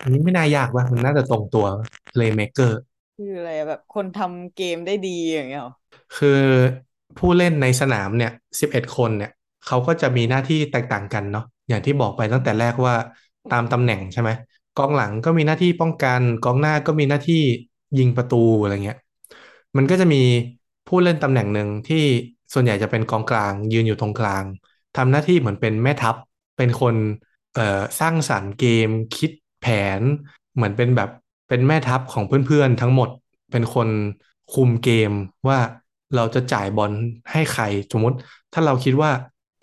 [0.03, 1.67] อันนี้ไม่น่ายากว่ะมันน่าจะตรงตัว
[2.13, 2.73] playmaker
[3.15, 5.73] คืออะไรอะแบบคนทำเกมได้ดีอย่างเงี้ยเหรอ
[6.17, 6.29] คือ
[7.17, 9.31] ผู้เล่นในสนามเนี่ยสิบเอ็ดคนเนี่ย
[9.67, 12.95] เขาก็จะมีหน้าที่แตกต่างกันเนาะอย่างที่บอกไปตั้งแต่แรกว่า
[13.53, 14.31] ตามตำแหน่งใช่ไหม
[14.79, 17.43] กองหลังก็มีหน้าที่ป้องกันกองหน้าก็มีหน้าที่
[17.99, 18.99] ยิงประตูอะไรเงี้ย
[19.77, 20.23] มันก็จะมี
[20.87, 22.05] ผู้เล่นตำแหน่งหนึ่งที่
[22.53, 24.45] ส่วนใหญ่จะเป็นกองกลาง ยืนอยู่ตรงกลาง
[24.97, 26.17] ทำหน้าที่เหมือนเป็นแม่ทัพ
[26.57, 26.95] เป็นคน
[27.55, 29.31] เอ่อสร้างสรรค์เกม คิด
[29.61, 29.67] แผ
[30.01, 30.03] น
[30.55, 31.09] เหมือนเป็นแบบ
[31.53, 33.09] เป็นแม่ทัพของเพื่อนๆทั้งหมด
[33.53, 33.89] เป็นคน
[34.55, 35.13] คุมเกม
[35.49, 35.59] ว่า
[36.17, 36.93] เราจะจ่ายบอล
[37.33, 38.17] ให้ใครสมมติ
[38.53, 39.11] ถ้าเราคิดว่า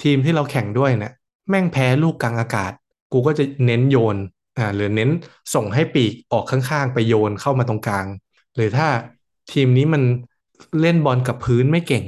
[0.04, 1.14] ทีมที่เราแข่งด้วยเนี่ย
[1.50, 2.72] แม่งแพ้ลูกกลางอากาศ
[3.12, 4.18] กูก็จะเน้นโยน
[4.58, 5.10] อ่าหรือเน้น
[5.54, 8.06] ส่งให้ปีกออกข้างๆ ไปโยนเข้ามาตรงกลาง
[8.56, 8.88] หรือถ้า
[9.52, 10.04] ทีมนี้มัน
[10.82, 12.06] เล่นบอลกับพื้นไม่เก่ง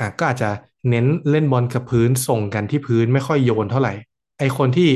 [0.00, 0.50] อะก็อาจจะ
[0.90, 3.94] เน้นเล่นบอลกับพื้นส่งกันที่พื้นไม่ค่อยโยนเท่าไหร่
[4.38, 4.88] ไอคนที่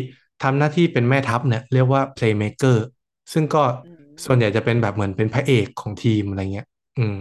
[0.43, 2.77] ทำหน้าที่เป็นแม่ทัพเนี่ยเรียกว่า playmaker
[3.33, 3.65] ซึ่งก็
[4.25, 6.67] ส่วนใหญ่จะเป็นแบบเหมือนเป็นพระเอกของทีมอะไรเงี้ย
[6.99, 7.17] อืม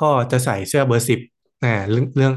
[0.00, 1.20] ก็จะใส่เสื้อเบอร์สิบ
[1.64, 2.32] อ่าเรื่องเรื่อง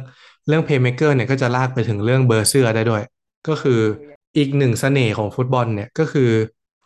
[0.47, 3.03] เรื่อง playmaker เนี่ยก็จะลากไปถึงเรื่องเบอร์เสื้อได้ด้วย
[3.47, 3.79] ก็คือ
[4.37, 6.29] อีกหนึ่งเสน่ห์ของฟุตบอลเนี่ยก็คือ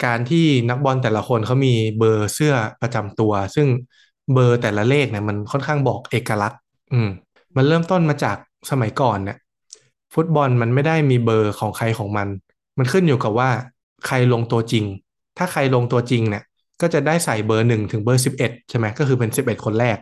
[0.06, 3.68] การที่นักบอลแต่ละคนเขามีเบอร์เสื้อประจำตัว ซึ่ง
[4.34, 6.60] เบอร์แต่ละเลขเนี่ยมันค่อนข้างบอกเอกลักษณ์
[6.94, 7.10] อืม
[7.56, 8.38] มันเริ่มต้นมาจาก
[8.72, 9.38] สมัยก่อนเนี่ย
[10.14, 12.28] ฟุตบอลมันไม่ได้มีเบอร์ของใครของมัน
[12.78, 13.50] มันขึ้นอยู่กับว่า
[14.08, 14.86] ใครลงตัวจริง
[15.38, 16.44] ถ้าใครลงตัวจริงเนี่ย
[16.82, 19.98] ก็จะได้ใส่เบอร์หนึ่งถึงเบอร์สิบเอ็ดใช่ไหมก็คือเป็นสิบเอ็ดคนแรก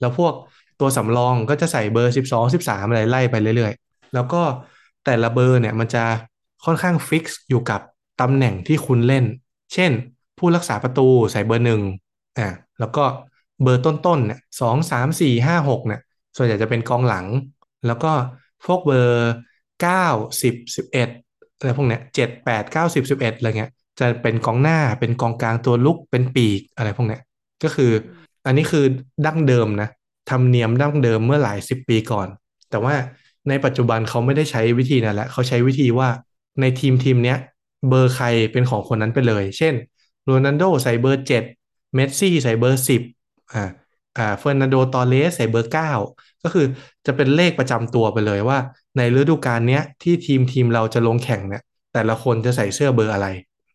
[0.00, 0.34] แล้วพวก
[0.80, 4.42] ตัวสำรองก็จะใส่เบอร์สิบสองสิบสามอะไรไล่ไปเรื่อยๆ แล้วก็
[5.04, 6.04] แต่ละเบอร์เนี่ยมันจะ
[6.64, 7.80] ค่อนข้าง fix อยู่กับ
[8.20, 9.24] ตำแหน่งที่คุณเล่น
[9.74, 9.92] เช่น
[10.38, 11.80] ผู้รักษาประตูใส่เบอร์หนึ่ง
[12.38, 12.48] อ่า
[12.78, 13.04] แล้วก็
[13.62, 16.00] เบอร์ต้นๆเนี่ยสองสามสี่ห้าหกเนี่ย
[16.36, 17.26] ส่วนใหญ่จะเป็นกองหลัง
[17.86, 18.12] แล้วก็
[18.66, 19.32] พวกเบอร์
[19.82, 20.06] เก้า
[20.42, 21.08] สิบสิบเอ็ด
[21.56, 23.70] อะไรพวกเนี้ยเจ็ดแปดเก้าสิบสิบเอ็ดอะไรเงี้ย
[24.00, 27.22] จะเป็นกองหน้าเป็นกองกลางตัวรุกเป็นปีกอะไรพวกเนี้ย
[27.62, 27.92] ก็คือ
[28.46, 28.84] อันนี้คือ
[29.26, 29.88] ดั้งเดิมนะ
[30.30, 32.28] ธรรมเนียมดั้งเดิมเมื่อหลายสิบปีก่อน
[32.70, 32.94] แต่ว่า
[33.48, 36.08] ในปัจจุบันเขาไม่ได้ใช้วิธีนั้นแหละเขาใช้วิธีว่า
[36.60, 37.38] ในทีมทีมเนี้ย
[37.88, 39.74] เบอร์ใครเป็นของคนนั้นไปเลย เช่น
[40.24, 41.44] โรนัลโดใส่เบอร์เจ็ด
[41.94, 43.02] เมสซี่ใส่เบอร์สิบ
[43.52, 43.64] อ่า
[44.18, 45.90] อ่าเฟอร์นันโดตอร์เรสใส่เบอร์เก้า
[46.42, 46.66] ก็คือ
[47.06, 48.58] จะเป็นเลขประจำตัวไปเลยว่า
[48.96, 51.62] ในฤดูกาลเนี้ยที่ทีมทีมเราจะลงแข่งเนี่ย
[51.92, 53.26] แต่ละคนจะใส่เสื้อเบอร์อะไร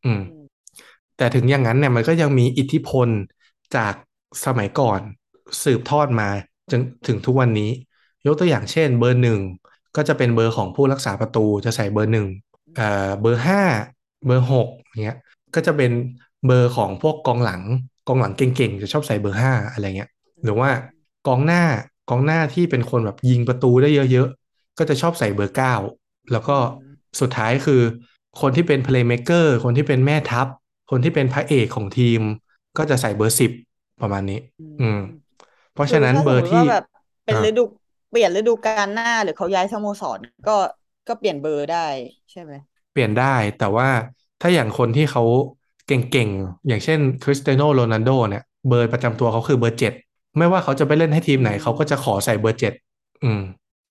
[0.05, 0.21] อืม
[1.17, 3.09] แต่ถึงอย่างนั้นเนี่ยมันก็ยังมีอิทธิพล
[3.75, 3.93] จาก
[4.45, 5.01] สมัยก่อน
[5.63, 6.29] สืบทอดมา
[6.71, 7.69] จนถึงทุกวันนี้
[8.25, 9.39] ยกตัวอย่างเช่น เบอร์หนึ่ง
[9.95, 12.27] ก็จะเป็นเบอร์ของผู้รักษาประตูจะใส่เบอร์หนึ่ง
[12.75, 13.61] เอ่อเบอร์ห้า
[14.25, 14.67] เบอร์หก
[15.03, 15.17] เงี้ย
[15.55, 15.91] ก็จะเป็น
[16.45, 17.61] เบอร์ของพวกกองหลัง
[18.07, 20.09] กองหลังเก่งๆจะชอบใส่เบอร์ห้าอะไรเงี้ย
[20.43, 20.69] หรือว่า
[21.27, 21.63] กองหน้า
[22.09, 25.73] กองหน้าที่เป็นคนแบบยิงประตูได้เยอะๆก็จะชอบใส่เบอร์เก้า
[26.31, 26.57] แล้วก็
[27.21, 27.81] สุดท้ายคือ
[28.41, 30.47] คนที่เป็น playmaker คนที่เป็นแม่ทัพ
[30.89, 32.21] คนที่เป็นพระเอกของทีม
[32.77, 33.51] ก็จะใส่เบอร์สิบ
[34.01, 34.39] ประมาณนี้
[34.79, 34.99] อืม
[35.73, 36.83] เพราะฉะนั้นคือเบอร์ถ้าสมมที่ติว่าแบบ
[37.25, 37.61] เป็นอ่าฤดู
[38.09, 40.51] เปลี่ยนฤดูกาลหน้าหรือเขาย้ายสโมสรก็
[41.07, 41.77] ก็เปลี่ยนเบอร์ได้
[42.31, 42.53] ใช่ไหม
[42.91, 43.89] เปลี่ยนได้แต่ว่า
[44.41, 45.23] ถ้าอย่างคนที่เขา
[45.87, 49.93] เก่งๆ อย่างเช่นคริสเตียโนโรนัลโดเนี่ยเบอร์ประจำตัวเขาคือเบอร์เจ็ด
[50.37, 52.73] ไม่ว่าเขาจะไปเล่นให้ทีมไหนอืมเขาก็จะขอใส่เบอร์เจ็ด
[53.23, 53.41] อืม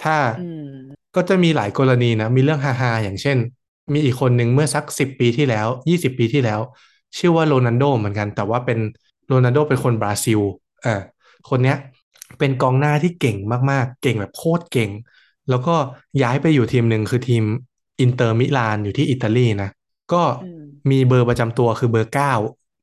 [0.02, 3.38] ถ้าอืมก็จะมีหลายกรณีนะ มีเรื่องฮาๆ อย่างเช่น
[3.92, 6.60] มีอีกคนหนึ่งเมื่อสักสิบปีที่แล้วยี่สิบปีที่แล้ว
[7.18, 8.78] ชื่อว่าโรนัลโดเหมือนกัน แต่ว่าเป็น
[9.26, 10.40] โรนัลโดเป็นคนบราซิล
[10.82, 11.00] เออ
[11.48, 11.76] คนเนี้ย
[12.38, 13.36] เป็นกองหน้าที่เก่ง
[13.70, 14.90] มากๆ เก่งแบบโคตรเก่ง
[15.48, 15.74] แล้วก็
[16.22, 17.44] ย้ายไปอยู่ทีมหนึ่งคือทีม
[18.00, 19.70] อินเตอร์มิลานอยู่ที่อิตาลีนะ
[20.12, 20.60] ก็อืม
[20.90, 22.32] มีเบอร์ประจำตัวคือเบอร์เก้า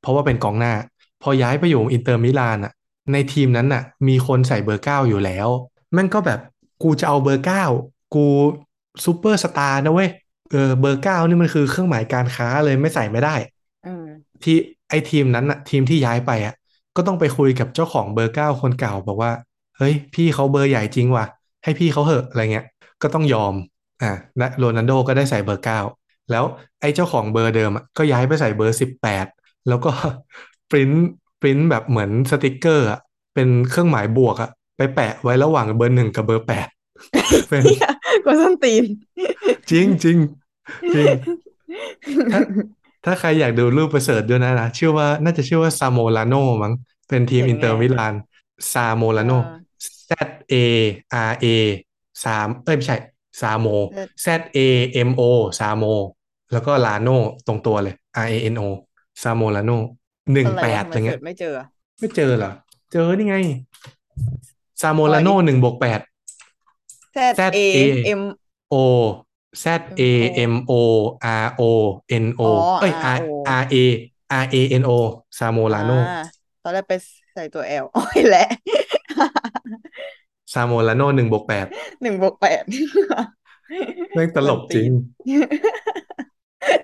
[0.02, 0.74] เพราะว่าเป็นกองหน้า
[1.22, 2.74] พอย้ายไปอยู่อินเตอร์มิลานอะ
[3.14, 5.48] ในทีมนั้นน่ะ มีคนใส่เบอร์เก้าอยู่แล้ว
[5.94, 6.40] แม่งก็แบบ
[6.84, 7.64] กูจะเอาเบอร์เก้า
[8.16, 8.26] กู
[9.06, 10.10] ซูเปอร์สตาร์นะเว้ย
[10.52, 13.36] เออเบอร์เก้านี่มันคือเครื่องหมายการค้าเลยไม่ใส่ไม่ได้
[13.86, 14.06] อืม
[14.44, 14.56] ทีนี้
[14.90, 16.54] ไอ้ทีมนั้นอะทีมที่ย้ายไปอะ
[16.96, 19.32] ก็ต้องไปคุยกับเจ้าของเบอร์เก้าคนเก่าบอกว่า
[19.78, 21.26] เฮ้ย พี่เขาเบอร์ใหญ่จริงว่ะ
[21.64, 22.66] ให้พี่เขาเหอะอะไรเงี้ย
[23.02, 23.54] ก็ต้องยอม
[24.02, 25.80] อ่าและโรนัลโดก็ได้ใส่เบอร์เก้า
[26.32, 26.44] แล้ว
[26.82, 29.26] ไอ้เจ้าของเบอร์เดิมอะก็ย้ายไปใส่เบอร์สิบแปด
[29.68, 29.92] แล้วก็
[30.72, 30.92] print
[31.42, 33.00] print แบบเหมือนสติกเกอร์อะ
[33.34, 36.68] เป็นเครื่องหมายบวกอะไปแปะไว้ระหว่างเบอร์หนึ่งกับเบอร์แปด
[37.50, 37.92] เป็นเนี่ย
[38.28, 38.84] กวนส้นตีน
[39.72, 40.18] จริงจริง
[40.96, 41.06] จริง
[42.32, 42.42] ถ้า
[43.06, 46.74] ถ้าใครอยากดูรูปไป search ด้วยนะนะชื่อว่าน่าจะชื่อว่าซาโมราโนมั้ง
[47.08, 48.14] เป็นทีมเขียนอินเตอร์ไงมิลาน
[48.74, 49.58] ซาโมราโนอ่า
[50.10, 50.12] Z
[50.54, 50.56] A
[51.30, 51.46] R A
[52.26, 52.98] สามเอ้ยไม่ใช่
[53.42, 53.68] ซาโม
[54.26, 54.28] Z
[54.58, 54.60] A
[55.08, 55.22] M O
[55.60, 55.84] ซาโม
[56.52, 57.10] แล้วก็ราโน
[57.48, 58.64] ตรงตัวเลย R A N O
[59.24, 59.72] ซาโมลาโน
[60.34, 61.66] หนึ่งอะไรแปวะดทำอะไรไมเงี้เสิร์ยชไม่เจออะ
[62.00, 62.52] ไม่เจอเหรอ
[62.92, 63.36] เจอนี่ไง
[64.82, 66.00] ซาโมอ๋อลาอันโนนี้หนึ่งบวกแปด
[67.18, 67.82] Z Z A A
[68.20, 68.22] M
[68.74, 68.76] O
[69.64, 69.66] Z
[70.00, 70.02] A
[70.52, 70.74] M O
[71.44, 71.62] R O
[72.24, 73.76] N O อ๋อเอ้ย R R O R A
[74.44, 74.92] R A N O
[75.38, 76.24] ซาโมลาโนอ่า
[76.64, 76.94] ตอนแรกไป
[77.34, 78.48] ใส่ตัว L โอ้ยแหละ
[80.54, 81.66] ซาโมลาโนหนึ่งบวกแปด
[82.04, 82.64] หนึ่งบวกแปด
[84.16, 84.90] แม่งตลกจริง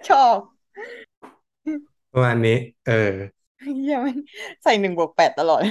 [0.10, 0.36] ชอบ
[2.14, 2.58] ประมาณนี้
[2.88, 3.12] เออ
[3.62, 4.18] เหี้ยมัน
[4.64, 5.62] ใส่หนึ่งบวกแปดตลอด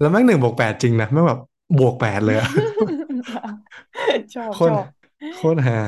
[0.00, 1.40] แล้วแม่งหนึ่งบวกแปดจริงนะแม่งแบบ
[1.78, 2.48] บวกแปดเลยอะ
[4.34, 4.86] ชอบโคชตรอบ
[5.34, 5.78] โคตรฮา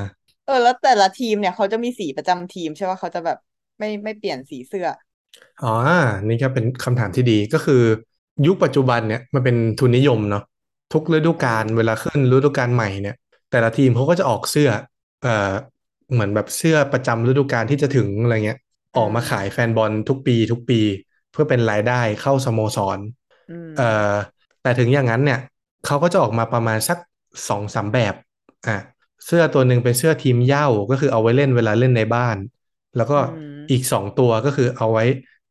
[0.44, 3.36] เออ แล้วแต่ละทีมเนี่ยเขาจะมีสีประจำทีมใช่ป่ะเขาจะแบบ
[3.78, 4.86] ไม่ไม่เปลี่ยนสีเสื้อ
[5.62, 5.72] อ๋อ
[6.28, 7.82] นี่ก็เป็นคำถามที่ดีก็คือ
[8.46, 10.42] ยุคปัจจุบันเนี่ยมันเป็นทุนนิยมเนาะ
[10.92, 13.14] ทุกฤดูกาลเวลาขึ้นฤดูกาลใหม่เนี่ย
[13.50, 14.70] แต่ละทีมเขาก็จะออกเสื้อ
[15.22, 15.52] เอ่อ
[16.12, 18.58] เหมือนแบบเสื้อประจำฤดูกาลที่จะถึงอะไรเงี้ย
[18.96, 20.80] ออกมาขายแฟนบอลทุกปี ทุกปี
[21.32, 22.98] เพื่อเป็นรายได้เข้าสโมสร
[23.48, 24.14] อืมเอ่อ
[24.62, 25.38] แต่ถึงอย่างนั้นเนี่ย
[25.86, 26.98] เขาก็จะออกมาประมาณสัก
[27.48, 28.14] สองสามแบบ
[28.66, 28.76] อะ
[29.26, 32.36] เสื้อตัวหนึ่งเป็นเสื้อทีมเหย้าก็คือเอาไว้เล่นเวลาเล่นในบ้าน
[32.96, 33.22] แล้วก็อื
[33.54, 35.04] มอีกสองตัวก็คือเอาไว้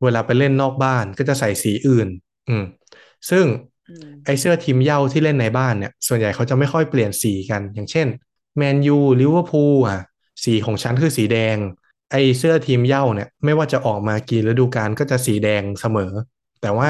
[0.03, 2.07] เวลาไปเล่นนอกบ้านก็จะใส่สีอื่น
[2.47, 2.63] อืม
[3.29, 3.45] ซึ่ง
[3.87, 8.07] อืมไอ้เสื้อทีมเหย้าที่เล่นในบ้านเนี่ย ส่วนใหญ่เขาจะไม่ค่อยเปลี่ยนสีกัน อย่างเช่น
[8.57, 9.99] แมนยูลิเวอร์พูลอะ
[10.43, 11.57] สีของฉันคือสีแดง
[12.11, 16.11] ไอ้เสื้อทีมเหย้าเนี่ย ไม่ว่าจะออกมากี่ฤดูกาลก็จะสีแดงเสมอ
[16.61, 16.89] แต่ว่า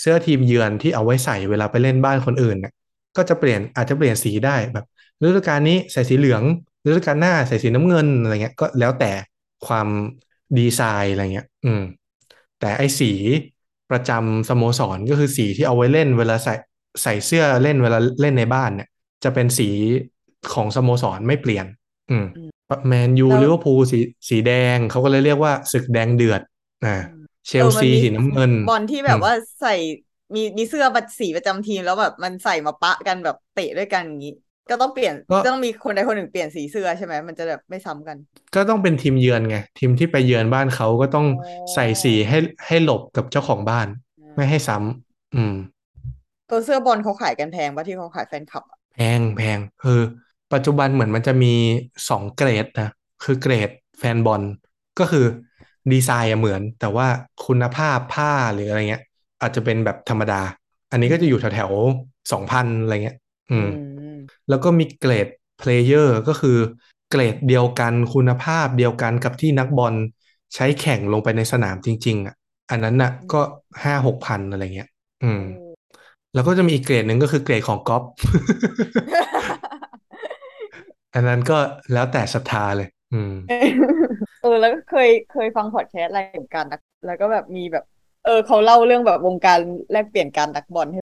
[0.00, 2.72] เสื้อทีมเยือนที่เอาไว้ใส่เวลาไปเล่นบ้านคนอื่นเนี่ย
[3.16, 4.84] ก็จะเปลี่ยนอาจจะเปลี่ยนสีได้แบบ
[5.24, 6.44] ฤดูกาลนี้ใส่สีเหลือง
[6.86, 9.12] ฤดูกาลหน้าใส่สีน้ำเงินอะไรเงี้ยก็แล้วแต่
[9.66, 9.88] ความ
[10.58, 11.82] ดีไซน์อะไรเงี้ย อืม
[12.58, 13.10] แต่ไอ้สี
[13.90, 16.54] ประจำสโมสรก็คือสีที่เอาไว้เล่นเวลาใส่
[17.02, 18.88] ใส่เสื้อเล่นเวลาเล่นในบ้านเนี่ย
[19.24, 19.68] จะเป็นสี
[20.52, 21.66] ของสโมสรไม่เปลี่ยน
[22.10, 22.24] อืม
[22.88, 23.98] แมนยูแล้วลิเวอร์พูลสี
[24.28, 26.40] สีแดงเขาก็เลยเรียกว่าศึกแดงเดือด
[26.84, 26.94] อ่า
[27.46, 29.70] เชลเออมันซีมีสีน้ำเงินบอลที่แบอืบมว่าใส่
[30.34, 30.84] มีมีเสื้อ
[31.20, 34.30] สีประจำทีมแล้วแบบมันใส่มาปะกันแบบเตะด้วยกันอย่างนี้
[34.70, 38.16] ก็ต้องเปลี่ยนก็ก็ต้องมีคนใดคนหนึ่งเปลี่ยนสีเสื้อใช่ไหมมันจะแบบไม่ซ้ำกัน
[38.54, 41.32] ก็ต้องเป็นทีมเยือนไงทีมที่ไปเยือนบ้านเขาก็ต้องอ๋อ
[41.74, 43.86] ใส่สีให้ให้หลบกับเจ้าของบ้าน
[44.36, 45.54] ไม่ให้ซ้ำอืม
[46.50, 50.00] ตัวเสื้อบอลเขาขายกันแพงปะที่เขาขายแฟนคลับอะแพงแพงคือ
[50.52, 51.54] ปัจจุบันเหมือนมันจะมี
[52.08, 52.88] สองเกรดนะ
[53.22, 54.42] คือเกรดแฟนบอล
[54.98, 55.24] ก็คือ
[55.92, 57.06] ดีไซน์อะเหมือน แต่ว่า
[57.46, 59.02] คุณภาพผ้าหรืออะไรเงี้ย
[59.40, 60.40] อาจจะเป็นแบบธรรมดา
[60.90, 61.72] อันนี้ก็จะอยู่แถวแถว
[62.32, 63.16] สองพันอะไรเงี้ย
[63.50, 63.82] อืมอื
[64.14, 64.16] ม
[64.48, 66.56] แล้วก็มีเกรด player ก็คือ
[67.10, 69.94] เกรดเดียวกันคุณภาพเดียวกันกับที่นักบอล
[70.54, 72.34] ใช้แข่งลงไปในสนามจริง ๆอะ
[72.70, 73.40] อันนั้นน่ะก็
[73.84, 74.88] ห้าหกพันอะไรเงี้ย
[75.24, 75.42] อืม
[76.34, 78.02] แล้วก็จะมีอีกเกรดหนึ่งก็คือเกรดของก๊อป
[81.14, 81.58] อันนั้นก็
[81.92, 83.34] แล้วแต่ศรัทธาเลย อืม
[84.42, 87.84] เออ แล้วก็เคยเคยฟังพอดแคสต์อะไรเหมือนกันนะแล้วก็แบบมีแบบ
[88.26, 89.58] เออเขาเล่าเรื่องแบบวงการ
[89.92, 91.00] แลกเปลี่ยนการนักบอลให้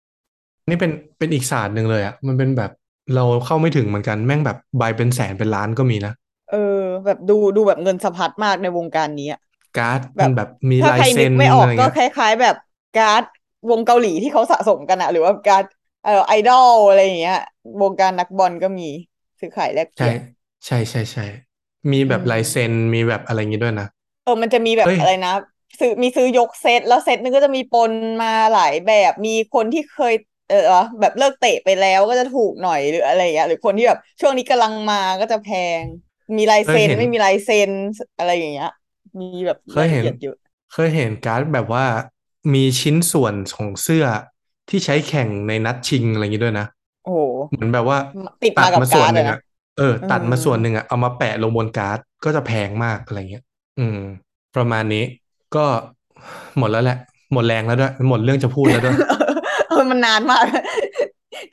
[0.69, 2.71] นี่เป็นเป็นอีกศาสตร์หนึ่งเลยอะ มันเป็นแบบ
[3.15, 6.13] เราเข้าไม่ถึงเหมือนกันแม่งแบบใบเป็นแสนเป็นล้านก็มีนะ
[6.47, 6.57] เออ
[7.05, 9.39] แบบดูดูแบบเงินสะพัดมากในวงการนี้อะ
[9.77, 12.55] การ์ดแบบมันแบบมีถ้าลายใครนึเซ็กนไม่อออะกไรก็เงี้ยคล้าย ๆ แบบ
[12.95, 13.23] การ์ด
[13.71, 15.65] วงเกาหลีที่เขาสะสมกันอะหรือว่าการ์ด
[16.03, 17.35] เออไอดอลอะไรอย่างเงี้ย
[17.83, 18.85] วงการนักบอลก็มี
[19.41, 20.17] ซื้อขายแลกเปใช่ลี่ยน
[20.67, 21.23] ใช่ใช่ใช่
[21.93, 23.87] มีแบบอืมลายเซ็นมีแบบอะไรอย่างงี้ด้วยนะ
[24.23, 25.31] เออมันจะมีแบบเฮ้ยอะไรนะ
[25.81, 27.93] ซื้อมีซื้อยกเซตแล้วเซตนึงก็จะมีปน
[28.23, 30.15] มาหลายแบบมีคนที่เคย
[30.49, 35.49] เออวะแบบเลิกเตะไปแล้วก็จะถูกหน่อยหรืออะไรอย่างเงี้ยหรือคนที่แบบช่วงนี้กำลังมาก็จะแพ
[35.83, 35.85] ง
[36.37, 37.73] มีลายเคยเซ็นเห็นไม่มีลายเซ็น
[38.17, 38.69] อะไรอย่างเงี้ย
[39.21, 40.37] มีแบบเคยเห็นรายละอียดเยอะ
[40.73, 41.87] เคยเห็นการ์ดแบบว่า
[42.55, 44.05] มีชิ้นส่วนของเสื้อ
[44.69, 46.67] ที่ใช้แข่งในนัดชิงอะไรอย่างงี้ด้วยนะ
[47.03, 47.99] โอ้โหเหมือนแบบว่า
[48.43, 49.39] ติดตัมาดกับมาส่วกานร์ดหนึ่งอะอะนะ
[49.77, 53.45] เออ ตัดมาอืมส่วนหนึ่งอะเอามาแปะลงบนการ์ดก็จะแพงมากอะไรเงี้ย
[53.79, 53.97] อืม
[54.55, 55.05] ประมาณนี้
[55.57, 55.67] ก็
[56.59, 56.97] หมดแล้วแหละ
[57.33, 58.97] หมดแรงแล้วด้วย หมดเรื่องจะพูดแล้วด้วย
[59.69, 60.45] เออมันนานมาก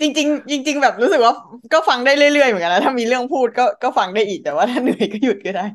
[0.01, 1.33] จริงๆจริง ๆ แบบรู้สึกว่า
[1.73, 5.65] ก็ฟังได้เรื่อยๆเหมือนกันนะถ้ามีเรื่องพูดก็ก็ฟังได้อีกแต่ว่าถ้าเหนื่อยก็หยุดก็ได้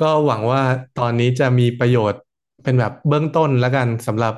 [0.00, 0.62] ก็หวังว่า
[0.98, 2.20] ตอนนี้จะมีประโยชน์
[2.64, 4.32] เป็นแบบเบื้องต้นแล้วกันสำหรับ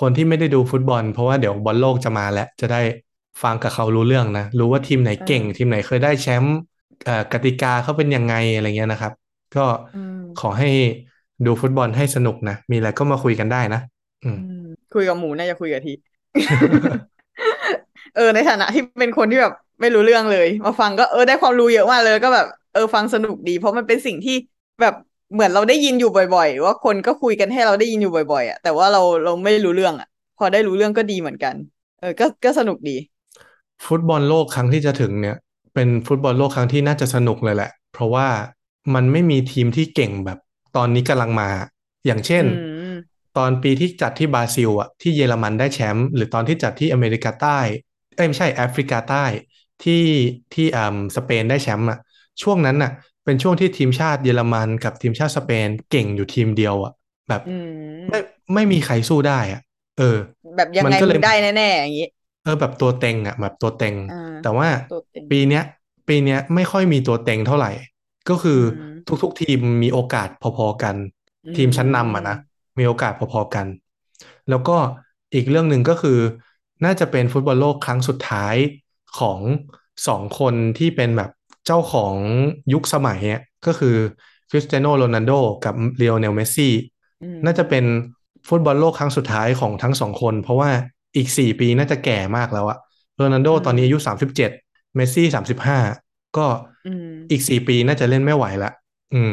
[0.00, 2.80] คนที่ไม่ได้ดูฟุตบอล เพราะว่าเดี๋ยวบอลโลกจะมาแล้ว จะได้
[3.42, 6.54] ฟังกับเขารู้เรื่องนะ รู้ว่าทีมไหนเก่งอ่าทีมไหนเคยได้แชมป์
[7.04, 9.12] เอ่อกติกาเขาเป็นยังไงอะไรเงี้ยนะครับ
[9.56, 9.60] ก็
[9.92, 10.68] อืมขอให้
[11.46, 13.80] ดูฟุตบอลให้สนุกนะ มีอะไรก็มาคุยกันได้นะ
[14.24, 14.58] อืมอืม
[14.90, 15.92] คุยกับหมูน่าจะคุยกับที
[18.14, 24.32] เออในฐานะที่เป็นคนที่แบบไม่รู้เรื่องเลย มาฟังก็เออได้ความรู้เยอะมากเลยแล้วก็แบบเออฟังสนุกดี เพราะมันเป็นสิ่งที่
[24.80, 24.94] แบบ
[25.32, 31.54] เหมือนเราได้ยินอยู่บ่อย ๆ ว่าคนก็คุยกันให้เราได้ยินอยู่บ่อยๆอะแต่ว่าเราเราไม่รู้เรื่องอะ พอได้รู้เรื่องก็ดีเหมือนกัน
[31.98, 32.96] เออ ก็ก็สนุกดี
[33.86, 35.36] ฟุตบอลโลกครั้งที่จะถึงเนี่ย
[35.74, 38.26] เป็นฟุตบอลโลกครั้งที่น่าจะสนุกเลยแหละ เพราะว่า
[38.94, 40.38] มันไม่มีทีมที่เก่งแบบ
[40.76, 41.48] ตอนนี้กำลังมา
[42.06, 42.46] อย่างเช่นอื
[42.90, 47.58] มตอนปีที่จัดที่บราซิลอะที่เยอรมันได้แชมป์หรือตอนที่จัดที่อเมริกาใต้
[48.14, 49.24] เอ้ยไม่ใช่แอฟริกาใต้
[49.82, 50.04] ที่
[50.52, 51.98] ที่อ่าสเปนได้แชมป์อะ
[52.42, 52.90] ช่วงนั้นอะ
[53.24, 56.92] เป็นช่วงที่ทีมชาติเยอรมันกับทีมชาติสเปนเก่งอยู่ทีมเดียวอะ
[57.28, 58.18] แบบอืมไม่
[58.54, 59.60] ไม่มีใครสู้ได้อะ
[59.98, 60.16] เออ
[60.56, 62.04] แบบยังมันไงก็เลมึยงได้แน่ๆอย่างนี้
[62.42, 65.62] เออแบบตัวเต็งอะแบบตัวเต็งอ่าแต่ว่าตัวเต็งปีเนี้ย
[66.08, 67.70] ปีเนี้ยไม่ค่อยมีตัวเต็งเท่าไหร่
[68.30, 70.96] ก็คืออมทุกๆทีมมีโอกาสพอๆกัน
[71.56, 72.36] ทีมชั้นนำอะนะ
[72.78, 73.66] มีโอกาสพอๆกัน
[74.50, 74.76] แล้วก็
[75.34, 76.18] อีกเรื่องหนึ่งก็คือ
[76.84, 78.54] น่าจะเป็นฟุตบอลโลกครั้งสุดท้าย
[79.18, 79.40] ของ
[80.06, 81.30] สองคนที่เป็นแบบ
[81.66, 82.14] เจ้าของ
[82.72, 83.96] ยุคสมัยอะก็คือ
[84.50, 85.32] คริสเตียโนโรนัลโด
[85.64, 86.72] กับเลโอเนลเมสซี่
[87.22, 87.84] อืมน่าจะเป็น
[88.48, 90.70] ฟุตบอลโลกครั้งสุดท้ายของทั้งสองคน เพราะว่า
[91.16, 92.78] อีกสี่ปีน่าจะแก่มากแล้วอะ
[93.16, 94.50] โรนัลโดตอนนี้อายุสามสิบเจ็ด
[94.96, 95.78] เมสซี่สามสิบห้า
[96.36, 96.46] ก็
[96.84, 98.70] อืมอีกสี่ปีน่าจะเล่นไม่ไหวละ
[99.14, 99.32] อืม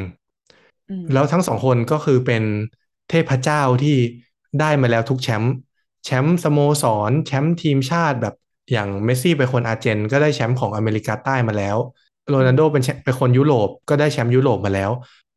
[0.89, 2.43] อืม แล้วทั้งสองคนก็คือเป็น
[3.09, 3.97] เทพเจ้าที่
[4.59, 5.53] ได้มาแล้วทุกแชมป์
[6.05, 8.33] แชมป์สโมสร แชมป์ทีมชาติแบบ
[8.71, 11.77] อย่างเมสซี่เป็นคนอาร์เจน ก็ได้แชมป์ของอเมริกาใต้มาแล้ว
[12.29, 14.91] โรนัลโดเป็นแชมป์เป็นคนยุโรปก็ได้แชมป์ยุโรปมาแล้ว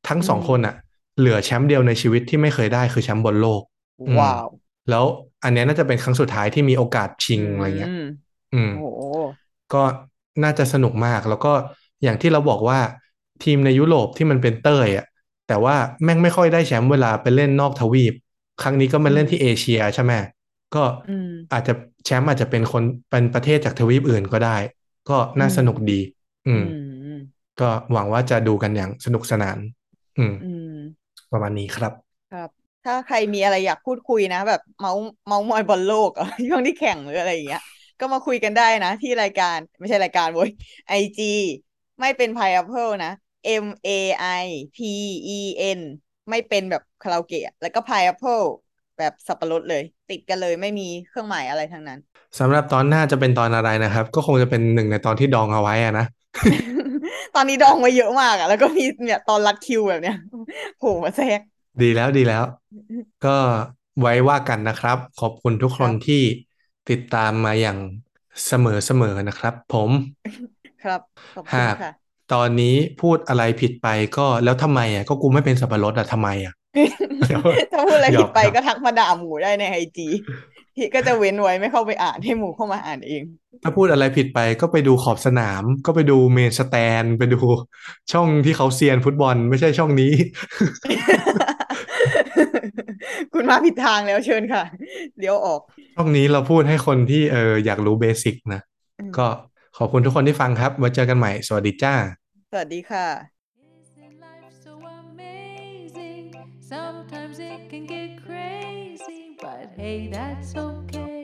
[0.08, 0.74] ทั้งสองคนอะ
[1.18, 3.62] เหลือแชมป์เดียวในชีวิตที่ไม่เคยได้คือแชมป์บอลโลก
[4.06, 4.48] อืมว้าว
[4.90, 5.04] แล้ว
[5.44, 7.96] อันเนี้ยน่าจะเป็นครั้งสุดท้ายที่มีโอกาสชิงอะไรเงี้ยม
[8.54, 9.02] อืมโอ้โห
[9.72, 9.82] ก็
[10.42, 11.52] น่าจะสนุกมาก แล้วก็
[12.02, 12.78] อย่างที่เราบอกว่า
[13.44, 15.06] ทีมในยุโรปที่มันเป็นเต้ยอะ
[15.48, 18.14] แต่ว่าแม่งไม่ค่อยได้แชมป์เวลาไปเล่นนอกทวีป
[18.62, 20.12] ครั้งนี้ก็มาเล่นที่เอเชียใช่ไหม
[20.74, 21.72] ก็อืมอาจจะ
[22.04, 24.56] แชมป์อาจจะเป็นคนเป็นประเทศจากทวีปอื่นก็ได้
[25.08, 26.00] ก็น่าอืมสนุกดี
[26.46, 26.64] อืมอื
[27.18, 27.20] ม
[27.60, 29.58] ก็หวังว่าจะดูกันอย่างสนุกสนาน
[30.18, 30.66] อืมอืม
[31.32, 31.92] ประมาณนี้ครับ
[32.28, 32.50] ครับ
[32.84, 37.60] ถ้าใครมีอะไรอยากพูดคุยนะ แบบเมาส์เมาส์มอยบอลโลกอะช่วงที่แข่งหรืออะไรอย่างเงี้ย
[38.00, 40.50] ก็มาคุยกันได้นะ ที่รายการไม่ใช่รายการโว้ย
[40.88, 41.32] ไอจี
[42.00, 43.12] ไม่เป็น pineapple นะ
[43.64, 43.90] M A
[44.40, 44.44] I
[44.76, 44.78] P
[45.36, 45.40] E
[45.78, 45.80] N
[46.30, 48.46] ไม่เป็นแบบคาราโอเกะแล้วก็ pineapple
[48.98, 51.98] แบบสับปะรดเลย ติดกันเลยไม่มีเครื่องหมายอะไรทั้งนั้น
[52.38, 56.06] สำหรับตอนหน้าจะเป็นตอนอะไรนะครับ ก็คงจะเป็นหนึ่งในตอนที่ดองเอาไว้อะนะ
[57.34, 60.16] ตอนนี้ดองไว้เยอะมากอะแล้วก็มีเนี่ยตอนรัดคิวแบบเนี้ย
[60.78, 61.40] โผล่มาแทรก
[61.82, 62.44] ดีแล้วดีแล้ว
[63.26, 63.36] ก็
[64.00, 66.22] ไว้ว่ากันนะครับ ขอบคุณทุกคนครับที่
[66.88, 67.78] ติดตามมาอย่าง
[68.46, 69.90] เสมอเสมอนะครับ ผม
[70.80, 71.00] ครับ
[71.34, 71.90] ขอบคุณหากค่ะ
[72.32, 73.86] ตอนนี้พูดอะไรผิดไป
[74.16, 76.52] ก็แล้วทำไมอะก็กูไม่เป็นสับปะรดอะทำไมอะ
[77.26, 77.42] เดี๋ยว
[77.72, 80.02] ถ้าพูดอะไรหยผิอดกไปหยอก ก็ทักมาด่าหมูได้ในไอจี
[80.74, 83.22] พี่ก็จะเว้นไว้ไม่เข้าไปอ่านให้หมูเข้ามาอ่านเอง
[83.62, 87.36] ถ้าพูดอะไรผิดไปก็ไปดูขอบสนาม ก็ไปดูเมนสแตน ไปดู
[88.12, 90.12] ช่องที่เขาเซียนฟุตบอลไม่ใช่ช่องนี้
[93.32, 94.62] คุณมาผิดทางแล้วเชิญค่ะ
[95.18, 95.60] เดี๋ยวออก
[95.98, 98.60] ช่องนี้เราพูดให้คนที่เอออยากรู้เบสิกนะ
[99.00, 99.26] อืมก็
[99.78, 101.94] ขอบคุณทุกคนที่ฟังครับไว้เจอกันใหม่ สวัสดีจ้า
[102.50, 103.08] สวัสดีค่ะ
[103.68, 106.26] Isn't life so amazing?
[106.72, 111.22] Sometimes it can get crazy, but hey, that's okay.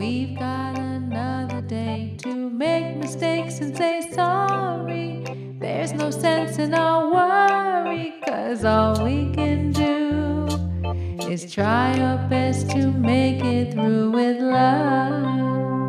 [0.00, 2.32] We've got another day to
[2.64, 5.08] make mistakes and say sorry.
[5.62, 10.07] There's no sense in our worry, cause all we can do
[11.26, 15.87] is try your best to make it through with love.